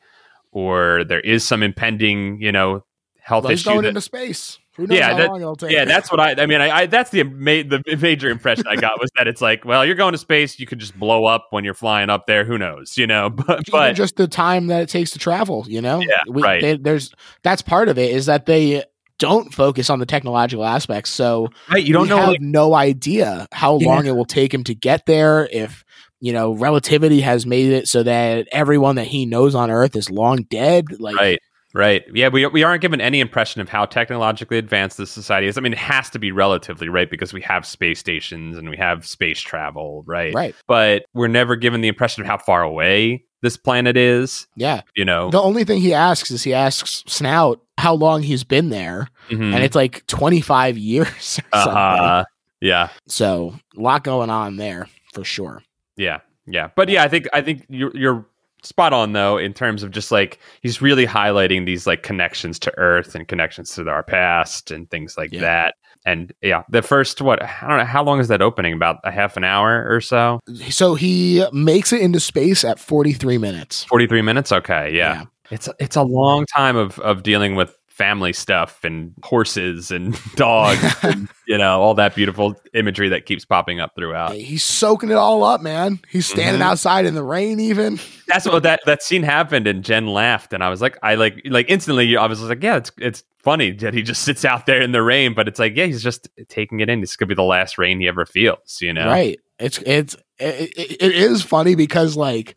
or 0.53 1.05
there 1.05 1.21
is 1.21 1.45
some 1.45 1.63
impending, 1.63 2.41
you 2.41 2.53
know, 2.53 2.85
health 3.21 3.49
he's 3.49 3.61
issue. 3.61 3.71
going 3.71 3.83
that- 3.83 3.89
into 3.91 4.01
space. 4.01 4.59
Who 4.77 4.87
knows 4.87 4.97
Yeah, 4.99 5.11
how 5.11 5.17
that- 5.17 5.29
long 5.31 5.41
it'll 5.41 5.57
take? 5.57 5.73
yeah, 5.73 5.85
that's 5.85 6.09
what 6.09 6.21
I. 6.21 6.37
I 6.41 6.47
mean, 6.47 6.61
I, 6.61 6.71
I 6.71 6.87
that's 6.87 7.11
the 7.11 7.25
ma- 7.25 7.65
the 7.69 7.83
major 8.01 8.31
impression 8.31 8.65
I 8.69 8.77
got 8.77 9.01
was 9.01 9.11
that 9.17 9.27
it's 9.27 9.41
like, 9.41 9.65
well, 9.65 9.85
you're 9.85 9.97
going 9.97 10.13
to 10.13 10.19
space, 10.19 10.61
you 10.61 10.67
could 10.69 10.79
just 10.79 10.97
blow 10.97 11.25
up 11.25 11.49
when 11.51 11.65
you're 11.65 11.75
flying 11.75 12.11
up 12.11 12.29
there. 12.29 12.45
Who 12.45 12.57
knows, 12.59 12.97
you 12.97 13.05
know? 13.09 13.29
But 13.47 13.65
but 13.73 13.95
just 13.95 14.15
the 14.15 14.29
time 14.29 14.69
that 14.69 14.83
it 14.83 14.89
takes 14.89 15.11
to 15.11 15.19
travel. 15.19 15.65
You 15.69 15.81
know. 15.83 16.01
Yeah, 16.01 16.19
right. 16.29 16.61
they- 16.63 16.77
there's 16.77 17.13
that's 17.43 17.61
part 17.61 17.89
of 17.89 17.99
it 17.99 18.13
is 18.13 18.27
that 18.27 18.47
they 18.47 18.85
don't 19.19 19.53
focus 19.53 19.91
on 19.91 19.99
the 19.99 20.07
technological 20.07 20.65
aspects. 20.65 21.11
So 21.11 21.49
right, 21.73 21.83
you 21.85 21.93
don't 21.93 22.03
we 22.05 22.09
know. 22.11 22.19
have 22.19 22.29
Like, 22.29 22.41
no 22.41 22.75
idea 22.75 23.49
how 23.51 23.79
Yeah. 23.81 23.89
long 23.89 24.07
it 24.07 24.15
will 24.15 24.25
take 24.25 24.55
him 24.55 24.63
to 24.63 24.77
get 24.77 25.07
there. 25.07 25.49
If 25.51 25.85
you 26.21 26.33
know, 26.33 26.53
relativity 26.53 27.21
has 27.21 27.47
made 27.47 27.71
it 27.73 27.87
so 27.89 28.03
that 28.03 28.49
everyone 28.53 28.97
that 28.97 29.07
he 29.07 29.27
knows 29.27 29.55
on 29.55 29.71
Earth 29.71 29.95
is 29.97 30.11
long 30.11 30.43
dead. 30.51 30.87
Like, 31.01 31.17
right, 31.17 31.39
right, 31.75 32.05
yeah, 32.15 32.29
we 32.29 32.47
we 32.47 32.63
aren't 32.63 32.83
given 32.83 33.01
any 33.01 33.21
impression 33.21 33.61
of 33.61 33.69
how 33.69 33.85
technologically 33.87 34.59
advanced 34.59 34.99
this 34.99 35.11
society 35.11 35.47
is. 35.47 35.57
I 35.57 35.61
mean, 35.61 35.73
it 35.73 35.79
has 35.79 36.11
to 36.11 36.19
be 36.19 36.33
relatively 36.33 36.89
right 36.89 37.11
because 37.11 37.33
we 37.33 37.41
have 37.43 37.65
space 37.67 37.99
stations 38.01 38.57
and 38.57 38.69
we 38.71 38.77
have 38.77 39.07
space 39.07 39.41
travel, 39.41 40.03
right? 40.07 40.35
right, 40.35 40.55
But 40.67 41.05
we're 41.15 41.29
never 41.29 41.57
given 41.57 41.81
the 41.83 41.89
impression 41.89 42.23
of 42.23 42.27
how 42.27 42.39
far 42.39 42.63
away 42.63 43.25
this 43.41 43.57
planet 43.57 43.97
is. 43.97 44.49
yeah. 44.57 44.81
You 44.97 45.05
know, 45.05 45.31
The 45.31 45.41
only 45.41 45.63
thing 45.63 45.81
he 45.81 45.95
asks 45.95 46.33
is 46.33 46.43
he 46.43 46.53
asks 46.53 47.05
Snaut 47.07 47.61
how 47.79 47.95
long 47.95 48.25
he's 48.25 48.43
been 48.43 48.71
there, 48.71 49.09
Mhm. 49.31 49.55
and 49.55 49.63
it's 49.63 49.77
like 49.77 50.05
25 50.09 50.77
years. 50.79 51.39
Or 51.53 51.59
uh-huh. 51.61 52.25
yeah. 52.61 52.89
So 53.07 53.55
a 53.77 53.81
lot 53.81 54.03
going 54.03 54.31
on 54.31 54.57
there 54.57 54.89
for 55.15 55.23
sure. 55.23 55.63
Yeah, 55.99 56.21
yeah, 56.47 56.69
but 56.77 56.89
yeah, 56.89 57.03
I 57.05 57.09
think 57.09 57.29
I 57.35 57.43
think 57.43 57.67
you're 57.69 57.95
you're 57.95 58.27
spot 58.65 58.93
on 58.93 59.13
though 59.13 59.37
in 59.39 59.53
terms 59.55 59.83
of 59.85 59.91
just 59.93 60.11
like 60.11 60.41
he's 60.63 60.83
really 60.83 61.07
highlighting 61.07 61.65
these 61.67 61.87
like 61.87 62.03
connections 62.03 62.59
to 62.59 62.77
Earth 62.79 63.15
and 63.15 63.29
connections 63.29 63.73
to 63.77 63.89
our 63.89 64.03
past 64.03 64.71
and 64.73 64.91
things 64.91 65.17
like 65.17 65.31
Yeah. 65.33 65.41
that. 65.43 65.75
And 66.07 66.33
yeah, 66.43 66.63
the 66.69 66.83
first 66.83 67.21
what 67.23 67.41
I 67.43 67.69
don't 67.69 67.79
know 67.79 67.85
how 67.85 68.03
long 68.03 68.19
is 68.19 68.27
that 68.29 68.43
opening? 68.43 68.73
About 68.73 68.97
a 69.05 69.11
half 69.13 69.37
an 69.37 69.45
hour 69.45 69.87
or 69.89 70.01
so, 70.01 70.41
So 70.71 70.95
he 70.97 71.45
makes 71.53 71.93
it 71.93 72.01
into 72.01 72.19
space 72.19 72.65
at 72.65 72.81
43 72.81 73.39
minutes. 73.39 73.85
forty 73.85 74.07
three 74.09 74.23
minutes. 74.23 74.51
Okay, 74.51 74.93
yeah. 74.93 75.25
it's 75.53 75.69
it's 75.79 75.97
a 75.97 76.03
long 76.03 76.45
time 76.47 76.77
of 76.77 76.99
of 77.01 77.23
dealing 77.23 77.55
with 77.55 77.78
family 77.99 78.33
stuff 78.33 78.85
and 78.85 79.13
horses 79.25 79.91
and 79.91 80.17
dogs 80.37 80.81
and, 81.03 81.29
you 81.49 81.59
know 81.59 81.81
all 81.83 81.95
that 81.95 82.15
beautiful 82.15 82.55
imagery 82.73 83.09
that 83.09 83.27
keeps 83.27 83.45
popping 83.45 83.81
up 83.81 83.93
throughout. 83.97 84.33
He's 84.35 84.63
soaking 84.63 85.11
it 85.11 85.17
all 85.17 85.43
up 85.43 85.61
man. 85.61 85.99
He's 86.09 86.27
standing 86.27 86.63
Mhm. 86.63 86.65
outside 86.71 87.05
in 87.07 87.15
the 87.15 87.25
rain 87.25 87.59
even. 87.59 87.99
That's 88.29 88.47
what 88.47 88.63
that 88.63 88.81
that 88.87 89.03
scene 89.03 89.25
happened 89.25 89.67
and 89.67 89.83
jen 89.85 90.07
laughed 90.07 90.53
and 90.53 90.63
i 90.63 90.69
was 90.69 90.81
like 90.81 90.97
i 91.03 91.17
like 91.17 91.43
like 91.47 91.67
instantly 91.69 92.17
i 92.17 92.27
was 92.27 92.41
like 92.43 92.63
yeah 92.63 92.77
it's 92.77 92.93
it's 92.99 93.25
funny 93.43 93.73
that 93.73 93.95
he 93.95 94.03
just 94.03 94.23
sits 94.29 94.45
out 94.45 94.67
there 94.67 94.81
in 94.81 94.93
the 94.93 95.03
rain 95.03 95.35
but 95.35 95.49
it's 95.49 95.59
like 95.59 95.75
yeah 95.77 95.87
he's 95.87 96.03
just 96.03 96.29
taking 96.49 96.81
it 96.81 96.89
in. 96.89 97.01
This 97.01 97.17
could 97.17 97.29
be 97.29 97.35
the 97.35 97.43
last 97.43 97.79
rain 97.79 97.99
he 98.01 98.07
ever 98.07 98.25
feels 98.27 98.79
you 98.81 98.93
know? 98.93 99.07
Right. 99.09 99.41
It's 99.59 99.79
it's 99.79 100.15
it, 100.39 100.73
it, 100.79 101.03
it 101.03 101.13
is 101.17 101.43
funny 101.43 101.75
because 101.75 102.17
like 102.17 102.55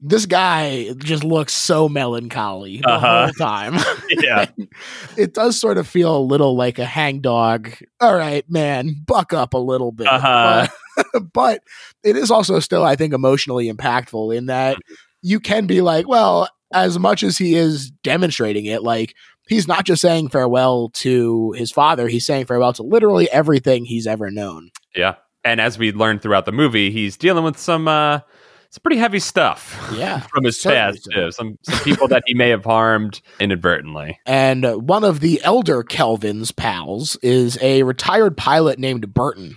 this 0.00 0.26
guy 0.26 0.92
just 0.98 1.24
looks 1.24 1.52
so 1.54 1.88
melancholy 1.88 2.78
the 2.82 2.88
Uh-huh. 2.88 3.24
whole 3.24 3.32
time 3.32 3.74
yeah 4.10 4.46
it 5.16 5.32
does 5.34 5.58
sort 5.58 5.78
of 5.78 5.86
feel 5.88 6.16
a 6.16 6.20
little 6.20 6.54
like 6.56 6.78
a 6.78 6.84
hangdog. 6.84 7.70
All 8.00 8.14
right, 8.14 8.44
man, 8.50 8.94
buck 9.06 9.32
up 9.32 9.54
a 9.54 9.58
little 9.58 9.92
bit. 9.92 10.06
Uh-huh. 10.06 10.66
But, 11.12 11.32
but 11.32 11.60
it 12.04 12.16
is 12.16 12.30
also 12.30 12.60
still, 12.60 12.84
I 12.84 12.96
think, 12.96 13.12
emotionally 13.14 13.72
impactful 13.72 14.36
in 14.36 14.46
that 14.46 14.76
you 15.22 15.40
can 15.40 15.66
be 15.66 15.80
like, 15.80 16.06
well, 16.08 16.48
as 16.74 16.98
much 16.98 17.22
as 17.22 17.38
he 17.38 17.54
is 17.54 17.90
demonstrating 18.02 18.66
it, 18.66 18.82
like 18.82 19.14
he's 19.48 19.66
not 19.68 19.84
just 19.86 20.02
saying 20.02 20.28
farewell 20.28 20.90
to 20.94 21.52
his 21.52 21.70
father, 21.72 22.08
he's 22.08 22.26
saying 22.26 22.46
farewell 22.46 22.72
to 22.74 22.82
literally 22.82 23.30
everything 23.30 23.84
he's 23.84 24.06
ever 24.06 24.30
known. 24.30 24.70
yeah 24.94 25.14
and 25.44 25.60
as 25.60 25.78
we 25.78 25.92
learned 25.92 26.20
throughout 26.22 26.44
the 26.44 26.50
movie 26.52 26.90
he's 26.90 27.16
dealing 27.16 27.44
with 27.44 27.56
some 27.56 27.86
uh 27.86 28.18
some 28.76 28.82
pretty 28.82 28.98
heavy 28.98 29.18
stuff 29.18 29.90
Yeah. 29.96 30.20
from 30.20 30.44
his 30.44 30.58
past 30.62 31.08
too. 31.12 31.30
Some 31.32 31.58
some 31.62 31.78
people 31.80 32.08
that 32.08 32.22
he 32.26 32.34
may 32.34 32.50
have 32.50 32.64
harmed 32.64 33.20
inadvertently. 33.40 34.18
And 34.26 34.64
uh, 34.64 34.74
one 34.74 35.02
of 35.04 35.20
the 35.20 35.40
elder 35.44 35.82
Kelvin's 35.82 36.52
pals 36.52 37.16
is 37.22 37.58
a 37.62 37.82
retired 37.82 38.36
pilot 38.36 38.78
named 38.78 39.12
Berton, 39.14 39.56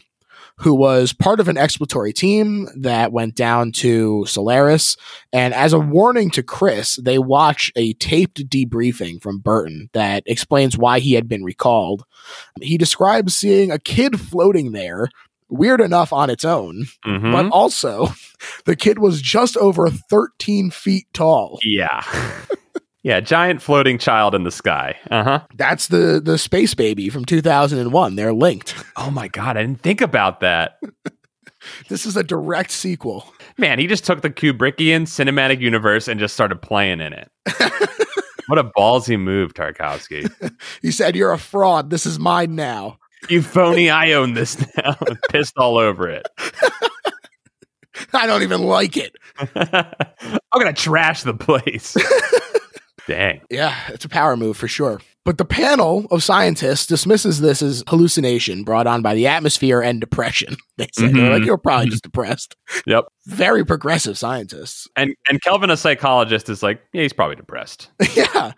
who 0.57 0.73
was 0.75 1.13
part 1.13 1.39
of 1.39 1.47
an 1.47 1.57
exploratory 1.57 2.11
team 2.13 2.67
that 2.77 3.11
went 3.11 3.33
down 3.35 3.71
to 3.71 4.25
Solaris. 4.25 4.97
And 5.31 5.53
as 5.53 5.71
a 5.73 5.79
warning 5.79 6.29
to 6.31 6.43
Chris, 6.43 6.95
they 6.97 7.17
watch 7.17 7.71
a 7.77 7.93
taped 7.93 8.49
debriefing 8.49 9.21
from 9.21 9.39
Berton 9.39 9.89
that 9.93 10.23
explains 10.25 10.77
why 10.77 10.99
he 10.99 11.13
had 11.13 11.27
been 11.29 11.43
recalled. 11.43 12.03
He 12.61 12.77
describes 12.77 13.35
seeing 13.35 13.71
a 13.71 13.79
kid 13.79 14.19
floating 14.19 14.71
there. 14.73 15.09
Weird 15.49 15.81
enough 15.81 16.13
on 16.13 16.29
its 16.29 16.45
own, 16.45 16.85
Mhm. 17.05 17.31
but 17.31 17.49
also 17.51 18.09
the 18.65 18.75
kid 18.75 18.99
was 18.99 19.21
just 19.21 19.57
over 19.57 19.89
13 19.89 20.69
feet 20.69 21.07
tall. 21.13 21.57
yeah, 21.63 22.03
yeah, 23.03 23.19
giant 23.19 23.61
floating 23.61 23.97
child 23.97 24.35
in 24.35 24.43
the 24.43 24.51
sky. 24.51 24.95
Uh 25.09 25.23
huh. 25.23 25.39
That's 25.55 25.87
the 25.87 26.21
the 26.23 26.37
space 26.37 26.73
baby 26.75 27.09
from 27.09 27.25
2001. 27.25 28.15
They're 28.15 28.33
linked. 28.33 28.75
Oh 28.95 29.09
my 29.09 29.27
god, 29.27 29.57
I 29.57 29.61
didn't 29.61 29.81
think 29.81 30.01
about 30.01 30.41
that. 30.41 30.79
This 31.89 32.05
is 32.05 32.15
a 32.15 32.23
direct 32.23 32.69
sequel. 32.71 33.25
Man, 33.57 33.79
he 33.79 33.87
just 33.87 34.05
took 34.05 34.21
the 34.21 34.29
Kubrickian 34.29 35.01
cinematic 35.07 35.59
universe 35.59 36.07
and 36.07 36.19
just 36.19 36.33
started 36.33 36.61
playing 36.61 37.01
in 37.01 37.11
it. 37.13 37.29
what 38.47 38.59
a 38.59 38.63
ballsy 38.65 39.19
move, 39.19 39.53
Tarkovsky. 39.55 40.29
He 40.81 40.91
said, 40.91 41.15
"You're 41.15 41.31
a 41.33 41.37
fraud. 41.39 41.89
This 41.89 42.05
is 42.05 42.19
mine 42.19 42.55
now." 42.55 42.98
You 43.27 43.41
phony, 43.41 43.89
I 43.89 44.13
own 44.13 44.33
this 44.33 44.57
now. 44.77 44.95
Pissed 45.29 45.57
all 45.57 45.77
over 45.77 46.09
it. 46.09 46.27
I 48.13 48.27
don't 48.27 48.43
even 48.43 48.63
like 48.63 48.95
it. 48.95 49.15
I'm 49.55 49.91
gonna 50.53 50.73
trash 50.73 51.23
the 51.23 51.33
place. 51.33 51.97
Dang. 53.07 53.41
Yeah, 53.49 53.75
it's 53.89 54.05
a 54.05 54.09
power 54.09 54.37
move 54.37 54.55
for 54.55 54.67
sure. 54.67 55.01
But 55.25 55.37
the 55.37 55.45
panel 55.45 56.05
of 56.11 56.23
scientists 56.23 56.85
dismisses 56.85 57.41
this 57.41 57.61
as 57.61 57.83
hallucination 57.87 58.63
brought 58.63 58.87
on 58.87 59.01
by 59.01 59.15
the 59.15 59.27
atmosphere 59.27 59.81
and 59.81 59.99
depression. 59.99 60.55
They 60.77 60.87
said 60.93 61.13
they're 61.13 61.29
like, 61.31 61.41
Mhm. 61.41 61.45
"You're 61.45 61.57
probably 61.57 61.89
just 61.89 62.03
depressed." 62.03 62.55
Yep. 62.85 63.05
Very 63.25 63.65
progressive 63.65 64.17
scientists. 64.17 64.87
And 64.95 65.13
and 65.27 65.41
Kelvin, 65.41 65.69
a 65.71 65.77
psychologist, 65.77 66.49
is 66.49 66.63
like, 66.63 66.81
yeah, 66.93 67.01
he's 67.01 67.13
probably 67.13 67.35
depressed. 67.35 67.89
yeah. 68.15 68.53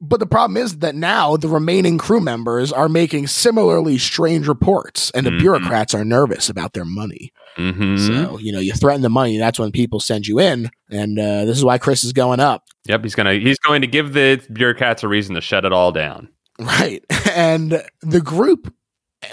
But 0.00 0.20
the 0.20 0.26
problem 0.26 0.56
is 0.56 0.78
that 0.78 0.94
now 0.94 1.36
the 1.36 1.48
remaining 1.48 1.98
crew 1.98 2.20
members 2.20 2.72
are 2.72 2.88
making 2.88 3.26
similarly 3.26 3.98
strange 3.98 4.46
reports, 4.46 5.10
and 5.12 5.26
the 5.26 5.30
Mhm. 5.30 5.40
bureaucrats 5.40 5.92
are 5.94 6.04
nervous 6.04 6.48
about 6.48 6.72
their 6.72 6.84
money. 6.84 7.32
Mm-hmm. 7.56 7.96
So, 7.96 8.38
you 8.38 8.52
know, 8.52 8.60
you 8.60 8.72
threaten 8.72 9.02
the 9.02 9.08
money, 9.10 9.38
that's 9.38 9.58
when 9.58 9.72
people 9.72 9.98
send 9.98 10.28
you 10.28 10.38
in. 10.38 10.70
And 10.90 11.18
uh, 11.18 11.44
this 11.44 11.56
is 11.58 11.64
why 11.64 11.78
Chris 11.78 12.04
is 12.04 12.12
going 12.12 12.38
up. 12.38 12.64
Yep, 12.86 13.02
he's 13.02 13.16
gonna 13.16 13.34
he's 13.34 13.58
going 13.58 13.80
to 13.80 13.88
give 13.88 14.12
the 14.12 14.40
bureaucrats 14.52 15.02
a 15.02 15.08
reason 15.08 15.34
to 15.34 15.40
shut 15.40 15.64
it 15.64 15.72
all 15.72 15.90
down. 15.92 16.28
Right. 16.60 17.04
And 17.34 17.82
the 18.00 18.20
group, 18.20 18.72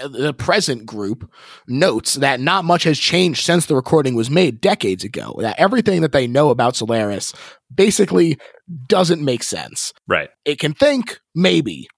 the 0.08 0.34
present 0.34 0.84
group, 0.86 1.30
notes 1.68 2.14
that 2.14 2.40
not 2.40 2.64
much 2.64 2.84
has 2.84 2.98
changed 2.98 3.44
since 3.44 3.66
the 3.66 3.76
recording 3.76 4.14
was 4.14 4.30
made 4.30 4.60
decades 4.60 5.04
ago. 5.04 5.36
That 5.38 5.58
everything 5.58 6.00
that 6.02 6.12
they 6.12 6.26
know 6.26 6.50
about 6.50 6.76
Solaris 6.76 7.32
basically 7.74 8.38
doesn't 8.88 9.24
make 9.24 9.42
sense. 9.42 9.92
Right. 10.08 10.30
It 10.44 10.58
can 10.58 10.72
think, 10.74 11.20
maybe. 11.34 11.88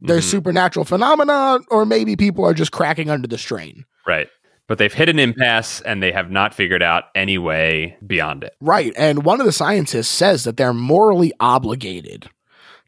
There's 0.00 0.26
Mhm. 0.26 0.30
supernatural 0.30 0.84
phenomena, 0.84 1.58
or 1.70 1.84
maybe 1.84 2.16
people 2.16 2.44
are 2.44 2.54
just 2.54 2.70
cracking 2.72 3.10
under 3.10 3.26
the 3.28 3.38
strain. 3.38 3.84
right. 4.06 4.28
But 4.68 4.76
they've 4.76 4.92
hit 4.92 5.08
an 5.08 5.18
impasse 5.18 5.80
and 5.80 6.02
they 6.02 6.12
have 6.12 6.30
not 6.30 6.52
figured 6.52 6.82
out 6.82 7.04
any 7.14 7.38
way 7.38 7.96
beyond 8.06 8.44
it. 8.44 8.52
Right. 8.60 8.92
And 8.98 9.24
one 9.24 9.40
of 9.40 9.46
the 9.46 9.52
scientists 9.52 10.08
says 10.10 10.44
that 10.44 10.58
they're 10.58 10.74
morally 10.74 11.32
obligated 11.40 12.28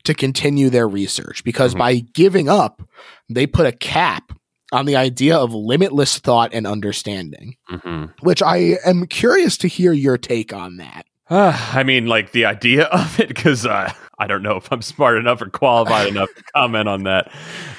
to 0.04 0.12
continue 0.12 0.68
their 0.68 0.86
research 0.86 1.42
because 1.42 1.74
Mhm. 1.74 1.78
by 1.78 1.94
giving 2.12 2.50
up, 2.50 2.82
they 3.30 3.46
put 3.46 3.64
a 3.66 3.72
cap 3.72 4.32
on 4.72 4.86
the 4.86 4.96
idea 4.96 5.36
of 5.36 5.52
limitless 5.52 6.18
thought 6.18 6.52
and 6.52 6.66
understanding, 6.66 7.56
hmm 7.66 8.06
which 8.20 8.42
I 8.42 8.78
am 8.84 9.06
curious 9.06 9.56
to 9.58 9.68
hear 9.68 9.92
your 9.92 10.18
take 10.18 10.52
on 10.52 10.76
that. 10.78 11.06
I 11.30 11.82
mean, 11.84 12.06
like 12.06 12.32
the 12.32 12.44
idea 12.44 12.84
of 12.92 13.20
it, 13.20 13.28
because 13.28 13.66
uh, 13.66 13.92
I 14.18 14.26
don't 14.26 14.42
know 14.42 14.56
if 14.56 14.70
I'm 14.72 14.82
smart 14.82 15.18
enough 15.18 15.42
or 15.42 15.46
qualified 15.46 16.08
enough 16.08 16.28
to 16.34 16.42
comment 16.54 16.88
on 16.88 17.04
that. 17.04 17.32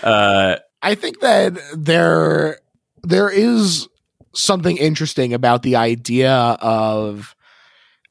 Uh, 0.04 0.58
I 0.82 0.96
think 0.96 1.20
that 1.20 1.58
there 1.76 2.60
there 3.04 3.30
is 3.30 3.88
something 4.34 4.78
interesting 4.78 5.34
about 5.34 5.64
the 5.64 5.76
idea 5.76 6.32
of 6.32 7.36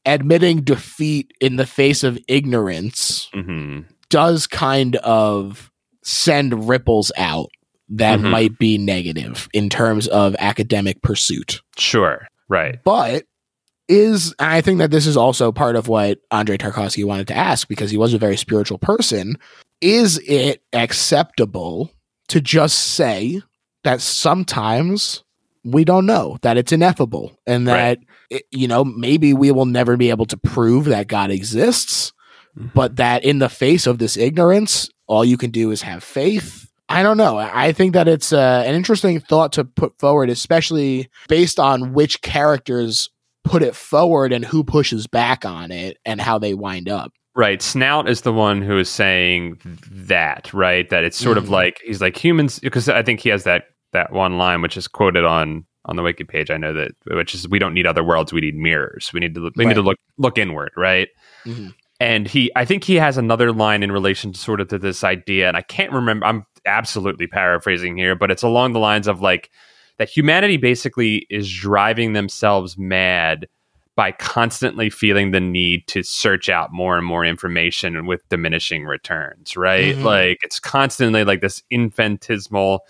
admitting 0.05 0.61
defeat 0.61 1.33
in 1.39 1.55
the 1.55 1.65
face 1.65 2.03
of 2.03 2.17
ignorance 2.27 3.29
mhm. 3.33 3.85
does 4.09 4.47
kind 4.47 4.95
of 4.97 5.71
send 6.03 6.67
ripples 6.67 7.11
out 7.17 7.49
that 7.91 8.19
Mhm. 8.19 8.29
might 8.31 8.57
be 8.57 8.77
negative 8.77 9.47
in 9.53 9.69
terms 9.69 10.07
of 10.07 10.35
academic 10.39 11.01
pursuit. 11.01 11.61
Sure. 11.77 12.27
Right. 12.49 12.79
But 12.83 13.25
is 13.89 14.33
and 14.39 14.49
I 14.49 14.61
think 14.61 14.77
that 14.79 14.91
this 14.91 15.05
is 15.05 15.17
also 15.17 15.51
part 15.51 15.75
of 15.75 15.87
what 15.89 16.19
Andrei 16.31 16.57
Tarkovsky 16.57 17.03
wanted 17.03 17.27
to 17.27 17.35
ask 17.35 17.67
because 17.67 17.91
he 17.91 17.97
was 17.97 18.13
a 18.13 18.17
very 18.17 18.37
spiritual 18.37 18.77
person. 18.77 19.35
Is 19.81 20.19
it 20.25 20.61
acceptable 20.71 21.91
to 22.29 22.39
just 22.39 22.77
say 22.95 23.41
that 23.83 23.99
sometimes 23.99 25.23
we 25.63 25.83
don't 25.83 26.05
know 26.05 26.37
that 26.41 26.57
it's 26.57 26.71
ineffable 26.71 27.33
and 27.45 27.67
that 27.67 27.73
Right. 27.99 27.99
it, 28.29 28.43
you 28.51 28.67
know 28.67 28.83
maybe 28.85 29.33
we 29.33 29.51
will 29.51 29.65
never 29.65 29.97
be 29.97 30.09
able 30.09 30.25
to 30.27 30.37
prove 30.37 30.85
that 30.85 31.07
God 31.07 31.29
exists 31.31 32.13
but 32.73 32.95
that 32.97 33.23
in 33.23 33.39
the 33.39 33.47
face 33.49 33.87
of 33.87 33.97
this 33.97 34.17
ignorance, 34.17 34.89
all 35.07 35.23
you 35.23 35.37
can 35.37 35.51
do 35.51 35.71
is 35.71 35.81
have 35.83 36.03
faith. 36.03 36.67
I 36.91 37.03
don't 37.03 37.17
know. 37.17 37.37
I 37.37 37.71
think 37.71 37.93
that 37.93 38.07
it's 38.07 38.31
uh, 38.33 38.63
an 38.65 38.75
interesting 38.75 39.19
thought 39.19 39.53
to 39.53 39.63
put 39.65 39.97
forward, 39.99 40.29
especially 40.29 41.09
based 41.27 41.59
on 41.59 41.93
which 41.93 42.21
characters 42.21 43.09
put 43.43 43.63
it 43.63 43.75
forward 43.75 44.31
and 44.31 44.45
who 44.45 44.63
pushes 44.63 45.07
back 45.07 45.45
on 45.45 45.71
it 45.71 45.97
and 46.05 46.21
how 46.21 46.37
they 46.37 46.53
wind 46.53 46.87
up. 46.89 47.11
Right. 47.35 47.61
Snaut 47.61 48.09
is 48.09 48.21
the 48.21 48.33
one 48.33 48.61
who 48.61 48.77
is 48.77 48.89
saying 48.89 49.59
that, 49.89 50.53
right? 50.53 50.89
That 50.89 51.03
it's 51.03 51.17
sort 51.17 51.37
of 51.37 51.45
Mhm. 51.45 51.49
like 51.49 51.79
he's 51.85 52.01
like 52.01 52.17
humans 52.21 52.59
because 52.59 52.89
I 52.89 53.01
think 53.03 53.19
he 53.21 53.29
has 53.29 53.43
that 53.45 53.65
that 53.93 54.11
one 54.11 54.37
line 54.37 54.61
which 54.61 54.75
is 54.77 54.87
quoted 54.87 55.23
on 55.25 55.65
on 55.85 55.95
the 55.95 56.03
wiki 56.03 56.23
page. 56.25 56.51
I 56.51 56.57
know 56.57 56.73
that 56.73 56.91
which 57.09 57.33
is 57.33 57.47
we 57.47 57.57
don't 57.57 57.73
need 57.73 57.87
other 57.87 58.03
worlds, 58.03 58.31
we 58.33 58.41
need 58.41 58.55
mirrors. 58.55 59.11
We 59.13 59.19
need 59.21 59.33
to 59.35 59.49
we 59.55 59.65
need 59.65 59.73
to 59.75 59.81
look 59.81 59.97
look 60.17 60.37
inward, 60.37 60.71
right? 60.75 61.07
Mhm. 61.45 61.73
And 62.01 62.27
he 62.27 62.51
I 62.55 62.65
think 62.65 62.83
he 62.83 62.95
has 62.95 63.17
another 63.17 63.51
line 63.53 63.81
in 63.81 63.91
relation 63.93 64.33
to 64.33 64.39
sort 64.39 64.59
of 64.59 64.67
to 64.67 64.77
this 64.77 65.03
idea 65.03 65.47
and 65.47 65.55
I 65.55 65.61
can't 65.61 65.91
remember 65.93 66.25
I'm 66.25 66.45
absolutely 66.65 67.27
paraphrasing 67.27 67.97
here, 67.97 68.15
but 68.15 68.31
it's 68.31 68.43
along 68.43 68.73
the 68.73 68.79
lines 68.79 69.07
of 69.07 69.21
like 69.21 69.49
that 69.97 70.09
humanity 70.09 70.57
basically 70.57 71.25
is 71.29 71.51
driving 71.51 72.13
themselves 72.13 72.77
mad 72.77 73.47
by 73.95 74.11
constantly 74.11 74.89
feeling 74.89 75.31
the 75.31 75.39
need 75.39 75.85
to 75.87 76.01
search 76.01 76.49
out 76.49 76.71
more 76.71 76.97
and 76.97 77.05
more 77.05 77.25
information 77.25 78.05
with 78.05 78.27
diminishing 78.29 78.85
returns, 78.85 79.57
right? 79.57 79.95
Mhm. 79.95 80.03
Like 80.03 80.39
it's 80.43 80.59
constantly 80.59 81.23
like 81.23 81.41
this 81.41 81.61
infinitesimal 81.69 82.85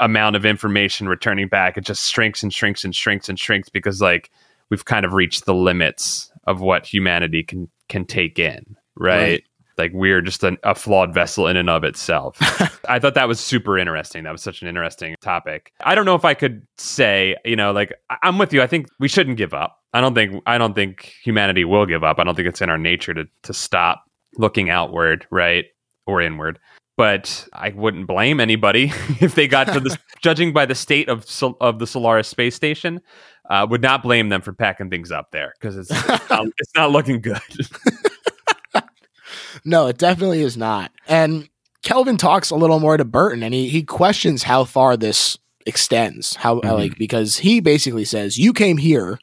amount 0.00 0.36
of 0.36 0.46
information 0.46 1.08
returning 1.08 1.48
back. 1.48 1.76
It 1.76 1.84
just 1.84 2.10
shrinks 2.10 2.42
and 2.42 2.52
shrinks 2.54 2.84
and 2.84 2.94
shrinks 2.94 3.28
and 3.28 3.38
shrinks 3.38 3.68
because 3.68 4.00
like 4.00 4.30
we've 4.70 4.84
kind 4.84 5.04
of 5.04 5.12
reached 5.12 5.46
the 5.46 5.54
limits 5.54 6.32
of 6.46 6.60
what 6.60 6.86
humanity 6.86 7.42
can 7.42 7.68
can 7.88 8.04
take 8.04 8.38
in, 8.38 8.76
right? 8.96 9.20
Right. 9.20 9.44
Like 9.78 9.92
we're 9.94 10.20
just 10.22 10.42
an, 10.44 10.58
a 10.62 10.74
flawed 10.74 11.12
vessel 11.12 11.46
in 11.46 11.56
and 11.56 11.68
of 11.68 11.84
itself. 11.84 12.36
I 12.88 12.98
thought 12.98 13.14
that 13.14 13.28
was 13.28 13.40
super 13.40 13.78
interesting. 13.78 14.24
That 14.24 14.32
was 14.32 14.42
such 14.42 14.62
an 14.62 14.68
interesting 14.68 15.14
topic. 15.20 15.72
I 15.80 15.94
don't 15.94 16.04
know 16.06 16.14
if 16.14 16.24
I 16.24 16.34
could 16.34 16.66
say, 16.78 17.36
you 17.44 17.56
know, 17.56 17.72
like 17.72 17.92
I- 18.10 18.18
I'm 18.22 18.38
with 18.38 18.52
you. 18.52 18.62
I 18.62 18.66
think 18.66 18.86
we 18.98 19.08
shouldn't 19.08 19.36
give 19.36 19.52
up. 19.54 19.78
I 19.92 20.00
don't 20.00 20.14
think 20.14 20.42
I 20.46 20.58
don't 20.58 20.74
think 20.74 21.12
humanity 21.22 21.64
will 21.64 21.86
give 21.86 22.04
up. 22.04 22.18
I 22.18 22.24
don't 22.24 22.34
think 22.34 22.48
it's 22.48 22.60
in 22.60 22.68
our 22.70 22.78
nature 22.78 23.14
to 23.14 23.26
to 23.42 23.52
stop 23.52 24.04
looking 24.36 24.70
outward, 24.70 25.26
right? 25.30 25.64
Or 26.06 26.20
inward. 26.20 26.58
But 26.96 27.46
I 27.52 27.70
wouldn't 27.70 28.06
blame 28.06 28.40
anybody 28.40 28.84
if 29.20 29.34
they 29.34 29.46
got 29.48 29.64
to 29.72 29.80
this. 29.80 29.96
judging 30.22 30.52
by 30.52 30.64
the 30.64 30.74
state 30.74 31.08
of 31.10 31.28
Sol- 31.28 31.58
of 31.60 31.78
the 31.78 31.86
Solaris 31.86 32.26
space 32.28 32.54
station, 32.54 33.00
uh, 33.50 33.66
would 33.68 33.82
not 33.82 34.02
blame 34.02 34.30
them 34.30 34.40
for 34.40 34.52
packing 34.52 34.88
things 34.90 35.12
up 35.12 35.30
there 35.30 35.52
because 35.60 35.76
it's 35.76 35.90
it's 35.90 36.30
not, 36.30 36.46
it's 36.58 36.74
not 36.74 36.90
looking 36.90 37.20
good. 37.20 37.40
No, 39.64 39.86
it 39.88 39.98
definitely 39.98 40.42
is 40.42 40.56
not. 40.56 40.92
And 41.08 41.48
Kelvin 41.82 42.16
talks 42.16 42.50
a 42.50 42.56
little 42.56 42.80
more 42.80 42.96
to 42.96 43.04
Berton 43.04 43.42
and 43.42 43.54
he, 43.54 43.68
he 43.68 43.82
questions 43.82 44.42
how 44.42 44.64
far 44.64 44.96
this 44.96 45.38
extends. 45.66 46.36
How 46.36 46.60
Mhm. 46.60 46.72
like 46.78 46.98
because 46.98 47.38
he 47.38 47.60
basically 47.60 48.04
says, 48.04 48.38
You 48.38 48.52
came 48.52 48.76
here 48.78 49.18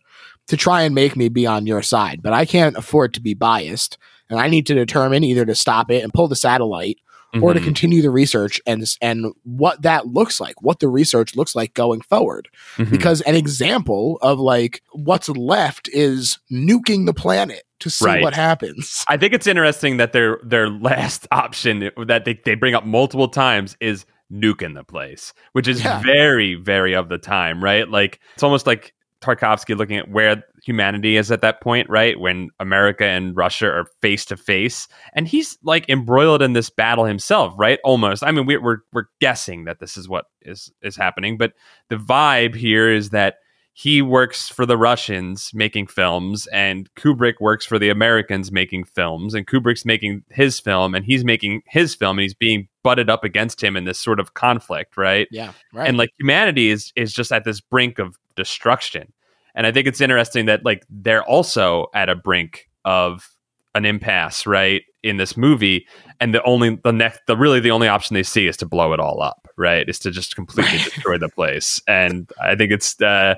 to 0.47 0.57
try 0.57 0.81
and 0.83 0.93
make 0.93 1.15
me 1.15 1.29
be 1.29 1.45
on 1.45 1.65
your 1.65 1.81
side, 1.81 2.21
but 2.21 2.33
I 2.33 2.45
can't 2.45 2.75
afford 2.77 3.13
to 3.13 3.21
be 3.21 3.33
biased. 3.33 3.97
And 4.29 4.39
I 4.39 4.47
need 4.47 4.65
to 4.67 4.73
determine 4.73 5.23
either 5.23 5.45
to 5.45 5.55
stop 5.55 5.91
it 5.91 6.03
and 6.03 6.13
pull 6.13 6.27
the 6.27 6.35
satellite 6.35 6.97
or 7.41 7.53
to 7.53 7.59
Mhm. 7.59 7.63
continue 7.63 8.01
the 8.01 8.09
research 8.11 8.61
and 8.67 8.85
and 9.01 9.25
what 9.43 9.81
that 9.81 10.07
looks 10.07 10.39
like, 10.39 10.61
what 10.61 10.79
the 10.79 10.87
research 10.87 11.35
looks 11.35 11.55
like 11.55 11.73
going 11.73 12.01
forward. 12.01 12.47
Mhm. 12.77 12.89
Because 12.91 13.21
an 13.21 13.35
example 13.35 14.19
of 14.21 14.39
like 14.39 14.81
what's 14.91 15.29
left 15.29 15.89
is 15.93 16.37
nuking 16.51 17.05
the 17.05 17.13
planet 17.13 17.63
to 17.79 17.89
see 17.89 18.05
Right. 18.05 18.21
what 18.21 18.33
happens. 18.33 19.03
I 19.09 19.17
think 19.17 19.33
it's 19.33 19.47
interesting 19.47 19.97
that 19.97 20.13
their 20.13 20.39
their 20.43 20.69
last 20.69 21.27
option 21.31 21.89
that 22.07 22.25
they, 22.25 22.39
they 22.45 22.55
bring 22.55 22.75
up 22.75 22.85
multiple 22.85 23.27
times 23.27 23.75
is 23.79 24.05
nuking 24.31 24.73
the 24.73 24.83
place, 24.83 25.33
which 25.51 25.67
is 25.67 25.83
Yeah. 25.83 26.01
very, 26.01 26.55
very 26.55 26.93
of 26.95 27.09
the 27.09 27.17
time, 27.17 27.63
right? 27.63 27.89
Like 27.89 28.19
it's 28.33 28.43
almost 28.43 28.65
like 28.67 28.93
Tarkovsky 29.23 29.77
looking 29.77 29.97
at 29.97 30.09
where 30.09 30.43
humanity 30.63 31.17
is 31.17 31.31
at 31.31 31.41
that 31.41 31.61
point, 31.61 31.89
right? 31.89 32.19
When 32.19 32.49
America 32.59 33.05
and 33.05 33.35
Russia 33.35 33.67
are 33.67 33.85
face 34.01 34.25
to 34.25 34.37
face, 34.37 34.87
and 35.13 35.27
he's 35.27 35.57
like 35.63 35.89
embroiled 35.89 36.41
in 36.41 36.53
this 36.53 36.69
battle 36.69 37.05
himself, 37.05 37.53
right? 37.57 37.79
Almost. 37.83 38.23
I 38.23 38.31
mean, 38.31 38.45
we, 38.45 38.57
we're 38.57 38.79
we're 38.91 39.05
guessing 39.21 39.65
that 39.65 39.79
this 39.79 39.97
is 39.97 40.09
what 40.09 40.25
is 40.41 40.71
is 40.81 40.95
happening, 40.95 41.37
but 41.37 41.53
the 41.89 41.95
vibe 41.95 42.55
here 42.55 42.91
is 42.91 43.11
that 43.11 43.35
he 43.73 44.01
works 44.01 44.49
for 44.49 44.65
the 44.65 44.77
Russians 44.77 45.51
making 45.53 45.87
films, 45.87 46.47
and 46.47 46.93
Kubrick 46.95 47.35
works 47.39 47.65
for 47.65 47.79
the 47.79 47.89
Americans 47.89 48.51
making 48.51 48.83
films, 48.85 49.33
and 49.33 49.47
Kubrick's 49.47 49.85
making 49.85 50.23
his 50.29 50.59
film, 50.59 50.93
and 50.93 51.03
he's 51.03 51.25
making 51.25 51.63
his 51.67 51.95
film, 51.95 52.17
and 52.19 52.23
he's 52.23 52.35
being 52.35 52.67
butted 52.83 53.09
up 53.09 53.23
against 53.23 53.63
him 53.63 53.75
in 53.75 53.85
this 53.85 53.99
sort 53.99 54.19
of 54.19 54.35
conflict, 54.35 54.95
right? 54.95 55.27
Yeah. 55.31 55.53
Right. 55.73 55.87
and 55.87 55.97
like 55.97 56.11
humanity 56.19 56.69
is 56.69 56.93
is 56.95 57.13
just 57.13 57.31
at 57.31 57.45
this 57.45 57.59
brink 57.59 57.97
of 57.99 58.17
destruction 58.35 59.11
and 59.55 59.67
i 59.67 59.71
think 59.71 59.87
it's 59.87 60.01
interesting 60.01 60.45
that 60.47 60.65
like 60.65 60.85
they're 60.89 61.23
also 61.23 61.87
at 61.93 62.09
a 62.09 62.15
brink 62.15 62.69
of 62.85 63.29
an 63.75 63.85
impasse 63.85 64.45
right 64.47 64.83
in 65.03 65.17
this 65.17 65.37
movie 65.37 65.85
and 66.19 66.33
the 66.33 66.41
only 66.43 66.75
the 66.83 66.91
next 66.91 67.21
the 67.27 67.37
really 67.37 67.59
the 67.59 67.71
only 67.71 67.87
option 67.87 68.13
they 68.13 68.23
see 68.23 68.47
is 68.47 68.57
to 68.57 68.65
blow 68.65 68.93
it 68.93 68.99
all 68.99 69.21
up 69.21 69.43
right? 69.57 69.87
Is 69.87 69.99
to 69.99 70.11
just 70.11 70.35
completely 70.35 70.77
destroy 70.79 71.17
the 71.17 71.29
place. 71.29 71.81
And 71.87 72.29
i 72.41 72.55
think 72.55 72.71
it's 72.71 72.99
uh 73.01 73.35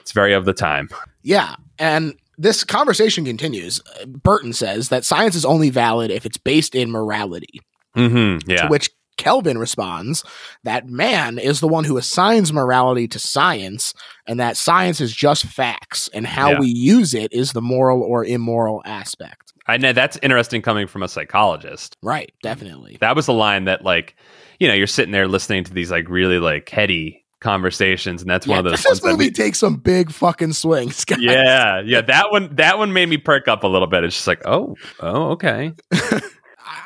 it's 0.00 0.12
very 0.12 0.32
of 0.32 0.44
the 0.44 0.54
time. 0.54 0.88
Yeah. 1.22 1.56
And 1.78 2.14
this 2.38 2.64
conversation 2.64 3.24
continues. 3.24 3.80
Berton 4.06 4.52
says 4.52 4.88
that 4.88 5.04
science 5.04 5.34
is 5.34 5.44
only 5.44 5.70
valid 5.70 6.10
if 6.10 6.24
it's 6.24 6.38
based 6.38 6.74
in 6.74 6.90
morality, 6.90 7.60
mm-hmm 7.96 8.48
yeah. 8.50 8.62
To 8.62 8.68
which 8.68 8.90
Kelvin 9.18 9.58
responds 9.58 10.24
that 10.64 10.88
man 10.88 11.38
is 11.38 11.60
the 11.60 11.68
one 11.68 11.84
who 11.84 11.98
assigns 11.98 12.52
morality 12.52 13.06
to 13.08 13.18
science, 13.18 13.92
and 14.26 14.40
that 14.40 14.56
science 14.56 15.00
is 15.02 15.12
just 15.14 15.44
facts, 15.44 16.08
and 16.14 16.26
how 16.26 16.52
Yeah. 16.52 16.60
we 16.60 16.68
use 16.68 17.12
it 17.12 17.30
is 17.34 17.52
the 17.52 17.60
moral 17.60 18.02
or 18.02 18.24
immoral 18.24 18.80
aspect. 18.86 19.52
i 19.66 19.76
know 19.76 19.92
that's 19.92 20.18
interesting 20.22 20.62
coming 20.62 20.86
from 20.86 21.02
a 21.02 21.08
psychologist 21.08 21.94
Right, 22.02 22.32
definitely. 22.42 22.96
that 23.02 23.14
was 23.14 23.26
the 23.26 23.34
line 23.34 23.64
that 23.66 23.84
like 23.84 24.16
you 24.58 24.66
know 24.66 24.72
you're 24.74 24.86
sitting 24.86 25.12
there 25.12 25.28
listening 25.28 25.64
to 25.64 25.74
these 25.74 25.90
like 25.90 26.08
really 26.08 26.38
like 26.38 26.68
heady 26.70 27.22
conversations 27.40 28.20
and 28.22 28.28
that's 28.30 28.46
one 28.48 28.58
of 28.58 28.64
those 28.64 28.82
this 28.88 29.04
movie 29.04 29.26
we- 29.26 29.30
takes 29.30 29.58
some 29.58 29.76
big 29.76 30.10
fucking 30.10 30.52
swings. 30.52 31.04
guys. 31.04 31.18
yeah 31.20 31.80
yeah 31.84 32.00
that 32.00 32.30
one 32.30 32.48
that 32.56 32.78
one 32.78 32.92
made 32.92 33.08
me 33.08 33.16
perk 33.18 33.46
up 33.46 33.62
a 33.62 33.66
little 33.68 33.86
bit 33.86 34.02
it's 34.04 34.14
just 34.16 34.26
like 34.26 34.40
oh 34.46 34.74
oh 35.00 35.30
okay 35.32 35.72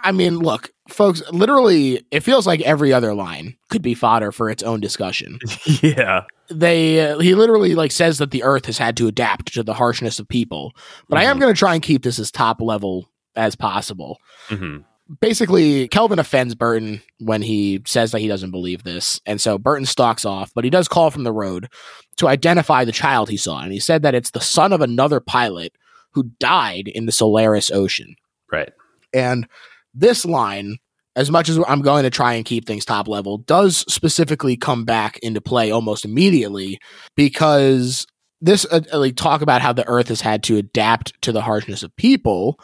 I 0.03 0.13
mean, 0.13 0.39
look, 0.39 0.73
folks, 0.89 1.23
literally, 1.31 2.05
it 2.11 2.21
feels 2.21 2.47
like 2.47 2.61
every 2.63 2.93
other 2.93 3.15
line 3.15 3.57
could 3.71 3.83
be 3.83 3.95
fodder 3.95 4.33
for 4.33 4.51
its 4.51 4.63
own 4.63 4.81
discussion. 4.81 5.39
yeah. 5.83 6.23
They 6.51 7.01
uh, 7.13 7.19
he 7.19 7.35
literally 7.35 7.75
like 7.75 7.93
says 7.93 8.19
that 8.19 8.31
the 8.31 8.43
earth 8.43 8.67
has 8.67 8.79
had 8.79 8.97
to 8.99 9.07
adapt 9.09 9.55
to 9.55 9.63
the 9.63 9.73
harshness 9.75 10.19
of 10.19 10.29
people 10.29 10.73
but 11.09 11.19
i 11.19 11.25
am 11.25 11.37
Mhm. 11.37 11.41
going 11.41 11.55
to 11.55 11.59
try 11.59 11.73
and 11.75 11.83
keep 11.83 12.03
this 12.03 12.19
as 12.19 12.31
top 12.31 12.61
level 12.61 13.09
as 13.37 13.55
possible. 13.57 14.19
Hmm 14.49 14.79
basically 15.21 15.89
kelvin 15.89 16.19
offends 16.19 16.55
berton 16.55 17.03
when 17.19 17.43
he 17.43 17.83
says 17.87 18.13
that 18.13 18.21
he 18.21 18.29
doesn't 18.29 18.51
believe 18.53 18.83
this 18.83 19.21
and 19.27 19.41
so 19.43 19.59
berton 19.59 19.85
stalks 19.85 20.25
off 20.25 20.51
but 20.55 20.65
he 20.65 20.71
does 20.71 20.89
call 20.89 21.11
from 21.11 21.25
the 21.25 21.33
road 21.33 21.69
to 22.17 22.29
identify 22.29 22.83
the 22.85 22.93
child 22.93 23.29
he 23.29 23.37
saw 23.37 23.61
and 23.61 23.73
he 23.73 23.81
said 23.81 24.01
that 24.03 24.15
it's 24.15 24.31
the 24.31 24.41
son 24.41 24.73
of 24.73 24.81
another 24.81 25.21
pilot 25.21 25.75
who 26.13 26.31
died 26.39 26.89
in 26.89 27.05
the 27.07 27.13
solaris 27.13 27.71
ocean. 27.71 28.15
Right. 28.51 28.73
And 29.13 29.47
this 29.95 30.25
line, 30.25 30.77
as 31.17 31.31
much 31.31 31.49
as 31.49 31.59
I'm 31.67 31.83
going 31.83 32.05
to 32.05 32.11
try 32.11 32.35
and 32.35 32.45
keep 32.45 32.67
things 32.67 32.85
top 32.85 33.09
level, 33.09 33.39
does 33.39 33.79
specifically 33.93 34.57
come 34.57 34.85
back 34.85 35.19
into 35.19 35.41
play 35.41 35.71
almost 35.71 36.05
immediately 36.05 36.79
because 37.17 38.07
this 38.41 38.67
uh, 38.71 38.81
like 38.93 39.17
talk 39.17 39.41
about 39.43 39.63
how 39.63 39.73
the 39.73 39.87
earth 39.87 40.09
has 40.09 40.21
had 40.21 40.43
to 40.45 40.57
adapt 40.57 41.21
to 41.23 41.33
the 41.33 41.43
harshness 41.43 41.83
of 41.83 41.95
people. 41.97 42.59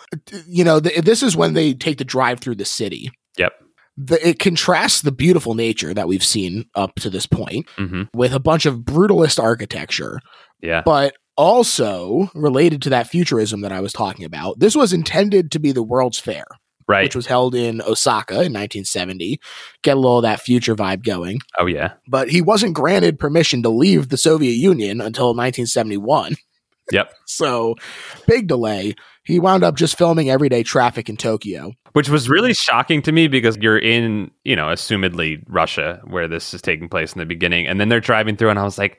You 0.47 0.65
know, 0.65 0.81
th- 0.81 1.05
this 1.05 1.23
is 1.23 1.37
when 1.37 1.55
they 1.55 1.75
take 1.75 1.99
the 1.99 2.05
drive 2.05 2.41
through 2.41 2.57
the 2.57 2.65
city. 2.65 3.11
Yep. 3.37 3.53
The, 3.97 4.29
it 4.29 4.39
contrasts 4.39 5.03
the 5.03 5.13
beautiful 5.13 5.55
nature 5.55 5.93
that 5.93 6.07
we've 6.07 6.25
seen 6.25 6.67
up 6.77 6.95
to 6.97 7.11
this 7.11 7.27
point 7.27 7.69
hmm 7.77 8.05
with 8.15 8.33
a 8.33 8.39
bunch 8.39 8.65
of 8.65 8.79
brutalist 8.79 9.43
architecture 9.43 10.21
yeah 10.61 10.83
but 10.85 11.15
also 11.39 12.31
related 12.35 12.83
to 12.83 12.91
that 12.91 13.07
futurism 13.07 13.61
that 13.63 13.73
I 13.73 13.81
was 13.81 13.93
talking 13.93 14.25
about. 14.25 14.59
This 14.59 14.75
was 14.75 14.93
intended 14.93 15.53
to 15.53 15.61
be 15.61 15.71
the 15.71 15.85
World's 15.85 16.19
Fair 16.19 16.45
right 16.89 17.05
which 17.05 17.15
was 17.17 17.27
held 17.27 17.55
in 17.55 17.81
Osaka 17.83 18.35
in 18.35 18.53
1970. 18.53 19.39
Get 19.83 19.97
a 19.97 20.01
little 20.01 20.19
of 20.19 20.23
that 20.23 20.41
future 20.41 20.75
vibe 20.75 21.05
going. 21.05 21.39
oh 21.59 21.67
yeah 21.67 21.93
But 22.09 22.29
he 22.31 22.41
wasn't 22.43 22.75
granted 22.75 23.19
permission 23.19 23.63
to 23.63 23.69
leave 23.69 24.09
the 24.09 24.17
Soviet 24.17 24.53
Union 24.55 25.01
until 25.01 25.27
1971. 25.29 26.37
Yep. 26.91 27.13
So, 27.27 27.75
big 28.27 28.49
delay. 28.49 28.95
He 29.25 29.39
wound 29.39 29.63
up 29.63 29.77
just 29.77 29.99
filming 29.99 30.31
everyday 30.31 30.63
traffic 30.63 31.11
in 31.11 31.19
Tokyo. 31.19 31.73
which 31.93 32.09
was 32.09 32.31
really 32.31 32.55
shocking 32.55 33.03
to 33.03 33.13
me 33.13 33.29
because 33.29 33.59
you're 33.59 33.79
in 33.79 34.31
you 34.45 34.57
know 34.57 34.67
assumedly 34.69 35.43
russia 35.47 36.01
where 36.07 36.27
this 36.27 36.55
is 36.55 36.63
taking 36.63 36.89
place 36.89 37.13
in 37.13 37.19
the 37.19 37.27
beginning 37.27 37.67
and 37.67 37.79
then 37.79 37.91
they're 37.91 38.01
driving 38.01 38.37
through 38.37 38.49
and 38.49 38.59
i 38.59 38.63
was 38.65 38.79
like 38.79 38.99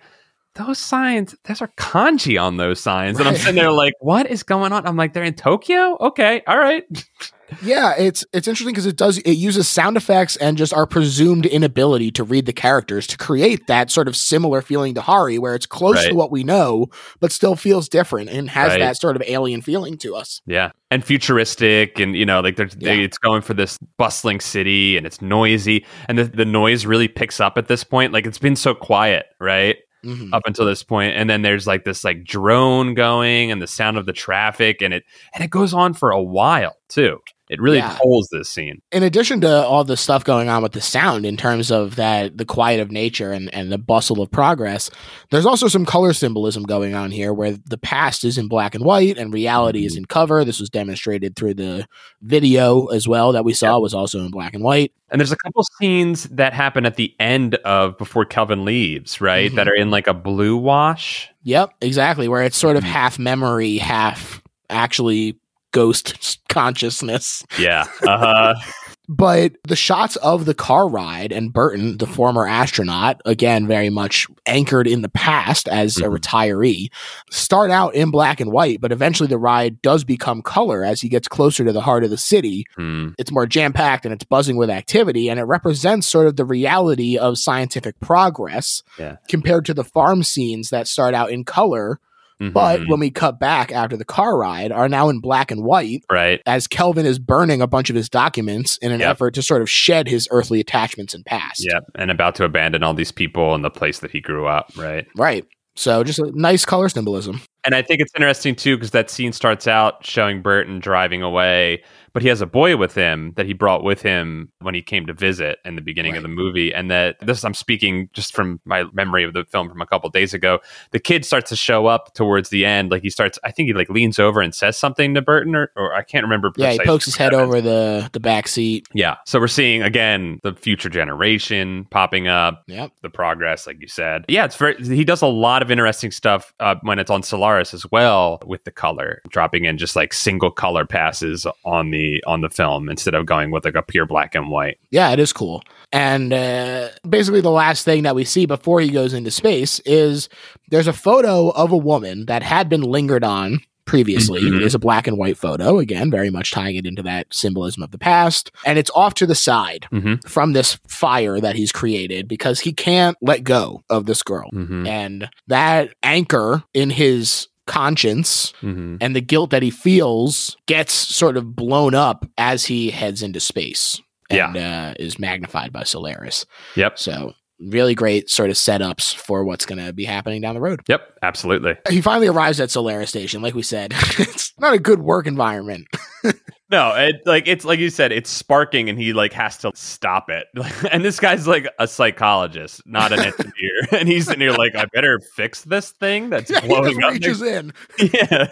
those 0.56 0.78
signs 0.78 1.36
those 1.46 1.62
are 1.62 1.72
kanji 1.78 2.40
on 2.42 2.58
those 2.58 2.80
signs 2.80 3.18
and 3.20 3.28
i'm 3.28 3.36
sitting 3.36 3.56
there 3.56 3.72
like 3.72 3.94
what 4.02 4.28
is 4.30 4.44
going 4.44 4.72
on 4.74 4.86
i'm 4.86 4.96
like 4.98 5.14
they're 5.14 5.24
in 5.24 5.34
tokyo 5.34 5.98
okay 6.00 6.42
all 6.48 6.58
right 6.60 6.84
Yeah, 7.62 7.93
it's 7.97 8.26
it's 8.34 8.47
interesting 8.47 8.74
because 8.74 8.86
it 8.86 8.95
does 8.95 9.18
it 9.20 9.34
uses 9.34 9.68
sound 9.68 9.97
effects 9.97 10.36
and 10.38 10.58
just 10.58 10.74
our 10.74 10.86
presumed 10.86 11.45
inability 11.45 12.12
to 12.12 12.24
read 12.24 12.45
the 12.45 12.54
characters 12.54 13.08
to 13.08 13.18
create 13.18 13.68
that 13.68 13.91
sort 13.91 14.08
of 14.08 14.16
similar 14.16 14.62
feeling 14.62 14.93
to 14.95 15.02
Hari, 15.02 15.38
where 15.39 15.56
it's 15.56 15.66
close 15.66 15.95
Right. 15.97 16.10
to 16.10 16.16
what 16.16 16.32
we 16.32 16.43
know, 16.43 16.88
but 17.20 17.32
still 17.32 17.56
feels 17.56 17.89
different 17.89 18.30
and 18.30 18.50
has 18.50 18.70
Right. 18.72 18.80
that 18.80 18.97
sort 18.97 19.16
of 19.16 19.24
alien 19.28 19.62
feeling 19.62 19.97
to 20.00 20.16
us. 20.16 20.41
Yeah, 20.45 20.72
and 20.91 21.04
futuristic, 21.04 22.00
and 22.00 22.16
you 22.16 22.26
know, 22.26 22.39
like 22.39 22.56
there's 22.56 22.76
they, 22.76 22.95
Yeah. 22.97 23.04
it's 23.04 23.18
going 23.18 23.41
for 23.41 23.54
this 23.54 23.78
bustling 23.97 24.39
city, 24.39 24.95
and 24.97 25.06
it's 25.06 25.22
noisy, 25.22 25.86
and 26.08 26.18
the 26.18 26.24
the 26.26 26.45
noise 26.45 26.86
really 26.86 27.08
picks 27.08 27.39
up 27.39 27.58
at 27.58 27.68
this 27.68 27.84
point. 27.84 28.14
Like 28.14 28.26
it's 28.26 28.39
been 28.39 28.56
so 28.56 28.74
quiet, 28.74 29.26
right, 29.39 29.78
Mhm. 30.06 30.30
up 30.34 30.43
until 30.45 30.66
this 30.66 30.84
point, 30.84 31.14
and 31.16 31.30
then 31.30 31.41
there's 31.41 31.68
like 31.68 31.84
this 31.84 32.04
like 32.04 32.24
drone 32.24 32.93
going, 32.93 33.52
and 33.52 33.62
the 33.62 33.68
sound 33.68 33.97
of 33.97 34.06
the 34.06 34.14
traffic, 34.14 34.82
and 34.82 34.93
it 34.93 35.04
and 35.34 35.43
it 35.43 35.50
goes 35.50 35.74
on 35.74 35.93
for 35.93 36.12
a 36.12 36.22
while 36.22 36.76
too. 36.88 37.20
It 37.50 37.60
really 37.60 37.78
Yeah. 37.78 37.97
pulls 38.02 38.30
this 38.32 38.47
scene. 38.50 38.82
in 38.91 39.02
addition 39.04 39.41
to 39.41 39.66
all 39.66 39.84
the 39.84 39.97
stuff 39.97 40.24
going 40.24 40.50
on 40.50 40.62
with 40.64 40.74
the 40.74 40.82
sound 40.82 41.26
in 41.26 41.36
terms 41.36 41.72
of 41.72 41.95
that 41.95 42.38
the 42.38 42.45
quiet 42.45 42.80
of 42.80 42.91
nature 42.91 43.32
and, 43.32 43.54
and 43.54 43.72
the 43.72 43.78
bustle 43.78 44.22
of 44.22 44.30
progress 44.32 44.89
there's 45.32 45.45
also 45.45 45.68
some 45.68 45.86
color 45.86 46.14
symbolism 46.14 46.64
going 46.64 46.93
on 46.93 47.10
here 47.12 47.34
where 47.34 47.52
the 47.66 47.78
past 47.78 48.24
is 48.24 48.38
in 48.38 48.47
black 48.47 48.76
and 48.76 48.84
white 48.86 49.18
and 49.18 49.34
reality 49.34 49.86
is 49.86 49.95
in 49.95 50.06
color 50.06 50.43
this 50.43 50.60
was 50.60 50.70
demonstrated 50.70 51.36
through 51.36 51.54
the 51.56 51.86
video 52.22 52.86
as 52.88 53.08
well 53.08 53.32
that 53.32 53.43
we 53.45 53.54
saw 53.54 53.80
was 53.80 53.93
also 53.93 54.20
in 54.20 54.30
black 54.32 54.54
and 54.54 54.64
white 54.64 54.91
And 55.12 55.20
there's 55.20 55.32
a 55.32 55.38
couple 55.38 55.64
scenes 55.80 56.26
that 56.26 56.54
happen 56.54 56.86
at 56.86 56.95
the 56.97 57.16
end 57.20 57.56
of 57.66 57.97
before 57.97 58.26
Kelvin 58.26 58.64
leaves, 58.64 59.20
right? 59.20 59.52
Mhm. 59.52 59.56
That 59.56 59.68
are 59.68 59.74
in 59.76 59.89
like 59.89 60.06
a 60.08 60.14
blue 60.14 60.56
wash. 60.56 61.30
yep 61.43 61.72
exactly 61.82 62.28
where 62.28 62.43
it's 62.43 62.58
sort 62.58 62.76
of 62.78 62.84
Mhm. 62.84 62.88
half 62.88 63.18
memory 63.18 63.78
half 63.78 64.41
actually 64.70 65.36
ghost 65.72 66.40
consciousness. 66.50 67.46
Yeah. 67.60 67.86
Uh-huh. 68.06 68.56
But 69.12 69.54
the 69.68 69.76
shots 69.76 70.18
of 70.18 70.46
the 70.46 70.54
car 70.54 70.88
ride 70.88 71.32
and 71.32 71.52
Berton, 71.52 71.98
the 71.98 72.06
former 72.06 72.48
astronaut, 72.48 73.20
again, 73.26 73.66
very 73.66 73.90
much 73.90 74.28
anchored 74.46 74.86
in 74.88 75.02
the 75.02 75.10
past 75.10 75.68
as 75.68 75.98
a 75.98 76.02
Mhm. 76.04 76.20
retiree, 76.20 76.88
start 77.32 77.72
out 77.72 77.96
in 77.96 78.12
black 78.12 78.40
and 78.40 78.52
white, 78.52 78.80
but 78.80 78.92
eventually 78.92 79.26
the 79.26 79.40
ride 79.40 79.82
does 79.82 80.04
become 80.04 80.44
color 80.44 80.84
as 80.86 81.02
he 81.02 81.10
gets 81.10 81.28
closer 81.28 81.66
to 81.66 81.72
the 81.74 81.82
heart 81.82 82.04
of 82.04 82.12
the 82.12 82.18
city. 82.20 82.66
Hmm. 82.76 83.08
It's 83.18 83.32
more 83.32 83.48
jam 83.48 83.74
packed 83.74 84.06
and 84.06 84.14
it's 84.14 84.26
buzzing 84.26 84.58
with 84.58 84.70
activity, 84.70 85.28
and 85.28 85.40
it 85.40 85.46
represents 85.46 86.06
sort 86.06 86.28
of 86.28 86.36
the 86.36 86.46
reality 86.46 87.18
of 87.18 87.40
scientific 87.40 88.00
progress 88.00 88.84
Yeah. 89.00 89.16
compared 89.28 89.66
to 89.66 89.74
the 89.74 89.84
farm 89.84 90.22
scenes 90.22 90.70
that 90.70 90.88
start 90.88 91.16
out 91.16 91.32
in 91.32 91.46
color, 91.46 92.00
but 92.40 92.80
Mhm. 92.82 92.88
when 92.90 93.00
we 93.00 93.10
cut 93.12 93.40
back 93.40 93.72
after 93.72 93.98
the 93.98 94.06
car 94.06 94.38
ride, 94.38 94.72
are 94.72 94.88
now 94.88 95.10
in 95.10 95.20
black 95.20 95.52
and 95.52 95.64
white 95.64 96.04
right. 96.12 96.42
as 96.46 96.68
Kelvin 96.68 97.06
is 97.06 97.20
burning 97.20 97.62
a 97.62 97.68
bunch 97.68 97.90
of 97.90 97.96
his 97.96 98.10
documents 98.10 98.78
in 98.82 98.92
an 98.92 99.02
Yep. 99.02 99.10
effort 99.12 99.34
to 99.36 99.42
sort 99.42 99.62
of 99.62 99.70
shed 99.70 100.08
his 100.08 100.28
earthly 100.32 100.60
attachments 100.60 101.14
and 101.14 101.26
past. 101.26 101.66
Yep. 101.66 101.84
And 101.96 102.10
about 102.10 102.36
to 102.36 102.46
abandon 102.46 102.82
all 102.84 102.94
these 102.94 103.12
people 103.12 103.54
and 103.54 103.64
the 103.64 103.70
place 103.70 104.00
that 104.00 104.12
he 104.12 104.22
grew 104.22 104.48
up, 104.48 104.72
right? 104.78 105.06
Right. 105.16 105.46
So 105.76 106.04
just 106.04 106.20
a 106.20 106.32
nice 106.34 106.66
color 106.66 106.90
symbolism. 106.90 107.42
And 107.66 107.74
I 107.76 107.82
think 107.82 108.02
it's 108.02 108.12
interesting 108.16 108.56
too 108.56 108.76
because 108.78 108.92
that 108.92 109.10
scene 109.10 109.32
starts 109.34 109.68
out 109.68 110.06
showing 110.06 110.42
Berton 110.42 110.80
driving 110.80 111.22
away, 111.22 111.84
but 112.14 112.22
he 112.22 112.28
has 112.30 112.41
a 112.41 112.45
boy 112.45 112.76
with 112.78 112.93
him 112.95 113.34
that 113.36 113.45
he 113.45 113.53
brought 113.53 113.84
with 113.84 114.01
him 114.01 114.51
when 114.62 114.74
he 114.76 114.82
came 114.82 115.05
to 115.05 115.14
visit 115.14 115.60
in 115.66 115.76
the 115.76 115.82
beginning 115.82 116.16
of 116.16 116.24
the 116.24 116.30
movie. 116.30 116.74
And 116.74 116.89
that 116.91 117.18
this 117.22 117.43
I'm 117.43 117.53
speaking 117.53 118.10
just 118.14 118.36
from 118.36 118.60
my 118.66 118.84
memory 118.93 119.24
of 119.24 119.34
the 119.34 119.45
film 119.45 119.70
from 119.70 119.82
a 119.82 119.86
couple 119.86 120.10
days 120.10 120.34
ago. 120.34 120.60
The 120.91 120.99
kid 120.99 121.26
starts 121.26 121.49
to 121.49 121.55
show 121.55 121.86
up 121.88 122.14
towards 122.14 122.49
the 122.49 122.66
end, 122.66 122.91
like 122.91 123.01
he 123.03 123.10
starts. 123.10 123.38
I 123.43 123.51
think 123.51 123.68
he 123.68 123.74
like 123.74 123.89
leans 123.89 124.20
over 124.20 124.41
and 124.41 124.53
says 124.53 124.78
something 124.78 125.14
to 125.16 125.22
Berton, 125.22 125.55
or, 125.55 125.72
or 125.76 125.93
I 125.93 126.03
can't 126.03 126.24
remember. 126.24 126.51
Yeah, 126.57 126.72
he 126.72 126.80
pokes 126.80 127.05
his 127.05 127.16
head 127.16 127.34
over 127.34 127.62
the 127.62 128.10
the 128.14 128.20
back 128.20 128.47
seat. 128.47 128.88
Yeah, 128.93 129.18
so 129.26 129.39
we're 129.39 129.47
seeing 129.47 129.82
again 129.84 130.39
the 130.43 130.53
future 130.53 130.89
generation 130.89 131.86
popping 131.91 132.28
up 132.28 132.64
Yep. 132.68 132.91
the 133.01 133.10
progress, 133.10 133.68
like 133.68 133.82
you 133.82 133.88
said. 133.88 134.26
Yeah, 134.28 134.45
it's 134.45 134.55
very. 134.55 134.76
He 134.84 135.03
does 135.03 135.22
a 135.22 135.28
lot 135.28 135.62
of 135.62 135.72
interesting 135.72 136.12
stuff 136.12 136.53
uh, 136.60 136.76
when 136.82 136.99
it's 136.99 137.12
on 137.12 137.24
Solaris 137.24 137.74
as 137.74 137.86
well 137.91 138.39
with 138.45 138.64
the 138.64 138.72
color, 138.72 139.22
dropping 139.30 139.66
in 139.66 139.78
just 139.78 139.95
like 139.95 140.14
single 140.14 140.51
color 140.51 140.86
passes 140.86 141.45
on 141.66 141.91
the 141.91 141.99
on 142.26 142.41
the 142.41 142.50
film 142.50 142.89
instead 142.89 143.14
of 143.16 143.26
going 143.26 143.52
with 143.52 143.66
like 143.66 143.76
a 143.76 143.82
pure 143.82 144.06
black 144.06 144.36
and 144.36 144.50
white. 144.50 144.78
Yeah, 144.91 145.12
it 145.12 145.20
is 145.20 145.34
cool. 145.34 145.64
And 145.91 146.32
uh, 146.34 146.89
basically, 147.08 147.41
the 147.41 147.52
last 147.52 147.84
thing 147.86 148.04
that 148.04 148.16
we 148.16 148.24
see 148.26 148.45
before 148.45 148.80
he 148.82 148.89
goes 148.89 149.14
into 149.14 149.32
space 149.32 149.80
is 149.86 150.30
there's 150.70 150.88
a 150.88 150.93
photo 150.93 151.50
of 151.50 151.72
a 151.72 151.78
woman 151.78 152.26
that 152.28 152.43
had 152.43 152.70
been 152.70 152.82
lingered 152.82 153.24
on 153.24 153.60
previously. 153.86 154.41
Mhm. 154.41 154.58
It 154.58 154.62
is 154.62 154.76
a 154.76 154.80
black 154.80 155.08
and 155.08 155.18
white 155.18 155.36
photo, 155.36 155.80
again, 155.80 156.12
very 156.12 156.30
much 156.30 156.52
tying 156.52 156.76
it 156.76 156.86
into 156.86 157.02
that 157.02 157.26
symbolism 157.34 157.82
of 157.82 157.89
the 157.89 157.97
past. 157.97 158.52
And 158.64 158.78
it's 158.78 158.91
off 158.93 159.16
to 159.16 159.26
the 159.26 159.34
side 159.34 159.88
Mm-hmm. 159.91 160.28
from 160.28 160.54
this 160.54 160.78
fire 160.88 161.39
that 161.39 161.56
he's 161.56 161.72
created 161.72 162.28
because 162.28 162.60
he 162.60 162.72
can't 162.72 163.18
let 163.20 163.43
go 163.43 163.82
of 163.89 164.06
this 164.06 164.22
girl. 164.22 164.47
Mm-hmm. 164.54 164.86
And 164.86 165.30
that 165.47 165.89
anchor 166.04 166.62
in 166.76 166.91
his 166.91 167.47
conscience 167.70 168.52
Mm-hmm. 168.62 168.98
and 169.00 169.16
the 169.16 169.22
guilt 169.22 169.52
that 169.52 169.64
he 169.64 169.70
feels 169.72 170.58
gets 170.66 170.92
sort 170.94 171.38
of 171.38 171.56
blown 171.56 171.94
up 171.96 172.26
as 172.38 172.66
he 172.66 172.90
heads 172.92 173.22
into 173.24 173.40
space 173.40 174.02
and 174.30 174.58
uh, 174.58 174.94
is 175.00 175.18
magnified 175.20 175.72
by 175.72 175.84
Solaris. 175.84 176.46
Yep. 176.76 177.00
So, 177.00 177.34
really 177.60 177.95
great 177.95 178.30
sort 178.30 178.49
of 178.49 178.55
setups 178.55 179.16
for 179.16 179.43
what's 179.43 179.66
going 179.66 179.84
to 179.84 179.93
be 179.93 180.05
happening 180.05 180.41
down 180.41 180.55
the 180.55 180.62
road. 180.62 180.82
Yep. 180.88 181.18
Absolutely. 181.22 181.76
He 181.89 182.01
finally 182.01 182.28
arrives 182.28 182.60
at 182.60 182.72
Solaris 182.72 183.10
Station. 183.10 183.41
Like 183.41 183.53
we 183.53 183.64
said, 183.64 183.93
it's 184.20 184.53
not 184.60 184.74
a 184.74 184.80
good 184.80 185.01
work 185.01 185.28
environment. 185.28 185.88
No, 186.72 186.93
it 186.95 187.16
like 187.26 187.47
it's 187.47 187.66
like 187.66 187.80
you 187.80 187.89
said, 187.89 188.12
it's 188.12 188.30
sparking, 188.30 188.89
and 188.89 188.99
he 188.99 189.12
like 189.12 189.34
has 189.34 189.57
to 189.57 189.72
stop 189.74 190.30
it. 190.30 190.45
and 190.91 191.03
this 191.03 191.20
guy's 191.20 191.47
like 191.47 191.68
a 191.80 191.88
psychologist, 191.88 192.84
not 192.86 193.12
an 193.12 193.22
engineer, 193.22 193.88
and 193.91 194.07
he's 194.07 194.30
in 194.30 194.39
here 194.39 194.51
like, 194.51 194.76
I 194.76 194.86
better 194.93 195.20
fix 195.36 195.64
this 195.64 195.89
thing 195.93 196.30
that's 196.30 196.51
he 196.51 196.68
blowing 196.68 197.03
up. 197.03 197.14
reaches 197.14 197.41
in. 197.41 197.74
yeah. 198.14 198.45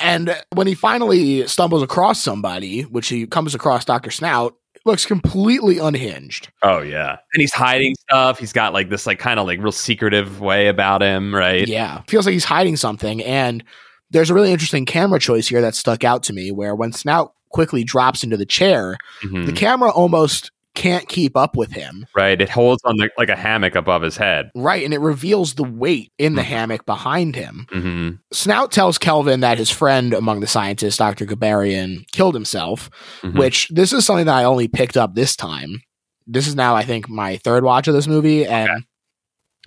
And 0.00 0.36
when 0.52 0.66
he 0.66 0.74
finally 0.74 1.46
stumbles 1.46 1.82
across 1.82 2.20
somebody, 2.20 2.82
which 2.82 3.08
he 3.08 3.26
comes 3.26 3.54
across 3.54 3.84
Dr. 3.86 4.10
Snaut, 4.10 4.54
looks 4.84 5.06
completely 5.06 5.78
unhinged. 5.78 6.50
Oh 6.62 6.80
yeah, 6.80 7.10
and 7.32 7.40
he's 7.40 7.52
hiding 7.52 7.94
stuff. 8.00 8.38
He's 8.38 8.52
got 8.52 8.72
like 8.72 8.88
this 8.90 9.06
like 9.06 9.18
kind 9.18 9.38
of 9.40 9.46
like 9.46 9.58
real 9.60 9.72
secretive 9.72 10.40
way 10.40 10.68
about 10.68 11.02
him, 11.02 11.34
right? 11.34 11.66
Yeah. 11.66 12.02
Feels 12.08 12.26
like 12.26 12.32
he's 12.32 12.44
hiding 12.44 12.76
something. 12.76 13.22
And 13.22 13.62
there's 14.10 14.30
a 14.30 14.34
really 14.34 14.52
interesting 14.52 14.84
camera 14.84 15.18
choice 15.18 15.48
here 15.48 15.60
that 15.62 15.74
stuck 15.74 16.04
out 16.04 16.22
to 16.24 16.32
me 16.32 16.50
where 16.52 16.74
when 16.74 16.92
Snaut 16.92 17.32
quickly 17.50 17.84
drops 17.84 18.22
into 18.24 18.36
the 18.36 18.46
chair, 18.46 18.96
Mhm. 19.22 19.46
the 19.46 19.52
camera 19.52 19.90
almost 19.90 20.50
can't 20.74 21.06
keep 21.08 21.36
up 21.36 21.56
with 21.56 21.72
him. 21.72 22.06
right. 22.14 22.40
It 22.40 22.48
holds 22.48 22.82
on 22.84 22.96
the, 22.96 23.10
like 23.18 23.28
a 23.28 23.36
hammock 23.36 23.74
above 23.74 24.02
his 24.02 24.16
head. 24.16 24.50
Right. 24.54 24.84
And 24.84 24.94
it 24.94 25.00
reveals 25.00 25.54
the 25.54 25.64
weight 25.64 26.12
in 26.18 26.34
the 26.34 26.42
Mhm. 26.42 26.46
hammock 26.46 26.86
behind 26.86 27.36
him. 27.36 27.66
hmm 27.70 28.10
Snaut 28.32 28.72
tells 28.72 28.96
Kelvin 28.98 29.40
that 29.40 29.58
his 29.58 29.70
friend 29.70 30.14
among 30.14 30.40
the 30.40 30.46
scientists, 30.46 30.96
Dr. 30.96 31.26
Gabarian, 31.26 32.04
killed 32.12 32.34
himself, 32.34 32.88
Mhm. 33.22 33.38
which 33.38 33.68
this 33.68 33.92
is 33.92 34.06
something 34.06 34.26
that 34.26 34.34
I 34.36 34.44
only 34.44 34.66
picked 34.68 34.96
up 34.96 35.14
this 35.14 35.36
time. 35.36 35.82
This 36.26 36.46
is 36.46 36.54
now, 36.54 36.74
I 36.74 36.84
think, 36.84 37.08
my 37.08 37.36
third 37.38 37.64
watch 37.64 37.88
of 37.88 37.94
this 37.94 38.06
movie. 38.08 38.46
And 38.46 38.84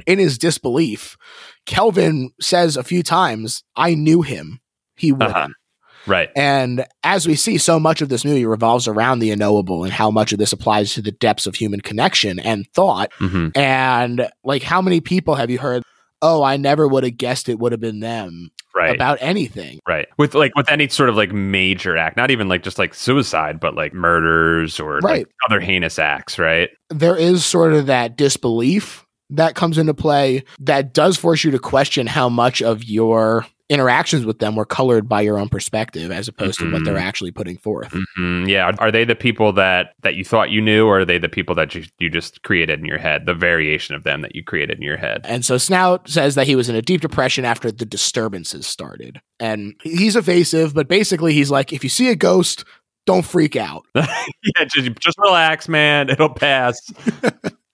in 0.07 0.19
his 0.19 0.37
disbelief, 0.37 1.17
Kelvin 1.65 2.31
says 2.41 2.77
a 2.77 2.83
few 2.83 3.03
times, 3.03 3.63
I 3.75 3.93
knew 3.93 4.21
him. 4.23 4.59
He 4.95 5.11
wouldn't. 5.11 5.35
Uh-huh. 5.35 5.47
Right. 6.07 6.29
And 6.35 6.85
as 7.03 7.27
we 7.27 7.35
see, 7.35 7.57
so 7.57 7.79
much 7.79 8.01
of 8.01 8.09
this 8.09 8.25
movie 8.25 8.45
revolves 8.45 8.87
around 8.87 9.19
the 9.19 9.31
unknowable 9.31 9.83
and 9.83 9.93
how 9.93 10.11
much 10.11 10.31
of 10.31 10.39
this 10.39 10.53
applies 10.53 10.93
to 10.93 11.01
the 11.01 11.11
depths 11.11 11.45
of 11.47 11.55
human 11.55 11.81
connection 11.81 12.39
and 12.39 12.67
thought. 12.73 13.11
hmm 13.17 13.49
And 13.55 14.27
like, 14.43 14.63
how 14.63 14.81
many 14.81 15.01
people 15.01 15.35
have 15.35 15.49
you 15.49 15.59
heard? 15.59 15.83
Oh, 16.21 16.43
I 16.43 16.57
never 16.57 16.87
would 16.87 17.03
have 17.03 17.17
guessed 17.17 17.49
it 17.49 17.59
would 17.59 17.71
have 17.71 17.81
been 17.81 17.99
them 17.99 18.49
Right. 18.73 18.93
about 18.95 19.19
anything. 19.21 19.79
Right. 19.87 20.07
With 20.17 20.33
like 20.35 20.53
with 20.55 20.69
any 20.69 20.87
sort 20.89 21.09
of 21.09 21.15
like 21.15 21.31
major 21.31 21.95
act, 21.95 22.17
not 22.17 22.29
even 22.31 22.47
like 22.49 22.61
just 22.63 22.77
like 22.79 22.93
suicide, 22.93 23.59
but 23.59 23.73
like 23.75 23.93
murders 23.93 24.79
or 24.79 24.99
like, 25.01 25.27
other 25.49 25.59
heinous 25.61 25.97
acts, 25.99 26.37
right? 26.39 26.69
There 26.89 27.15
is 27.15 27.45
sort 27.45 27.73
of 27.73 27.85
that 27.85 28.17
disbelief 28.17 29.05
that 29.29 29.55
comes 29.55 29.77
into 29.77 29.93
play 29.93 30.43
that 30.59 30.93
does 30.93 31.17
force 31.17 31.43
you 31.43 31.51
to 31.51 31.59
question 31.59 32.05
how 32.05 32.27
much 32.29 32.61
of 32.61 32.83
your 32.83 33.45
interactions 33.69 34.25
with 34.25 34.39
them 34.39 34.55
were 34.55 34.65
colored 34.65 35.09
by 35.09 35.21
your 35.21 35.39
own 35.39 35.49
perspective 35.49 36.11
as 36.11 36.27
opposed 36.27 36.59
to 36.59 36.71
what 36.71 36.83
they're 36.85 36.97
actually 36.97 37.31
putting 37.31 37.57
forth. 37.57 37.91
hmm 38.15 38.45
Yeah. 38.45 38.71
Are 38.77 38.91
they 38.91 39.05
the 39.05 39.15
people 39.15 39.53
that 39.53 39.93
that 40.03 40.15
you 40.15 40.23
thought 40.23 40.51
you 40.51 40.61
knew, 40.61 40.85
or 40.85 40.99
are 40.99 41.05
they 41.05 41.17
the 41.17 41.29
people 41.29 41.55
that 41.55 41.73
you, 41.73 41.83
you 41.99 42.09
just 42.09 42.43
created 42.43 42.79
in 42.79 42.85
your 42.85 42.99
head? 42.99 43.25
The 43.25 43.33
variation 43.33 43.95
of 43.95 44.03
them 44.03 44.21
that 44.21 44.35
you 44.35 44.43
created 44.43 44.77
in 44.77 44.83
your 44.83 44.97
head. 44.97 45.21
And 45.23 45.43
so 45.43 45.57
Snaut 45.57 46.07
says 46.07 46.35
that 46.35 46.47
he 46.47 46.55
was 46.55 46.69
in 46.69 46.75
a 46.75 46.81
deep 46.81 47.01
depression 47.01 47.43
after 47.45 47.71
the 47.71 47.85
disturbances 47.85 48.67
started. 48.67 49.19
And 49.39 49.73
he's 49.81 50.15
evasive, 50.15 50.73
but 50.73 50.87
basically 50.87 51.33
he's 51.33 51.49
like, 51.49 51.73
if 51.73 51.83
you 51.83 51.89
see 51.89 52.09
a 52.09 52.15
ghost, 52.15 52.65
don't 53.05 53.25
freak 53.25 53.55
out. 53.55 53.83
yeah. 53.95 54.65
Just, 54.67 54.91
just 54.99 55.17
relax, 55.17 55.67
man. 55.67 56.09
It'll 56.09 56.29
pass. 56.29 56.79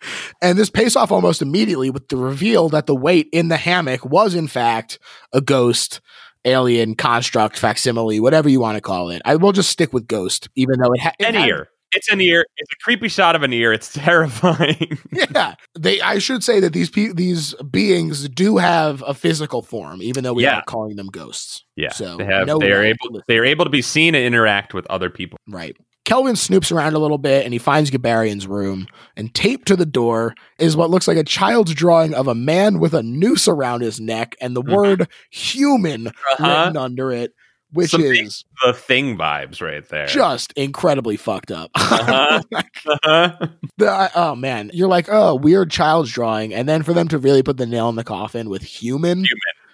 And 0.41 0.57
this 0.57 0.69
pays 0.69 0.95
off 0.95 1.11
almost 1.11 1.41
immediately 1.41 1.89
with 1.89 2.07
the 2.09 2.17
reveal 2.17 2.69
that 2.69 2.87
the 2.87 2.95
weight 2.95 3.29
in 3.31 3.47
the 3.49 3.57
hammock 3.57 4.03
was, 4.05 4.33
in 4.35 4.47
fact, 4.47 4.99
a 5.33 5.41
ghost, 5.41 6.01
alien, 6.45 6.95
construct, 6.95 7.57
facsimile, 7.57 8.19
whatever 8.19 8.49
you 8.49 8.59
want 8.59 8.75
to 8.77 8.81
call 8.81 9.09
it. 9.09 9.21
I 9.25 9.35
will 9.35 9.51
just 9.51 9.69
stick 9.69 9.93
with 9.93 10.07
ghost, 10.07 10.49
even 10.55 10.79
though 10.79 10.91
it, 10.93 11.01
ha- 11.01 11.13
it 11.19 11.25
An 11.27 11.33
had- 11.35 11.47
ear. 11.47 11.67
It's 11.93 12.09
an 12.09 12.21
ear. 12.21 12.45
It's 12.55 12.71
a 12.71 12.77
creepy 12.85 13.09
shot 13.09 13.35
of 13.35 13.43
an 13.43 13.51
ear. 13.51 13.73
It's 13.73 13.91
terrifying. 13.93 14.97
Yeah, 15.11 15.55
they. 15.77 15.99
I 15.99 16.19
should 16.19 16.41
say 16.41 16.61
that 16.61 16.71
these 16.71 16.89
pe- 16.89 17.11
these 17.11 17.53
beings 17.69 18.29
do 18.29 18.55
have 18.59 19.03
a 19.05 19.13
physical 19.13 19.61
form, 19.61 20.01
even 20.01 20.23
though 20.23 20.31
we 20.31 20.43
Yeah. 20.43 20.53
aren't 20.55 20.67
calling 20.67 20.95
them 20.95 21.07
ghosts. 21.07 21.65
yeah. 21.75 21.91
So, 21.91 22.15
they 22.15 22.23
have. 22.23 22.47
They 22.47 22.71
are 22.71 22.81
able. 22.81 23.21
They 23.27 23.37
are 23.39 23.43
able 23.43 23.65
to 23.65 23.69
be 23.69 23.81
seen 23.81 24.15
and 24.15 24.23
interact 24.23 24.73
with 24.73 24.87
other 24.87 25.09
people. 25.09 25.37
Right. 25.49 25.75
Kelvin 26.05 26.35
snoops 26.35 26.71
around 26.75 26.93
a 26.95 26.99
little 26.99 27.17
bit 27.19 27.45
and 27.45 27.53
he 27.53 27.59
finds 27.59 27.91
Gabarian's 27.91 28.47
room. 28.47 28.87
And 29.15 29.33
taped 29.33 29.67
to 29.67 29.75
the 29.75 29.85
door 29.85 30.33
is 30.57 30.75
what 30.75 30.89
looks 30.89 31.07
like 31.07 31.17
a 31.17 31.23
child's 31.23 31.73
drawing 31.73 32.13
of 32.13 32.27
a 32.27 32.35
man 32.35 32.79
with 32.79 32.93
a 32.93 33.03
noose 33.03 33.47
around 33.47 33.81
his 33.81 33.99
neck 33.99 34.35
and 34.41 34.55
the 34.55 34.63
Mhm. 34.63 34.75
word 34.75 35.07
human 35.29 36.07
Uh-huh. 36.07 36.43
written 36.65 36.77
under 36.77 37.11
it, 37.11 37.33
which 37.71 37.91
Some 37.91 38.01
is 38.01 38.43
The 38.65 38.73
thing 38.73 39.15
vibes 39.17 39.61
right 39.61 39.87
there. 39.89 40.07
just 40.07 40.51
incredibly 40.53 41.17
fucked 41.17 41.51
up. 41.51 41.69
Uh-huh. 41.75 42.41
Uh-huh. 43.03 43.47
The- 43.77 44.11
oh 44.15 44.35
man, 44.35 44.71
you're 44.73 44.87
like, 44.89 45.07
oh, 45.09 45.35
weird 45.35 45.69
child's 45.69 46.11
drawing. 46.11 46.51
And 46.53 46.67
then 46.67 46.81
for 46.83 46.93
them 46.93 47.07
to 47.09 47.17
really 47.19 47.43
put 47.43 47.57
the 47.57 47.67
nail 47.67 47.89
in 47.89 47.95
the 47.95 48.03
coffin 48.03 48.49
with 48.49 48.63
human. 48.63 49.19
human, 49.19 49.27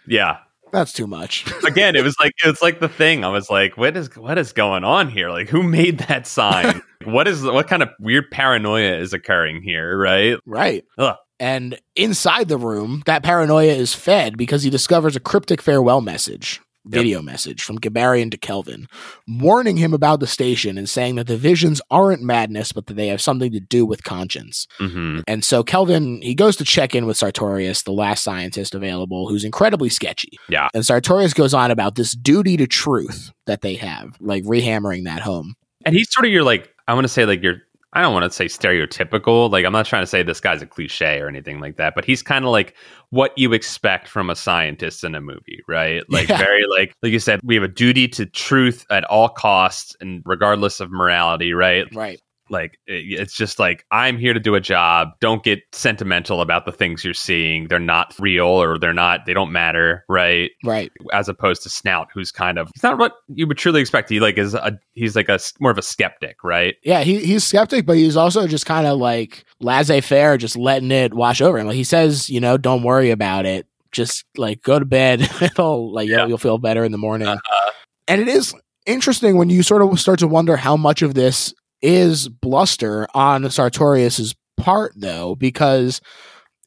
yeah. 0.08 0.38
That's 0.72 0.93
too 0.93 1.07
much. 1.07 1.45
Again, 1.65 1.95
it 1.95 2.03
was 2.03 2.15
like 2.20 2.34
it's 2.43 2.61
like 2.61 2.80
the 2.80 2.89
thing. 2.89 3.24
I 3.24 3.30
was 3.30 3.49
like, 3.49 3.78
what 3.78 3.95
is 3.97 4.15
what 4.15 4.38
is 4.38 4.53
going 4.53 4.84
on 4.84 5.09
here? 5.09 5.30
Like, 5.30 5.49
who 5.49 5.63
made 5.63 5.99
that 5.99 6.28
sign? 6.28 6.82
what 7.05 7.28
is 7.28 7.43
what 7.43 7.68
kind 7.68 7.84
of 7.84 7.89
weird 7.99 8.32
paranoia 8.32 8.97
is 8.97 9.13
occurring 9.13 9.61
here? 9.63 9.97
Right? 9.97 10.38
right. 10.45 10.84
Ugh. 10.97 11.15
And 11.39 11.80
inside 11.95 12.47
the 12.47 12.57
room, 12.57 13.03
that 13.05 13.22
paranoia 13.22 13.74
is 13.74 13.93
fed 13.93 14.38
because 14.38 14.63
he 14.63 14.72
discovers 14.72 15.15
a 15.15 15.20
cryptic 15.20 15.61
farewell 15.61 16.01
message 16.01 16.61
video 16.88 17.22
message 17.22 17.64
from 17.64 17.80
Gabarian 17.80 18.32
to 18.32 18.38
Kelvin, 18.38 18.88
warning 19.28 19.78
him 19.78 19.94
about 19.94 20.20
the 20.20 20.28
station 20.28 20.78
and 20.78 20.90
saying 20.90 21.16
that 21.16 21.28
the 21.28 21.38
visions 21.38 21.82
aren't 21.90 22.22
madness, 22.22 22.72
but 22.72 22.88
that 22.88 22.96
they 22.96 23.08
have 23.08 23.22
something 23.22 23.52
to 23.52 23.60
do 23.60 23.86
with 23.86 24.04
conscience. 24.04 24.68
hmm 24.78 25.20
And 25.28 25.44
so 25.44 25.64
Kelvin, 25.64 26.22
he 26.22 26.36
goes 26.36 26.56
to 26.58 26.64
check 26.64 26.96
in 26.96 27.06
with 27.06 27.18
Sartorius, 27.18 27.84
the 27.84 27.92
last 27.92 28.24
scientist 28.24 28.76
available, 28.76 29.30
who's 29.30 29.44
incredibly 29.44 29.90
sketchy. 29.90 30.38
Yeah. 30.50 30.70
And 30.74 30.86
Sartorius 30.86 31.34
goes 31.34 31.54
on 31.54 31.72
about 31.72 31.96
this 31.96 32.14
duty 32.14 32.58
to 32.58 32.68
truth 32.68 33.32
that 33.46 33.62
they 33.62 33.76
have, 33.76 34.16
like 34.20 34.44
rehammering 34.44 35.06
that 35.06 35.22
home. 35.22 35.56
And 35.86 35.96
he's 35.96 36.12
sort 36.12 36.26
of 36.26 36.32
your 36.32 36.44
like 36.44 36.74
I 36.88 36.94
want 36.94 37.04
to 37.04 37.10
say 37.10 37.26
like 37.26 37.44
your 37.44 37.62
I 37.94 38.02
don't 38.02 38.14
want 38.14 38.26
to 38.26 38.36
say 38.36 38.46
stereotypical. 38.46 39.50
Like 39.50 39.66
I'm 39.66 39.72
not 39.72 39.86
trying 39.86 40.04
to 40.04 40.08
say 40.08 40.22
this 40.22 40.42
guy's 40.42 40.62
a 40.62 40.68
cliche 40.68 41.20
or 41.20 41.28
anything 41.28 41.60
like 41.60 41.78
that, 41.78 41.96
but 41.96 42.04
he's 42.06 42.22
kind 42.22 42.44
of 42.46 42.52
like 42.52 42.76
what 43.12 43.32
you 43.38 43.54
expect 43.54 44.08
from 44.08 44.30
a 44.30 44.36
scientist 44.36 45.04
in 45.04 45.16
a 45.16 45.22
movie, 45.22 45.62
right? 45.68 46.04
Like 46.10 46.28
Yeah. 46.28 46.38
very 46.38 46.64
like 46.70 46.94
like 47.02 47.12
you 47.14 47.20
said, 47.20 47.40
we 47.44 47.56
have 47.56 47.64
a 47.64 47.70
duty 47.70 48.08
to 48.10 48.26
truth 48.26 48.86
at 48.92 49.04
all 49.06 49.30
costs 49.30 49.96
and 50.02 50.22
regardless 50.26 50.80
of 50.80 50.92
morality, 50.92 51.54
right? 51.54 51.86
Right. 51.96 52.20
Like 52.50 52.78
it's 52.88 53.36
just 53.36 53.60
like 53.60 53.86
I'm 53.91 54.18
here 54.18 54.34
to 54.34 54.39
do 54.39 54.56
a 54.56 54.60
job. 54.62 55.10
Don't 55.20 55.43
get 55.43 55.60
sentimental 55.74 56.41
about 56.41 56.66
the 56.66 56.72
things 56.72 57.04
you're 57.04 57.14
seeing. 57.14 57.68
They're 57.68 57.80
not 57.80 58.14
real 58.20 58.45
or 58.48 58.78
they're 58.78 58.93
not 58.93 59.26
they 59.26 59.34
don't 59.34 59.52
matter, 59.52 60.04
right? 60.10 60.52
Right. 60.64 60.91
As 61.14 61.30
opposed 61.30 61.64
to 61.64 61.70
Snaut 61.70 62.08
who's 62.14 62.32
kind 62.32 62.58
of 62.58 62.70
he's 62.74 62.84
not 62.84 62.98
what 62.98 63.14
you 63.28 63.48
would 63.48 63.58
truly 63.58 63.82
expect. 63.82 64.10
He 64.10 64.20
like 64.20 64.38
is 64.38 64.54
a 64.54 64.78
he's 64.93 65.16
like 65.16 65.30
a 65.30 65.39
more 65.60 65.72
of 65.72 65.78
a 65.78 65.82
skeptic, 65.82 66.43
right? 66.43 66.76
Yeah, 66.84 67.02
he, 67.04 67.20
he's 67.24 67.43
skeptic, 67.43 67.86
but 67.86 67.98
he's 67.98 68.18
also 68.18 68.48
just 68.48 68.66
kind 68.66 68.88
of 68.88 68.98
like 68.98 69.45
laissez 69.60 70.02
faire, 70.02 70.38
just 70.38 70.56
letting 70.56 70.91
it 70.91 71.14
wash 71.14 71.41
over 71.41 71.58
him. 71.58 71.68
Like 71.68 71.76
he 71.76 71.84
says, 71.84 72.30
you 72.30 72.39
know, 72.39 72.58
don't 72.58 72.84
worry 72.84 73.12
about 73.12 73.45
it. 73.45 73.68
Just 73.91 74.26
like 74.36 74.62
go 74.64 74.78
to 74.80 74.86
bed. 74.86 75.22
It'll 75.41 75.91
like 75.91 76.08
Yeah. 76.10 76.20
you'll, 76.20 76.30
you'll 76.30 76.38
feel 76.38 76.58
better 76.58 76.84
in 76.84 76.91
the 76.91 76.98
morning. 76.98 77.28
Uh-huh. 77.28 77.72
And 78.08 78.22
it 78.22 78.28
is 78.28 78.54
interesting 78.86 79.38
when 79.38 79.50
you 79.50 79.64
sort 79.64 79.82
of 79.82 80.00
start 80.00 80.20
to 80.20 80.28
wonder 80.28 80.56
how 80.56 80.78
much 80.78 81.02
of 81.02 81.14
this 81.14 81.54
is 81.82 82.28
bluster 82.28 83.08
on 83.14 83.50
Sartorius's 83.50 84.36
part, 84.58 84.94
though, 84.96 85.36
because 85.36 86.02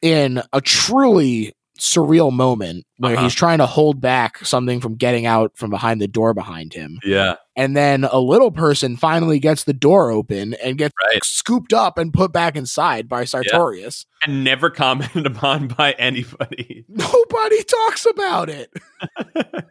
in 0.02 0.42
a 0.52 0.60
truly 0.60 1.52
surreal 1.78 2.30
moment 2.30 2.84
where 2.98 3.14
Uh-huh. 3.14 3.22
he's 3.24 3.34
trying 3.34 3.56
to 3.58 3.64
hold 3.66 4.02
back 4.02 4.44
something 4.44 4.80
from 4.80 4.96
getting 4.96 5.24
out 5.24 5.52
from 5.56 5.70
behind 5.70 5.98
the 6.00 6.06
door 6.06 6.34
behind 6.34 6.74
him, 6.74 6.98
Yeah. 7.02 7.36
and 7.56 7.74
then 7.74 8.04
a 8.04 8.18
little 8.18 8.50
person 8.50 8.96
finally 8.98 9.38
gets 9.38 9.64
the 9.64 9.72
door 9.72 10.10
open 10.10 10.52
and 10.62 10.76
gets 10.76 10.92
Right. 11.10 11.24
scooped 11.24 11.72
up 11.72 11.96
and 11.96 12.12
put 12.12 12.32
back 12.32 12.54
inside 12.54 13.08
by 13.08 13.24
Sartorius. 13.24 14.04
And 14.26 14.44
never 14.44 14.68
commented 14.68 15.24
upon 15.26 15.68
by 15.68 15.92
anybody. 15.92 16.84
Nobody 16.88 17.62
talks 17.64 18.04
about 18.04 18.50
it. 18.50 18.70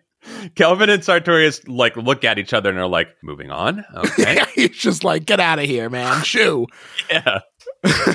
Kelvin 0.55 0.89
and 0.89 1.03
Sartorius 1.03 1.65
like 1.67 1.95
look 1.95 2.23
at 2.23 2.37
each 2.37 2.53
other 2.53 2.69
and 2.69 2.79
are 2.79 2.87
like, 2.87 3.09
moving 3.23 3.51
on. 3.51 3.85
Okay. 3.95 4.41
He's 4.55 4.77
just 4.77 5.03
like, 5.03 5.25
get 5.25 5.39
out 5.39 5.59
of 5.59 5.65
here, 5.65 5.89
man. 5.89 6.23
Shoo. 6.23 6.67
yeah. 7.11 7.39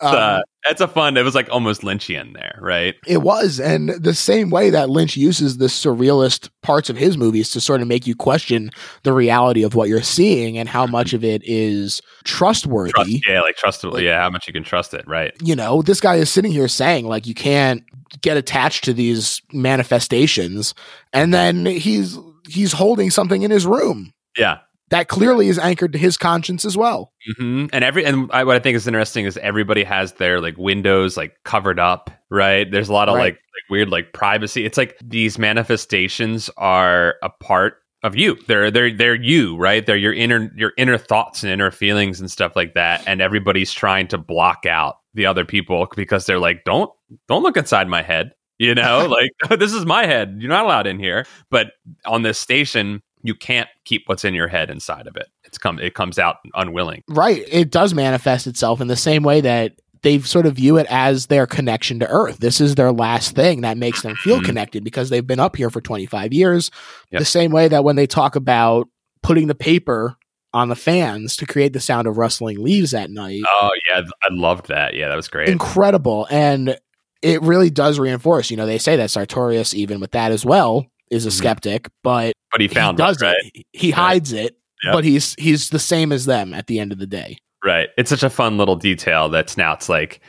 Um, 0.00 0.14
uh, 0.14 0.40
that's 0.66 0.80
a 0.80 0.88
fun. 0.88 1.16
It 1.16 1.22
was 1.22 1.34
like 1.34 1.48
almost 1.50 1.82
Lynchian 1.82 2.34
there, 2.34 2.58
right? 2.60 2.94
It 3.06 3.22
was, 3.22 3.60
and 3.60 3.90
the 3.90 4.14
same 4.14 4.50
way 4.50 4.70
that 4.70 4.90
Lynch 4.90 5.16
uses 5.16 5.58
the 5.58 5.66
surrealist 5.66 6.50
parts 6.62 6.90
of 6.90 6.96
his 6.96 7.16
movies 7.16 7.50
to 7.50 7.60
sort 7.60 7.80
of 7.80 7.88
make 7.88 8.06
you 8.06 8.14
question 8.14 8.70
the 9.02 9.12
reality 9.12 9.62
of 9.62 9.74
what 9.74 9.88
you're 9.88 10.02
seeing 10.02 10.58
and 10.58 10.68
how 10.68 10.86
much 10.86 11.12
of 11.12 11.24
it 11.24 11.42
is 11.44 12.00
trustworthy. 12.24 12.92
Trust, 12.92 13.28
yeah, 13.28 13.40
like 13.40 13.56
trustable. 13.56 13.94
Like- 13.94 14.02
yeah, 14.02 14.20
how 14.20 14.30
much 14.30 14.46
you 14.46 14.52
can 14.52 14.64
trust 14.64 14.94
it, 14.94 15.06
right? 15.06 15.32
You 15.42 15.56
know, 15.56 15.82
this 15.82 16.00
guy 16.00 16.16
is 16.16 16.30
sitting 16.30 16.52
here 16.52 16.68
saying 16.68 17.06
like 17.06 17.26
you 17.26 17.34
can't 17.34 17.84
get 18.22 18.36
attached 18.36 18.84
to 18.84 18.92
these 18.92 19.40
manifestations, 19.52 20.74
and 21.12 21.32
then 21.32 21.66
he's 21.66 22.18
he's 22.48 22.72
holding 22.72 23.10
something 23.10 23.42
in 23.42 23.50
his 23.50 23.66
room 23.66 24.12
Yeah. 24.36 24.58
That 24.90 25.08
clearly 25.08 25.48
is 25.48 25.58
anchored 25.58 25.92
to 25.92 25.98
his 25.98 26.16
conscience 26.16 26.64
as 26.64 26.76
well. 26.76 27.12
hmm 27.38 27.66
And 27.72 27.82
every 27.84 28.04
and 28.04 28.30
I, 28.32 28.44
what 28.44 28.56
I 28.56 28.58
think 28.60 28.76
is 28.76 28.86
interesting 28.86 29.24
is 29.24 29.36
everybody 29.38 29.84
has 29.84 30.12
their 30.14 30.40
like 30.40 30.56
windows 30.56 31.16
like 31.16 31.34
covered 31.44 31.78
up, 31.80 32.10
right? 32.30 32.70
There's 32.70 32.88
a 32.88 32.92
lot 32.92 33.08
of 33.08 33.14
Right. 33.16 33.22
like 33.22 33.34
like 33.34 33.70
weird 33.70 33.88
like 33.90 34.12
privacy. 34.12 34.64
It's 34.64 34.76
like 34.78 34.96
these 35.02 35.38
manifestations 35.38 36.50
are 36.56 37.14
a 37.22 37.30
part 37.30 37.78
of 38.02 38.14
you. 38.14 38.36
They're 38.46 38.70
they're 38.70 38.94
they're 38.96 39.14
you, 39.20 39.56
right? 39.56 39.84
They're 39.84 39.96
your 39.96 40.12
inner 40.14 40.50
your 40.56 40.72
inner 40.76 40.98
thoughts 40.98 41.42
and 41.42 41.50
inner 41.52 41.70
feelings 41.70 42.20
and 42.20 42.30
stuff 42.30 42.54
like 42.54 42.74
that. 42.74 43.02
And 43.06 43.20
everybody's 43.20 43.72
trying 43.72 44.06
to 44.08 44.18
block 44.18 44.66
out 44.66 44.96
the 45.14 45.26
other 45.26 45.44
people 45.44 45.88
because 45.96 46.26
they're 46.26 46.38
like, 46.38 46.64
don't 46.64 46.90
don't 47.28 47.42
look 47.42 47.56
inside 47.56 47.88
my 47.88 48.02
head. 48.02 48.32
You 48.58 48.74
know, 48.74 49.06
like 49.10 49.30
this 49.58 49.72
is 49.72 49.84
my 49.84 50.06
head. 50.06 50.36
You're 50.38 50.50
not 50.50 50.64
allowed 50.64 50.86
in 50.86 50.98
here. 50.98 51.26
But 51.50 51.72
on 52.04 52.22
this 52.22 52.38
station, 52.38 53.02
you 53.26 53.34
can't 53.34 53.68
keep 53.84 54.04
what's 54.06 54.24
in 54.24 54.34
your 54.34 54.48
head 54.48 54.70
inside 54.70 55.06
of 55.06 55.16
it. 55.16 55.26
It's 55.44 55.58
come 55.58 55.78
it 55.78 55.94
comes 55.94 56.18
out 56.18 56.36
unwilling. 56.54 57.02
Right. 57.08 57.44
It 57.50 57.70
does 57.70 57.94
manifest 57.94 58.46
itself 58.46 58.80
in 58.80 58.88
the 58.88 58.96
same 58.96 59.22
way 59.22 59.40
that 59.40 59.72
they 60.02 60.20
sort 60.20 60.46
of 60.46 60.54
view 60.54 60.76
it 60.76 60.86
as 60.88 61.26
their 61.26 61.46
connection 61.46 61.98
to 62.00 62.08
Earth. 62.08 62.38
This 62.38 62.60
is 62.60 62.74
their 62.76 62.92
last 62.92 63.34
thing 63.34 63.62
that 63.62 63.76
makes 63.76 64.02
them 64.02 64.14
feel 64.16 64.40
Mhm. 64.40 64.44
connected 64.44 64.84
because 64.84 65.10
they've 65.10 65.26
been 65.26 65.40
up 65.40 65.56
here 65.56 65.70
for 65.70 65.80
25 65.80 66.32
years. 66.32 66.70
Yep. 67.10 67.18
The 67.20 67.24
same 67.24 67.50
way 67.50 67.66
that 67.68 67.82
when 67.82 67.96
they 67.96 68.06
talk 68.06 68.36
about 68.36 68.88
putting 69.22 69.48
the 69.48 69.54
paper 69.54 70.14
on 70.52 70.68
the 70.68 70.76
fans 70.76 71.34
to 71.36 71.46
create 71.46 71.72
the 71.72 71.80
sound 71.80 72.06
of 72.06 72.18
rustling 72.18 72.62
leaves 72.62 72.94
at 72.94 73.10
night, 73.10 73.42
Oh 73.50 73.70
yeah, 73.90 74.02
I 74.22 74.28
loved 74.30 74.68
that. 74.68 74.94
Yeah, 74.94 75.08
that 75.08 75.16
was 75.16 75.28
great. 75.28 75.48
incredible. 75.48 76.26
And 76.30 76.78
it 77.22 77.42
really 77.42 77.70
does 77.70 77.98
reinforce, 77.98 78.50
you 78.50 78.56
know, 78.56 78.66
they 78.66 78.78
say 78.78 78.94
that 78.96 79.10
Sartorius, 79.10 79.74
even 79.74 79.98
with 79.98 80.12
that 80.12 80.30
as 80.30 80.44
well, 80.44 80.86
is 81.10 81.26
a 81.26 81.30
Mhm. 81.30 81.32
skeptic, 81.32 81.88
but 82.04 82.32
but 82.56 82.60
he 82.62 82.68
found 82.68 82.98
he 82.98 83.04
does 83.04 83.22
it, 83.22 83.24
right? 83.24 83.36
it. 83.54 83.66
He 83.72 83.90
hides 83.90 84.32
it, 84.32 84.56
Yep. 84.84 84.92
but 84.92 85.04
he's 85.04 85.34
he's 85.38 85.70
the 85.70 85.78
same 85.78 86.12
as 86.12 86.26
them 86.26 86.52
at 86.54 86.66
the 86.66 86.78
end 86.78 86.92
of 86.92 86.98
the 86.98 87.06
day. 87.06 87.38
Right. 87.64 87.88
It's 87.96 88.10
such 88.10 88.22
a 88.22 88.30
fun 88.30 88.58
little 88.58 88.76
detail 88.76 89.28
that 89.30 89.48
Snaut's 89.50 89.88
like, 89.88 90.20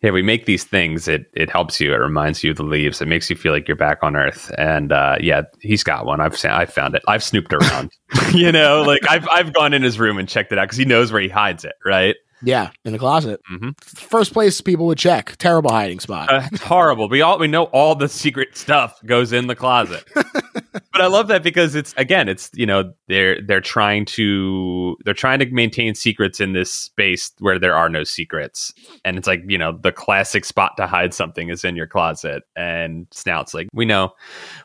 "Hey, 0.00 0.10
we 0.10 0.22
make 0.22 0.44
these 0.46 0.62
things. 0.64 1.08
It 1.08 1.26
it 1.34 1.50
helps 1.50 1.80
you. 1.80 1.92
It 1.92 1.96
reminds 1.96 2.44
you 2.44 2.50
of 2.50 2.56
the 2.58 2.62
leaves. 2.62 3.00
It 3.00 3.08
makes 3.08 3.28
you 3.30 3.34
feel 3.36 3.52
like 3.52 3.66
you're 3.66 3.76
back 3.76 3.98
on 4.02 4.14
Earth." 4.14 4.52
And 4.58 4.92
uh, 4.92 5.16
yeah, 5.20 5.42
he's 5.60 5.82
got 5.82 6.04
one. 6.06 6.20
I've 6.20 6.38
I've 6.44 6.72
found 6.72 6.94
it. 6.94 7.02
I've 7.08 7.24
snooped 7.24 7.52
around. 7.52 7.90
you 8.34 8.52
know, 8.52 8.82
like 8.82 9.00
I've 9.08 9.26
I've 9.28 9.52
gone 9.54 9.72
in 9.72 9.82
his 9.82 9.98
room 9.98 10.18
and 10.18 10.28
checked 10.28 10.52
it 10.52 10.58
out 10.58 10.64
because 10.64 10.78
he 10.78 10.84
knows 10.84 11.10
where 11.10 11.22
he 11.22 11.28
hides 11.28 11.64
it. 11.64 11.74
Right. 11.84 12.16
Yeah, 12.44 12.70
in 12.84 12.92
the 12.92 12.98
closet. 12.98 13.40
hmm 13.46 13.70
First 13.84 14.32
place 14.32 14.60
people 14.60 14.86
would 14.86 14.98
check. 14.98 15.36
Terrible 15.38 15.70
hiding 15.70 16.00
spot. 16.00 16.30
Uh, 16.32 16.46
it's 16.52 16.62
horrible. 16.64 17.08
We 17.08 17.22
all 17.22 17.38
we 17.38 17.48
know 17.48 17.64
all 17.64 17.94
the 17.94 18.08
secret 18.08 18.56
stuff 18.56 19.00
goes 19.04 19.32
in 19.32 19.46
the 19.46 19.54
closet. 19.54 20.04
but 20.14 21.00
I 21.00 21.06
love 21.06 21.28
that 21.28 21.42
because 21.42 21.74
it's 21.74 21.94
again, 21.96 22.28
it's 22.28 22.50
you 22.54 22.66
know 22.66 22.92
they're 23.08 23.40
they're 23.42 23.60
trying 23.60 24.04
to 24.06 24.96
they're 25.04 25.14
trying 25.14 25.38
to 25.40 25.46
maintain 25.46 25.94
secrets 25.94 26.40
in 26.40 26.52
this 26.52 26.72
space 26.72 27.32
where 27.38 27.58
there 27.58 27.74
are 27.74 27.88
no 27.88 28.04
secrets, 28.04 28.72
and 29.04 29.16
it's 29.16 29.26
like 29.26 29.42
you 29.46 29.58
know 29.58 29.78
the 29.82 29.92
classic 29.92 30.44
spot 30.44 30.76
to 30.76 30.86
hide 30.86 31.14
something 31.14 31.48
is 31.48 31.64
in 31.64 31.76
your 31.76 31.86
closet. 31.86 32.42
And 32.56 33.06
Snaut's 33.10 33.54
like, 33.54 33.68
we 33.72 33.84
know, 33.84 34.12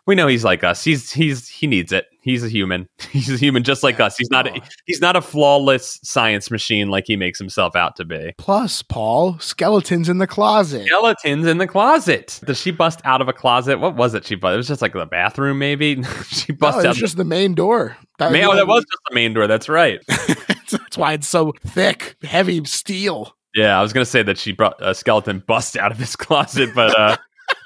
we 0.06 0.16
know 0.16 0.28
he's 0.28 0.44
like 0.44 0.64
us. 0.64 0.84
He's 0.84 1.12
he's 1.12 1.48
he 1.48 1.68
needs 1.68 1.92
it. 1.92 2.08
He's 2.30 2.44
a 2.44 2.50
human. 2.50 2.88
He's 3.10 3.30
a 3.32 3.38
human 3.38 3.64
just 3.64 3.82
like 3.82 4.00
us. 4.00 4.16
He's 4.18 4.30
not 4.30 4.46
a, 4.48 4.62
he's 4.86 5.02
not 5.02 5.16
a 5.16 5.22
flawless 5.22 6.00
science 6.04 6.52
machine 6.52 6.90
like 6.90 7.06
he 7.08 7.16
makes 7.16 7.40
himself 7.40 7.76
out 7.76 7.96
to 7.96 8.06
be. 8.06 8.34
Plus, 8.38 8.84
Paul, 8.84 9.40
skeletons 9.40 10.10
in 10.10 10.20
the 10.20 10.28
closet. 10.28 10.86
Skeletons 10.86 11.48
in 11.48 11.58
the 11.58 11.66
closet. 11.68 12.40
Does 12.46 12.60
she 12.62 12.70
bust 12.72 13.02
out 13.04 13.22
of 13.22 13.28
a 13.28 13.34
closet? 13.34 13.80
What 13.80 13.96
was 13.96 14.14
it? 14.14 14.26
She 14.26 14.36
bust. 14.36 14.54
It 14.54 14.58
was 14.58 14.68
just 14.68 14.82
like 14.84 14.94
the 14.94 15.06
bathroom, 15.08 15.58
maybe. 15.58 16.04
she 16.28 16.52
No, 16.54 16.58
bust 16.60 16.78
it's 16.80 16.86
out. 16.88 16.96
just 16.96 17.18
the 17.18 17.24
main 17.26 17.56
door. 17.56 17.98
That, 18.20 18.32
Man, 18.32 18.46
oh, 18.46 18.56
that 18.56 18.68
was 18.68 18.84
just 18.84 19.02
the 19.10 19.16
main 19.16 19.34
door. 19.34 19.48
That's 19.48 19.68
right. 19.68 20.00
That's 20.08 20.98
why 20.98 21.14
it's 21.14 21.28
so 21.28 21.54
thick, 21.66 22.16
heavy 22.22 22.64
steel. 22.66 23.36
Yeah, 23.56 23.80
I 23.80 23.82
was 23.82 23.92
gonna 23.94 24.06
say 24.06 24.22
that 24.22 24.38
she 24.38 24.52
brought 24.52 24.76
a 24.80 24.94
skeleton 24.94 25.44
bust 25.48 25.76
out 25.76 25.92
of 25.92 25.98
his 25.98 26.16
closet, 26.16 26.70
but 26.76 26.98
uh, 27.00 27.18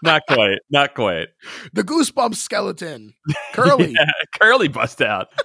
not 0.03 0.21
quite. 0.27 0.59
Not 0.69 0.93
quite. 0.93 1.29
The 1.73 1.83
goosebumps 1.83 2.35
skeleton. 2.35 3.13
Curly. 3.53 3.93
Yeah, 3.99 4.11
Curly 4.39 4.67
bust 4.67 5.01
out. 5.01 5.27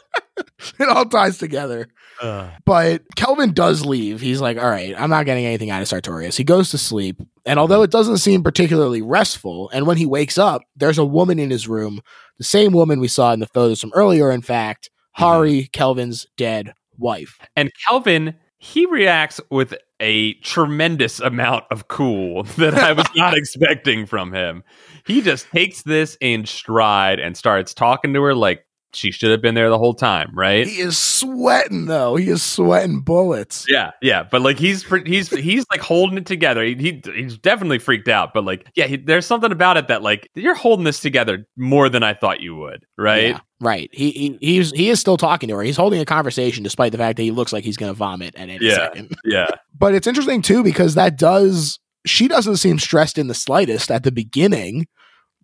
It 0.79 0.89
all 0.89 1.05
ties 1.05 1.39
together. 1.39 1.89
Uh, 2.23 2.51
But 2.65 3.03
Kelvin 3.17 3.53
does 3.53 3.85
leave. 3.85 4.21
He's 4.21 4.41
like, 4.41 4.57
all 4.57 4.69
right, 4.71 4.95
I'm 4.97 5.11
not 5.11 5.25
getting 5.27 5.45
anything 5.45 5.71
out 5.71 5.83
of 5.83 5.89
Sartorius. 5.89 6.37
He 6.37 6.45
goes 6.45 6.71
to 6.71 6.79
sleep. 6.79 7.21
And 7.45 7.59
although 7.59 7.83
it 7.83 7.91
doesn't 7.91 8.19
seem 8.19 8.43
particularly 8.45 9.03
restful, 9.03 9.69
and 9.73 9.85
when 9.87 9.97
he 9.97 10.07
wakes 10.07 10.39
up, 10.39 10.63
there's 10.77 10.99
a 10.99 11.05
woman 11.05 11.39
in 11.41 11.51
his 11.51 11.67
room, 11.69 12.01
the 12.39 12.45
same 12.45 12.73
woman 12.73 13.01
we 13.01 13.09
saw 13.09 13.33
in 13.33 13.41
the 13.41 13.47
photos 13.49 13.81
from 13.81 13.93
earlier, 13.95 14.31
in 14.31 14.43
fact, 14.43 14.91
Hari, 15.13 15.69
Kelvin's 15.73 16.27
dead 16.37 16.73
wife. 16.97 17.39
and 17.57 17.71
Kelvin, 17.89 18.35
he 18.59 18.87
reacts 18.87 19.41
with 19.51 19.75
a 20.01 20.35
tremendous 20.35 21.21
amount 21.21 21.65
of 21.71 21.89
cool 21.89 22.43
that 22.57 22.75
I 22.75 22.93
was 22.93 23.07
not 23.15 23.35
expecting 23.37 24.07
from 24.07 24.33
him. 24.33 24.65
He 25.07 25.23
just 25.23 25.51
takes 25.51 25.83
this 25.83 26.17
in 26.21 26.47
stride 26.47 27.19
and 27.19 27.37
starts 27.37 27.75
talking 27.75 28.15
to 28.15 28.23
her 28.23 28.35
like 28.35 28.65
she 28.95 29.11
should 29.11 29.31
have 29.31 29.43
been 29.43 29.55
there 29.55 29.69
the 29.71 29.79
whole 29.79 29.95
time, 29.95 30.31
right? 30.35 30.67
He 30.67 30.81
is 30.81 30.97
sweating 30.97 31.87
though. 31.87 32.17
He 32.17 32.29
is 32.29 32.43
sweating 32.43 33.01
bullets. 33.01 33.67
Yeah, 33.69 33.91
yeah, 34.01 34.23
but 34.23 34.41
like 34.43 34.59
he's 34.59 34.83
he's 35.05 35.29
he's 35.29 35.65
like 35.71 35.81
holding 35.81 36.17
it 36.19 36.27
together. 36.27 36.63
He, 36.65 36.75
he 36.75 37.03
he's 37.15 37.37
definitely 37.39 37.79
freaked 37.79 38.09
out, 38.09 38.33
but 38.33 38.45
like 38.45 38.67
yeah, 38.75 38.87
he, 38.87 38.97
there's 38.97 39.27
something 39.27 39.53
about 39.53 39.77
it 39.77 39.89
that 39.89 40.03
like 40.03 40.29
you're 40.35 40.55
holding 40.55 40.85
this 40.85 41.01
together 41.01 41.47
more 41.57 41.89
than 41.89 42.03
I 42.03 42.15
thought 42.15 42.41
you 42.41 42.57
would, 42.57 42.85
right? 42.97 43.29
Yeah, 43.31 43.41
right. 43.61 43.91
He, 43.93 44.11
he 44.11 44.39
he's 44.41 44.71
he 44.73 44.89
is 44.89 45.01
still 45.01 45.17
talking 45.17 45.49
to 45.51 45.57
her. 45.57 45.63
He's 45.63 45.77
holding 45.77 46.01
a 46.01 46.05
conversation 46.07 46.63
despite 46.63 46.93
the 46.93 46.99
fact 46.99 47.17
that 47.19 47.23
he 47.25 47.31
looks 47.31 47.53
like 47.53 47.65
he's 47.65 47.77
going 47.77 47.93
to 47.93 47.97
vomit 47.97 48.35
at 48.37 48.49
any 48.49 48.65
Yeah. 48.67 48.75
second. 48.75 49.15
Yeah, 49.25 49.49
But 49.79 49.95
it's 49.95 50.07
interesting 50.07 50.41
too 50.43 50.63
because 50.63 50.95
that 50.95 51.19
does 51.19 51.79
she 52.07 52.27
doesn't 52.29 52.57
seem 52.57 52.79
stressed 52.79 53.19
in 53.19 53.27
the 53.27 53.35
slightest 53.35 53.91
at 53.91 54.03
the 54.05 54.13
beginning, 54.13 54.87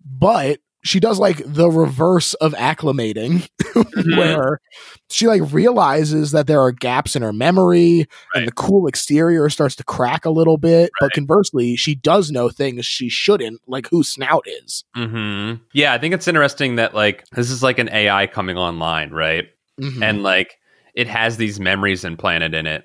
but 0.02 0.60
she 0.84 1.00
does 1.00 1.18
like 1.18 1.42
the 1.46 1.70
reverse 1.70 2.34
of 2.34 2.52
acclimating 2.54 3.48
Mhm. 3.74 4.16
where 4.16 4.60
she 5.10 5.26
like 5.26 5.42
realizes 5.52 6.30
that 6.32 6.46
there 6.46 6.60
are 6.60 6.70
gaps 6.72 7.16
in 7.16 7.22
her 7.22 7.32
memory 7.32 8.06
and 8.34 8.46
the 8.46 8.52
cool 8.52 8.86
exterior 8.86 9.48
starts 9.50 9.74
to 9.76 9.84
crack 9.84 10.24
a 10.24 10.30
little 10.30 10.56
bit 10.58 10.90
but 11.00 11.12
conversely 11.12 11.74
she 11.76 11.94
does 11.94 12.30
know 12.30 12.48
things 12.48 12.86
she 12.86 13.08
shouldn't 13.08 13.60
like 13.66 13.88
who 13.90 14.02
snaut 14.04 14.44
is 14.46 14.84
hmm 14.94 15.54
yeah. 15.72 15.92
I 15.92 15.98
think 15.98 16.14
it's 16.14 16.28
interesting 16.28 16.76
that 16.76 16.94
like 16.94 17.24
this 17.30 17.50
is 17.50 17.62
like 17.62 17.78
an 17.78 17.88
AI 17.90 18.26
coming 18.28 18.56
online, 18.56 19.10
right? 19.10 19.46
Mhm. 19.80 20.02
and 20.02 20.22
like 20.22 20.58
it 20.94 21.08
has 21.08 21.36
these 21.36 21.58
memories 21.58 22.04
implanted 22.04 22.54
in 22.54 22.66
it 22.66 22.84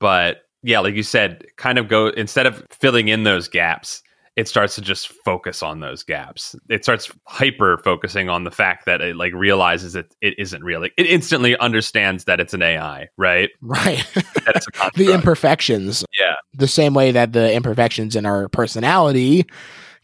but 0.00 0.42
yeah 0.64 0.80
like 0.80 0.94
you 0.94 1.02
said 1.04 1.44
kind 1.56 1.78
of 1.78 1.86
go 1.88 2.08
instead 2.08 2.46
of 2.46 2.64
filling 2.70 3.06
in 3.08 3.22
those 3.22 3.46
gaps 3.46 4.02
it 4.36 4.46
starts 4.48 4.74
to 4.74 4.80
just 4.82 5.08
focus 5.24 5.62
on 5.62 5.80
those 5.80 6.02
gaps 6.02 6.54
it 6.68 6.84
starts 6.84 7.10
hyper 7.26 7.78
focusing 7.78 8.28
on 8.28 8.44
the 8.44 8.50
fact 8.50 8.84
that 8.86 9.00
it 9.00 9.16
like 9.16 9.32
realizes 9.34 9.94
that 9.94 10.14
it 10.20 10.34
isn't 10.38 10.62
real 10.62 10.80
like, 10.80 10.92
it 10.96 11.06
instantly 11.06 11.56
understands 11.58 12.24
that 12.24 12.38
it's 12.40 12.54
an 12.54 12.62
ai 12.62 13.08
right 13.16 13.50
right 13.60 14.06
that 14.14 14.52
it's 14.56 14.66
a 14.80 14.90
the 14.96 15.12
imperfections 15.12 16.04
yeah 16.18 16.34
the 16.54 16.68
same 16.68 16.94
way 16.94 17.10
that 17.12 17.32
the 17.32 17.52
imperfections 17.52 18.14
in 18.16 18.24
our 18.26 18.48
personality 18.48 19.44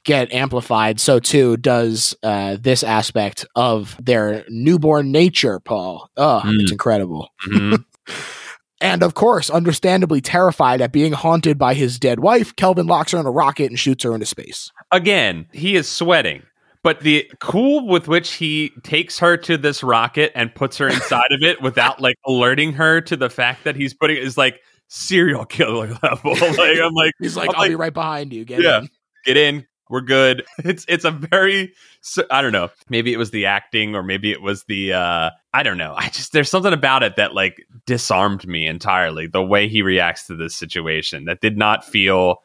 get 0.04 0.32
amplified, 0.32 0.98
so 0.98 1.20
too 1.20 1.56
does 1.56 2.12
uh, 2.24 2.56
this 2.60 2.82
aspect 2.82 3.46
of 3.54 3.96
their 4.04 4.44
newborn 4.48 5.12
nature, 5.12 5.60
Paul. 5.60 6.10
Oh, 6.16 6.42
Mm. 6.44 6.60
it's 6.60 6.72
incredible. 6.72 7.28
Mhm. 7.46 7.84
And 8.82 9.02
of 9.02 9.14
course, 9.14 9.48
understandably 9.48 10.20
terrified 10.20 10.80
at 10.80 10.92
being 10.92 11.12
haunted 11.12 11.56
by 11.58 11.74
his 11.74 11.98
dead 11.98 12.20
wife, 12.20 12.54
Kelvin 12.56 12.86
locks 12.86 13.12
her 13.12 13.18
in 13.18 13.26
a 13.26 13.30
rocket 13.30 13.66
and 13.70 13.78
shoots 13.78 14.04
her 14.04 14.12
into 14.12 14.26
space. 14.26 14.70
again 14.90 15.46
he 15.52 15.76
is 15.76 15.88
sweating 15.88 16.42
but 16.82 17.00
the 17.00 17.30
cool 17.38 17.86
with 17.86 18.08
which 18.08 18.32
he 18.32 18.72
takes 18.82 19.20
her 19.20 19.36
to 19.36 19.56
this 19.56 19.84
rocket 19.84 20.32
and 20.34 20.52
puts 20.52 20.76
her 20.78 20.88
inside 20.88 21.30
of 21.30 21.40
it 21.42 21.62
without 21.62 22.00
like 22.00 22.16
alerting 22.26 22.72
her 22.72 23.00
to 23.02 23.16
the 23.16 23.30
fact 23.30 23.62
that 23.62 23.76
he's 23.76 23.94
putting 23.94 24.16
is 24.16 24.36
like 24.36 24.58
serial 24.88 25.44
killer 25.44 25.96
level. 26.02 26.32
like 26.40 26.78
I'm 26.82 26.92
like, 26.92 27.12
He's 27.20 27.36
like, 27.36 27.50
I'm 27.50 27.54
I'll 27.54 27.60
like, 27.62 27.70
be 27.70 27.76
right 27.76 27.94
behind 27.94 28.32
you. 28.32 28.44
Get 28.44 28.62
Yeah. 28.62 28.80
in. 28.80 28.88
get 29.24 29.36
in, 29.36 29.64
we're 29.90 30.00
good. 30.00 30.44
It's 30.58 30.84
it's 30.88 31.04
a 31.04 31.12
very 31.12 31.72
so- 32.02 32.26
I 32.30 32.42
don't 32.42 32.52
know. 32.52 32.68
Maybe 32.90 33.12
it 33.12 33.16
was 33.16 33.30
the 33.30 33.46
acting 33.46 33.94
or 33.94 34.02
maybe 34.02 34.30
it 34.32 34.42
was 34.42 34.64
the 34.64 34.92
uh 34.92 35.30
I 35.54 35.62
don't 35.62 35.78
know. 35.78 35.94
I 35.96 36.08
just 36.08 36.32
there's 36.32 36.50
something 36.50 36.72
about 36.72 37.02
it 37.02 37.16
that 37.16 37.32
like 37.34 37.64
disarmed 37.86 38.46
me 38.46 38.66
entirely. 38.66 39.26
The 39.26 39.42
way 39.42 39.68
he 39.68 39.82
reacts 39.82 40.26
to 40.26 40.36
this 40.36 40.54
situation 40.54 41.24
that 41.26 41.40
did 41.40 41.56
not 41.56 41.84
feel 41.84 42.42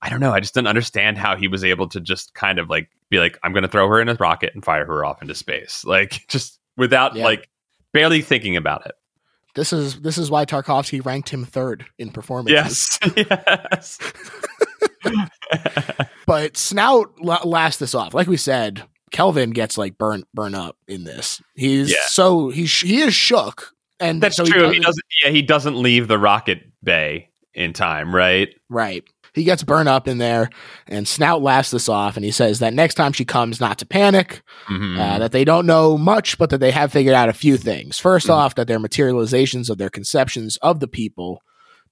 I 0.00 0.08
don't 0.08 0.20
know. 0.20 0.32
I 0.32 0.40
just 0.40 0.54
didn't 0.54 0.68
understand 0.68 1.16
how 1.18 1.36
he 1.36 1.46
was 1.48 1.62
able 1.64 1.88
to 1.88 2.00
just 2.00 2.34
kind 2.34 2.58
of 2.58 2.68
like 2.70 2.88
be 3.08 3.18
like, 3.20 3.38
I'm 3.44 3.52
going 3.52 3.62
to 3.62 3.68
throw 3.68 3.86
her 3.88 4.00
in 4.00 4.08
a 4.08 4.14
rocket 4.14 4.52
and 4.54 4.64
fire 4.64 4.84
her 4.86 5.04
off 5.04 5.22
into 5.22 5.34
space, 5.34 5.84
like 5.86 6.26
just 6.28 6.58
without 6.76 7.14
Yeah. 7.14 7.24
like 7.24 7.48
barely 7.92 8.20
thinking 8.22 8.56
about 8.56 8.84
it. 8.86 8.92
This 9.54 9.72
is 9.72 10.00
this 10.00 10.16
is 10.18 10.30
why 10.30 10.44
Tarkovsky 10.46 11.04
ranked 11.04 11.28
him 11.28 11.44
third 11.44 11.84
in 11.98 12.10
performances. 12.10 12.98
Yes, 13.02 13.16
yes. 13.16 13.98
But 16.26 16.56
Snaut 16.56 17.20
la- 17.20 17.42
lasts 17.44 17.78
this 17.80 17.94
off. 17.94 18.14
Like 18.14 18.28
we 18.28 18.36
said, 18.36 18.82
Kelvin 19.12 19.50
gets 19.50 19.78
like 19.78 19.96
burnt 19.98 20.24
burn 20.34 20.54
up 20.54 20.76
in 20.88 21.04
this. 21.04 21.40
He's 21.54 21.90
Yeah. 21.90 21.96
so 22.06 22.48
he's 22.50 22.80
he 22.80 23.00
is 23.02 23.14
shook, 23.14 23.72
and 24.00 24.20
That's 24.22 24.36
so 24.36 24.44
true. 24.44 24.54
He 24.62 24.80
doesn't- 24.80 24.82
doesn't. 24.82 25.04
Yeah, 25.24 25.30
he 25.30 25.42
doesn't 25.42 25.76
leave 25.76 26.08
the 26.08 26.18
rocket 26.18 26.62
bay 26.82 27.28
in 27.54 27.72
time, 27.72 28.14
right? 28.14 28.48
Right. 28.68 29.04
He 29.34 29.44
gets 29.44 29.62
burned 29.62 29.88
up 29.88 30.08
in 30.08 30.18
there, 30.18 30.50
and 30.86 31.08
Snaut 31.08 31.40
laughs 31.42 31.70
this 31.70 31.88
off, 31.88 32.16
and 32.16 32.24
he 32.24 32.30
says 32.30 32.58
that 32.58 32.74
next 32.74 32.94
time 32.96 33.12
she 33.14 33.24
comes, 33.24 33.60
not 33.60 33.78
to 33.78 33.86
panic, 33.86 34.42
Mhm. 34.68 34.98
uh, 34.98 35.18
that 35.20 35.32
they 35.32 35.42
don't 35.44 35.64
know 35.64 35.96
much, 35.96 36.36
but 36.36 36.50
that 36.50 36.58
they 36.60 36.70
have 36.70 36.92
figured 36.92 37.14
out 37.14 37.30
a 37.30 37.32
few 37.32 37.56
things. 37.56 37.98
1st 37.98 38.26
Mhm. 38.26 38.34
off, 38.34 38.54
that 38.56 38.66
they're 38.68 38.78
materializations 38.78 39.70
of 39.70 39.78
their 39.78 39.88
conceptions 39.88 40.58
of 40.58 40.80
the 40.80 40.88
people, 40.88 41.40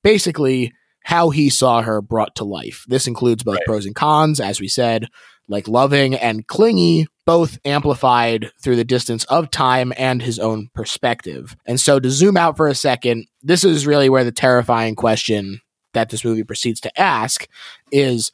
basically 0.03 0.73
how 1.05 1.31
he 1.31 1.49
saw 1.49 1.81
her 1.81 2.03
brought 2.03 2.35
to 2.37 2.45
life. 2.45 2.85
This 2.89 3.07
includes 3.07 3.43
both 3.43 3.55
Right. 3.57 3.65
pros 3.67 3.87
and 3.87 3.95
cons, 3.95 4.39
as 4.39 4.61
we 4.61 4.69
said, 4.69 5.07
like 5.51 5.69
loving 5.69 6.15
and 6.15 6.47
clingy, 6.47 7.07
both 7.27 7.59
amplified 7.65 8.51
through 8.63 8.77
the 8.77 8.85
distance 8.85 9.25
of 9.25 9.51
time 9.51 9.93
and 9.99 10.23
his 10.23 10.39
own 10.39 10.71
perspective. 10.75 11.57
And 11.67 11.79
so 11.79 12.01
to 12.01 12.11
zoom 12.11 12.37
out 12.37 12.57
for 12.57 12.69
a 12.69 12.75
second, 12.75 13.27
this 13.43 13.65
is 13.65 13.87
really 13.87 14.09
where 14.09 14.25
the 14.25 14.33
terrifying 14.33 14.95
question 14.95 15.61
that 15.93 16.09
this 16.09 16.25
movie 16.25 16.45
proceeds 16.45 16.81
to 16.81 17.01
ask 17.01 17.47
is 17.93 18.33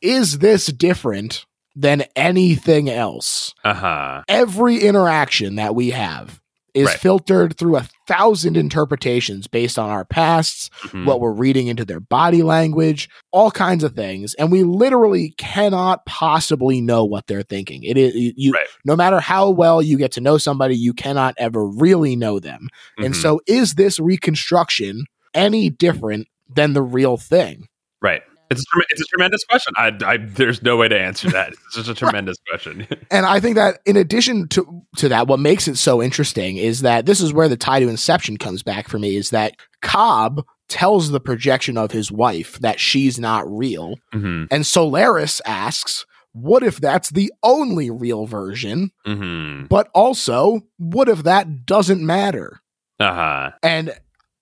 is 0.00 0.38
this 0.38 0.66
different 0.66 1.46
than 1.76 2.04
anything 2.14 2.90
else? 2.90 3.54
Uh 3.64 3.74
huh. 3.74 4.22
Every 4.28 4.78
interaction 4.78 5.56
that 5.56 5.74
we 5.74 5.90
have 5.90 6.40
is 6.74 6.86
Right. 6.88 6.98
filtered 6.98 7.56
through 7.56 7.76
a 7.76 7.88
thousand 8.08 8.56
interpretations 8.56 9.46
based 9.46 9.78
on 9.78 9.88
our 9.90 10.04
pasts, 10.04 10.68
Mm-hmm. 10.82 11.06
what 11.06 11.20
we're 11.20 11.32
reading 11.32 11.68
into 11.68 11.84
their 11.84 12.00
body 12.00 12.42
language, 12.42 13.08
all 13.32 13.50
kinds 13.50 13.84
of 13.84 13.94
things, 13.94 14.34
and 14.34 14.50
we 14.52 14.62
literally 14.64 15.34
cannot 15.38 16.04
possibly 16.04 16.80
know 16.80 17.04
what 17.04 17.26
they're 17.26 17.42
thinking. 17.42 17.82
It 17.84 17.96
is 17.96 18.14
you 18.36 18.52
Right. 18.52 18.66
no 18.84 18.96
matter 18.96 19.20
how 19.20 19.50
well 19.50 19.80
you 19.80 19.96
get 19.96 20.12
to 20.12 20.20
know 20.20 20.36
somebody, 20.36 20.76
you 20.76 20.92
cannot 20.92 21.34
ever 21.38 21.64
really 21.66 22.16
know 22.16 22.38
them. 22.40 22.68
And 22.98 23.14
Mhm. 23.14 23.22
so 23.22 23.40
is 23.46 23.74
this 23.74 23.98
reconstruction 24.00 25.04
any 25.32 25.70
different 25.70 26.26
than 26.54 26.72
the 26.72 26.82
real 26.82 27.16
thing? 27.16 27.68
right. 28.02 28.22
It's 28.50 28.60
a, 28.62 28.80
it's 28.90 29.00
a 29.00 29.04
tremendous 29.06 29.44
question. 29.44 29.72
I, 29.76 29.92
I, 30.04 30.16
there's 30.18 30.62
no 30.62 30.76
way 30.76 30.88
to 30.88 30.98
answer 30.98 31.30
that. 31.30 31.50
It's 31.52 31.74
just 31.76 31.88
a 31.88 31.94
tremendous 31.94 32.36
question. 32.48 32.86
And 33.10 33.26
I 33.26 33.40
think 33.40 33.56
that 33.56 33.80
in 33.86 33.96
addition 33.96 34.48
to 34.48 34.82
to 34.98 35.08
that, 35.08 35.26
what 35.28 35.40
makes 35.40 35.66
it 35.66 35.76
so 35.76 36.02
interesting 36.02 36.56
is 36.56 36.82
that 36.82 37.06
this 37.06 37.20
is 37.20 37.32
where 37.32 37.48
the 37.48 37.56
tie 37.56 37.80
to 37.80 37.88
Inception 37.88 38.36
comes 38.36 38.62
back 38.62 38.88
for 38.88 38.98
me. 38.98 39.16
Is 39.16 39.30
that 39.30 39.56
Cobb 39.82 40.44
tells 40.68 41.10
the 41.10 41.20
projection 41.20 41.76
of 41.76 41.90
his 41.92 42.10
wife 42.12 42.58
that 42.60 42.80
she's 42.80 43.18
not 43.18 43.50
real, 43.50 43.96
hmm 44.12 44.44
and 44.50 44.66
Solaris 44.66 45.40
asks, 45.46 46.04
"What 46.32 46.62
if 46.62 46.78
that's 46.80 47.10
the 47.10 47.32
only 47.42 47.90
real 47.90 48.26
version? 48.26 48.90
hmm 49.04 49.64
But 49.70 49.88
also, 49.94 50.60
what 50.78 51.08
if 51.08 51.22
that 51.24 51.64
doesn't 51.66 52.04
matter?" 52.04 52.60
Uh 53.00 53.14
huh. 53.14 53.50
And 53.62 53.94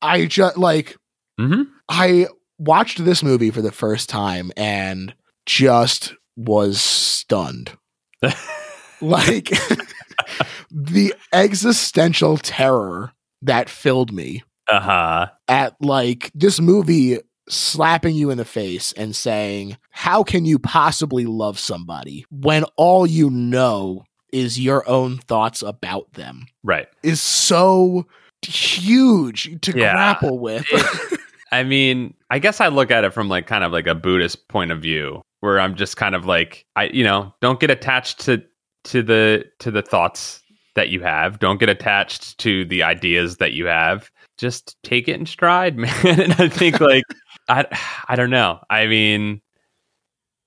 I 0.03 0.27
just 0.27 0.59
like 0.59 0.97
hmm 1.39 1.63
I 1.89 2.27
watched 2.63 3.05
this 3.05 3.23
movie 3.23 3.51
for 3.51 3.63
the 3.63 3.73
first 3.73 4.09
time 4.09 4.51
and 4.57 5.15
just 5.47 6.15
was 6.37 6.81
stunned. 6.81 7.77
like 9.01 9.51
the 10.71 11.15
existential 11.33 12.37
terror 12.39 13.13
that 13.43 13.69
filled 13.69 14.13
me 14.13 14.43
Uh 14.69 14.81
huh. 14.81 15.27
at 15.49 15.75
like 15.81 16.31
this 16.35 16.61
movie 16.61 17.19
slapping 17.49 18.15
you 18.15 18.31
in 18.31 18.39
the 18.39 18.45
face 18.45 18.93
and 18.93 19.15
saying, 19.17 19.77
How 19.91 20.23
can 20.23 20.45
you 20.45 20.59
possibly 20.59 21.27
love 21.27 21.59
somebody 21.59 22.25
when 22.31 22.65
all 22.77 23.07
you 23.07 23.29
know 23.31 24.05
is 24.33 24.59
your 24.61 24.89
own 24.89 25.19
thoughts 25.19 25.63
about 25.63 26.13
them? 26.15 26.47
Right. 26.63 26.87
Is 27.03 27.21
so 27.21 28.07
huge 28.47 29.61
to 29.63 29.73
Yeah. 29.77 29.93
grapple 29.93 30.39
with. 30.39 30.65
I 31.53 31.63
mean, 31.65 32.15
I 32.31 32.39
guess 32.39 32.61
I 32.61 32.69
look 32.69 32.91
at 32.91 33.05
it 33.05 33.13
from 33.13 33.29
like 33.29 33.47
kind 33.47 33.63
of 33.63 33.73
like 33.73 33.87
a 33.87 33.95
Buddhist 33.95 34.49
point 34.49 34.73
of 34.73 34.81
view, 34.81 35.21
where 35.41 35.61
I'm 35.61 35.77
just 35.77 35.99
kind 35.99 36.15
of 36.15 36.25
like, 36.25 36.65
I, 36.77 36.85
you 36.85 37.05
know, 37.05 37.35
don't 37.43 37.61
get 37.61 37.71
attached 37.71 38.21
to 38.21 38.43
to 38.85 39.03
the 39.03 39.45
to 39.61 39.71
the 39.71 39.83
thoughts 39.83 40.43
that 40.75 40.89
you 40.89 41.03
have. 41.03 41.39
Don't 41.39 41.61
get 41.61 41.69
attached 41.69 42.39
to 42.39 42.65
the 42.65 42.83
ideas 42.83 43.37
that 43.37 43.53
you 43.53 43.67
have. 43.67 44.11
Just 44.39 44.77
take 44.83 45.09
it 45.09 45.21
in 45.21 45.27
stride, 45.27 45.77
man. 45.77 45.93
and 46.05 46.33
I 46.39 46.49
think 46.49 46.81
like 46.81 47.05
I 47.49 47.67
I 48.09 48.17
don't 48.17 48.31
know. 48.31 48.59
I 48.71 48.87
mean, 48.87 49.43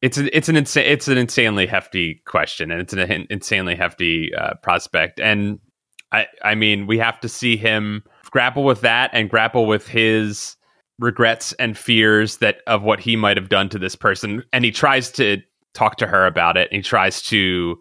it's 0.02 0.18
an 0.18 0.30
it's 0.34 0.50
an 0.50 0.56
insane 0.56 0.88
it's 0.88 1.08
an 1.08 1.20
insanely 1.20 1.68
hefty 1.68 2.22
question, 2.26 2.72
and 2.72 2.82
it's 2.82 2.94
an 2.94 3.28
insanely 3.30 3.76
hefty 3.76 4.34
uh, 4.34 4.56
prospect. 4.64 5.20
And 5.20 5.60
I 6.12 6.26
I 6.44 6.56
mean, 6.56 6.88
we 6.88 6.98
have 6.98 7.20
to 7.20 7.30
see 7.30 7.58
him 7.58 8.04
grapple 8.32 8.64
with 8.64 8.82
that 8.82 9.12
and 9.14 9.30
grapple 9.30 9.68
with 9.68 9.88
his 9.88 10.56
regrets 11.00 11.54
and 11.54 11.78
fears 11.78 12.38
that 12.38 12.58
of 12.68 12.84
what 12.84 13.00
he 13.00 13.16
might 13.16 13.38
have 13.38 13.50
done 13.50 13.70
to 13.70 13.80
this 13.80 13.96
person 13.96 14.44
and 14.54 14.64
he 14.64 14.72
tries 14.72 15.12
to 15.12 15.42
talk 15.74 15.98
to 15.98 16.08
her 16.08 16.26
about 16.26 16.58
it 16.58 16.70
and 16.72 16.78
he 16.78 16.82
tries 16.82 17.22
to 17.22 17.78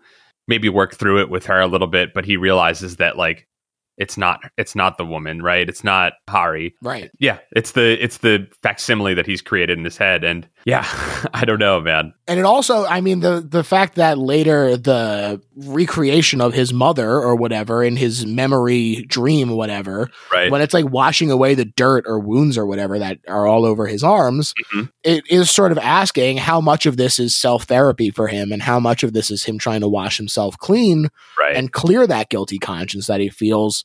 maybe 0.47 0.69
work 0.69 0.95
through 0.95 1.21
it 1.21 1.31
with 1.31 1.47
her 1.47 1.61
a 1.61 1.67
little 1.67 1.87
bit, 1.87 2.13
but 2.13 2.25
he 2.25 2.37
realizes 2.37 2.97
that 2.97 3.17
like 3.17 3.49
it's 3.97 4.19
not 4.19 4.41
it's 4.59 4.75
not 4.75 4.99
the 4.99 5.05
woman, 5.05 5.43
right? 5.43 5.69
It's 5.69 5.85
not 5.85 6.15
Hari. 6.29 6.75
Right. 6.83 7.11
Yeah, 7.19 7.39
it's 7.55 7.73
the 7.73 8.03
it's 8.03 8.19
the 8.19 8.49
facsimile 8.63 9.15
that 9.15 9.27
he's 9.27 9.41
created 9.41 9.79
in 9.79 9.85
his 9.85 9.97
head, 9.97 10.25
and 10.25 10.49
yeah, 10.67 10.85
I 11.35 11.45
don't 11.45 11.59
know, 11.59 11.81
man. 11.81 12.15
And 12.27 12.39
it 12.39 12.45
also, 12.45 12.85
I 12.87 13.01
mean, 13.01 13.21
the 13.21 13.41
the 13.47 13.63
fact 13.65 13.97
that 13.97 14.19
later 14.19 14.77
the 14.77 15.41
recreation 15.57 16.41
of 16.41 16.53
his 16.55 16.73
mother 16.73 17.09
or 17.11 17.37
whatever 17.37 17.83
in 17.85 17.97
his 17.97 18.25
memory 18.27 19.05
dream, 19.09 19.51
whatever, 19.51 20.11
Right. 20.33 20.51
when 20.51 20.61
it's 20.63 20.75
like 20.75 20.87
washing 20.91 21.31
away 21.31 21.55
the 21.55 21.65
dirt 21.65 22.05
or 22.07 22.19
wounds 22.19 22.57
or 22.59 22.67
whatever 22.67 22.99
that 22.99 23.19
are 23.29 23.47
all 23.47 23.65
over 23.65 23.87
his 23.87 24.03
arms, 24.03 24.55
Mhm. 24.73 24.91
it 25.03 25.25
is 25.29 25.51
sort 25.51 25.73
of 25.73 25.79
asking 25.79 26.39
how 26.39 26.61
much 26.61 26.87
of 26.87 26.97
this 26.97 27.19
is 27.19 27.37
self 27.37 27.65
therapy 27.65 28.11
for 28.11 28.29
him 28.29 28.53
and 28.53 28.63
how 28.63 28.81
much 28.81 29.03
of 29.03 29.13
this 29.13 29.31
is 29.31 29.45
him 29.45 29.59
trying 29.59 29.81
to 29.81 29.89
wash 29.89 30.17
himself 30.17 30.57
clean 30.59 31.09
right. 31.39 31.57
and 31.57 31.73
clear 31.73 32.07
that 32.07 32.29
guilty 32.31 32.59
conscience 32.59 33.07
that 33.07 33.21
he 33.21 33.29
feels 33.29 33.85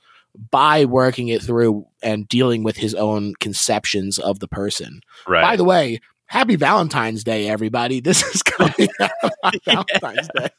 by 0.52 0.86
working 0.86 1.28
it 1.28 1.42
through 1.42 1.86
and 2.04 2.28
dealing 2.28 2.64
with 2.64 2.78
his 2.78 2.94
own 2.94 3.34
conceptions 3.40 4.20
of 4.20 4.40
the 4.40 4.48
person. 4.48 5.02
right. 5.28 5.42
By 5.42 5.56
the 5.56 5.64
way, 5.64 6.00
happy 6.30 6.56
Valentine's 6.56 7.24
Day, 7.24 7.50
everybody. 7.50 8.00
This 8.10 8.24
is 8.24 8.42
coming 8.44 8.88
Valentine's 9.66 10.30
Day. 10.36 10.50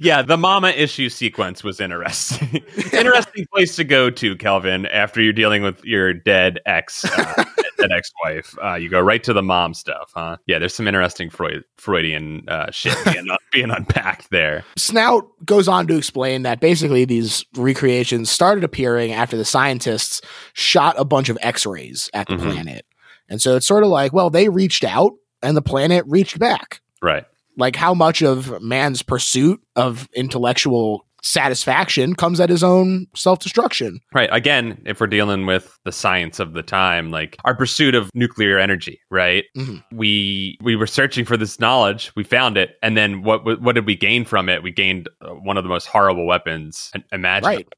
yeah, 0.00 0.22
the 0.22 0.36
mama 0.38 0.70
issue 0.70 1.08
sequence 1.10 1.62
was 1.62 1.78
interesting. 1.80 2.64
interesting 2.92 3.46
place 3.52 3.76
to 3.76 3.84
go 3.84 4.08
to, 4.10 4.34
Kelvin, 4.36 4.86
after 4.86 5.20
you're 5.20 5.32
dealing 5.34 5.62
with 5.62 5.84
your 5.84 6.14
dead 6.14 6.58
ex, 6.66 7.04
uh, 7.04 7.44
dead 7.78 7.92
ex-wife. 7.92 8.56
Uh, 8.64 8.74
you 8.74 8.88
go 8.88 8.98
right 9.00 9.22
to 9.22 9.32
the 9.34 9.42
mom 9.42 9.74
stuff, 9.74 10.10
huh? 10.14 10.38
Yeah, 10.46 10.58
there's 10.58 10.74
some 10.74 10.88
interesting 10.88 11.28
Freud, 11.30 11.62
Freudian 11.76 12.48
uh, 12.48 12.70
shit 12.70 12.96
being, 13.04 13.28
being 13.52 13.70
unpacked 13.70 14.30
there. 14.30 14.64
Snaut 14.76 15.24
goes 15.44 15.68
on 15.68 15.86
to 15.88 15.96
explain 15.96 16.42
that 16.42 16.60
basically 16.60 17.04
these 17.04 17.44
recreations 17.54 18.30
started 18.30 18.64
appearing 18.64 19.12
after 19.12 19.36
the 19.36 19.44
scientists 19.44 20.22
shot 20.54 20.94
a 20.98 21.04
bunch 21.04 21.28
of 21.28 21.38
X 21.42 21.66
rays 21.66 22.08
at 22.14 22.26
the 22.26 22.34
Mhm. 22.36 22.52
planet. 22.52 22.86
And 23.28 23.40
so 23.42 23.56
it's 23.56 23.66
sort 23.66 23.84
of 23.84 23.90
like, 23.90 24.12
well, 24.12 24.30
they 24.30 24.48
reached 24.48 24.84
out 24.84 25.12
and 25.42 25.56
the 25.56 25.62
planet 25.62 26.04
reached 26.08 26.38
back. 26.38 26.80
Right. 27.02 27.24
Like, 27.56 27.76
how 27.76 27.92
much 27.94 28.22
of 28.22 28.62
man's 28.62 29.02
pursuit 29.02 29.60
of 29.76 30.08
intellectual 30.14 31.04
satisfaction 31.22 32.14
comes 32.14 32.38
at 32.40 32.48
his 32.48 32.62
own 32.62 33.06
self 33.14 33.40
destruction? 33.40 34.00
Right. 34.14 34.28
Again, 34.32 34.80
if 34.86 35.00
we're 35.00 35.06
dealing 35.08 35.46
with 35.46 35.76
the 35.84 35.92
science 35.92 36.38
of 36.40 36.52
the 36.52 36.62
time, 36.62 37.10
like 37.10 37.36
our 37.44 37.54
pursuit 37.56 37.94
of 37.94 38.10
nuclear 38.14 38.58
energy, 38.58 39.00
right? 39.10 39.44
Mhm. 39.56 39.82
We 39.92 40.58
we 40.62 40.76
were 40.76 40.86
searching 40.86 41.24
for 41.24 41.36
this 41.36 41.58
knowledge, 41.60 42.12
we 42.16 42.22
found 42.24 42.56
it, 42.56 42.76
and 42.82 42.96
then 42.96 43.22
what 43.22 43.44
what 43.60 43.74
did 43.74 43.86
we 43.86 43.96
gain 43.96 44.24
from 44.24 44.48
it? 44.48 44.62
We 44.62 44.70
gained 44.72 45.08
uh, 45.20 45.30
one 45.30 45.56
of 45.56 45.64
the 45.64 45.68
most 45.70 45.86
horrible 45.86 46.26
weapons 46.26 46.90
imaginable. 47.12 47.56
Right. 47.56 47.68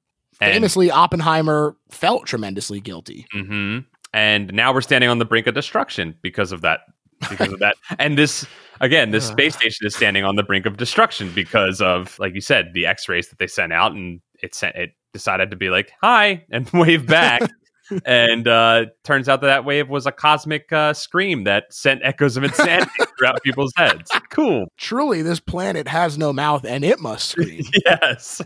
And- 0.42 0.52
Famously, 0.54 0.90
Oppenheimer 0.90 1.76
felt 1.90 2.26
tremendously 2.26 2.80
guilty. 2.80 3.26
hmm 3.32 3.78
And 4.12 4.52
now 4.52 4.72
we're 4.72 4.80
standing 4.80 5.10
on 5.10 5.18
the 5.18 5.24
brink 5.24 5.46
of 5.46 5.54
destruction 5.54 6.16
because 6.22 6.52
of 6.52 6.62
that. 6.62 6.80
Because 7.28 7.52
of 7.52 7.58
that. 7.60 7.76
And 7.98 8.16
this, 8.16 8.46
again, 8.80 9.10
this 9.10 9.26
space 9.26 9.54
station 9.54 9.86
is 9.86 9.94
standing 9.94 10.24
on 10.24 10.36
the 10.36 10.42
brink 10.42 10.66
of 10.66 10.76
destruction 10.76 11.30
because 11.34 11.80
of, 11.80 12.18
like 12.18 12.34
you 12.34 12.40
said, 12.40 12.72
the 12.72 12.86
x 12.86 13.08
rays 13.08 13.28
that 13.28 13.38
they 13.38 13.46
sent 13.46 13.72
out. 13.72 13.92
And 13.92 14.20
it 14.42 14.54
sent, 14.54 14.76
it 14.76 14.92
decided 15.12 15.50
to 15.50 15.56
be 15.56 15.70
like, 15.70 15.92
hi, 16.02 16.44
and 16.50 16.68
wave 16.72 17.06
back. 17.06 17.42
and 18.04 18.48
uh, 18.48 18.86
turns 19.04 19.28
out 19.28 19.40
that 19.42 19.48
that 19.48 19.64
wave 19.64 19.88
was 19.88 20.06
a 20.06 20.12
cosmic 20.12 20.72
uh, 20.72 20.92
scream 20.92 21.44
that 21.44 21.72
sent 21.72 22.00
echoes 22.04 22.36
of 22.36 22.44
insanity 22.44 22.90
throughout 23.20 23.42
people's 23.42 23.72
heads. 23.76 24.10
Cool. 24.30 24.66
Truly, 24.78 25.22
this 25.22 25.38
planet 25.40 25.86
has 25.86 26.16
no 26.18 26.32
mouth 26.32 26.64
and 26.64 26.84
it 26.84 26.98
must 27.00 27.28
scream. 27.30 27.62
Yes. 27.86 28.40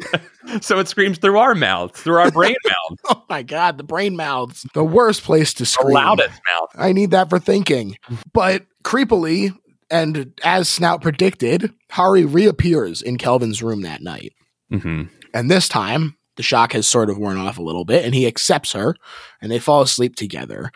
so 0.61 0.79
it 0.79 0.89
screams 0.89 1.19
through 1.19 1.39
our 1.39 1.55
mouths, 1.55 2.01
through 2.01 2.19
our 2.19 2.31
brain 2.31 2.57
mouths. 2.67 3.01
oh 3.09 3.25
my 3.31 3.43
God, 3.43 3.79
the 3.79 3.85
brain 3.85 4.17
mouths. 4.17 4.67
The 4.75 4.85
worst 4.85 5.23
place 5.23 5.55
to 5.55 5.63
the 5.63 5.67
scream. 5.67 5.95
loudest 5.95 6.29
mouth. 6.31 6.71
I 6.75 6.93
need 6.93 7.13
that 7.13 7.31
for 7.31 7.39
thinking. 7.39 7.97
But 8.33 8.67
creepily, 8.83 9.57
and 9.91 10.33
as 10.45 10.69
Snaut 10.69 11.01
predicted, 11.03 11.73
Hari 11.91 12.25
reappears 12.25 13.01
in 13.01 13.17
Kelvin's 13.19 13.63
room 13.63 13.83
that 13.83 14.03
night. 14.03 14.33
hmm 14.71 15.03
And 15.33 15.51
this 15.51 15.69
time, 15.69 16.17
the 16.37 16.43
shock 16.43 16.73
has 16.73 16.89
sort 16.89 17.11
of 17.11 17.17
worn 17.19 17.37
off 17.37 17.59
a 17.59 17.63
little 17.63 17.85
bit, 17.85 18.05
and 18.05 18.13
he 18.15 18.27
accepts 18.27 18.73
her, 18.73 18.97
and 19.41 19.53
they 19.53 19.61
fall 19.61 19.83
asleep 19.83 20.17
together. 20.17 20.73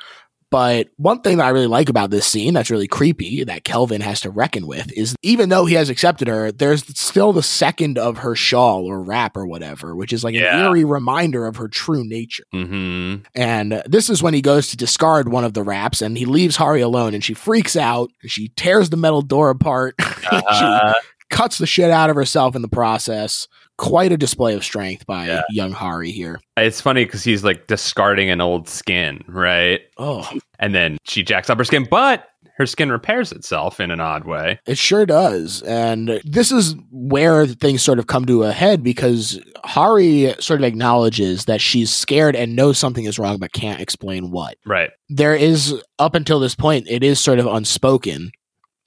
But 0.50 0.88
one 0.96 1.20
thing 1.20 1.36
that 1.36 1.46
I 1.46 1.50
really 1.50 1.66
like 1.66 1.88
about 1.88 2.10
this 2.10 2.26
scene 2.26 2.54
that's 2.54 2.70
really 2.70 2.88
creepy 2.88 3.44
that 3.44 3.64
Kelvin 3.64 4.00
has 4.00 4.20
to 4.22 4.30
reckon 4.30 4.66
with 4.66 4.90
is 4.96 5.14
even 5.22 5.50
though 5.50 5.66
he 5.66 5.74
has 5.74 5.90
accepted 5.90 6.26
her, 6.28 6.50
there's 6.50 6.84
still 6.98 7.32
the 7.32 7.42
second 7.42 7.98
of 7.98 8.18
her 8.18 8.34
shawl 8.34 8.86
or 8.86 9.02
wrap 9.02 9.36
or 9.36 9.46
whatever, 9.46 9.94
which 9.94 10.12
is 10.12 10.24
like 10.24 10.34
an 10.34 10.40
eerie 10.64 10.84
reminder 10.84 11.46
of 11.46 11.56
her 11.56 11.68
true 11.68 12.02
nature. 12.04 12.44
hmm 12.52 13.16
And 13.34 13.82
this 13.86 14.08
is 14.08 14.22
when 14.22 14.34
he 14.34 14.40
goes 14.40 14.68
to 14.68 14.76
discard 14.76 15.28
one 15.28 15.44
of 15.44 15.52
the 15.54 15.62
wraps 15.62 16.00
and 16.00 16.16
he 16.16 16.24
leaves 16.24 16.56
Hari 16.56 16.80
alone 16.80 17.12
and 17.14 17.22
she 17.22 17.34
freaks 17.34 17.76
out. 17.76 18.10
She 18.26 18.48
tears 18.56 18.90
the 18.90 18.96
metal 18.96 19.22
door 19.22 19.50
apart. 19.50 19.96
Uh, 20.30 20.92
she 20.94 21.00
cuts 21.30 21.58
the 21.58 21.66
shit 21.66 21.90
out 21.90 22.08
of 22.08 22.16
herself 22.16 22.56
in 22.56 22.62
the 22.62 22.68
process. 22.68 23.48
Quite 23.78 24.12
a 24.12 24.16
display 24.16 24.54
of 24.54 24.64
strength 24.64 25.06
by 25.06 25.26
Yeah. 25.28 25.42
young 25.50 25.72
Hari 25.72 26.10
here. 26.10 26.40
It's 26.56 26.80
funny 26.80 27.04
because 27.04 27.22
he's 27.24 27.44
like 27.44 27.66
discarding 27.68 28.28
an 28.28 28.40
old 28.40 28.68
skin, 28.68 29.22
right? 29.28 29.80
Oh, 29.96 30.28
And 30.58 30.74
then 30.74 30.98
she 31.04 31.22
jacks 31.22 31.48
up 31.48 31.58
her 31.58 31.64
skin, 31.64 31.86
but 31.88 32.28
her 32.56 32.66
skin 32.66 32.90
repairs 32.90 33.30
itself 33.30 33.78
in 33.78 33.92
an 33.92 34.00
odd 34.00 34.24
way. 34.24 34.58
it 34.66 34.76
sure 34.76 35.06
does. 35.06 35.62
And 35.62 36.20
this 36.24 36.50
is 36.50 36.74
where 36.90 37.46
things 37.46 37.82
sort 37.82 38.00
of 38.00 38.08
come 38.08 38.24
to 38.26 38.42
a 38.42 38.50
head 38.50 38.82
because 38.82 39.40
Hari 39.64 40.34
sort 40.40 40.60
of 40.60 40.64
acknowledges 40.64 41.44
that 41.44 41.60
she's 41.60 41.94
scared 41.94 42.34
and 42.34 42.56
knows 42.56 42.76
something 42.78 43.04
is 43.04 43.16
wrong 43.18 43.38
but 43.38 43.52
can't 43.52 43.80
explain 43.80 44.32
what. 44.32 44.56
Right. 44.66 44.90
there 45.08 45.36
is 45.36 45.80
up 46.00 46.16
until 46.16 46.40
this 46.40 46.56
point 46.56 46.86
it 46.90 47.04
is 47.04 47.20
sort 47.20 47.38
of 47.38 47.46
unspoken 47.46 48.32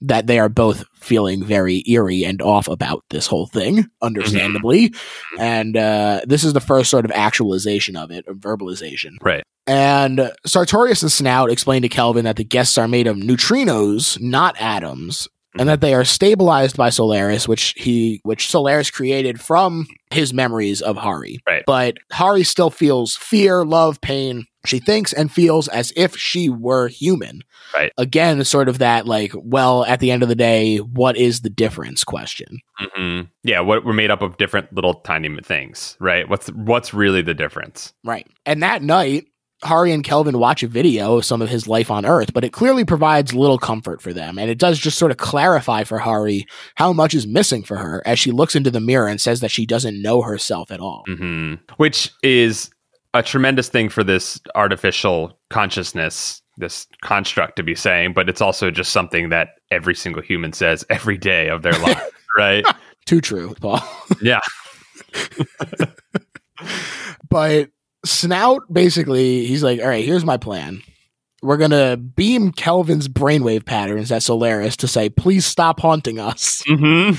that 0.02 0.26
they 0.26 0.38
are 0.38 0.48
both 0.48 0.84
feeling 0.94 1.44
very 1.44 1.82
eerie 1.86 2.24
and 2.24 2.42
off 2.42 2.68
about 2.68 3.04
this 3.10 3.26
whole 3.26 3.46
thing 3.46 3.86
understandably. 4.02 4.92
And 5.38 5.76
uh, 5.76 6.20
this 6.26 6.44
is 6.44 6.52
the 6.52 6.60
first 6.60 6.90
sort 6.90 7.04
of 7.04 7.10
actualization 7.12 7.96
of 7.96 8.10
it 8.10 8.24
or 8.28 8.34
verbalization. 8.34 9.12
Right. 9.22 9.44
and 9.66 10.32
sartorius 10.44 11.02
and 11.02 11.12
snaut 11.12 11.50
explain 11.50 11.82
to 11.82 11.88
kelvin 11.88 12.24
that 12.24 12.36
the 12.36 12.44
guests 12.44 12.76
are 12.78 12.88
made 12.88 13.06
of 13.06 13.16
neutrinos 13.16 14.20
not 14.20 14.60
atoms 14.60 15.28
and 15.58 15.68
that 15.68 15.80
they 15.80 15.94
are 15.94 16.04
stabilized 16.04 16.76
by 16.76 16.90
Solaris, 16.90 17.46
which 17.46 17.74
he, 17.76 18.20
which 18.24 18.48
Solaris 18.48 18.90
created 18.90 19.40
from 19.40 19.86
his 20.10 20.32
memories 20.32 20.80
of 20.80 20.96
Hari. 20.96 21.40
Right. 21.46 21.64
But 21.66 21.98
Hari 22.10 22.44
still 22.44 22.70
feels 22.70 23.16
fear, 23.16 23.64
love, 23.64 24.00
pain. 24.00 24.46
She 24.64 24.78
thinks 24.78 25.12
and 25.12 25.30
feels 25.30 25.66
as 25.68 25.92
if 25.96 26.16
she 26.16 26.48
were 26.48 26.88
human. 26.88 27.42
Right. 27.74 27.92
Again, 27.98 28.44
sort 28.44 28.68
of 28.68 28.78
that 28.78 29.06
like, 29.06 29.32
well, 29.34 29.84
at 29.86 30.00
the 30.00 30.10
end 30.10 30.22
of 30.22 30.28
the 30.28 30.34
day, 30.34 30.78
what 30.78 31.16
is 31.16 31.40
the 31.40 31.50
difference 31.50 32.04
question? 32.04 32.60
hmm 32.76 33.22
Yeah. 33.42 33.60
What 33.60 33.84
we're 33.84 33.92
made 33.92 34.10
up 34.10 34.22
of 34.22 34.36
different 34.36 34.72
little 34.72 34.94
tiny 34.94 35.36
things, 35.42 35.96
right? 36.00 36.28
What's 36.28 36.48
what's 36.52 36.94
really 36.94 37.22
the 37.22 37.34
difference? 37.34 37.92
Right. 38.04 38.26
And 38.46 38.62
that 38.62 38.82
night, 38.82 39.26
Hari 39.62 39.92
and 39.92 40.02
Kelvin 40.02 40.38
watch 40.38 40.62
a 40.62 40.68
video 40.68 41.18
of 41.18 41.24
some 41.24 41.40
of 41.40 41.48
his 41.48 41.68
life 41.68 41.90
on 41.90 42.04
Earth, 42.04 42.32
but 42.32 42.44
it 42.44 42.52
clearly 42.52 42.84
provides 42.84 43.34
little 43.34 43.58
comfort 43.58 44.02
for 44.02 44.12
them. 44.12 44.38
And 44.38 44.50
it 44.50 44.58
does 44.58 44.78
just 44.78 44.98
sort 44.98 45.12
of 45.12 45.18
clarify 45.18 45.84
for 45.84 45.98
Hari 45.98 46.46
how 46.74 46.92
much 46.92 47.14
is 47.14 47.26
missing 47.26 47.62
for 47.62 47.76
her 47.76 48.02
as 48.04 48.18
she 48.18 48.32
looks 48.32 48.56
into 48.56 48.70
the 48.70 48.80
mirror 48.80 49.06
and 49.06 49.20
says 49.20 49.40
that 49.40 49.50
she 49.50 49.66
doesn't 49.66 50.02
know 50.02 50.22
herself 50.22 50.70
at 50.70 50.80
all. 50.80 51.04
hmm 51.06 51.54
Which 51.76 52.10
is 52.22 52.70
a 53.14 53.22
tremendous 53.22 53.68
thing 53.68 53.88
for 53.88 54.02
this 54.02 54.40
artificial 54.54 55.38
consciousness, 55.50 56.42
this 56.56 56.86
construct 57.02 57.56
to 57.56 57.62
be 57.62 57.74
saying, 57.74 58.14
but 58.14 58.28
it's 58.28 58.40
also 58.40 58.70
just 58.70 58.92
something 58.92 59.28
that 59.28 59.50
every 59.70 59.94
single 59.94 60.22
human 60.22 60.52
says 60.52 60.84
every 60.90 61.18
day 61.18 61.48
of 61.48 61.62
their 61.62 61.78
life, 61.78 62.10
right? 62.36 62.64
Too 63.06 63.20
true, 63.20 63.54
Paul. 63.60 63.82
Yeah. 64.20 64.40
but 67.28 67.68
Snaut 68.04 68.72
basically, 68.72 69.46
he's 69.46 69.62
like, 69.62 69.80
all 69.80 69.88
right, 69.88 70.04
here's 70.04 70.24
my 70.24 70.36
plan. 70.36 70.82
We're 71.42 71.56
going 71.56 71.72
to 71.72 71.96
beam 71.96 72.52
Kelvin's 72.52 73.08
brainwave 73.08 73.64
patterns 73.64 74.12
at 74.12 74.22
Solaris 74.22 74.76
to 74.78 74.88
say, 74.88 75.08
please 75.08 75.44
stop 75.44 75.80
haunting 75.80 76.20
us. 76.20 76.62
hmm 76.66 77.10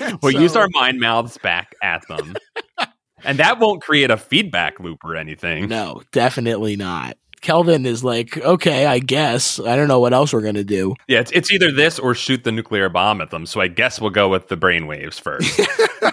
we'll 0.22 0.40
use 0.40 0.54
our 0.54 0.68
mind 0.70 1.00
mouths 1.00 1.36
back 1.38 1.74
at 1.82 2.06
them. 2.06 2.36
and 3.24 3.38
that 3.40 3.58
won't 3.58 3.82
create 3.82 4.12
a 4.12 4.16
feedback 4.16 4.78
loop 4.78 5.04
or 5.04 5.16
anything. 5.16 5.68
No, 5.68 6.02
definitely 6.12 6.76
not. 6.76 7.16
Kelvin 7.40 7.86
is 7.86 8.04
like, 8.04 8.36
okay, 8.36 8.86
I 8.86 8.98
guess. 8.98 9.58
I 9.58 9.74
don't 9.74 9.88
know 9.88 10.00
what 10.00 10.12
else 10.12 10.32
we're 10.32 10.42
going 10.42 10.54
to 10.56 10.64
do. 10.64 10.94
Yeah, 11.08 11.20
it's, 11.20 11.30
it's 11.32 11.50
either 11.50 11.72
this 11.72 11.98
or 11.98 12.14
shoot 12.14 12.44
the 12.44 12.52
nuclear 12.52 12.88
bomb 12.88 13.20
at 13.20 13.30
them. 13.30 13.46
So 13.46 13.60
I 13.60 13.68
guess 13.68 14.00
we'll 14.00 14.10
go 14.10 14.28
with 14.28 14.48
the 14.48 14.56
brainwaves 14.56 15.20
first. 15.20 15.58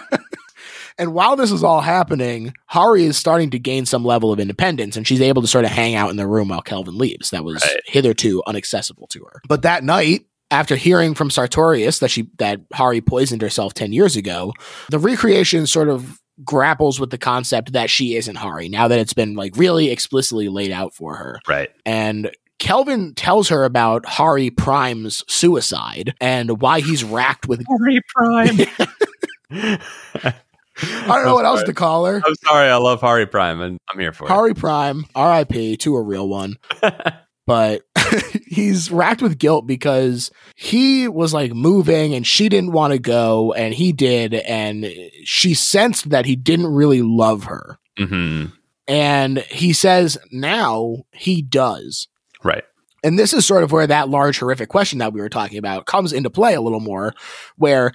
And 0.98 1.14
while 1.14 1.36
this 1.36 1.50
is 1.52 1.62
all 1.62 1.80
happening, 1.80 2.52
Hari 2.66 3.04
is 3.04 3.16
starting 3.16 3.50
to 3.50 3.58
gain 3.58 3.86
some 3.86 4.04
level 4.04 4.32
of 4.32 4.40
independence 4.40 4.96
and 4.96 5.06
she's 5.06 5.20
able 5.20 5.42
to 5.42 5.48
sort 5.48 5.64
of 5.64 5.70
hang 5.70 5.94
out 5.94 6.10
in 6.10 6.16
the 6.16 6.26
room 6.26 6.48
while 6.48 6.60
Kelvin 6.62 6.98
leaves. 6.98 7.30
That 7.30 7.44
was 7.44 7.62
Right. 7.62 7.80
hitherto 7.86 8.42
inaccessible 8.48 9.06
to 9.08 9.20
her. 9.20 9.40
But 9.48 9.62
that 9.62 9.84
night, 9.84 10.26
after 10.50 10.76
hearing 10.76 11.14
from 11.14 11.30
Sartorius 11.30 11.98
that 12.00 12.10
she 12.10 12.28
that 12.38 12.60
Hari 12.72 13.00
poisoned 13.00 13.42
herself 13.42 13.74
10 13.74 13.92
years 13.92 14.16
ago, 14.16 14.52
the 14.90 14.98
recreation 14.98 15.66
sort 15.66 15.88
of 15.88 16.18
grapples 16.44 16.98
with 16.98 17.10
the 17.10 17.18
concept 17.18 17.72
that 17.72 17.90
she 17.90 18.16
isn't 18.16 18.36
Hari 18.36 18.68
now 18.68 18.88
that 18.88 18.98
it's 18.98 19.12
been 19.12 19.34
like 19.34 19.56
really 19.56 19.90
explicitly 19.90 20.48
laid 20.48 20.70
out 20.72 20.94
for 20.94 21.16
her. 21.16 21.40
Right. 21.46 21.68
And 21.84 22.30
Kelvin 22.58 23.14
tells 23.14 23.48
her 23.50 23.64
about 23.64 24.06
Hari 24.06 24.50
Prime's 24.50 25.22
suicide 25.28 26.14
and 26.20 26.60
why 26.60 26.80
he's 26.80 27.04
racked 27.04 27.46
with 27.46 27.62
Hari 27.68 28.00
Prime. 28.14 28.58
I 30.82 31.06
don't 31.16 31.24
know 31.26 31.34
what 31.34 31.44
else 31.44 31.62
to 31.64 31.72
call 31.74 32.04
her. 32.06 32.20
I'm 32.24 32.34
sorry. 32.44 32.68
I 32.68 32.76
love 32.76 33.00
Hari 33.00 33.26
Prime, 33.26 33.60
and 33.60 33.78
I'm 33.92 33.98
here 33.98 34.12
for 34.12 34.28
Hari 34.28 34.54
Prime, 34.54 35.04
R.I.P. 35.14 35.76
to 35.78 35.96
a 35.96 36.02
real 36.02 36.28
one. 36.28 36.56
but 37.46 37.82
he's 38.46 38.90
racked 38.90 39.22
with 39.22 39.38
guilt 39.38 39.66
because 39.66 40.30
he 40.54 41.08
was 41.08 41.32
like 41.32 41.52
moving 41.54 42.14
and 42.14 42.26
she 42.26 42.48
didn't 42.48 42.72
want 42.72 42.92
to 42.92 42.98
go 42.98 43.52
and 43.54 43.72
he 43.74 43.90
did 43.92 44.34
and 44.34 44.86
she 45.24 45.54
sensed 45.54 46.10
that 46.10 46.26
he 46.26 46.36
didn't 46.36 46.66
really 46.66 47.00
love 47.02 47.44
her 47.44 47.78
hmm 47.98 48.44
and 48.86 49.38
he 49.38 49.72
says 49.72 50.16
now 50.30 50.96
he 51.12 51.40
does 51.40 52.06
Right. 52.44 52.64
and 53.02 53.18
this 53.18 53.32
is 53.32 53.46
sort 53.46 53.62
of 53.64 53.72
where 53.72 53.86
that 53.86 54.10
large 54.10 54.38
horrific 54.38 54.68
question 54.68 54.98
that 54.98 55.14
we 55.14 55.20
were 55.20 55.28
talking 55.30 55.56
about 55.58 55.86
comes 55.86 56.12
into 56.12 56.28
play 56.30 56.52
a 56.54 56.60
little 56.60 56.80
more 56.80 57.14
where 57.56 57.92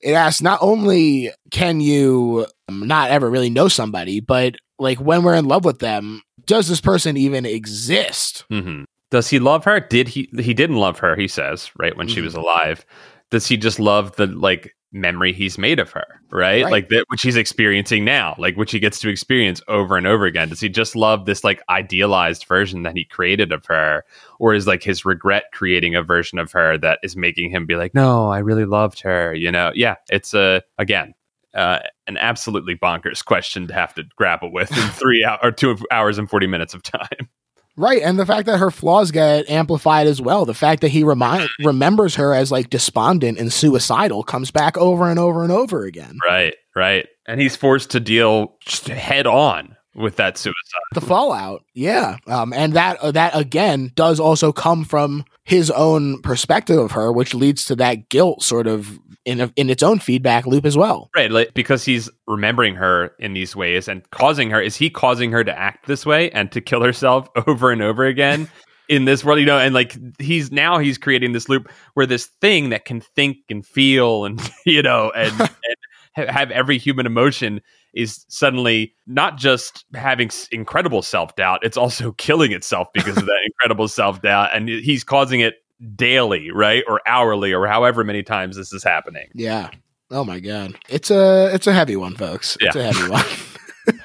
it 0.00 0.12
asks 0.12 0.40
not 0.42 0.58
only 0.62 1.30
can 1.50 1.80
you 1.80 2.46
um, 2.68 2.86
not 2.86 3.10
ever 3.10 3.28
really 3.28 3.50
know 3.50 3.68
somebody 3.68 4.20
but 4.20 4.54
like 4.78 4.98
when 4.98 5.22
we're 5.22 5.34
in 5.34 5.44
love 5.44 5.64
with 5.64 5.78
them 5.78 6.22
does 6.46 6.68
this 6.68 6.80
person 6.80 7.16
even 7.16 7.44
exist 7.46 8.44
hmm 8.50 8.82
Does 9.10 9.28
he 9.28 9.38
love 9.40 9.64
her? 9.64 9.80
Did 9.80 10.06
he? 10.08 10.28
He 10.38 10.54
didn't 10.54 10.76
love 10.76 11.00
her. 11.00 11.16
He 11.16 11.26
says 11.28 11.70
right 11.78 11.96
when 11.96 12.06
she 12.06 12.20
Mhm. 12.20 12.24
was 12.24 12.34
alive. 12.36 12.84
Does 13.32 13.44
he 13.46 13.56
just 13.56 13.80
love 13.80 14.14
the 14.16 14.26
like 14.26 14.72
memory 14.92 15.32
he's 15.32 15.56
made 15.58 15.78
of 15.78 15.90
her? 15.92 16.04
Right, 16.30 16.62
Right. 16.64 16.70
like 16.70 16.88
that 16.88 17.04
which 17.08 17.22
he's 17.22 17.36
experiencing 17.36 18.04
now, 18.04 18.34
like 18.38 18.56
which 18.56 18.72
he 18.72 18.78
gets 18.78 18.98
to 19.00 19.08
experience 19.08 19.60
over 19.68 19.96
and 19.96 20.06
over 20.06 20.24
again. 20.26 20.48
Does 20.48 20.60
he 20.60 20.68
just 20.68 20.94
love 20.96 21.26
this 21.26 21.42
like 21.44 21.62
idealized 21.68 22.44
version 22.46 22.82
that 22.84 22.96
he 22.96 23.04
created 23.04 23.52
of 23.52 23.66
her, 23.66 24.04
or 24.38 24.54
is 24.54 24.66
like 24.66 24.82
his 24.82 25.04
regret 25.04 25.44
creating 25.52 25.94
a 25.94 26.02
version 26.02 26.38
of 26.38 26.52
her 26.52 26.78
that 26.78 26.98
is 27.02 27.16
making 27.16 27.50
him 27.50 27.66
be 27.66 27.76
like, 27.76 27.94
no, 27.94 28.28
I 28.30 28.38
really 28.38 28.64
loved 28.64 29.00
her. 29.00 29.34
You 29.34 29.50
know? 29.52 29.72
Yeah, 29.74 29.96
it's 30.10 30.34
a 30.34 30.62
again. 30.78 31.14
Uh, 31.52 31.80
an 32.06 32.16
absolutely 32.16 32.76
bonkers 32.76 33.24
question 33.24 33.66
to 33.66 33.74
have 33.74 33.92
to 33.92 34.04
grapple 34.14 34.52
with 34.52 34.70
in 34.70 34.88
three 34.90 35.24
hour 35.24 35.36
or 35.42 35.50
two 35.50 35.76
hours 35.90 36.16
and 36.16 36.30
40 36.30 36.46
minutes 36.46 36.74
of 36.74 36.82
time. 36.84 37.28
Right, 37.76 38.02
and 38.02 38.18
the 38.18 38.26
fact 38.26 38.46
that 38.46 38.58
her 38.58 38.70
flaws 38.70 39.10
get 39.10 39.48
amplified 39.48 40.06
as 40.06 40.20
well. 40.20 40.44
The 40.44 40.54
fact 40.54 40.82
that 40.82 40.88
he 40.88 41.02
remind 41.02 41.48
remembers 41.64 42.16
her 42.16 42.34
as 42.34 42.52
like 42.52 42.68
despondent 42.68 43.38
and 43.38 43.52
suicidal 43.52 44.22
comes 44.22 44.50
back 44.50 44.76
over 44.76 45.08
and 45.08 45.18
over 45.18 45.42
and 45.42 45.52
over 45.52 45.84
again. 45.84 46.18
Right, 46.26 46.54
right. 46.76 47.06
And 47.26 47.40
he's 47.40 47.56
forced 47.56 47.90
to 47.92 48.00
deal 48.00 48.56
head 48.86 49.26
on 49.26 49.76
with 49.94 50.16
that 50.16 50.38
suicide. 50.38 50.54
The 50.94 51.00
fallout, 51.00 51.64
yeah, 51.74 52.16
um, 52.26 52.52
and 52.52 52.74
that 52.74 52.98
uh, 52.98 53.10
that 53.12 53.36
again 53.36 53.92
does 53.94 54.20
also 54.20 54.52
come 54.52 54.84
from 54.84 55.24
his 55.44 55.70
own 55.70 56.22
perspective 56.22 56.78
of 56.78 56.92
her, 56.92 57.12
which 57.12 57.34
leads 57.34 57.64
to 57.66 57.76
that 57.76 58.08
guilt 58.08 58.42
sort 58.42 58.66
of 58.66 58.98
in 59.24 59.40
a, 59.40 59.52
in 59.56 59.68
its 59.68 59.82
own 59.82 59.98
feedback 59.98 60.46
loop 60.46 60.64
as 60.64 60.76
well. 60.76 61.10
Right, 61.14 61.30
like 61.30 61.54
because 61.54 61.84
he's 61.84 62.08
remembering 62.26 62.74
her 62.76 63.14
in 63.18 63.32
these 63.32 63.54
ways 63.56 63.88
and 63.88 64.08
causing 64.10 64.50
her 64.50 64.60
is 64.60 64.76
he 64.76 64.90
causing 64.90 65.32
her 65.32 65.44
to 65.44 65.58
act 65.58 65.86
this 65.86 66.06
way 66.06 66.30
and 66.30 66.50
to 66.52 66.60
kill 66.60 66.82
herself 66.82 67.28
over 67.46 67.70
and 67.70 67.82
over 67.82 68.06
again 68.06 68.48
in 68.88 69.04
this 69.04 69.24
world, 69.24 69.38
you 69.38 69.46
know, 69.46 69.58
and 69.58 69.74
like 69.74 69.96
he's 70.20 70.50
now 70.50 70.78
he's 70.78 70.98
creating 70.98 71.32
this 71.32 71.48
loop 71.48 71.70
where 71.94 72.06
this 72.06 72.26
thing 72.40 72.70
that 72.70 72.84
can 72.84 73.00
think 73.00 73.38
and 73.48 73.64
feel 73.64 74.24
and 74.24 74.40
you 74.66 74.82
know 74.82 75.12
and, 75.14 75.40
and 76.16 76.30
have 76.30 76.50
every 76.50 76.76
human 76.76 77.06
emotion 77.06 77.60
is 77.94 78.24
suddenly 78.28 78.94
not 79.06 79.36
just 79.36 79.84
having 79.94 80.30
incredible 80.52 81.02
self-doubt, 81.02 81.64
it's 81.64 81.76
also 81.76 82.12
killing 82.18 82.52
itself 82.52 82.88
because 82.94 83.16
of 83.16 83.26
that 83.26 83.40
incredible 83.46 83.88
self-doubt 83.88 84.50
and 84.54 84.68
he's 84.68 85.04
causing 85.04 85.40
it 85.40 85.54
daily, 85.96 86.50
right? 86.50 86.84
Or 86.88 87.00
hourly 87.06 87.52
or 87.52 87.66
however 87.66 88.04
many 88.04 88.22
times 88.22 88.56
this 88.56 88.72
is 88.72 88.84
happening. 88.84 89.28
Yeah. 89.34 89.70
Oh 90.10 90.24
my 90.24 90.40
god, 90.40 90.74
it's 90.88 91.10
a 91.10 91.50
it's 91.54 91.66
a 91.68 91.72
heavy 91.72 91.94
one, 91.96 92.16
folks. 92.16 92.56
It's 92.60 92.74
Yeah. 92.74 92.82
a 92.82 92.92
heavy 92.92 93.08
one. 93.08 93.24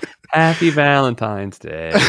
Happy 0.30 0.70
Valentine's 0.70 1.58
Day. 1.58 1.92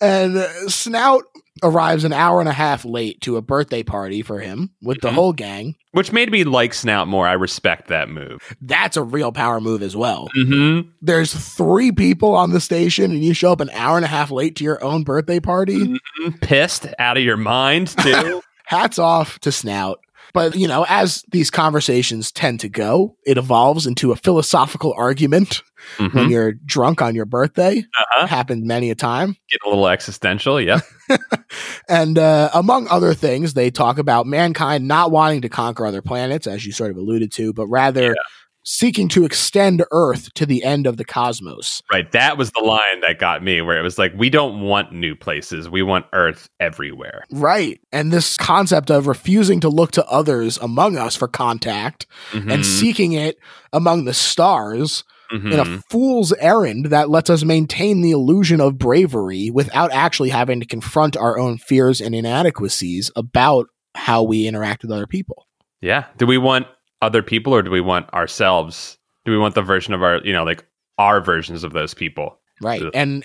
and 0.00 0.36
uh, 0.36 0.68
Snaut 0.68 1.24
arrives 1.62 2.04
an 2.04 2.12
hour 2.12 2.40
and 2.40 2.48
a 2.48 2.52
half 2.52 2.84
late 2.84 3.20
to 3.22 3.36
a 3.36 3.42
birthday 3.42 3.82
party 3.82 4.22
for 4.22 4.40
him 4.40 4.70
with 4.82 5.00
the 5.00 5.08
Mhm. 5.10 5.14
whole 5.14 5.32
gang. 5.32 5.76
Which 5.92 6.12
made 6.12 6.30
me 6.32 6.42
like 6.44 6.74
Snaut 6.74 7.06
more. 7.06 7.28
I 7.28 7.34
respect 7.34 7.88
that 7.88 8.08
move. 8.08 8.56
That's 8.60 8.96
a 8.96 9.02
real 9.02 9.30
power 9.30 9.60
move 9.60 9.80
as 9.82 9.94
well. 9.96 10.28
Mm-hmm. 10.36 10.88
There's 11.00 11.32
three 11.32 11.92
people 11.92 12.34
on 12.34 12.50
the 12.50 12.60
station, 12.60 13.12
and 13.12 13.22
you 13.24 13.32
show 13.34 13.52
up 13.52 13.60
an 13.60 13.70
hour 13.70 13.96
and 13.96 14.04
a 14.04 14.08
half 14.08 14.30
late 14.32 14.56
to 14.56 14.64
your 14.64 14.82
own 14.82 15.04
birthday 15.04 15.38
party. 15.38 15.78
Mm-hmm. 15.78 16.30
Pissed 16.40 16.86
out 16.98 17.16
of 17.16 17.22
your 17.22 17.36
mind, 17.36 17.88
too. 17.98 18.42
Hats 18.66 18.98
off 18.98 19.38
to 19.40 19.52
Snaut. 19.52 20.00
But, 20.32 20.56
you 20.56 20.66
know, 20.66 20.84
as 20.88 21.22
these 21.30 21.48
conversations 21.48 22.32
tend 22.32 22.58
to 22.60 22.68
go, 22.68 23.14
it 23.24 23.38
evolves 23.38 23.86
into 23.86 24.10
a 24.10 24.16
philosophical 24.16 24.92
argument 24.96 25.62
when 25.98 26.10
Mhm. 26.10 26.30
you're 26.30 26.52
drunk 26.54 27.00
on 27.00 27.14
your 27.14 27.26
birthday. 27.26 27.78
Uh-huh. 27.78 28.26
Happened 28.26 28.64
many 28.64 28.90
a 28.90 28.96
time. 28.96 29.36
Get 29.48 29.60
a 29.64 29.68
little 29.68 29.86
existential. 29.86 30.60
Yep. 30.60 30.82
And 31.88 32.18
uh, 32.18 32.50
among 32.54 32.88
other 32.88 33.12
things, 33.14 33.54
they 33.54 33.70
talk 33.70 33.98
about 33.98 34.26
mankind 34.26 34.88
not 34.88 35.10
wanting 35.10 35.42
to 35.42 35.48
conquer 35.50 35.84
other 35.86 36.00
planets, 36.02 36.46
as 36.46 36.64
you 36.64 36.72
sort 36.72 36.90
of 36.90 36.96
alluded 36.96 37.30
to, 37.32 37.52
but 37.52 37.66
rather 37.66 38.16
seeking 38.62 39.08
to 39.10 39.26
extend 39.26 39.84
Earth 39.90 40.32
to 40.34 40.46
the 40.46 40.64
end 40.64 40.86
of 40.86 40.96
the 40.96 41.04
cosmos. 41.04 41.82
Right. 41.92 42.10
That 42.12 42.38
was 42.38 42.50
the 42.52 42.62
line 42.64 43.00
that 43.02 43.18
got 43.18 43.42
me 43.44 43.60
where 43.60 43.78
it 43.78 43.82
was 43.82 43.98
like, 43.98 44.14
we 44.16 44.30
don't 44.30 44.62
want 44.62 44.92
new 44.92 45.14
places. 45.14 45.68
We 45.68 45.82
want 45.82 46.06
Earth 46.14 46.48
everywhere. 46.58 47.24
Right. 47.30 47.78
And 47.92 48.10
this 48.10 48.38
concept 48.38 48.90
of 48.90 49.06
refusing 49.06 49.60
to 49.60 49.68
look 49.68 49.90
to 49.92 50.06
others 50.06 50.56
among 50.58 50.96
us 50.96 51.14
for 51.14 51.28
contact 51.28 52.06
and 52.32 52.48
Mhm. 52.48 52.64
seeking 52.64 53.12
it 53.12 53.36
among 53.74 54.06
the 54.06 54.14
stars 54.14 55.04
in 55.34 55.58
a 55.58 55.64
Mhm. 55.64 55.82
fool's 55.90 56.32
errand 56.34 56.86
that 56.86 57.10
lets 57.10 57.28
us 57.28 57.44
maintain 57.44 58.00
the 58.02 58.12
illusion 58.12 58.60
of 58.60 58.78
bravery 58.78 59.50
without 59.50 59.90
actually 59.92 60.28
having 60.30 60.60
to 60.60 60.66
confront 60.66 61.16
our 61.16 61.38
own 61.38 61.58
fears 61.58 62.00
and 62.00 62.14
inadequacies 62.14 63.10
about 63.16 63.66
how 63.96 64.22
we 64.22 64.46
interact 64.46 64.82
with 64.82 64.90
other 64.92 65.06
people. 65.06 65.46
yeah. 65.80 66.04
Do 66.16 66.26
we 66.26 66.38
want 66.38 66.66
other 67.02 67.22
people 67.22 67.54
or 67.54 67.62
do 67.62 67.70
we 67.70 67.80
want 67.82 68.12
ourselves? 68.14 68.96
Do 69.26 69.32
we 69.32 69.38
want 69.38 69.54
the 69.54 69.62
version 69.62 69.92
of 69.92 70.02
our, 70.02 70.20
you 70.24 70.32
know, 70.32 70.44
like 70.44 70.64
our 70.98 71.20
versions 71.20 71.62
of 71.64 71.72
those 71.72 71.92
people? 71.94 72.38
Right. 72.62 72.82
And 72.94 73.24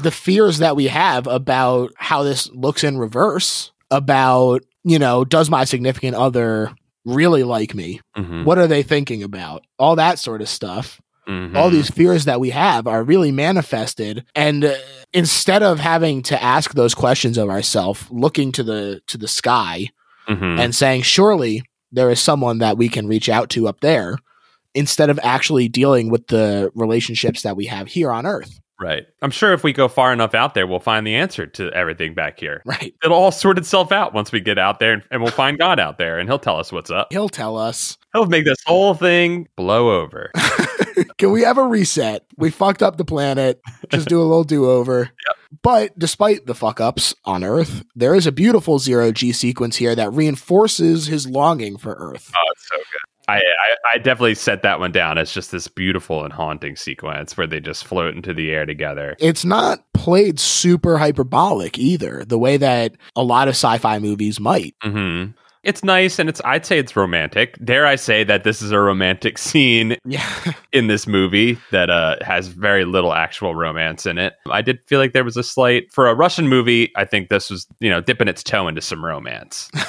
the 0.00 0.10
fears 0.10 0.58
that 0.58 0.74
we 0.74 0.88
have 0.88 1.26
about 1.28 1.92
how 1.96 2.22
this 2.24 2.50
looks 2.52 2.82
in 2.82 2.98
reverse, 2.98 3.70
about, 3.92 4.62
you 4.84 4.98
know, 4.98 5.24
does 5.24 5.50
my 5.50 5.64
significant 5.64 6.16
other 6.16 6.72
really 7.04 7.44
like 7.44 7.74
me? 7.74 8.00
Mhm. 8.16 8.44
What 8.44 8.58
are 8.58 8.66
they 8.66 8.82
thinking 8.82 9.22
about? 9.22 9.64
All 9.78 9.96
that 9.96 10.18
sort 10.18 10.40
of 10.42 10.48
stuff. 10.48 11.00
Mhm. 11.30 11.56
All 11.56 11.70
these 11.70 11.90
fears 11.90 12.24
that 12.24 12.40
we 12.40 12.50
have 12.50 12.86
are 12.86 13.02
really 13.04 13.30
manifested 13.30 14.24
and 14.34 14.64
uh, 14.64 14.74
instead 15.12 15.62
of 15.62 15.78
having 15.78 16.22
to 16.24 16.42
ask 16.42 16.74
those 16.74 16.94
questions 16.94 17.38
of 17.38 17.48
ourselves, 17.48 18.04
looking 18.10 18.50
to 18.52 18.62
the 18.62 19.00
to 19.06 19.16
the 19.16 19.28
sky 19.28 19.88
Mhm. 20.28 20.58
and 20.58 20.74
saying 20.74 21.02
surely 21.02 21.62
there 21.92 22.10
is 22.10 22.20
someone 22.20 22.58
that 22.58 22.76
we 22.76 22.88
can 22.88 23.06
reach 23.06 23.28
out 23.28 23.48
to 23.50 23.68
up 23.68 23.80
there 23.80 24.16
instead 24.74 25.10
of 25.10 25.18
actually 25.22 25.68
dealing 25.68 26.10
with 26.10 26.26
the 26.28 26.70
relationships 26.74 27.42
that 27.42 27.56
we 27.56 27.66
have 27.66 27.88
here 27.88 28.10
on 28.12 28.26
earth. 28.26 28.58
Right. 28.80 29.04
I'm 29.20 29.30
sure 29.30 29.52
if 29.52 29.62
we 29.62 29.74
go 29.74 29.88
far 29.88 30.10
enough 30.10 30.34
out 30.34 30.54
there, 30.54 30.66
we'll 30.66 30.80
find 30.80 31.06
the 31.06 31.14
answer 31.14 31.44
to 31.46 31.70
everything 31.72 32.14
back 32.14 32.40
here. 32.40 32.62
Right. 32.64 32.94
It'll 33.04 33.18
all 33.18 33.30
sort 33.32 33.58
itself 33.58 33.92
out 33.92 34.14
once 34.14 34.32
we 34.32 34.40
get 34.40 34.56
out 34.58 34.78
there, 34.78 34.94
and, 34.94 35.02
and 35.10 35.20
we'll 35.20 35.32
find 35.32 35.58
God 35.58 35.78
out 35.78 35.98
there, 35.98 36.18
and 36.18 36.26
He'll 36.30 36.38
tell 36.38 36.56
us 36.58 36.72
what's 36.72 36.90
up. 36.90 37.08
He'll 37.10 37.28
tell 37.28 37.58
us. 37.58 37.98
He'll 38.14 38.24
make 38.24 38.46
this 38.46 38.56
whole 38.64 38.94
thing 38.94 39.48
blow 39.56 40.00
over. 40.00 40.30
Can 41.18 41.32
we 41.32 41.42
have 41.42 41.58
a 41.58 41.64
reset? 41.64 42.24
We 42.36 42.50
fucked 42.50 42.82
up 42.82 42.96
the 42.96 43.04
planet. 43.04 43.60
Just 43.90 44.08
do 44.08 44.20
a 44.20 44.24
little 44.24 44.44
do 44.44 44.68
over. 44.70 45.10
But 45.62 45.98
despite 45.98 46.46
the 46.46 46.54
fuck 46.54 46.80
ups 46.80 47.12
on 47.24 47.42
Earth, 47.42 47.82
there 47.96 48.14
is 48.14 48.24
a 48.24 48.32
beautiful 48.32 48.78
zero 48.78 49.10
G 49.10 49.32
sequence 49.32 49.74
here 49.76 49.96
that 49.96 50.12
reinforces 50.12 51.06
his 51.06 51.26
longing 51.28 51.76
for 51.76 51.96
Earth. 51.98 52.30
Oh, 52.36 52.52
it's 52.52 52.68
so 52.68 52.76
good. 52.76 53.00
I, 53.28 53.38
I 53.38 53.94
I 53.94 53.98
definitely 53.98 54.36
set 54.36 54.62
that 54.62 54.78
one 54.78 54.92
down. 54.92 55.18
It's 55.18 55.34
just 55.34 55.50
this 55.50 55.66
beautiful 55.66 56.22
and 56.24 56.32
haunting 56.32 56.76
sequence 56.76 57.36
where 57.36 57.48
they 57.48 57.58
just 57.58 57.84
float 57.84 58.14
into 58.14 58.32
the 58.32 58.52
air 58.52 58.64
together. 58.64 59.16
It's 59.18 59.44
not 59.44 59.80
played 59.92 60.38
super 60.38 60.98
hyperbolic 60.98 61.78
either, 61.78 62.24
the 62.24 62.38
way 62.38 62.56
that 62.56 62.92
a 63.16 63.24
lot 63.24 63.48
of 63.48 63.52
sci 63.52 63.76
fi 63.78 63.98
movies 63.98 64.38
might. 64.38 64.76
hmm 64.82 65.26
it's 65.62 65.84
nice 65.84 66.18
and 66.18 66.28
it's 66.28 66.40
I'd 66.44 66.64
say 66.66 66.78
it's 66.78 66.96
romantic. 66.96 67.58
Dare 67.64 67.86
I 67.86 67.96
say 67.96 68.24
that 68.24 68.44
this 68.44 68.62
is 68.62 68.70
a 68.72 68.78
romantic 68.78 69.38
scene 69.46 69.96
Yeah. 70.04 70.28
in 70.72 70.86
this 70.86 71.06
movie 71.06 71.58
that 71.70 71.90
uh, 71.90 72.16
has 72.22 72.48
very 72.48 72.84
little 72.84 73.12
actual 73.12 73.54
romance 73.54 74.06
in 74.06 74.18
it. 74.18 74.34
I 74.50 74.62
did 74.62 74.78
feel 74.86 74.98
like 75.00 75.12
there 75.12 75.24
was 75.24 75.36
a 75.36 75.42
slight 75.42 75.92
for 75.92 76.08
a 76.08 76.14
Russian 76.14 76.48
movie. 76.48 76.90
I 76.96 77.04
think 77.04 77.28
this 77.28 77.50
was 77.50 77.66
you 77.80 77.90
know 77.90 78.00
dipping 78.00 78.28
its 78.28 78.42
toe 78.42 78.68
into 78.68 78.80
some 78.80 79.04
romance. 79.04 79.70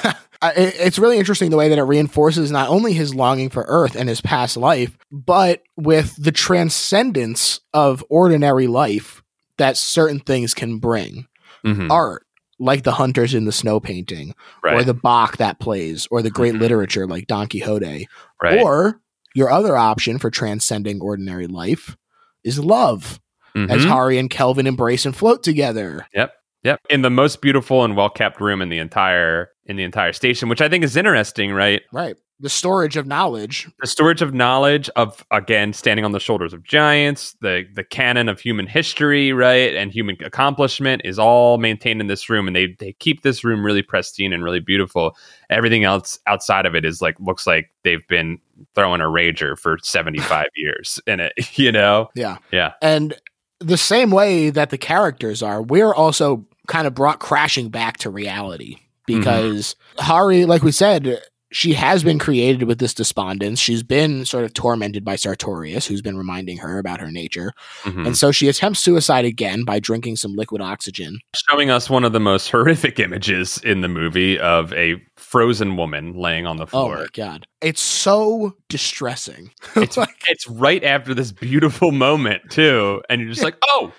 It's 0.44 0.98
really 0.98 1.18
interesting 1.20 1.50
the 1.50 1.56
way 1.56 1.68
that 1.68 1.78
it 1.78 1.84
reinforces 1.84 2.50
not 2.50 2.68
only 2.68 2.94
his 2.94 3.14
longing 3.14 3.48
for 3.48 3.64
Earth 3.68 3.94
and 3.94 4.08
his 4.08 4.20
past 4.20 4.56
life, 4.56 4.98
but 5.12 5.62
with 5.76 6.16
the 6.20 6.32
transcendence 6.32 7.60
of 7.72 8.04
ordinary 8.10 8.66
life 8.66 9.22
that 9.58 9.76
certain 9.76 10.18
things 10.18 10.52
can 10.52 10.78
bring. 10.78 11.28
Mhm. 11.64 11.88
Art, 11.92 12.26
like 12.62 12.84
the 12.84 12.92
hunters 12.92 13.34
in 13.34 13.44
the 13.44 13.52
snow 13.52 13.80
painting, 13.80 14.34
or 14.64 14.84
the 14.84 14.94
Bach 14.94 15.36
that 15.38 15.58
plays, 15.58 16.06
or 16.10 16.22
the 16.22 16.30
great 16.30 16.54
Mhm. 16.54 16.60
literature 16.60 17.06
like 17.06 17.26
Don 17.26 17.46
Quixote. 17.48 18.08
right. 18.42 18.60
Or 18.60 19.00
your 19.34 19.50
other 19.50 19.76
option 19.76 20.18
for 20.18 20.30
transcending 20.30 21.00
ordinary 21.00 21.46
life 21.46 21.96
is 22.44 22.58
love, 22.58 23.20
as 23.54 23.82
Mhm. 23.84 23.88
Hari 23.88 24.18
and 24.18 24.28
Kelvin 24.30 24.66
embrace 24.66 25.04
and 25.06 25.14
float 25.16 25.42
together. 25.42 26.06
Yep. 26.14 26.32
Yep, 26.64 26.80
in 26.90 27.02
the 27.02 27.10
most 27.10 27.40
beautiful 27.42 27.82
and 27.84 27.96
well 27.96 28.08
kept 28.08 28.40
room 28.40 28.62
in 28.62 28.68
the 28.68 28.78
entire 28.78 29.48
in 29.66 29.76
the 29.76 29.82
entire 29.84 30.12
station, 30.12 30.48
which 30.48 30.60
I 30.60 30.68
think 30.68 30.82
is 30.84 30.96
interesting, 30.96 31.52
right? 31.52 31.82
Right. 31.92 32.16
The 32.42 32.50
storage 32.50 32.96
of 32.96 33.06
knowledge. 33.06 33.68
The 33.80 33.86
storage 33.86 34.20
of 34.20 34.34
knowledge 34.34 34.90
of 34.96 35.24
again 35.30 35.72
standing 35.72 36.04
on 36.04 36.10
the 36.10 36.18
shoulders 36.18 36.52
of 36.52 36.64
giants, 36.64 37.36
the 37.40 37.64
the 37.72 37.84
canon 37.84 38.28
of 38.28 38.40
human 38.40 38.66
history, 38.66 39.32
right, 39.32 39.76
and 39.76 39.92
human 39.92 40.16
accomplishment 40.24 41.02
is 41.04 41.20
all 41.20 41.58
maintained 41.58 42.00
in 42.00 42.08
this 42.08 42.28
room, 42.28 42.48
and 42.48 42.56
they 42.56 42.74
they 42.80 42.94
keep 42.94 43.22
this 43.22 43.44
room 43.44 43.64
really 43.64 43.80
pristine 43.80 44.32
and 44.32 44.42
really 44.42 44.58
beautiful. 44.58 45.16
Everything 45.50 45.84
else 45.84 46.18
outside 46.26 46.66
of 46.66 46.74
it 46.74 46.84
is 46.84 47.00
like 47.00 47.14
looks 47.20 47.46
like 47.46 47.70
they've 47.84 48.06
been 48.08 48.38
throwing 48.74 49.00
a 49.00 49.04
rager 49.04 49.56
for 49.56 49.78
seventy 49.80 50.18
five 50.18 50.48
years 50.56 51.00
in 51.06 51.20
it, 51.20 51.32
you 51.56 51.70
know? 51.70 52.10
Yeah. 52.16 52.38
Yeah. 52.50 52.72
And 52.82 53.14
the 53.60 53.78
same 53.78 54.10
way 54.10 54.50
that 54.50 54.70
the 54.70 54.78
characters 54.78 55.44
are, 55.44 55.62
we're 55.62 55.94
also 55.94 56.44
kind 56.66 56.88
of 56.88 56.94
brought 56.94 57.20
crashing 57.20 57.68
back 57.68 57.98
to 57.98 58.10
reality 58.10 58.78
mm-hmm. 59.08 59.18
because 59.18 59.76
Hari, 59.98 60.44
like 60.44 60.62
we 60.62 60.72
said, 60.72 61.22
she 61.52 61.74
has 61.74 62.02
been 62.02 62.18
created 62.18 62.64
with 62.64 62.78
this 62.78 62.94
despondence. 62.94 63.60
She's 63.60 63.82
been 63.82 64.24
sort 64.24 64.44
of 64.44 64.54
tormented 64.54 65.04
by 65.04 65.16
Sartorius, 65.16 65.86
who's 65.86 66.02
been 66.02 66.16
reminding 66.16 66.56
her 66.58 66.78
about 66.78 67.00
her 67.00 67.10
nature. 67.10 67.52
Mhm. 67.82 68.06
And 68.06 68.16
so 68.18 68.32
she 68.32 68.48
attempts 68.48 68.80
suicide 68.80 69.24
again 69.24 69.64
by 69.64 69.78
drinking 69.78 70.16
some 70.16 70.34
liquid 70.34 70.60
oxygen. 70.62 71.18
showing 71.50 71.70
us 71.70 71.88
one 71.90 72.04
of 72.04 72.12
the 72.12 72.20
most 72.20 72.50
horrific 72.50 72.98
images 72.98 73.58
in 73.64 73.80
the 73.82 73.88
movie 73.88 74.38
of 74.40 74.72
a 74.72 75.00
frozen 75.16 75.76
woman 75.76 76.14
laying 76.14 76.46
on 76.46 76.56
the 76.56 76.66
floor. 76.66 76.96
Oh 76.96 77.00
my 77.00 77.06
God. 77.12 77.46
It's 77.60 77.80
so 77.82 78.56
distressing. 78.68 79.50
It's 79.76 79.96
Like, 79.96 80.16
it's 80.28 80.48
right 80.48 80.82
after 80.84 81.14
this 81.14 81.32
beautiful 81.32 81.92
moment 81.92 82.42
too, 82.50 83.02
and 83.10 83.20
you're 83.20 83.30
just 83.30 83.42
like, 83.42 83.56
oh, 83.62 83.92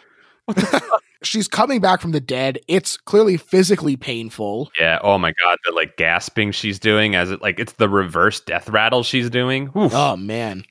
she's 1.24 1.48
coming 1.48 1.80
back 1.82 2.02
from 2.02 2.12
the 2.12 2.20
dead. 2.22 2.60
It's 2.68 2.98
clearly 2.98 3.38
physically 3.38 3.96
painful. 3.96 4.70
yeah, 4.80 5.00
oh 5.04 5.18
my 5.18 5.34
god, 5.42 5.58
the 5.66 5.72
like 5.72 5.98
gasping 5.98 6.52
she's 6.52 6.80
doing 6.80 7.16
as 7.16 7.32
it 7.32 7.42
like 7.42 7.60
it's 7.60 7.74
the 7.74 7.90
reverse 7.90 8.40
death 8.42 8.70
rattle 8.70 9.04
she's 9.04 9.30
doing. 9.30 9.70
Oof. 9.78 9.94
Oh, 9.94 10.16
man. 10.16 10.64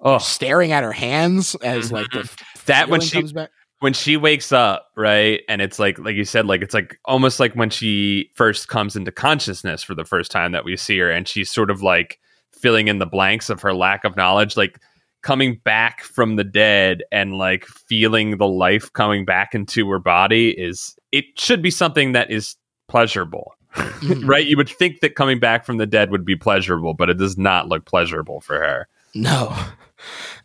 Oh, 0.00 0.18
Staring 0.18 0.72
at 0.72 0.84
her 0.84 0.92
hands 0.92 1.54
as 1.56 1.86
mm-hmm. 1.86 1.94
like 1.96 2.10
the 2.12 2.30
That 2.66 2.88
when 2.88 3.00
she- 3.00 3.18
comes 3.18 3.32
back. 3.32 3.50
when 3.80 3.92
she 3.94 4.16
wakes 4.16 4.52
up, 4.52 4.88
right, 4.96 5.42
and 5.48 5.60
it's 5.62 5.78
like 5.78 5.98
like 5.98 6.14
you 6.16 6.24
said, 6.24 6.46
like 6.46 6.62
it's 6.62 6.74
like 6.74 6.98
almost 7.06 7.40
like 7.40 7.54
when 7.54 7.70
she 7.70 8.30
first 8.34 8.68
comes 8.68 8.94
into 8.96 9.10
consciousness 9.10 9.82
for 9.82 9.94
the 9.94 10.04
first 10.04 10.30
time 10.30 10.52
that 10.52 10.64
we 10.64 10.76
see 10.76 10.98
her, 10.98 11.10
and 11.10 11.26
she's 11.26 11.50
sort 11.50 11.70
of 11.70 11.82
like 11.82 12.18
filling 12.52 12.88
in 12.88 12.98
the 12.98 13.06
blanks 13.06 13.50
of 13.50 13.60
her 13.62 13.74
lack 13.74 14.04
of 14.04 14.16
knowledge, 14.16 14.56
like 14.56 14.78
coming 15.26 15.60
back 15.64 16.04
from 16.04 16.36
the 16.36 16.44
dead 16.44 17.02
and 17.10 17.36
like 17.36 17.64
feeling 17.64 18.38
the 18.38 18.46
life 18.46 18.92
coming 18.92 19.24
back 19.24 19.56
into 19.56 19.90
her 19.90 19.98
body 19.98 20.50
is 20.50 20.94
it 21.10 21.24
should 21.36 21.60
be 21.60 21.70
something 21.70 22.12
that 22.12 22.30
is 22.30 22.54
pleasurable. 22.86 23.52
Mhm. 23.74 24.22
right? 24.28 24.46
You 24.46 24.56
would 24.56 24.68
think 24.68 25.00
that 25.00 25.16
coming 25.16 25.40
back 25.40 25.66
from 25.66 25.78
the 25.78 25.86
dead 25.86 26.12
would 26.12 26.24
be 26.24 26.36
pleasurable, 26.36 26.94
but 26.94 27.10
it 27.10 27.18
does 27.18 27.36
not 27.36 27.66
look 27.66 27.86
pleasurable 27.86 28.40
for 28.40 28.60
her. 28.60 28.86
No. 29.16 29.52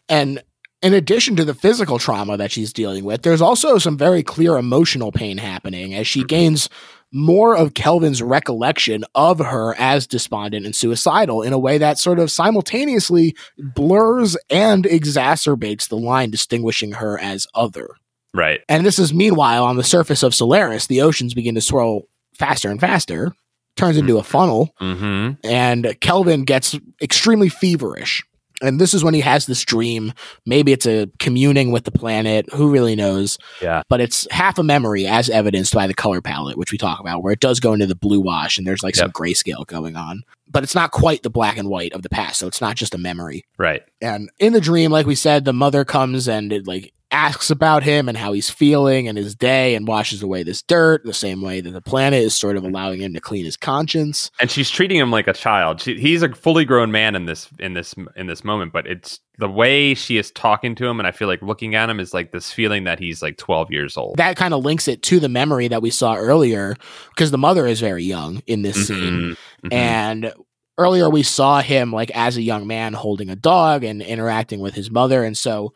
And 0.10 0.42
in 0.82 0.96
addition 0.96 1.36
to 1.36 1.46
the 1.46 1.54
physical 1.54 2.00
trauma 2.00 2.36
that 2.38 2.52
she's 2.52 2.74
dealing 2.74 3.04
with, 3.04 3.22
there's 3.22 3.40
also 3.40 3.78
some 3.78 4.00
very 4.00 4.24
clear 4.24 4.58
emotional 4.58 5.12
pain 5.12 5.38
happening 5.38 5.94
as 5.94 6.08
she 6.08 6.24
gains 6.24 6.70
more 7.12 7.56
of 7.56 7.74
Kelvin's 7.74 8.22
recollection 8.22 9.04
of 9.16 9.40
her 9.40 9.76
as 9.78 10.08
despondent 10.08 10.66
and 10.66 10.76
suicidal 10.76 11.42
in 11.42 11.52
a 11.54 11.60
way 11.60 11.78
that 11.78 12.00
sort 12.00 12.20
of 12.20 12.32
simultaneously 12.32 13.36
blurs 13.58 14.38
and 14.50 14.86
exacerbates 14.86 15.90
the 15.90 15.98
line 15.98 16.30
distinguishing 16.32 16.94
her 16.94 17.20
as 17.20 17.48
other. 17.54 17.90
Right. 18.34 18.62
And 18.70 18.86
this 18.86 18.98
is 18.98 19.14
meanwhile 19.14 19.66
on 19.66 19.76
the 19.76 19.84
surface 19.84 20.24
of 20.24 20.34
Solaris, 20.34 20.88
the 20.88 21.02
oceans 21.02 21.34
begin 21.34 21.56
to 21.56 21.62
swirl 21.62 22.04
faster 22.38 22.70
and 22.70 22.80
faster, 22.80 23.34
turns 23.76 23.98
into 23.98 24.18
a 24.18 24.24
funnel, 24.24 24.74
Mm-hmm. 24.82 25.46
and 25.46 25.98
Kelvin 26.00 26.44
gets 26.44 26.78
extremely 27.02 27.50
feverish. 27.50 28.24
And 28.62 28.80
this 28.80 28.94
is 28.94 29.04
when 29.04 29.14
he 29.14 29.22
has 29.22 29.46
this 29.46 29.64
dream. 29.64 30.14
Maybe 30.46 30.72
it's 30.72 30.86
a 30.86 31.10
communing 31.20 31.72
with 31.72 31.84
the 31.84 31.92
planet. 31.92 32.52
Who 32.54 32.72
really 32.72 32.96
knows? 32.96 33.38
Yeah. 33.62 33.84
But 33.90 34.02
it's 34.02 34.28
half 34.32 34.58
a 34.60 34.64
memory, 34.64 35.08
as 35.08 35.30
evidenced 35.30 35.74
by 35.74 35.88
the 35.88 35.94
color 35.94 36.22
palette, 36.22 36.58
which 36.58 36.72
we 36.72 36.78
talk 36.78 37.00
about, 37.00 37.24
where 37.24 37.34
it 37.34 37.40
does 37.40 37.60
go 37.60 37.74
into 37.74 37.88
the 37.88 37.96
blue 37.96 38.22
wash 38.22 38.58
and 38.58 38.66
there's 38.68 38.84
like 38.84 38.96
some 38.96 39.12
grayscale 39.12 39.66
going 39.66 39.96
on. 39.96 40.24
But 40.50 40.64
it's 40.64 40.76
not 40.76 40.92
quite 40.92 41.24
the 41.24 41.30
black 41.30 41.58
and 41.58 41.70
white 41.70 41.94
of 41.94 42.02
the 42.02 42.10
past. 42.10 42.40
So 42.40 42.48
it's 42.48 42.62
not 42.62 42.76
just 42.76 42.94
a 42.94 42.98
memory. 42.98 43.46
Right. 43.58 43.84
And 44.02 44.30
in 44.38 44.54
the 44.54 44.62
dream, 44.62 44.92
like 44.92 45.06
we 45.06 45.16
said, 45.16 45.46
the 45.46 45.54
mother 45.54 45.86
comes 45.86 46.28
and 46.28 46.52
it 46.52 46.68
like 46.68 46.94
asks 47.12 47.50
about 47.50 47.84
him 47.84 48.08
and 48.08 48.18
how 48.18 48.32
he's 48.34 48.50
feeling 48.50 49.08
and 49.08 49.18
his 49.18 49.36
day 49.36 49.76
and 49.76 49.88
washes 49.88 50.24
away 50.24 50.44
this 50.44 50.62
dirt 50.62 51.04
the 51.04 51.14
same 51.14 51.42
way 51.42 51.60
that 51.62 51.72
the 51.72 51.82
planet 51.82 52.22
is 52.24 52.36
sort 52.36 52.56
of 52.58 52.64
allowing 52.64 53.02
him 53.02 53.14
to 53.14 53.20
clean 53.20 53.44
his 53.46 53.58
conscience. 53.58 54.32
and 54.40 54.50
she's 54.50 54.70
treating 54.70 54.98
him 54.98 55.12
like 55.12 55.28
a 55.28 55.34
child. 55.34 55.82
She, 55.82 56.00
he's 56.00 56.22
a 56.24 56.34
fully 56.34 56.66
grown 56.66 56.92
man 56.92 57.16
in 57.16 57.26
this 57.26 57.48
in 57.60 57.74
this 57.74 57.94
in 58.16 58.28
this 58.28 58.44
moment, 58.44 58.72
but 58.74 58.88
it's 58.88 59.20
the 59.38 59.50
way 59.50 59.94
she 59.94 60.18
is 60.18 60.32
talking 60.32 60.76
to 60.76 60.86
him, 60.88 61.00
and 61.00 61.08
I 61.08 61.12
feel 61.12 61.28
like 61.28 61.42
looking 61.42 61.74
at 61.76 61.90
him 61.90 62.00
is 62.00 62.14
like 62.14 62.32
this 62.32 62.52
feeling 62.52 62.84
that 62.84 63.00
he's 63.00 63.22
like 63.22 63.38
twelve 63.38 63.72
years 63.72 63.98
old. 63.98 64.18
that 64.18 64.36
kind 64.38 64.54
of 64.54 64.64
links 64.64 64.88
it 64.88 65.02
to 65.04 65.20
the 65.20 65.30
memory 65.30 65.68
that 65.68 65.82
we 65.82 65.90
saw 65.90 66.16
earlier 66.16 66.76
because 67.10 67.32
the 67.32 67.38
mother 67.38 67.66
is 67.68 67.80
very 67.80 68.04
young 68.04 68.42
in 68.48 68.62
this 68.62 68.88
scene 68.88 68.96
Mhm. 68.96 69.38
Mhm. 69.66 69.74
and 69.74 70.34
earlier 70.78 71.10
we 71.10 71.24
saw 71.24 71.62
him 71.62 71.92
like 71.92 72.10
as 72.12 72.38
a 72.38 72.42
young 72.42 72.66
man 72.68 72.94
holding 72.94 73.30
a 73.30 73.36
dog 73.36 73.84
and 73.84 74.02
interacting 74.02 74.60
with 74.60 74.74
his 74.74 74.90
mother 74.90 75.24
and 75.24 75.38
so 75.38 75.74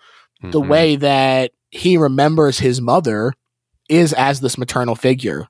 the 0.52 0.62
Mhm. 0.62 0.68
way 0.68 0.96
that 0.98 1.52
he 1.72 1.98
remembers 1.98 2.60
his 2.60 2.80
mother 2.82 3.34
is 3.90 4.14
as 4.14 4.40
this 4.42 4.58
maternal 4.58 4.96
figure 4.96 5.48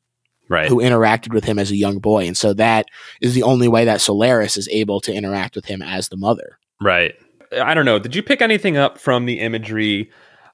right, 0.50 0.68
who 0.68 0.78
interacted 0.78 1.34
with 1.34 1.46
him 1.46 1.58
as 1.60 1.72
a 1.72 1.76
young 1.76 2.00
boy 2.00 2.26
and 2.28 2.36
so 2.38 2.54
that 2.54 2.86
is 3.22 3.34
the 3.34 3.44
only 3.44 3.68
way 3.68 3.86
that 3.86 4.02
Solaris 4.02 4.58
is 4.58 4.68
able 4.72 5.00
to 5.02 5.14
interact 5.14 5.56
with 5.56 5.66
him 5.66 5.82
as 5.82 6.10
the 6.10 6.18
mother 6.18 6.58
right. 6.82 7.16
I 7.62 7.74
don't 7.74 7.86
know. 7.86 8.00
Did 8.00 8.16
you 8.16 8.24
pick 8.24 8.42
anything 8.42 8.76
up 8.76 8.98
from 8.98 9.26
the 9.26 9.40
imagery 9.40 10.10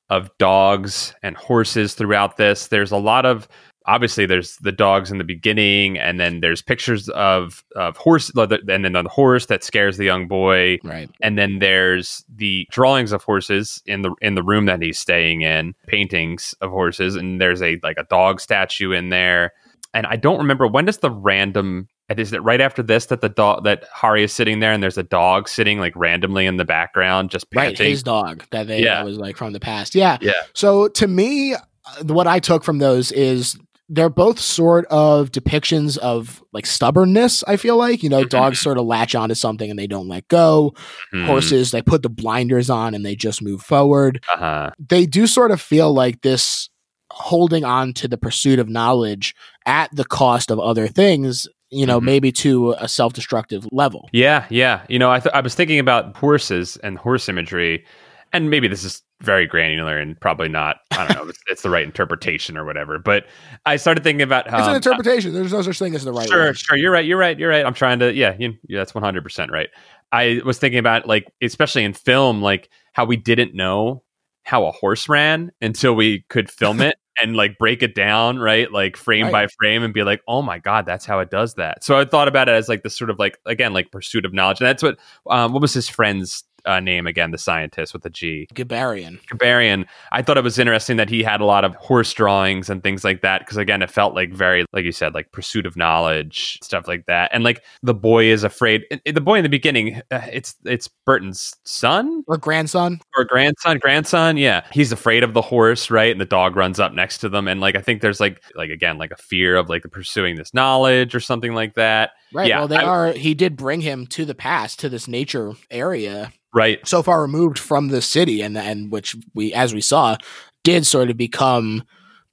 of 0.09 0.29
dogs 0.37 1.15
and 1.23 1.35
horses 1.37 1.93
throughout 1.95 2.37
this? 2.37 2.67
There's 2.67 2.91
a 2.91 2.97
lot 2.97 3.25
of 3.25 3.47
obviously 3.87 4.25
there's 4.25 4.57
the 4.57 4.71
dogs 4.71 5.11
in 5.11 5.17
the 5.17 5.23
beginning, 5.23 5.97
and 5.97 6.19
then 6.19 6.39
there's 6.41 6.61
pictures 6.61 7.09
of 7.09 7.63
of 7.75 7.97
horse, 7.97 8.31
and 8.35 8.49
then 8.85 8.91
the 8.93 9.03
horse 9.09 9.47
that 9.47 9.63
scares 9.63 9.97
the 9.97 10.05
young 10.05 10.27
boy. 10.27 10.77
right 10.83 11.09
and 11.21 11.37
then 11.37 11.59
there's 11.59 12.23
the 12.35 12.67
drawings 12.71 13.11
of 13.11 13.23
horses 13.23 13.81
in 13.85 14.01
the 14.01 14.13
in 14.21 14.35
the 14.35 14.43
room 14.43 14.65
that 14.65 14.81
he's 14.81 14.99
staying 14.99 15.41
in 15.41 15.73
paintings 15.87 16.53
of 16.61 16.69
horses 16.71 17.15
and 17.15 17.39
there's 17.41 17.61
a 17.61 17.79
like 17.83 17.97
a 17.97 18.03
dog 18.03 18.39
statue 18.39 18.91
in 18.91 19.09
there 19.09 19.51
and 19.93 20.05
i 20.07 20.15
don't 20.15 20.37
remember 20.37 20.65
when 20.67 20.85
does 20.85 20.97
the 20.99 21.11
random 21.11 21.87
is 22.17 22.33
it 22.33 22.43
right 22.43 22.59
after 22.61 22.81
this 22.83 23.05
that 23.07 23.21
the 23.21 23.29
dog 23.29 23.63
that 23.63 23.85
hari 23.93 24.23
is 24.23 24.33
sitting 24.33 24.59
there 24.59 24.71
and 24.71 24.81
there's 24.83 24.97
a 24.97 25.03
dog 25.03 25.47
sitting 25.47 25.79
like 25.79 25.93
randomly 25.95 26.45
in 26.45 26.57
the 26.57 26.65
background 26.65 27.29
just 27.29 27.45
right 27.53 27.67
panting 27.75 27.89
his 27.89 28.03
dog 28.03 28.43
that 28.51 28.67
they 28.67 28.83
Yeah. 28.83 28.95
that 28.95 29.05
was 29.05 29.17
like 29.17 29.37
from 29.37 29.53
the 29.53 29.59
past 29.59 29.95
yeah 29.95 30.17
Yeah. 30.21 30.33
so 30.53 30.87
to 30.89 31.07
me 31.07 31.53
uh, 31.53 31.59
what 32.07 32.27
i 32.27 32.39
took 32.39 32.63
from 32.63 32.79
those 32.79 33.11
is 33.11 33.57
they're 33.93 34.09
both 34.09 34.39
sort 34.39 34.85
of 34.89 35.31
depictions 35.31 35.97
of 35.97 36.41
like 36.53 36.65
stubbornness 36.65 37.43
i 37.47 37.57
feel 37.57 37.75
like 37.77 38.01
you 38.01 38.09
know 38.09 38.23
Mhm. 38.23 38.29
dogs 38.29 38.59
sort 38.59 38.77
of 38.77 38.85
latch 38.85 39.13
onto 39.15 39.35
something 39.35 39.69
and 39.69 39.77
they 39.77 39.87
don't 39.87 40.07
let 40.07 40.27
go 40.29 40.73
Hmm, 41.11 41.25
horses 41.25 41.71
they 41.71 41.81
put 41.81 42.01
the 42.01 42.09
blinders 42.09 42.69
on 42.69 42.93
and 42.95 43.05
they 43.05 43.15
just 43.15 43.41
move 43.41 43.61
forward 43.61 44.23
uh-huh. 44.33 44.71
they 44.89 45.05
do 45.05 45.27
sort 45.27 45.51
of 45.51 45.59
feel 45.61 45.93
like 45.93 46.21
this 46.21 46.69
holding 47.11 47.65
on 47.65 47.91
to 47.93 48.07
the 48.07 48.17
pursuit 48.17 48.57
of 48.59 48.69
knowledge 48.69 49.35
at 49.65 49.93
the 49.93 50.05
cost 50.05 50.49
of 50.49 50.59
other 50.59 50.87
things 50.87 51.47
you 51.69 51.85
know 51.85 51.99
Mhm. 51.99 52.03
maybe 52.05 52.31
to 52.31 52.71
a 52.79 52.87
self-destructive 52.87 53.67
level 53.71 54.09
Yeah, 54.13 54.45
yeah. 54.49 54.81
You 54.89 54.99
know, 54.99 55.11
I, 55.11 55.19
th- 55.19 55.33
I 55.35 55.41
was 55.41 55.53
thinking 55.55 55.79
about 55.79 56.15
horses 56.17 56.77
and 56.83 56.97
horse 56.97 57.27
imagery, 57.29 57.85
and 58.33 58.49
maybe 58.49 58.67
this 58.67 58.83
is 58.83 59.01
very 59.21 59.45
granular 59.47 59.97
and 59.97 60.19
probably 60.19 60.49
not. 60.49 60.77
I 60.91 61.07
don't 61.07 61.17
know. 61.17 61.29
it's, 61.29 61.39
it's 61.47 61.61
the 61.61 61.69
right 61.69 61.83
interpretation 61.83 62.57
or 62.57 62.65
whatever. 62.65 62.99
But 62.99 63.25
I 63.65 63.75
started 63.77 64.03
thinking 64.03 64.21
about 64.21 64.47
it's 64.47 64.55
an 64.55 64.61
um, 64.61 64.75
interpretation. 64.75 65.33
There's 65.33 65.53
no 65.53 65.61
such 65.61 65.79
thing 65.79 65.95
as 65.95 66.03
the 66.03 66.11
right 66.13 66.27
sure, 66.27 66.45
one. 66.45 66.53
sure. 66.53 66.77
You're 66.77 66.91
right. 66.91 67.05
You're 67.05 67.17
right. 67.17 67.37
You're 67.37 67.49
right. 67.49 67.65
I'm 67.65 67.73
trying 67.73 67.99
to. 67.99 68.13
Yeah, 68.13 68.35
you, 68.39 68.53
yeah 68.67 68.79
that's 68.79 68.93
100 68.95 69.23
percent 69.23 69.51
right. 69.51 69.69
I 70.11 70.41
was 70.43 70.57
thinking 70.59 70.79
about 70.79 71.07
like, 71.07 71.31
especially 71.41 71.83
in 71.83 71.93
film, 71.93 72.41
like 72.41 72.69
how 72.93 73.05
we 73.05 73.15
didn't 73.15 73.53
know 73.55 74.03
how 74.43 74.65
a 74.65 74.71
horse 74.71 75.07
ran 75.07 75.51
until 75.61 75.93
we 75.93 76.25
could 76.29 76.49
film 76.49 76.81
it 76.81 76.95
and 77.21 77.35
like 77.35 77.57
break 77.57 77.83
it 77.83 77.93
down, 77.93 78.39
right? 78.39 78.71
Like 78.71 78.97
frame 78.97 79.25
Right. 79.25 79.31
by 79.31 79.47
frame 79.59 79.83
and 79.83 79.93
be 79.93 80.03
like, 80.03 80.21
oh 80.27 80.41
my 80.41 80.57
God, 80.59 80.85
that's 80.85 81.05
how 81.05 81.19
it 81.19 81.29
does 81.29 81.53
that. 81.55 81.83
So 81.83 81.99
I 81.99 82.05
thought 82.05 82.27
about 82.27 82.49
it 82.49 82.53
as 82.53 82.67
like 82.67 82.83
this 82.83 82.97
sort 82.97 83.09
of 83.09 83.19
like, 83.19 83.37
again, 83.45 83.73
like 83.73 83.91
pursuit 83.91 84.25
of 84.25 84.33
knowledge. 84.33 84.59
And 84.59 84.67
that's 84.67 84.81
what, 84.81 84.97
um, 85.29 85.53
what 85.53 85.61
was 85.61 85.73
his 85.73 85.87
friend's 85.87 86.43
uh, 86.65 86.79
name 86.79 87.07
again? 87.07 87.31
The 87.31 87.37
scientist 87.37 87.93
with 87.93 88.03
the 88.03 88.09
G. 88.09 88.47
Gibarian. 88.53 89.19
Kabarian, 89.31 89.85
I 90.11 90.21
thought 90.21 90.37
it 90.37 90.43
was 90.43 90.59
interesting 90.59 90.97
that 90.97 91.09
he 91.09 91.23
had 91.23 91.41
a 91.41 91.45
lot 91.45 91.63
of 91.63 91.75
horse 91.75 92.13
drawings 92.13 92.69
and 92.69 92.83
things 92.83 93.03
like 93.03 93.21
that 93.21 93.39
because 93.39 93.57
again, 93.57 93.81
it 93.81 93.89
felt 93.91 94.15
like 94.15 94.33
very, 94.33 94.65
like 94.73 94.85
you 94.85 94.91
said, 94.91 95.13
like 95.13 95.31
pursuit 95.31 95.65
of 95.65 95.75
knowledge, 95.75 96.59
stuff 96.61 96.87
like 96.87 97.05
that. 97.07 97.29
And 97.33 97.43
like 97.43 97.63
the 97.83 97.93
boy 97.93 98.25
is 98.25 98.43
afraid. 98.43 98.83
The 99.05 99.21
boy 99.21 99.35
in 99.37 99.43
the 99.43 99.49
beginning, 99.49 100.01
uh, 100.11 100.21
it's 100.31 100.55
it's 100.65 100.87
Berton's 101.05 101.55
son 101.65 102.23
Or 102.27 102.37
grandson. 102.37 102.99
or 103.17 103.23
grandson, 103.25 103.77
grandson. 103.79 104.37
Yeah, 104.37 104.65
he's 104.71 104.91
afraid 104.91 105.23
of 105.23 105.33
the 105.33 105.41
horse, 105.41 105.89
right? 105.91 106.11
And 106.11 106.21
the 106.21 106.25
dog 106.25 106.55
runs 106.55 106.79
up 106.79 106.93
next 106.93 107.19
to 107.19 107.29
them, 107.29 107.47
and 107.47 107.61
like 107.61 107.75
I 107.75 107.81
think 107.81 108.01
there's 108.01 108.19
like 108.19 108.41
like 108.55 108.69
again 108.69 108.97
like 108.97 109.11
a 109.11 109.17
fear 109.17 109.55
of 109.55 109.69
like 109.69 109.83
pursuing 109.91 110.35
this 110.35 110.53
knowledge 110.53 111.15
or 111.15 111.19
something 111.19 111.53
like 111.53 111.75
that. 111.75 112.11
Right. 112.33 112.47
Yeah, 112.47 112.59
well, 112.59 112.67
they 112.67 112.77
I- 112.77 112.83
are. 112.85 113.11
He 113.11 113.33
did 113.33 113.55
bring 113.57 113.81
him 113.81 114.07
to 114.07 114.23
the 114.25 114.35
past, 114.35 114.79
to 114.79 114.89
this 114.89 115.07
nature 115.07 115.53
area, 115.69 116.31
Right. 116.53 116.85
so 116.87 117.01
far 117.03 117.21
removed 117.21 117.57
from 117.59 117.87
the 117.89 118.01
city, 118.01 118.41
and 118.41 118.57
and 118.57 118.91
which 118.91 119.15
we, 119.33 119.53
as 119.53 119.73
we 119.73 119.81
saw, 119.81 120.17
did 120.63 120.85
sort 120.85 121.09
of 121.09 121.17
become 121.17 121.83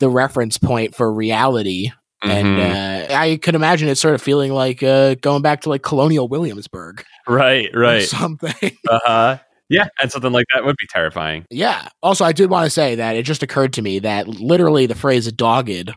the 0.00 0.08
reference 0.08 0.58
point 0.58 0.94
for 0.94 1.12
reality. 1.12 1.90
And 2.22 2.58
Mhm. 2.58 3.10
uh, 3.10 3.14
I 3.14 3.36
could 3.36 3.54
imagine 3.54 3.88
it 3.88 3.94
sort 3.96 4.14
of 4.16 4.20
feeling 4.22 4.52
like 4.52 4.82
uh, 4.82 5.14
going 5.20 5.40
back 5.42 5.60
to 5.62 5.68
like 5.68 5.82
colonial 5.82 6.26
Williamsburg, 6.28 7.04
right. 7.28 7.70
Right. 7.72 8.02
Something. 8.02 8.76
Uh 8.90 8.98
huh. 9.04 9.38
Yeah, 9.70 9.86
and 10.00 10.10
something 10.10 10.32
like 10.32 10.46
that 10.54 10.64
would 10.64 10.76
be 10.80 10.86
terrifying. 10.88 11.44
yeah. 11.50 11.88
Also, 12.02 12.24
I 12.24 12.32
did 12.32 12.48
want 12.50 12.64
to 12.64 12.70
say 12.70 12.94
that 12.96 13.16
it 13.16 13.24
just 13.24 13.42
occurred 13.42 13.74
to 13.74 13.82
me 13.82 13.98
that 13.98 14.26
literally 14.26 14.86
the 14.86 14.94
phrase 14.94 15.30
"dogged" 15.30 15.92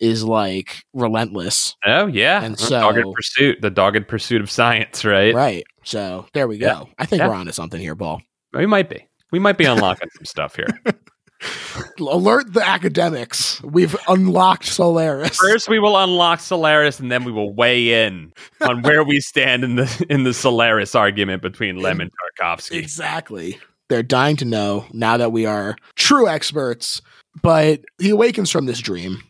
is 0.00 0.22
like 0.24 0.82
relentless, 0.94 1.74
Oh 1.84 2.06
yeah, 2.06 2.42
And 2.42 2.58
so- 2.58 2.80
dogged 2.80 3.14
pursuit, 3.14 3.58
the 3.60 3.70
dogged 3.70 4.06
pursuit 4.08 4.40
of 4.40 4.50
science, 4.50 5.04
right? 5.04 5.34
right? 5.34 5.64
So 5.84 6.26
there 6.34 6.46
we 6.48 6.58
go. 6.58 6.66
Yeah. 6.66 6.84
I 6.98 7.06
think 7.06 7.20
Yeah. 7.20 7.28
we're 7.28 7.34
onto 7.34 7.52
something 7.52 7.80
here, 7.80 7.96
Paul. 7.96 8.20
We 8.52 8.66
might 8.66 8.88
be. 8.88 9.04
We 9.32 9.38
might 9.38 9.58
be 9.58 9.64
unlocking 9.66 10.08
some 10.16 10.24
stuff 10.24 10.56
here. 10.56 10.68
Alert 12.00 12.52
the 12.52 12.66
academics. 12.66 13.62
We've 13.62 13.94
unlocked 14.08 14.64
Solaris. 14.64 15.36
First, 15.36 15.68
we 15.68 15.78
will 15.78 15.96
unlock 15.96 16.40
Solaris, 16.40 16.98
and 16.98 17.12
then 17.12 17.22
we 17.24 17.30
will 17.30 17.52
weigh 17.54 18.06
in 18.06 18.32
on 18.60 18.82
where 18.82 19.04
we 19.04 19.20
stand 19.20 19.62
in 19.62 19.76
the 19.76 20.06
in 20.10 20.24
the 20.24 20.34
Solaris 20.34 20.94
argument 20.96 21.42
between 21.42 21.76
Lem 21.76 22.00
and 22.00 22.10
Tarkovsky. 22.40 22.76
Exactly. 22.78 23.58
They're 23.88 24.02
dying 24.02 24.36
to 24.36 24.44
know 24.44 24.86
now 24.92 25.16
that 25.16 25.30
we 25.30 25.46
are 25.46 25.76
true 25.94 26.26
experts. 26.28 27.00
But 27.42 27.82
he 28.00 28.10
awakens 28.10 28.50
from 28.50 28.66
this 28.66 28.80
dream. 28.80 29.22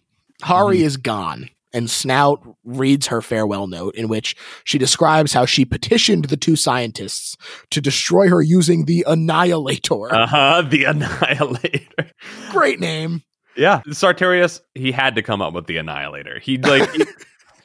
Hari 0.43 0.83
is 0.83 0.97
gone, 0.97 1.51
and 1.73 1.91
Snaut 1.91 2.41
reads 2.65 3.09
her 3.09 3.21
farewell 3.21 3.67
note 3.67 3.95
in 3.95 4.09
which 4.09 4.37
she 4.65 4.79
describes 4.79 5.33
how 5.33 5.45
she 5.47 5.65
petitioned 5.65 6.27
the 6.27 6.37
two 6.37 6.57
scientists 6.57 7.37
to 7.71 7.81
destroy 7.81 8.29
her 8.29 8.41
using 8.43 8.85
the 8.85 9.05
Annihilator. 9.07 10.13
Uh 10.15 10.27
huh. 10.27 10.63
The 10.71 10.85
Annihilator. 10.85 12.11
Great 12.51 12.81
name. 12.81 13.23
Yeah, 13.57 13.83
Sartorius. 13.91 14.61
He 14.75 14.93
had 14.93 15.17
to 15.17 15.23
come 15.23 15.43
up 15.43 15.53
with 15.53 15.67
the 15.67 15.77
Annihilator. 15.79 16.39
He 16.39 16.59
like. 16.59 16.91
he- 16.93 17.05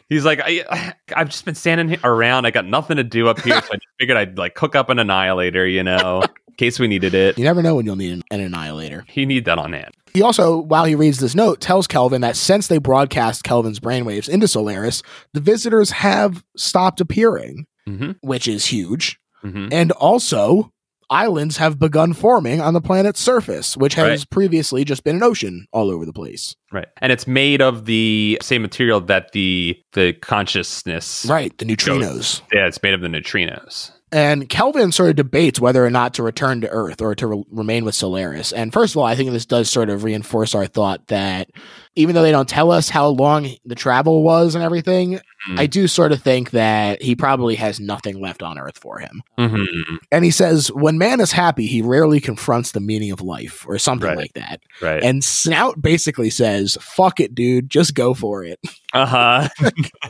He's 0.10 0.26
like, 0.26 0.42
I, 0.44 0.94
I've 1.16 1.30
just 1.30 1.44
been 1.44 1.56
standing 1.56 1.98
around. 2.04 2.46
I 2.46 2.52
got 2.52 2.66
nothing 2.66 2.98
to 2.98 3.04
do 3.04 3.30
up 3.30 3.40
here, 3.40 3.54
so 3.62 3.68
I 3.72 3.76
just 3.78 3.88
figured 4.00 4.16
I'd 4.18 4.38
like 4.38 4.54
cook 4.54 4.76
up 4.76 4.90
an 4.90 5.00
annihilator, 5.00 5.66
you 5.66 5.82
know, 5.82 6.22
in 6.54 6.58
case 6.58 6.80
we 6.80 6.88
needed 6.88 7.14
it. 7.16 7.38
You 7.38 7.44
never 7.44 7.62
know 7.64 7.76
when 7.76 7.86
you'll 7.86 7.96
need 7.96 8.14
an, 8.14 8.24
an 8.32 8.40
Annihilator. 8.40 9.06
He 9.08 9.26
need 9.26 9.46
that 9.46 9.58
on 9.58 9.74
hand. 9.74 9.92
He 10.14 10.22
also, 10.22 10.58
while 10.60 10.86
he 10.86 10.94
reads 10.94 11.20
this 11.20 11.34
note, 11.34 11.60
tells 11.60 11.88
Kelvin 11.88 12.22
that 12.22 12.36
since 12.36 12.68
they 12.68 12.78
broadcast 12.78 13.44
Kelvin's 13.44 13.80
brainwaves 13.80 14.30
into 14.30 14.48
Solaris, 14.48 15.02
the 15.34 15.40
visitors 15.42 15.90
have 15.92 16.44
stopped 16.56 17.02
appearing, 17.02 17.66
Mm-hmm. 17.90 18.12
which 18.22 18.48
is 18.48 18.68
huge. 18.68 19.20
Mm-hmm. 19.44 19.68
And 19.74 19.92
also, 19.94 20.72
islands 21.10 21.58
have 21.58 21.78
begun 21.80 22.14
forming 22.14 22.62
on 22.62 22.74
the 22.74 22.80
planet's 22.80 23.20
surface, 23.20 23.76
which 23.76 23.96
has 23.96 24.22
Right. 24.22 24.30
previously 24.30 24.86
just 24.86 25.04
been 25.04 25.18
an 25.18 25.24
ocean 25.24 25.68
all 25.74 25.90
over 25.92 26.06
the 26.06 26.14
place. 26.14 26.56
Right, 26.72 26.88
and 27.02 27.12
it's 27.12 27.28
made 27.28 27.62
of 27.62 27.84
the 27.86 28.38
same 28.42 28.62
material 28.62 29.02
that 29.02 29.32
the 29.34 29.78
the 29.92 30.14
consciousness. 30.14 31.26
Right, 31.28 31.56
the 31.58 31.66
neutrinos. 31.66 32.42
Yeah, 32.54 32.68
it's 32.68 32.82
made 32.82 32.94
of 32.94 33.02
the 33.02 33.08
neutrinos. 33.10 33.92
And 34.14 34.48
Kelvin 34.48 34.92
sort 34.92 35.10
of 35.10 35.16
debates 35.16 35.60
whether 35.60 35.84
or 35.84 35.90
not 35.90 36.14
to 36.14 36.24
return 36.24 36.62
to 36.62 36.70
Earth 36.70 37.02
or 37.02 37.16
to 37.16 37.26
re- 37.26 37.44
remain 37.50 37.84
with 37.84 37.96
Solaris. 37.96 38.52
And 38.54 38.72
first 38.72 38.94
of 38.94 38.98
all, 38.98 39.06
I 39.06 39.16
think 39.16 39.32
this 39.32 39.48
does 39.48 39.72
sort 39.72 39.90
of 39.90 40.04
reinforce 40.04 40.54
our 40.54 40.68
thought 40.68 41.08
that 41.08 41.50
even 41.96 42.16
though 42.16 42.22
they 42.24 42.32
don't 42.32 42.50
tell 42.50 42.72
us 42.72 42.90
how 42.90 43.08
long 43.08 43.50
the 43.66 43.76
travel 43.76 44.24
was 44.24 44.56
and 44.56 44.64
everything, 44.64 45.20
Mhm. 45.50 45.60
I 45.60 45.66
do 45.68 45.88
sort 45.88 46.12
of 46.14 46.22
think 46.24 46.52
that 46.52 47.02
he 47.02 47.16
probably 47.16 47.56
has 47.56 47.80
nothing 47.80 48.20
left 48.22 48.42
on 48.42 48.58
Earth 48.58 48.78
for 48.78 49.00
him. 49.00 49.22
Mm-hmm. 49.38 49.96
And 50.12 50.24
he 50.24 50.32
says, 50.32 50.72
when 50.72 50.98
man 50.98 51.20
is 51.20 51.32
happy, 51.34 51.66
he 51.68 51.82
rarely 51.82 52.20
confronts 52.22 52.72
the 52.72 52.80
meaning 52.80 53.12
of 53.12 53.20
life 53.22 53.66
or 53.68 53.78
something 53.78 54.08
Right. 54.08 54.18
like 54.18 54.34
that. 54.34 54.62
Right. 54.82 55.04
And 55.04 55.22
Snaut 55.24 55.82
basically 55.82 56.30
says, 56.30 56.78
fuck 56.82 57.20
it, 57.20 57.36
dude, 57.36 57.70
just 57.70 57.94
go 57.94 58.14
for 58.14 58.44
it. 58.44 58.60
uh 58.94 59.06
huh. 59.06 59.50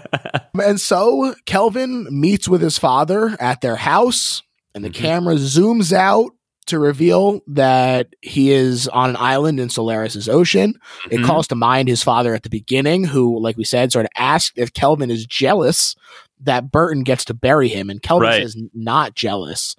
And 0.62 0.80
so 0.82 1.36
Kelvin 1.46 2.08
meets 2.12 2.48
with 2.48 2.62
his 2.62 2.78
father 2.78 3.36
at 3.40 3.62
their 3.62 3.76
house, 3.76 4.44
and 4.76 4.84
the 4.84 4.90
Mhm. 4.90 4.94
camera 4.96 5.36
zooms 5.36 5.92
out 5.94 6.32
to 6.66 6.80
reveal 6.80 7.42
that 7.48 8.08
he 8.22 8.52
is 8.52 8.88
on 8.90 9.10
an 9.12 9.18
island 9.18 9.60
in 9.60 9.70
Solaris's 9.70 10.28
ocean. 10.30 10.76
It 11.10 11.20
Mhm. 11.20 11.26
calls 11.26 11.48
to 11.48 11.56
mind 11.56 11.88
his 11.88 12.04
father 12.04 12.34
at 12.34 12.44
the 12.44 12.50
beginning, 12.50 13.04
who, 13.06 13.40
like 13.40 13.58
we 13.58 13.64
said, 13.64 13.92
sort 13.92 14.06
of 14.06 14.12
asked 14.18 14.54
if 14.58 14.74
Kelvin 14.74 15.12
is 15.12 15.26
jealous 15.26 15.96
that 16.42 16.72
Berton 16.72 17.04
gets 17.04 17.24
to 17.26 17.34
bury 17.34 17.68
him, 17.70 17.90
and 17.90 18.02
Kelvin 18.02 18.28
Right. 18.28 18.42
says 18.44 18.58
not 18.74 19.16
jealous, 19.16 19.76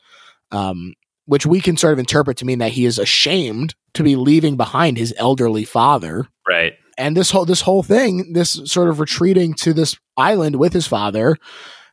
um, 0.50 0.94
which 1.26 1.46
we 1.46 1.60
can 1.60 1.76
sort 1.76 1.92
of 1.92 1.98
interpret 1.98 2.36
to 2.38 2.44
mean 2.46 2.58
that 2.58 2.72
he 2.72 2.84
is 2.86 2.98
ashamed 2.98 3.74
to 3.94 4.02
be 4.02 4.16
leaving 4.16 4.56
behind 4.56 4.96
his 4.98 5.14
elderly 5.16 5.64
father 5.64 6.26
right. 6.48 6.74
and 6.98 7.16
this 7.16 7.30
whole 7.30 7.44
this 7.44 7.60
whole 7.62 7.82
thing, 7.82 8.32
this 8.32 8.60
sort 8.64 8.88
of 8.88 8.98
retreating 9.00 9.54
to 9.54 9.72
this 9.72 9.96
island 10.16 10.56
with 10.56 10.72
his 10.72 10.86
father, 10.86 11.36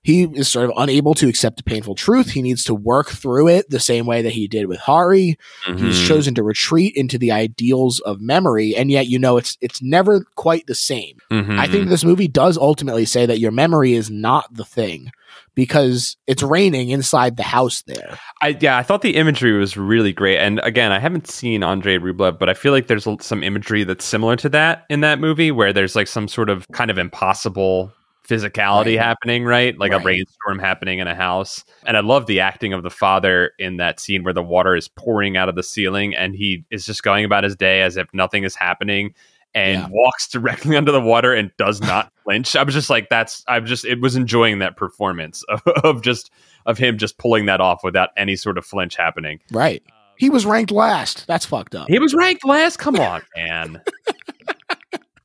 he 0.04 0.24
is 0.24 0.48
sort 0.48 0.66
of 0.66 0.74
unable 0.78 1.14
to 1.16 1.28
accept 1.30 1.58
the 1.58 1.64
painful 1.64 1.94
truth. 1.96 2.32
He 2.32 2.42
needs 2.42 2.64
to 2.66 2.74
work 2.74 3.10
through 3.10 3.50
it 3.50 3.70
the 3.70 3.80
same 3.80 4.06
way 4.06 4.22
that 4.24 4.32
he 4.34 4.48
did 4.48 4.66
with 4.66 4.80
Hari. 4.80 5.38
He's 5.66 5.76
Mhm. 6.00 6.08
chosen 6.08 6.36
to 6.36 6.44
retreat 6.44 6.94
into 6.96 7.18
the 7.18 7.32
ideals 7.32 8.00
of 8.00 8.20
memory, 8.20 8.76
and 8.76 8.90
yet 8.90 9.08
you 9.08 9.20
know 9.20 9.38
it's 9.38 9.58
it's 9.62 9.82
never 9.82 10.26
quite 10.36 10.66
the 10.68 10.76
same. 10.76 11.18
Mhm. 11.32 11.60
I 11.60 11.68
think 11.68 11.90
this 11.90 12.04
movie 12.04 12.28
does 12.28 12.58
ultimately 12.58 13.06
say 13.06 13.26
that 13.26 13.40
your 13.40 13.52
memory 13.52 13.94
is 13.94 14.10
not 14.10 14.46
the 14.52 14.66
thing 14.66 15.12
because 15.56 16.18
it's 16.28 16.44
raining 16.44 16.90
inside 16.90 17.38
the 17.38 17.44
house 17.44 17.84
there. 17.86 18.18
I 18.42 18.58
yeah, 18.60 18.78
I 18.78 18.84
thought 18.84 19.02
the 19.02 19.16
imagery 19.16 19.52
was 19.58 19.78
really 19.78 20.14
great. 20.14 20.38
And 20.40 20.60
again, 20.64 20.92
I 20.92 21.00
haven't 21.00 21.28
seen 21.30 21.62
Andre 21.64 21.98
Rublev, 21.98 22.40
but 22.40 22.50
I 22.50 22.54
feel 22.54 22.72
like 22.72 22.88
there's 22.88 23.08
some 23.20 23.44
imagery 23.44 23.84
that's 23.84 24.06
similar 24.06 24.36
to 24.38 24.50
that 24.50 24.86
in 24.90 25.02
that 25.02 25.20
movie, 25.20 25.52
where 25.52 25.74
there's 25.74 25.96
like 25.96 26.08
some 26.08 26.28
sort 26.28 26.50
of 26.50 26.66
kind 26.74 26.90
of 26.90 26.98
impossible 26.98 27.92
physicality 28.36 28.98
Right. 28.98 29.00
happening, 29.06 29.44
right? 29.46 29.78
Like 29.78 29.92
Right. 29.92 30.02
a 30.02 30.04
rainstorm 30.06 30.60
happening 30.60 31.00
in 31.00 31.08
a 31.08 31.16
house. 31.16 31.64
And 31.86 31.98
I 31.98 32.00
love 32.00 32.26
the 32.28 32.40
acting 32.40 32.74
of 32.74 32.84
the 32.84 32.90
father 32.90 33.52
in 33.60 33.78
that 33.78 34.00
scene 34.00 34.24
where 34.24 34.34
the 34.34 34.42
water 34.44 34.76
is 34.76 34.88
pouring 34.88 35.36
out 35.38 35.50
of 35.50 35.56
the 35.56 35.64
ceiling 35.64 36.16
and 36.16 36.34
he 36.36 36.64
is 36.72 36.86
just 36.86 37.04
going 37.04 37.26
about 37.26 37.44
his 37.44 37.56
day 37.56 37.82
as 37.82 37.98
if 37.98 38.08
nothing 38.14 38.44
is 38.44 38.56
happening. 38.56 39.14
And 39.54 39.80
Yeah. 39.80 39.88
walks 39.92 40.28
directly 40.32 40.78
under 40.78 40.94
the 40.94 41.02
water 41.02 41.34
and 41.34 41.52
does 41.58 41.82
not 41.82 42.10
flinch. 42.24 42.56
I 42.56 42.64
was 42.64 42.74
just 42.74 42.90
like, 42.90 43.10
that's. 43.10 43.44
I'm 43.50 43.66
just. 43.66 43.84
It 43.84 44.00
was 44.00 44.16
enjoying 44.16 44.60
that 44.60 44.78
performance 44.78 45.44
of, 45.50 45.62
of 45.84 46.02
just 46.02 46.32
of 46.66 46.78
him 46.78 46.98
just 46.98 47.18
pulling 47.18 47.48
that 47.48 47.60
off 47.60 47.84
without 47.84 48.12
any 48.16 48.38
sort 48.38 48.58
of 48.58 48.66
flinch 48.66 48.96
happening. 48.96 49.40
Right. 49.52 49.84
Um, 49.90 49.94
he 50.18 50.30
was 50.30 50.46
ranked 50.46 50.72
last. 50.72 51.26
That's 51.28 51.46
fucked 51.46 51.76
up. 51.76 51.90
He 51.90 52.00
was 52.00 52.14
ranked 52.14 52.46
last. 52.46 52.78
Come 52.78 52.98
on, 52.98 53.24
man. 53.36 53.82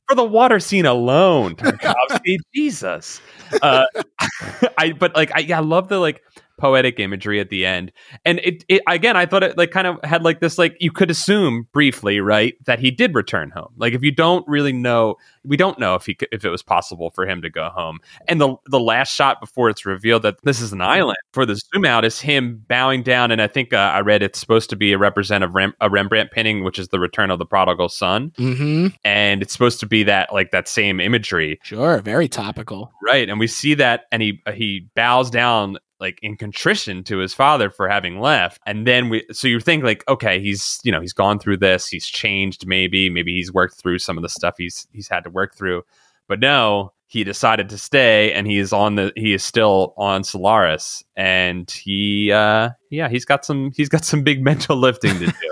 For 0.07 0.15
the 0.15 0.23
water 0.23 0.59
scene 0.59 0.85
alone, 0.85 1.55
Tarkovsky, 1.55 2.37
Jesus. 2.55 3.19
Uh, 3.61 3.85
I 4.77 4.93
but 4.93 5.15
like 5.15 5.31
I, 5.35 5.39
yeah, 5.39 5.57
I 5.57 5.61
love 5.61 5.89
the 5.89 5.99
like 5.99 6.21
poetic 6.57 6.99
imagery 6.99 7.39
at 7.39 7.49
the 7.49 7.65
end. 7.65 7.91
And 8.25 8.39
it, 8.39 8.63
it 8.67 8.81
again, 8.87 9.15
I 9.15 9.25
thought 9.25 9.43
it 9.43 9.57
like 9.57 9.71
kind 9.71 9.87
of 9.87 9.97
had 10.03 10.23
like 10.23 10.39
this 10.39 10.57
like 10.57 10.75
you 10.79 10.91
could 10.91 11.09
assume 11.11 11.67
briefly, 11.71 12.19
right, 12.19 12.55
that 12.65 12.79
he 12.79 12.91
did 12.91 13.13
return 13.15 13.49
home. 13.51 13.73
Like 13.77 13.93
if 13.93 14.03
you 14.03 14.11
don't 14.11 14.47
really 14.47 14.73
know, 14.73 15.15
we 15.43 15.55
don't 15.57 15.79
know 15.79 15.95
if 15.95 16.05
he 16.05 16.15
could, 16.15 16.27
if 16.31 16.43
it 16.43 16.49
was 16.49 16.63
possible 16.63 17.11
for 17.11 17.25
him 17.27 17.41
to 17.41 17.49
go 17.49 17.69
home. 17.69 17.99
And 18.27 18.41
the 18.41 18.55
the 18.65 18.79
last 18.79 19.13
shot 19.13 19.39
before 19.39 19.69
it's 19.69 19.85
revealed 19.85 20.23
that 20.23 20.41
this 20.43 20.59
is 20.61 20.73
an 20.73 20.81
island 20.81 21.17
for 21.33 21.45
the 21.45 21.55
zoom 21.55 21.85
out 21.85 22.03
is 22.05 22.19
him 22.19 22.63
bowing 22.67 23.03
down. 23.03 23.31
And 23.31 23.41
I 23.41 23.47
think 23.47 23.73
uh, 23.73 23.77
I 23.77 24.01
read 24.01 24.23
it's 24.23 24.39
supposed 24.39 24.69
to 24.71 24.75
be 24.75 24.93
a 24.93 24.97
representative 24.97 25.53
Rem- 25.55 25.73
a 25.81 25.89
Rembrandt 25.89 26.31
painting, 26.31 26.63
which 26.63 26.79
is 26.79 26.89
the 26.89 26.99
Return 26.99 27.31
of 27.31 27.39
the 27.39 27.45
Prodigal 27.45 27.89
Son, 27.89 28.31
Mm-hmm. 28.37 28.87
and 29.05 29.41
it's 29.41 29.53
supposed 29.53 29.79
to 29.79 29.85
be 29.85 30.03
that 30.03 30.33
like 30.33 30.51
that 30.51 30.67
same 30.67 30.99
imagery, 30.99 31.59
Sure. 31.63 31.99
Very 32.01 32.27
topical. 32.27 32.91
right? 33.03 33.29
And 33.29 33.39
we 33.39 33.47
see 33.47 33.73
that, 33.75 34.05
and 34.11 34.21
he 34.21 34.41
he 34.53 34.87
bows 34.95 35.29
down 35.29 35.77
like 35.99 36.19
in 36.21 36.37
contrition 36.37 37.03
to 37.03 37.17
his 37.17 37.33
father 37.33 37.69
for 37.69 37.87
having 37.87 38.19
left 38.19 38.61
and 38.65 38.85
then 38.85 39.09
we 39.09 39.25
so 39.31 39.47
you 39.47 39.59
think 39.59 39.83
like 39.83 40.03
okay 40.07 40.39
he's 40.39 40.79
you 40.83 40.91
know 40.91 41.01
he's 41.01 41.13
gone 41.13 41.39
through 41.39 41.57
this 41.57 41.87
he's 41.87 42.05
changed 42.05 42.67
maybe 42.67 43.09
maybe 43.09 43.33
he's 43.33 43.51
worked 43.51 43.75
through 43.75 43.99
some 43.99 44.17
of 44.17 44.21
the 44.21 44.29
stuff 44.29 44.55
he's 44.57 44.87
he's 44.91 45.07
had 45.07 45.23
to 45.23 45.29
work 45.29 45.55
through 45.55 45.83
but 46.27 46.39
no 46.39 46.91
he 47.07 47.23
decided 47.23 47.69
to 47.69 47.77
stay 47.77 48.33
and 48.33 48.47
he 48.47 48.57
is 48.57 48.73
on 48.73 48.95
the 48.95 49.11
he 49.15 49.33
is 49.33 49.43
still 49.43 49.93
on 49.97 50.23
solaris 50.23 51.03
and 51.15 51.71
he 51.71 52.31
uh 52.31 52.69
yeah 52.89 53.09
he's 53.09 53.25
got 53.25 53.43
some 53.45 53.71
he's 53.75 53.89
got 53.89 54.05
some 54.05 54.23
big 54.23 54.43
mental 54.43 54.75
lifting 54.75 55.17
to 55.19 55.27
do 55.27 55.31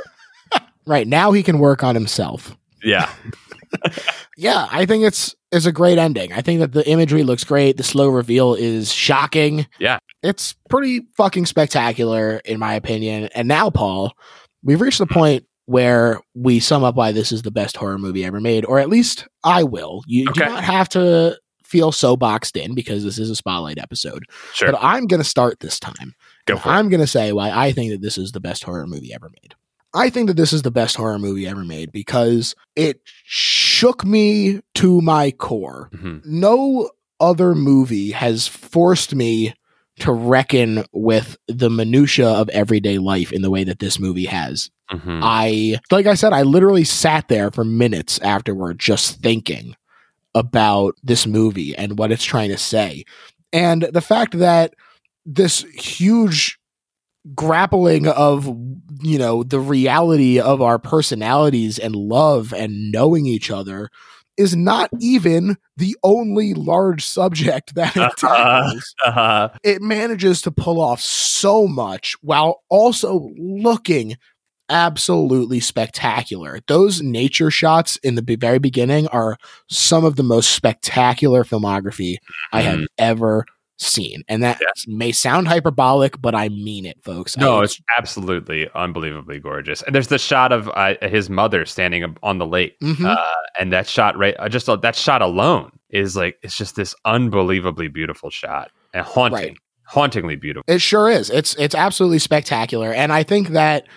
Right. 0.86 1.08
Now 1.08 1.32
he 1.32 1.44
can 1.44 1.60
work 1.60 1.84
on 1.84 1.96
himself. 1.96 2.56
Yeah 2.86 3.12
Yeah, 4.38 4.68
I 4.72 4.86
think 4.86 5.04
it's 5.06 5.34
it's 5.52 5.66
a 5.66 5.72
great 5.72 5.98
ending. 5.98 6.34
I 6.34 6.42
think 6.42 6.60
that 6.60 6.74
the 6.74 6.88
imagery 6.90 7.24
looks 7.24 7.44
great. 7.46 7.78
The 7.78 7.84
slow 7.84 8.10
reveal 8.10 8.54
is 8.54 8.92
shocking. 8.92 9.66
Yeah. 9.80 10.00
It's 10.24 10.56
pretty 10.70 11.08
fucking 11.16 11.46
spectacular 11.46 12.42
in 12.44 12.60
my 12.60 12.74
opinion. 12.74 13.30
And 13.34 13.48
now, 13.48 13.70
Paul, 13.70 14.12
we've 14.64 14.82
reached 14.82 14.98
the 15.00 15.06
point 15.08 15.46
where 15.68 16.20
we 16.34 16.60
sum 16.60 16.84
up 16.84 16.96
why 16.96 17.12
this 17.14 17.32
is 17.32 17.44
the 17.44 17.52
best 17.52 17.78
horror 17.78 17.98
movie 17.98 18.26
ever 18.26 18.42
made, 18.42 18.66
or 18.66 18.78
at 18.80 18.90
least 18.90 19.26
I 19.44 19.64
will. 19.64 20.04
You 20.06 20.30
Okay. 20.30 20.46
do 20.46 20.52
not 20.52 20.64
have 20.66 20.90
to 20.90 21.38
feel 21.64 21.92
so 21.94 22.16
boxed 22.18 22.58
in 22.58 22.76
because 22.76 23.04
this 23.06 23.18
is 23.18 23.30
a 23.30 23.36
spotlight 23.36 23.80
episode. 23.80 24.24
sure 24.54 24.72
But 24.72 24.80
I'm 24.82 25.08
going 25.08 25.22
to 25.22 25.28
start 25.30 25.62
this 25.62 25.80
time. 25.80 26.14
go 26.46 26.58
for 26.58 26.70
it 26.70 26.72
I'm 26.74 26.90
going 26.90 27.02
to 27.02 27.08
say 27.08 27.32
why 27.32 27.52
I 27.52 27.72
think 27.72 27.92
that 27.92 28.02
this 28.02 28.18
is 28.18 28.34
the 28.34 28.40
best 28.42 28.64
horror 28.66 28.86
movie 28.86 29.14
ever 29.14 29.30
made. 29.42 29.56
I 29.96 30.10
think 30.10 30.28
that 30.28 30.38
this 30.38 30.54
is 30.54 30.62
the 30.62 30.72
best 30.72 30.96
horror 30.98 31.18
movie 31.18 31.48
ever 31.48 31.64
made 31.64 31.92
because 31.92 32.54
it 32.76 33.00
shook 33.24 34.06
me 34.06 34.62
to 34.76 35.02
my 35.02 35.32
core. 35.32 35.90
Mhm. 35.96 36.26
No 36.26 36.90
other 37.20 37.56
movie 37.56 38.12
has 38.12 38.48
forced 38.48 39.16
me 39.16 39.54
to 40.00 40.12
reckon 40.12 40.84
with 40.92 41.38
the 41.48 41.70
minutia 41.70 42.28
of 42.28 42.50
everyday 42.50 42.98
life 42.98 43.32
in 43.32 43.42
the 43.42 43.50
way 43.50 43.64
that 43.64 43.80
this 43.80 43.98
movie 43.98 44.26
has. 44.26 44.70
Mhm. 44.92 45.22
I 45.24 45.80
like 45.92 46.06
I 46.06 46.16
said 46.16 46.34
I 46.34 46.42
literally 46.44 46.84
sat 46.84 47.30
there 47.30 47.50
for 47.50 47.64
minutes 47.64 48.20
afterward 48.20 48.78
just 48.80 49.22
thinking 49.22 49.76
about 50.36 50.96
this 51.02 51.26
movie 51.26 51.74
and 51.78 51.98
what 51.98 52.12
it's 52.12 52.26
trying 52.26 52.50
to 52.50 52.58
say. 52.58 53.06
And 53.54 53.84
the 53.84 54.02
fact 54.02 54.38
that 54.38 54.74
this 55.26 55.62
huge 55.74 56.60
grappling 57.34 58.08
of 58.08 58.46
you 59.02 59.18
know 59.18 59.44
the 59.44 59.60
reality 59.60 60.40
of 60.40 60.62
our 60.62 60.78
personalities 60.78 61.80
and 61.80 61.96
love 61.96 62.54
and 62.54 62.92
knowing 62.92 63.26
each 63.26 63.50
other 63.50 63.90
is 64.38 64.56
not 64.56 64.90
even 65.00 65.58
the 65.78 65.96
only 66.04 66.54
large 66.54 67.04
subject 67.06 67.74
that 67.76 67.96
it 67.96 68.12
tackles 68.18 68.94
uh-huh. 69.04 69.50
it 69.64 69.82
manages 69.82 70.42
to 70.42 70.52
pull 70.52 70.80
off 70.80 71.02
so 71.02 71.68
much 71.68 72.16
while 72.22 72.62
also 72.70 73.32
looking 73.38 74.16
absolutely 74.68 75.60
spectacular. 75.60 76.60
Those 76.68 77.00
nature 77.02 77.52
shots 77.52 77.98
in 77.98 78.16
the 78.16 78.38
very 78.40 78.58
beginning 78.58 79.08
are 79.10 79.38
some 79.70 80.04
of 80.04 80.16
the 80.16 80.24
most 80.24 80.52
spectacular 80.52 81.44
filmography 81.44 82.16
I 82.52 82.62
have 82.62 82.80
Mhm. 82.80 82.86
ever 82.98 83.46
seen. 83.78 84.24
And 84.28 84.42
that 84.44 84.60
may 84.88 85.12
sound 85.12 85.48
hyperbolic, 85.48 86.22
but 86.22 86.34
I 86.34 86.50
mean 86.50 86.86
it, 86.86 86.98
folks. 87.04 87.36
No, 87.38 87.62
it's 87.62 87.80
absolutely 87.98 88.70
unbelievably 88.74 89.40
gorgeous. 89.40 89.82
And 89.82 89.94
there's 89.94 90.08
the 90.08 90.18
shot 90.18 90.52
of 90.52 90.70
uh, 90.70 90.96
his 91.02 91.30
mother 91.30 91.66
standing 91.66 92.16
on 92.24 92.38
the 92.38 92.46
lake, 92.46 92.78
Mhm. 92.82 93.06
uh, 93.06 93.34
and 93.60 93.74
that 93.74 93.88
shot 93.88 94.18
right, 94.18 94.36
uh, 94.40 94.48
just 94.50 94.70
uh, 94.70 94.76
that 94.78 94.96
shot 94.96 95.22
alone 95.22 95.72
is 95.90 96.16
like 96.16 96.38
it's 96.42 96.58
just 96.58 96.76
this 96.76 96.96
unbelievably 97.06 97.88
beautiful 97.90 98.30
shot 98.30 98.72
and 98.94 99.06
haunting, 99.06 99.40
Right. 99.50 99.58
hauntingly 99.86 100.36
beautiful. 100.36 100.64
It 100.74 100.80
sure 100.80 101.10
is. 101.10 101.30
It's 101.30 101.56
it's 101.56 101.76
absolutely 101.76 102.20
spectacular, 102.20 102.94
and 102.94 103.12
I 103.12 103.24
think 103.24 103.50
that 103.50 103.88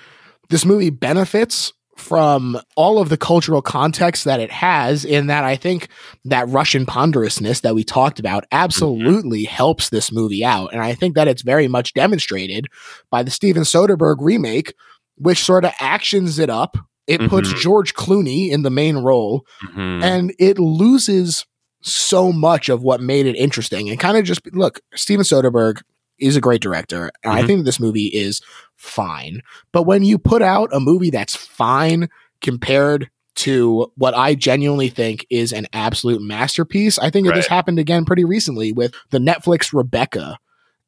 this 0.51 0.65
movie 0.65 0.91
benefits 0.91 1.73
from 1.99 2.59
all 2.77 2.99
of 3.01 3.09
the 3.09 3.17
cultural 3.17 3.61
context 3.61 4.25
that 4.25 4.41
it 4.41 4.51
has. 4.53 5.05
In 5.05 5.27
that, 5.27 5.45
I 5.45 5.57
think 5.57 5.89
that 6.25 6.49
Russian 6.49 6.87
ponderousness 6.87 7.61
that 7.61 7.75
we 7.75 7.83
talked 7.85 8.19
about 8.19 8.45
absolutely 8.53 9.45
helps 9.45 9.89
this 9.91 10.13
movie 10.13 10.45
out, 10.45 10.73
and 10.73 10.81
I 10.81 10.95
think 10.95 11.15
that 11.17 11.29
it's 11.29 11.43
very 11.43 11.69
much 11.69 11.95
demonstrated 11.95 12.67
by 13.11 13.23
the 13.23 13.31
Steven 13.31 13.65
Soderbergh 13.65 14.19
remake, 14.21 14.75
which 15.17 15.43
sort 15.45 15.65
of 15.65 15.73
actions 15.81 16.39
it 16.39 16.49
up. 16.51 16.77
It 17.07 17.29
puts 17.29 17.53
Mhm. 17.53 17.59
George 17.59 17.95
Clooney 17.95 18.51
in 18.51 18.63
the 18.63 18.71
main 18.71 18.99
role, 18.99 19.45
Mhm. 19.75 20.03
and 20.03 20.35
it 20.39 20.59
loses 20.59 21.45
so 21.83 22.33
much 22.33 22.69
of 22.69 22.83
what 22.83 23.01
made 23.01 23.27
it 23.27 23.35
interesting 23.37 23.89
and 23.89 23.99
kind 23.99 24.17
of 24.17 24.25
just 24.25 24.41
look 24.53 24.81
steven 24.95 25.25
soderbergh 25.25 25.81
is 26.19 26.37
a 26.37 26.41
great 26.41 26.61
director 26.61 27.11
and 27.25 27.33
i 27.33 27.43
Mhm. 27.43 27.47
think 27.47 27.65
this 27.65 27.81
movie 27.81 28.07
is 28.07 28.41
fine 28.77 29.43
but 29.73 29.83
when 29.85 30.05
you 30.05 30.19
put 30.19 30.43
out 30.43 30.69
a 30.73 30.81
movie 30.81 31.11
that's 31.11 31.35
fine 31.37 32.09
compared 32.41 33.11
to 33.37 33.91
what 33.97 34.15
i 34.17 34.35
genuinely 34.35 34.89
think 34.89 35.27
is 35.31 35.53
an 35.53 35.67
absolute 35.73 36.21
masterpiece 36.23 36.99
i 36.99 37.11
think 37.11 37.27
that 37.27 37.35
this 37.35 37.45
Right. 37.51 37.57
happened 37.57 37.79
again 37.79 38.05
pretty 38.05 38.25
recently 38.25 38.73
with 38.73 38.95
the 39.11 39.19
netflix 39.19 39.73
rebecca 39.73 40.39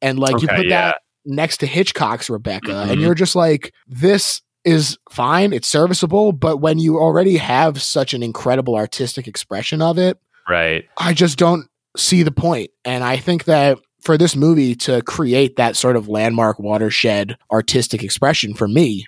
and 0.01 0.19
like 0.19 0.41
you 0.41 0.47
put 0.47 0.65
yeah. 0.67 0.81
that 0.91 1.01
next 1.25 1.57
to 1.57 1.65
hitchcock's 1.65 2.29
rebecca 2.29 2.81
and 2.89 2.99
Mhm. 2.99 3.01
you're 3.03 3.15
just 3.15 3.35
like 3.35 3.73
this 3.87 4.41
is 4.65 4.97
fine 5.09 5.53
it's 5.53 5.67
serviceable 5.67 6.31
but 6.31 6.57
when 6.57 6.77
you 6.79 6.97
already 6.97 7.37
have 7.37 7.81
such 7.81 8.13
an 8.13 8.21
incredible 8.23 8.75
artistic 8.75 9.27
expression 9.27 9.81
of 9.81 9.97
it 9.97 10.17
right. 10.49 10.85
I 10.97 11.13
just 11.13 11.37
don't 11.37 11.67
see 11.97 12.23
the 12.23 12.31
point. 12.31 12.71
And 12.85 13.03
I 13.03 13.17
think 13.17 13.45
that 13.45 13.77
for 14.01 14.17
this 14.17 14.35
movie 14.35 14.75
to 14.75 15.01
create 15.03 15.55
that 15.57 15.75
sort 15.75 15.95
of 15.95 16.07
landmark 16.07 16.59
watershed 16.59 17.37
artistic 17.51 18.03
expression 18.03 18.53
for 18.53 18.67
me 18.67 19.05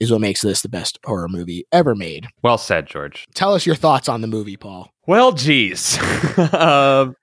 is 0.00 0.10
what 0.10 0.20
makes 0.20 0.42
this 0.42 0.62
the 0.62 0.68
best 0.68 0.98
horror 1.04 1.28
movie 1.28 1.64
ever 1.72 1.94
made. 1.94 2.26
Well 2.42 2.58
said, 2.58 2.86
George. 2.86 3.26
Tell 3.34 3.54
us 3.54 3.64
your 3.64 3.76
thoughts 3.76 4.08
on 4.08 4.20
the 4.20 4.26
movie, 4.26 4.56
Paul. 4.56 4.90
Well, 5.06 5.32
geez. 5.32 5.98
um, 6.52 7.14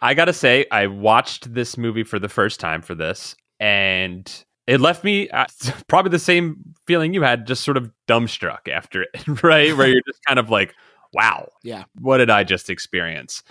I 0.00 0.14
gotta 0.14 0.32
say, 0.32 0.66
I 0.70 0.86
watched 0.86 1.52
this 1.52 1.76
movie 1.76 2.04
for 2.04 2.18
the 2.18 2.28
first 2.28 2.60
time 2.60 2.82
for 2.82 2.94
this, 2.94 3.36
and 3.60 4.30
it 4.66 4.80
left 4.80 5.02
me 5.04 5.28
uh, 5.30 5.46
probably 5.88 6.10
the 6.10 6.18
same 6.18 6.56
feeling 6.86 7.14
you 7.14 7.22
had, 7.22 7.46
just 7.46 7.62
sort 7.64 7.76
of 7.76 7.90
dumbstruck 8.08 8.68
after 8.68 9.02
it, 9.02 9.10
right? 9.42 9.76
Where 9.76 9.88
you're 9.88 10.02
just 10.06 10.24
kind 10.26 10.38
of 10.38 10.50
like, 10.50 10.74
wow, 11.12 11.48
Yeah. 11.62 11.84
what 12.00 12.18
did 12.18 12.30
I 12.30 12.44
just 12.44 12.70
experience? 12.70 13.42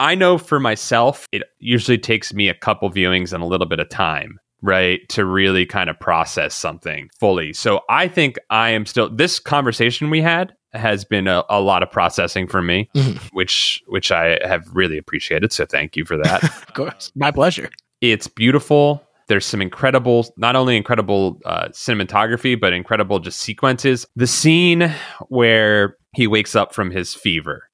I 0.00 0.14
know 0.14 0.38
for 0.38 0.60
myself, 0.60 1.26
it 1.32 1.42
usually 1.58 1.98
takes 1.98 2.34
me 2.34 2.48
a 2.48 2.54
couple 2.54 2.90
viewings 2.90 3.32
and 3.32 3.42
a 3.42 3.46
little 3.46 3.66
bit 3.66 3.78
of 3.80 3.88
time, 3.88 4.38
right, 4.62 5.00
to 5.10 5.24
really 5.24 5.64
kind 5.66 5.88
of 5.88 5.98
process 5.98 6.54
something 6.54 7.08
fully. 7.18 7.52
So 7.52 7.80
I 7.88 8.08
think 8.08 8.36
I 8.50 8.70
am 8.70 8.84
still, 8.86 9.08
this 9.08 9.38
conversation 9.38 10.10
we 10.10 10.20
had 10.20 10.52
has 10.74 11.04
been 11.06 11.26
a, 11.26 11.42
a 11.48 11.60
lot 11.62 11.82
of 11.82 11.90
processing 11.90 12.46
for 12.46 12.60
me, 12.60 12.90
Mhm. 12.94 13.18
which 13.32 13.82
which 13.86 14.12
I 14.12 14.38
have 14.46 14.64
really 14.74 14.98
appreciated. 14.98 15.50
So 15.52 15.64
thank 15.64 15.96
you 15.96 16.04
for 16.04 16.18
that. 16.18 16.42
Of 16.68 16.74
course. 16.74 17.10
My 17.14 17.30
pleasure. 17.30 17.70
it's 18.02 18.26
beautiful. 18.28 19.02
There's 19.28 19.46
some 19.46 19.62
incredible, 19.62 20.32
not 20.36 20.54
only 20.54 20.76
incredible 20.76 21.40
uh, 21.46 21.68
cinematography, 21.68 22.60
but 22.60 22.72
incredible 22.74 23.18
just 23.18 23.40
sequences. 23.40 24.06
The 24.14 24.26
scene 24.26 24.92
where 25.28 25.96
he 26.14 26.26
wakes 26.28 26.54
up 26.54 26.74
from 26.74 26.90
his 26.90 27.14
fever 27.14 27.68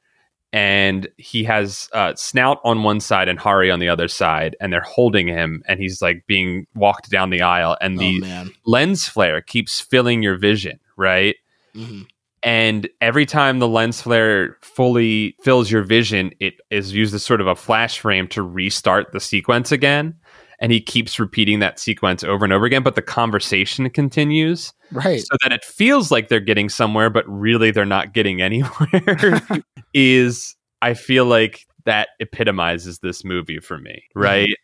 and 0.52 1.08
he 1.16 1.44
has 1.44 1.88
uh, 1.92 2.14
Snaut 2.14 2.60
on 2.64 2.82
one 2.82 3.00
side 3.00 3.28
and 3.28 3.38
Hari 3.38 3.70
on 3.70 3.78
the 3.78 3.88
other 3.88 4.08
side, 4.08 4.54
and 4.60 4.72
they're 4.72 4.80
holding 4.80 5.26
him, 5.26 5.62
and 5.66 5.80
he's 5.80 6.02
like 6.02 6.24
being 6.26 6.66
walked 6.74 7.10
down 7.10 7.30
the 7.30 7.42
aisle, 7.42 7.76
and 7.80 7.98
the 7.98 8.22
oh, 8.24 8.48
lens 8.66 9.08
flare 9.08 9.40
keeps 9.40 9.80
filling 9.80 10.22
your 10.22 10.36
vision, 10.36 10.78
right? 10.96 11.36
Mhm. 11.74 12.06
And 12.42 12.88
every 13.00 13.24
time 13.24 13.60
the 13.60 13.68
lens 13.68 14.02
flare 14.02 14.58
fully 14.62 15.36
fills 15.42 15.70
your 15.70 15.84
vision, 15.84 16.32
it 16.40 16.54
is 16.70 16.92
used 16.92 17.14
as 17.14 17.24
sort 17.24 17.40
of 17.40 17.46
a 17.46 17.54
flash 17.54 18.00
frame 18.00 18.26
to 18.28 18.42
restart 18.42 19.12
the 19.12 19.20
sequence 19.20 19.70
again. 19.70 20.14
And 20.60 20.70
he 20.72 20.80
keeps 20.80 21.18
repeating 21.18 21.58
that 21.58 21.78
sequence 21.80 22.22
over 22.22 22.44
and 22.44 22.52
over 22.52 22.64
again, 22.64 22.82
but 22.82 22.94
the 22.94 23.02
conversation 23.02 23.88
continues 23.90 24.72
Right. 24.92 25.20
so 25.20 25.36
that 25.42 25.52
it 25.52 25.64
feels 25.64 26.10
like 26.10 26.28
they're 26.28 26.38
getting 26.40 26.68
somewhere, 26.68 27.10
but 27.10 27.24
really 27.28 27.70
they're 27.70 27.84
not 27.84 28.12
getting 28.12 28.40
anywhere. 28.42 29.40
is 29.94 30.54
I 30.82 30.94
feel 30.94 31.24
like 31.26 31.66
that 31.84 32.10
epitomizes 32.20 33.00
this 33.00 33.24
movie 33.24 33.58
for 33.58 33.78
me, 33.78 34.02
right? 34.14 34.54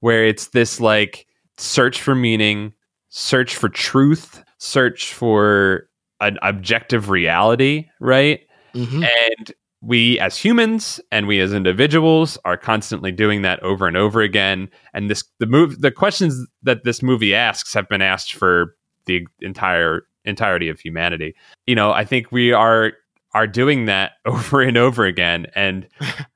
Where 0.00 0.24
it's 0.24 0.48
this 0.48 0.80
like 0.80 1.26
search 1.56 2.00
for 2.00 2.14
meaning, 2.14 2.72
search 3.10 3.54
for 3.56 3.68
truth, 3.68 4.42
search 4.58 5.12
for 5.14 5.88
an 6.20 6.38
objective 6.42 7.10
reality, 7.10 7.86
right? 8.00 8.40
Mhm. 8.74 9.08
And 9.38 9.52
we 9.84 10.18
as 10.18 10.36
humans 10.36 11.00
and 11.12 11.26
we 11.26 11.40
as 11.40 11.52
individuals 11.52 12.38
are 12.44 12.56
constantly 12.56 13.12
doing 13.12 13.42
that 13.42 13.62
over 13.62 13.86
and 13.86 13.96
over 13.96 14.22
again. 14.22 14.68
And 14.92 15.10
this 15.10 15.24
the 15.38 15.46
move 15.46 15.80
the 15.80 15.90
questions 15.90 16.46
that 16.62 16.84
this 16.84 17.02
movie 17.02 17.34
asks 17.34 17.74
have 17.74 17.88
been 17.88 18.02
asked 18.02 18.34
for 18.34 18.76
the 19.06 19.26
entire 19.40 20.06
entirety 20.24 20.68
of 20.68 20.80
humanity. 20.80 21.34
You 21.66 21.74
know, 21.74 21.92
I 21.92 22.04
think 22.04 22.32
we 22.32 22.52
are 22.52 22.92
are 23.34 23.46
doing 23.46 23.86
that 23.86 24.12
over 24.24 24.62
and 24.62 24.76
over 24.76 25.04
again. 25.04 25.46
And 25.54 25.86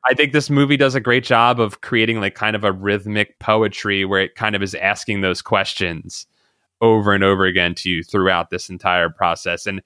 I 0.07 0.15
think 0.15 0.33
this 0.33 0.51
movie 0.51 0.77
does 0.77 0.95
a 0.95 1.01
great 1.01 1.25
job 1.25 1.61
of 1.61 1.81
creating 1.81 2.21
like 2.21 2.35
kind 2.35 2.57
of 2.57 2.65
a 2.65 2.73
rhythmic 2.73 3.39
poetry 3.39 4.05
where 4.05 4.21
it 4.21 4.35
kind 4.35 4.55
of 4.55 4.63
is 4.63 4.75
asking 4.75 5.21
those 5.21 5.41
questions 5.41 6.27
over 6.81 7.13
and 7.13 7.25
over 7.25 7.45
again 7.45 7.75
to 7.75 7.89
you 7.89 8.03
throughout 8.03 8.51
this 8.51 8.69
entire 8.69 9.09
process. 9.09 9.67
And 9.67 9.83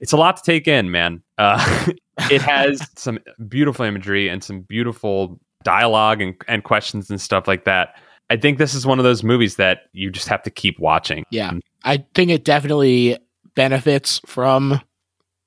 it's 0.00 0.12
a 0.12 0.16
lot 0.16 0.36
to 0.36 0.42
take 0.42 0.66
in, 0.68 0.90
man. 0.90 1.22
Uh, 1.38 1.86
it 2.30 2.42
has 2.42 2.86
some 2.96 3.18
beautiful 3.48 3.84
imagery 3.84 4.28
and 4.28 4.42
some 4.44 4.60
beautiful 4.60 5.38
dialogue 5.64 6.20
and, 6.22 6.34
and 6.48 6.64
questions 6.64 7.10
and 7.10 7.20
stuff 7.20 7.46
like 7.48 7.64
that. 7.64 7.96
I 8.30 8.36
think 8.36 8.58
this 8.58 8.74
is 8.74 8.86
one 8.86 8.98
of 8.98 9.04
those 9.04 9.22
movies 9.22 9.56
that 9.56 9.82
you 9.92 10.10
just 10.10 10.28
have 10.28 10.42
to 10.44 10.50
keep 10.50 10.78
watching. 10.80 11.24
Yeah. 11.30 11.52
I 11.84 12.04
think 12.14 12.30
it 12.30 12.44
definitely 12.44 13.18
benefits 13.54 14.20
from 14.26 14.80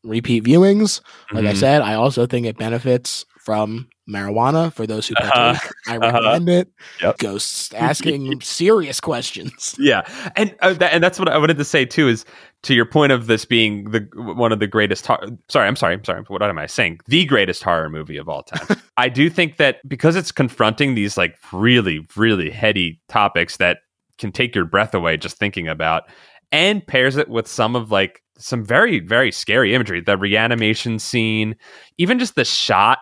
repeat 0.03 0.45
viewings. 0.45 1.01
Like 1.31 1.45
I 1.45 1.53
Mhm. 1.53 1.57
said, 1.57 1.81
I 1.81 1.95
also 1.95 2.25
think 2.25 2.45
it 2.45 2.57
benefits 2.57 3.25
from 3.43 3.89
marijuana 4.09 4.71
for 4.73 4.87
those 4.87 5.07
who 5.07 5.15
Uh-huh. 5.15 5.55
I 5.87 5.97
recommend 5.97 6.47
it. 6.49 6.69
Yep. 7.01 7.17
Ghosts 7.17 7.73
asking 7.73 8.41
serious 8.41 8.99
questions. 9.01 9.75
Yeah, 9.77 10.01
and 10.35 10.55
uh, 10.61 10.73
that, 10.73 10.93
and 10.93 11.03
that's 11.03 11.19
what 11.19 11.27
I 11.29 11.37
wanted 11.37 11.57
to 11.57 11.65
say 11.65 11.85
too. 11.85 12.07
Is 12.07 12.25
to 12.63 12.73
your 12.73 12.85
point 12.85 13.11
of 13.11 13.27
this 13.27 13.45
being 13.45 13.91
the 13.91 14.07
one 14.15 14.51
of 14.51 14.59
the 14.59 14.67
greatest. 14.67 15.05
Sorry, 15.05 15.67
I'm 15.67 15.75
sorry, 15.75 15.93
I'm 15.93 16.03
sorry. 16.03 16.23
What 16.27 16.43
am 16.43 16.57
I 16.59 16.65
saying? 16.65 16.99
The 17.07 17.25
greatest 17.25 17.63
horror 17.63 17.89
movie 17.89 18.17
of 18.17 18.27
all 18.27 18.43
time. 18.43 18.77
I 18.97 19.09
do 19.09 19.29
think 19.29 19.57
that 19.57 19.77
because 19.87 20.15
it's 20.15 20.31
confronting 20.31 20.95
these 20.95 21.17
like 21.17 21.37
really, 21.53 22.05
really 22.17 22.49
heady 22.49 22.99
topics 23.07 23.57
that 23.57 23.77
can 24.17 24.31
take 24.31 24.53
your 24.55 24.65
breath 24.65 24.93
away 24.93 25.15
just 25.15 25.37
thinking 25.37 25.67
about, 25.69 26.03
and 26.51 26.85
pairs 26.85 27.15
it 27.15 27.29
with 27.29 27.47
some 27.47 27.75
of 27.75 27.91
like 27.91 28.21
some 28.37 28.63
very, 28.65 28.99
very 28.99 29.31
scary 29.31 29.73
imagery. 29.73 30.01
The 30.01 30.17
reanimation 30.17 30.99
scene, 30.99 31.55
even 31.97 32.19
just 32.19 32.35
the 32.35 32.45
shot 32.45 32.99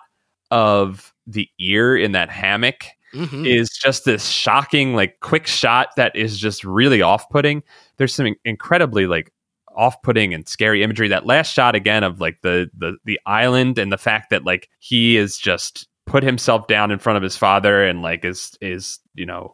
of 0.51 1.13
the 1.25 1.49
ear 1.59 1.97
in 1.97 2.11
that 2.13 2.29
hammock 2.29 2.85
Mhm. 3.13 3.47
is 3.47 3.69
just 3.69 4.05
this 4.05 4.27
shocking, 4.27 4.93
like 4.93 5.19
quick 5.21 5.47
shot 5.47 5.89
that 5.95 6.15
is 6.15 6.37
just 6.37 6.63
really 6.63 7.01
off 7.01 7.27
putting. 7.29 7.63
There's 7.97 8.13
some 8.13 8.35
incredibly 8.45 9.07
like 9.07 9.31
off 9.77 10.01
putting 10.01 10.33
and 10.33 10.47
scary 10.47 10.83
imagery. 10.83 11.07
That 11.07 11.25
last 11.25 11.53
shot 11.53 11.75
again 11.75 12.03
of 12.03 12.19
like 12.19 12.39
the 12.41 12.69
the 12.77 12.97
the 13.05 13.19
island 13.25 13.77
and 13.77 13.91
the 13.91 13.97
fact 13.97 14.31
that 14.31 14.43
like 14.43 14.69
he 14.79 15.15
is 15.15 15.37
just 15.37 15.87
put 16.05 16.23
himself 16.23 16.67
down 16.67 16.89
in 16.91 16.99
front 16.99 17.17
of 17.17 17.23
his 17.23 17.37
father 17.37 17.83
and 17.85 18.01
like 18.01 18.25
is 18.25 18.57
is 18.61 18.99
you 19.13 19.25
know 19.25 19.53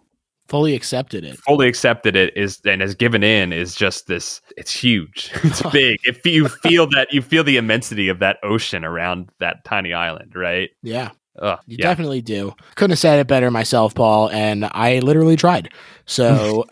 Fully 0.50 0.76
accepted 0.76 1.24
it. 1.24 1.38
fully 1.40 1.68
accepted 1.68 2.16
it 2.16 2.36
is 2.38 2.60
and 2.66 2.82
has 2.82 2.94
given 2.96 3.24
in 3.24 3.52
is 3.54 3.74
just 3.76 4.08
this 4.08 4.40
it's 4.58 4.72
huge 4.72 5.32
it's 5.44 5.62
big 5.72 5.98
if 6.04 6.24
you 6.26 6.48
feel 6.50 6.86
that 6.92 7.08
you 7.12 7.22
feel 7.24 7.44
the 7.44 7.58
immensity 7.58 8.08
of 8.10 8.20
that 8.20 8.38
ocean 8.44 8.84
around 8.84 9.30
that 9.40 9.64
tiny 9.66 9.94
island 9.94 10.34
right 10.36 10.70
Yeah. 10.84 11.12
Ugh, 11.40 11.58
You 11.66 11.78
yeah 11.80 11.88
definitely 11.88 12.22
do. 12.22 12.54
Couldn't 12.76 12.92
have 12.92 13.00
said 13.00 13.18
it 13.20 13.26
better 13.26 13.50
myself, 13.50 13.96
Paul, 13.96 14.30
and 14.30 14.66
I 14.66 15.00
literally 15.00 15.36
tried. 15.36 15.70
So 16.06 16.66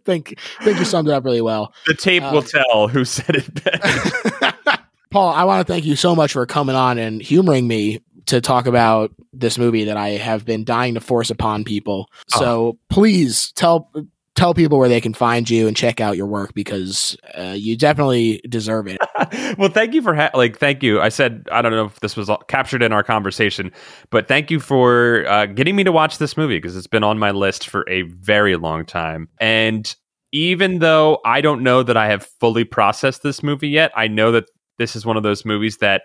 think 0.04 0.38
I 0.60 0.64
think 0.64 0.78
you 0.78 0.84
summed 0.84 1.08
it 1.08 1.12
up 1.12 1.24
really 1.24 1.40
well. 1.40 1.72
the 1.86 1.94
tape 1.94 2.22
uh, 2.22 2.30
will 2.32 2.42
tell 2.42 2.88
who 2.88 3.04
said 3.04 3.36
it 3.36 3.64
best 3.64 4.80
Paul, 5.10 5.32
I 5.32 5.42
want 5.42 5.66
to 5.66 5.72
thank 5.72 5.84
you 5.84 5.96
so 5.96 6.14
much 6.14 6.34
for 6.34 6.46
coming 6.46 6.76
on 6.76 6.96
and 6.96 7.20
humoring 7.20 7.66
me 7.66 8.00
to 8.26 8.40
talk 8.40 8.66
about 8.66 9.10
this 9.32 9.58
movie 9.58 9.84
that 9.84 9.96
I 9.96 10.10
have 10.10 10.44
been 10.44 10.62
dying 10.62 10.94
to 10.94 11.00
force 11.00 11.30
upon 11.30 11.64
people. 11.64 12.08
So 12.28 12.78
please 12.90 13.50
tell 13.56 13.90
tell 14.36 14.54
people 14.54 14.78
where 14.78 14.88
they 14.88 15.00
can 15.00 15.12
find 15.12 15.48
you 15.50 15.66
and 15.66 15.76
check 15.76 16.00
out 16.00 16.16
your 16.16 16.26
work 16.26 16.54
because 16.54 17.16
uh, 17.36 17.54
you 17.56 17.76
definitely 17.76 18.40
deserve 18.48 18.86
it. 18.86 18.98
well, 19.58 19.68
thank 19.68 19.92
you 19.94 20.02
for 20.02 20.14
ha- 20.14 20.30
like 20.34 20.58
thank 20.58 20.82
you. 20.82 21.00
I 21.00 21.08
said 21.08 21.46
I 21.50 21.62
don't 21.62 21.72
know 21.72 21.84
if 21.86 22.00
this 22.00 22.16
was 22.16 22.30
captured 22.48 22.82
in 22.82 22.92
our 22.92 23.02
conversation, 23.02 23.72
but 24.10 24.28
thank 24.28 24.50
you 24.50 24.60
for 24.60 25.26
uh, 25.28 25.46
getting 25.46 25.76
me 25.76 25.84
to 25.84 25.92
watch 25.92 26.18
this 26.18 26.36
movie 26.36 26.58
because 26.58 26.76
it's 26.76 26.86
been 26.86 27.04
on 27.04 27.18
my 27.18 27.30
list 27.30 27.68
for 27.68 27.84
a 27.88 28.02
very 28.02 28.56
long 28.56 28.84
time. 28.86 29.28
And 29.38 29.94
even 30.32 30.78
though 30.78 31.18
I 31.24 31.40
don't 31.40 31.62
know 31.62 31.82
that 31.82 31.96
I 31.96 32.06
have 32.08 32.24
fully 32.24 32.64
processed 32.64 33.22
this 33.22 33.42
movie 33.42 33.68
yet, 33.68 33.90
I 33.96 34.06
know 34.08 34.32
that 34.32 34.44
this 34.78 34.94
is 34.94 35.04
one 35.04 35.16
of 35.16 35.22
those 35.22 35.44
movies 35.44 35.78
that 35.78 36.02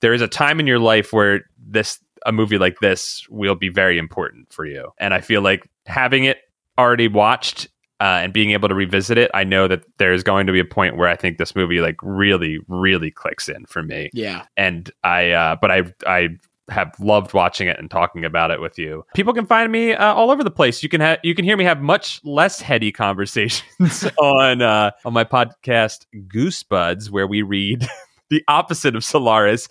there 0.00 0.12
is 0.12 0.20
a 0.20 0.28
time 0.28 0.60
in 0.60 0.66
your 0.66 0.78
life 0.78 1.12
where 1.12 1.40
this 1.56 1.98
a 2.26 2.32
movie 2.32 2.58
like 2.58 2.80
this 2.80 3.24
will 3.30 3.54
be 3.54 3.68
very 3.68 3.96
important 3.96 4.52
for 4.52 4.66
you. 4.66 4.90
And 4.98 5.14
I 5.14 5.20
feel 5.20 5.40
like 5.40 5.68
having 5.86 6.24
it 6.24 6.38
already 6.78 7.08
watched 7.08 7.68
uh, 8.00 8.20
and 8.22 8.32
being 8.32 8.52
able 8.52 8.68
to 8.68 8.74
revisit 8.74 9.18
it, 9.18 9.30
I 9.34 9.44
know 9.44 9.66
that 9.66 9.84
there's 9.98 10.22
going 10.22 10.46
to 10.46 10.52
be 10.52 10.60
a 10.60 10.64
point 10.64 10.96
where 10.96 11.08
I 11.08 11.16
think 11.16 11.38
this 11.38 11.56
movie 11.56 11.80
like 11.80 11.96
really, 12.02 12.58
really 12.68 13.10
clicks 13.10 13.48
in 13.48 13.66
for 13.66 13.82
me. 13.82 14.10
Yeah. 14.12 14.44
And 14.56 14.90
I, 15.02 15.30
uh, 15.32 15.56
but 15.60 15.70
I, 15.70 15.92
I 16.06 16.28
have 16.70 16.94
loved 17.00 17.34
watching 17.34 17.68
it 17.68 17.78
and 17.78 17.90
talking 17.90 18.24
about 18.24 18.50
it 18.50 18.60
with 18.60 18.78
you. 18.78 19.04
People 19.14 19.32
can 19.32 19.46
find 19.46 19.72
me 19.72 19.94
uh, 19.94 20.14
all 20.14 20.30
over 20.30 20.44
the 20.44 20.50
place. 20.50 20.82
You 20.82 20.88
can 20.88 21.00
have, 21.00 21.18
you 21.22 21.34
can 21.34 21.44
hear 21.44 21.56
me 21.56 21.64
have 21.64 21.80
much 21.80 22.20
less 22.24 22.60
heady 22.60 22.92
conversations 22.92 24.04
on 24.20 24.62
uh, 24.62 24.92
on 25.04 25.12
my 25.12 25.24
podcast 25.24 26.06
Goosebuds, 26.28 27.10
where 27.10 27.26
we 27.26 27.42
read 27.42 27.86
the 28.30 28.42
opposite 28.48 28.94
of 28.94 29.04
Solaris. 29.04 29.68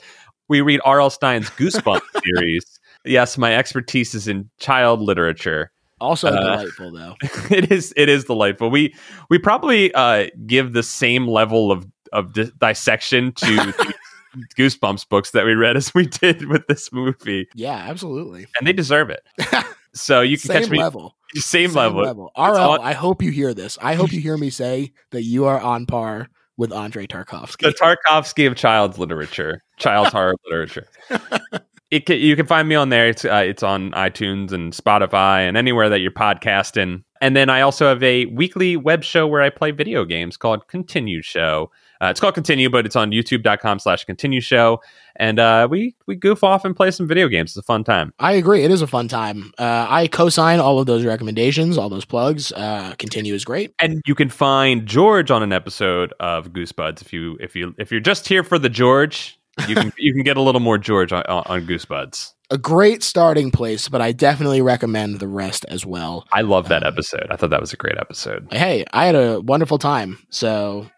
We 0.49 0.61
read 0.61 0.79
R.L. 0.85 1.09
Stine's 1.09 1.49
Goosebumps 1.51 2.23
series. 2.23 2.79
Yes, 3.03 3.37
my 3.37 3.55
expertise 3.55 4.15
is 4.15 4.27
in 4.27 4.49
child 4.59 5.01
literature 5.01 5.71
Also 5.99 6.27
Uh, 6.29 6.39
delightful 6.57 6.91
though. 6.91 7.15
it 7.55 7.71
is 7.71 7.93
it 7.97 8.09
is 8.09 8.25
delightful. 8.25 8.69
We 8.69 8.93
we 9.29 9.37
probably 9.39 9.93
uh, 9.93 10.27
give 10.45 10.73
the 10.73 10.83
same 10.83 11.27
level 11.27 11.71
of 11.71 11.87
of 12.13 12.33
di- 12.33 12.51
dissection 12.59 13.31
to 13.33 13.73
Goosebumps 14.57 15.07
books 15.09 15.31
that 15.31 15.45
we 15.45 15.53
read 15.55 15.75
as 15.77 15.93
we 15.95 16.05
did 16.05 16.45
with 16.47 16.67
this 16.67 16.91
movie, 16.93 17.47
Yeah, 17.55 17.75
absolutely. 17.75 18.45
and 18.57 18.67
they 18.67 18.73
deserve 18.73 19.09
it. 19.09 19.23
So 19.93 20.21
you 20.21 20.37
can 20.37 20.51
Same 20.51 20.61
catch 20.61 20.69
me 20.69 20.77
level. 20.77 21.15
same, 21.33 21.71
level. 21.73 22.03
RL, 22.37 22.37
on- 22.37 22.81
I 22.81 22.93
hope 22.93 23.23
you 23.23 23.31
hear 23.31 23.55
this. 23.55 23.79
I 23.81 23.95
hope 23.95 24.11
you 24.13 24.19
hear 24.19 24.37
me 24.37 24.51
say 24.51 24.91
that 25.09 25.23
you 25.23 25.45
are 25.45 25.59
on 25.59 25.87
par 25.87 26.27
with 26.55 26.71
Andre 26.71 27.07
Tarkovsky. 27.07 27.61
The 27.61 27.71
Tarkovsky 27.71 28.45
of 28.45 28.55
child's 28.55 28.99
literature, 28.99 29.63
child's 29.77 30.11
horror 30.11 30.35
literature. 30.45 30.85
It 31.89 32.09
you 32.09 32.35
can 32.35 32.45
find 32.45 32.67
me 32.67 32.75
on 32.75 32.89
there. 32.89 33.07
It's 33.07 33.23
uh, 33.25 33.43
it's 33.45 33.63
on 33.63 33.91
iTunes 33.91 34.51
and 34.51 34.73
Spotify 34.73 35.47
and 35.47 35.55
anywhere 35.55 35.89
that 35.89 35.99
you're 35.99 36.11
podcasting. 36.11 37.03
And 37.21 37.35
then 37.35 37.49
I 37.49 37.61
also 37.61 37.87
have 37.87 38.03
a 38.03 38.25
weekly 38.25 38.77
web 38.77 39.03
show 39.03 39.27
where 39.27 39.41
I 39.41 39.49
play 39.49 39.71
video 39.71 40.05
games 40.05 40.37
called 40.37 40.67
Continue 40.67 41.21
Show. 41.21 41.71
Uh, 42.01 42.07
it's 42.07 42.19
called 42.19 42.35
Continue, 42.35 42.69
but 42.69 42.85
it's 42.85 42.95
on 42.95 43.11
youtube.com 43.11 43.79
slash 43.79 44.05
continue 44.05 44.41
show. 44.41 44.81
And 45.15 45.39
uh, 45.39 45.67
we, 45.69 45.95
we 46.05 46.15
goof 46.15 46.43
off 46.43 46.63
and 46.63 46.75
play 46.75 46.91
some 46.91 47.07
video 47.07 47.27
games. 47.27 47.51
It's 47.51 47.57
a 47.57 47.63
fun 47.63 47.83
time. 47.83 48.13
I 48.19 48.33
agree. 48.33 48.63
It 48.63 48.69
is 48.69 48.83
a 48.83 48.87
fun 48.87 49.07
time. 49.07 49.51
Uh, 49.57 49.87
I 49.89 50.07
co-sign 50.07 50.59
all 50.59 50.79
of 50.79 50.85
those 50.85 51.03
recommendations, 51.05 51.77
all 51.77 51.89
those 51.89 52.05
plugs. 52.05 52.51
Uh, 52.51 52.93
continue 52.99 53.33
is 53.33 53.43
great. 53.43 53.73
And 53.79 54.01
you 54.05 54.13
can 54.13 54.29
find 54.29 54.85
George 54.85 55.31
on 55.31 55.41
an 55.41 55.51
episode 55.51 56.13
of 56.19 56.49
Goosebuds 56.49 57.01
if 57.01 57.11
you 57.11 57.35
if 57.39 57.55
you 57.55 57.73
if 57.79 57.91
you're 57.91 57.99
just 57.99 58.27
here 58.27 58.43
for 58.43 58.59
the 58.59 58.69
George, 58.69 59.36
you 59.67 59.75
can 59.75 59.91
you 59.97 60.13
can 60.13 60.23
get 60.23 60.37
a 60.37 60.41
little 60.41 60.61
more 60.61 60.77
George 60.77 61.11
on, 61.13 61.23
on 61.27 61.65
Goosebuds. 61.65 62.33
A 62.49 62.57
great 62.57 63.03
starting 63.03 63.51
place, 63.51 63.89
but 63.89 64.01
I 64.01 64.13
definitely 64.13 64.61
recommend 64.61 65.19
the 65.19 65.27
rest 65.27 65.65
as 65.69 65.85
well. 65.85 66.25
I 66.31 66.41
love 66.41 66.69
that 66.69 66.83
Um, 66.83 66.93
episode. 66.93 67.27
I 67.29 67.35
thought 67.35 67.49
that 67.49 67.59
was 67.59 67.73
a 67.73 67.77
great 67.77 67.97
episode. 67.97 68.47
Hey, 68.51 68.85
I 68.93 69.05
had 69.05 69.15
a 69.15 69.41
wonderful 69.41 69.77
time. 69.77 70.17
So, 70.29 70.89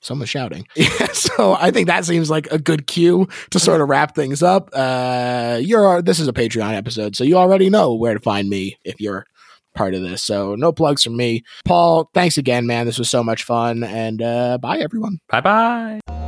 someone's 0.00 0.30
shouting. 0.30 0.66
Yeah, 0.76 1.06
so 1.12 1.54
I 1.60 1.70
think 1.70 1.86
that 1.86 2.04
seems 2.04 2.28
like 2.30 2.50
a 2.50 2.58
good 2.58 2.86
cue 2.86 3.28
to 3.50 3.60
sort 3.60 3.80
of 3.80 3.88
wrap 3.88 4.14
things 4.16 4.42
up. 4.42 4.70
Uh, 4.72 5.58
you're 5.62 6.02
this 6.02 6.18
is 6.18 6.26
a 6.26 6.32
Patreon 6.32 6.74
episode, 6.74 7.14
so 7.16 7.22
you 7.22 7.36
already 7.36 7.70
know 7.70 7.94
where 7.94 8.14
to 8.14 8.20
find 8.20 8.48
me 8.48 8.78
if 8.84 9.00
you're 9.00 9.26
part 9.76 9.94
of 9.94 10.02
this. 10.02 10.22
So 10.24 10.56
no 10.56 10.72
plugs 10.72 11.04
from 11.04 11.16
me. 11.16 11.44
Paul, 11.64 12.10
thanks 12.14 12.36
again, 12.38 12.66
man. 12.66 12.86
This 12.86 12.98
was 12.98 13.08
so 13.08 13.22
much 13.22 13.44
fun, 13.44 13.84
and 13.84 14.20
uh, 14.22 14.58
bye 14.58 14.78
everyone. 14.78 15.18
Bye 15.28 15.40
bye. 15.40 16.19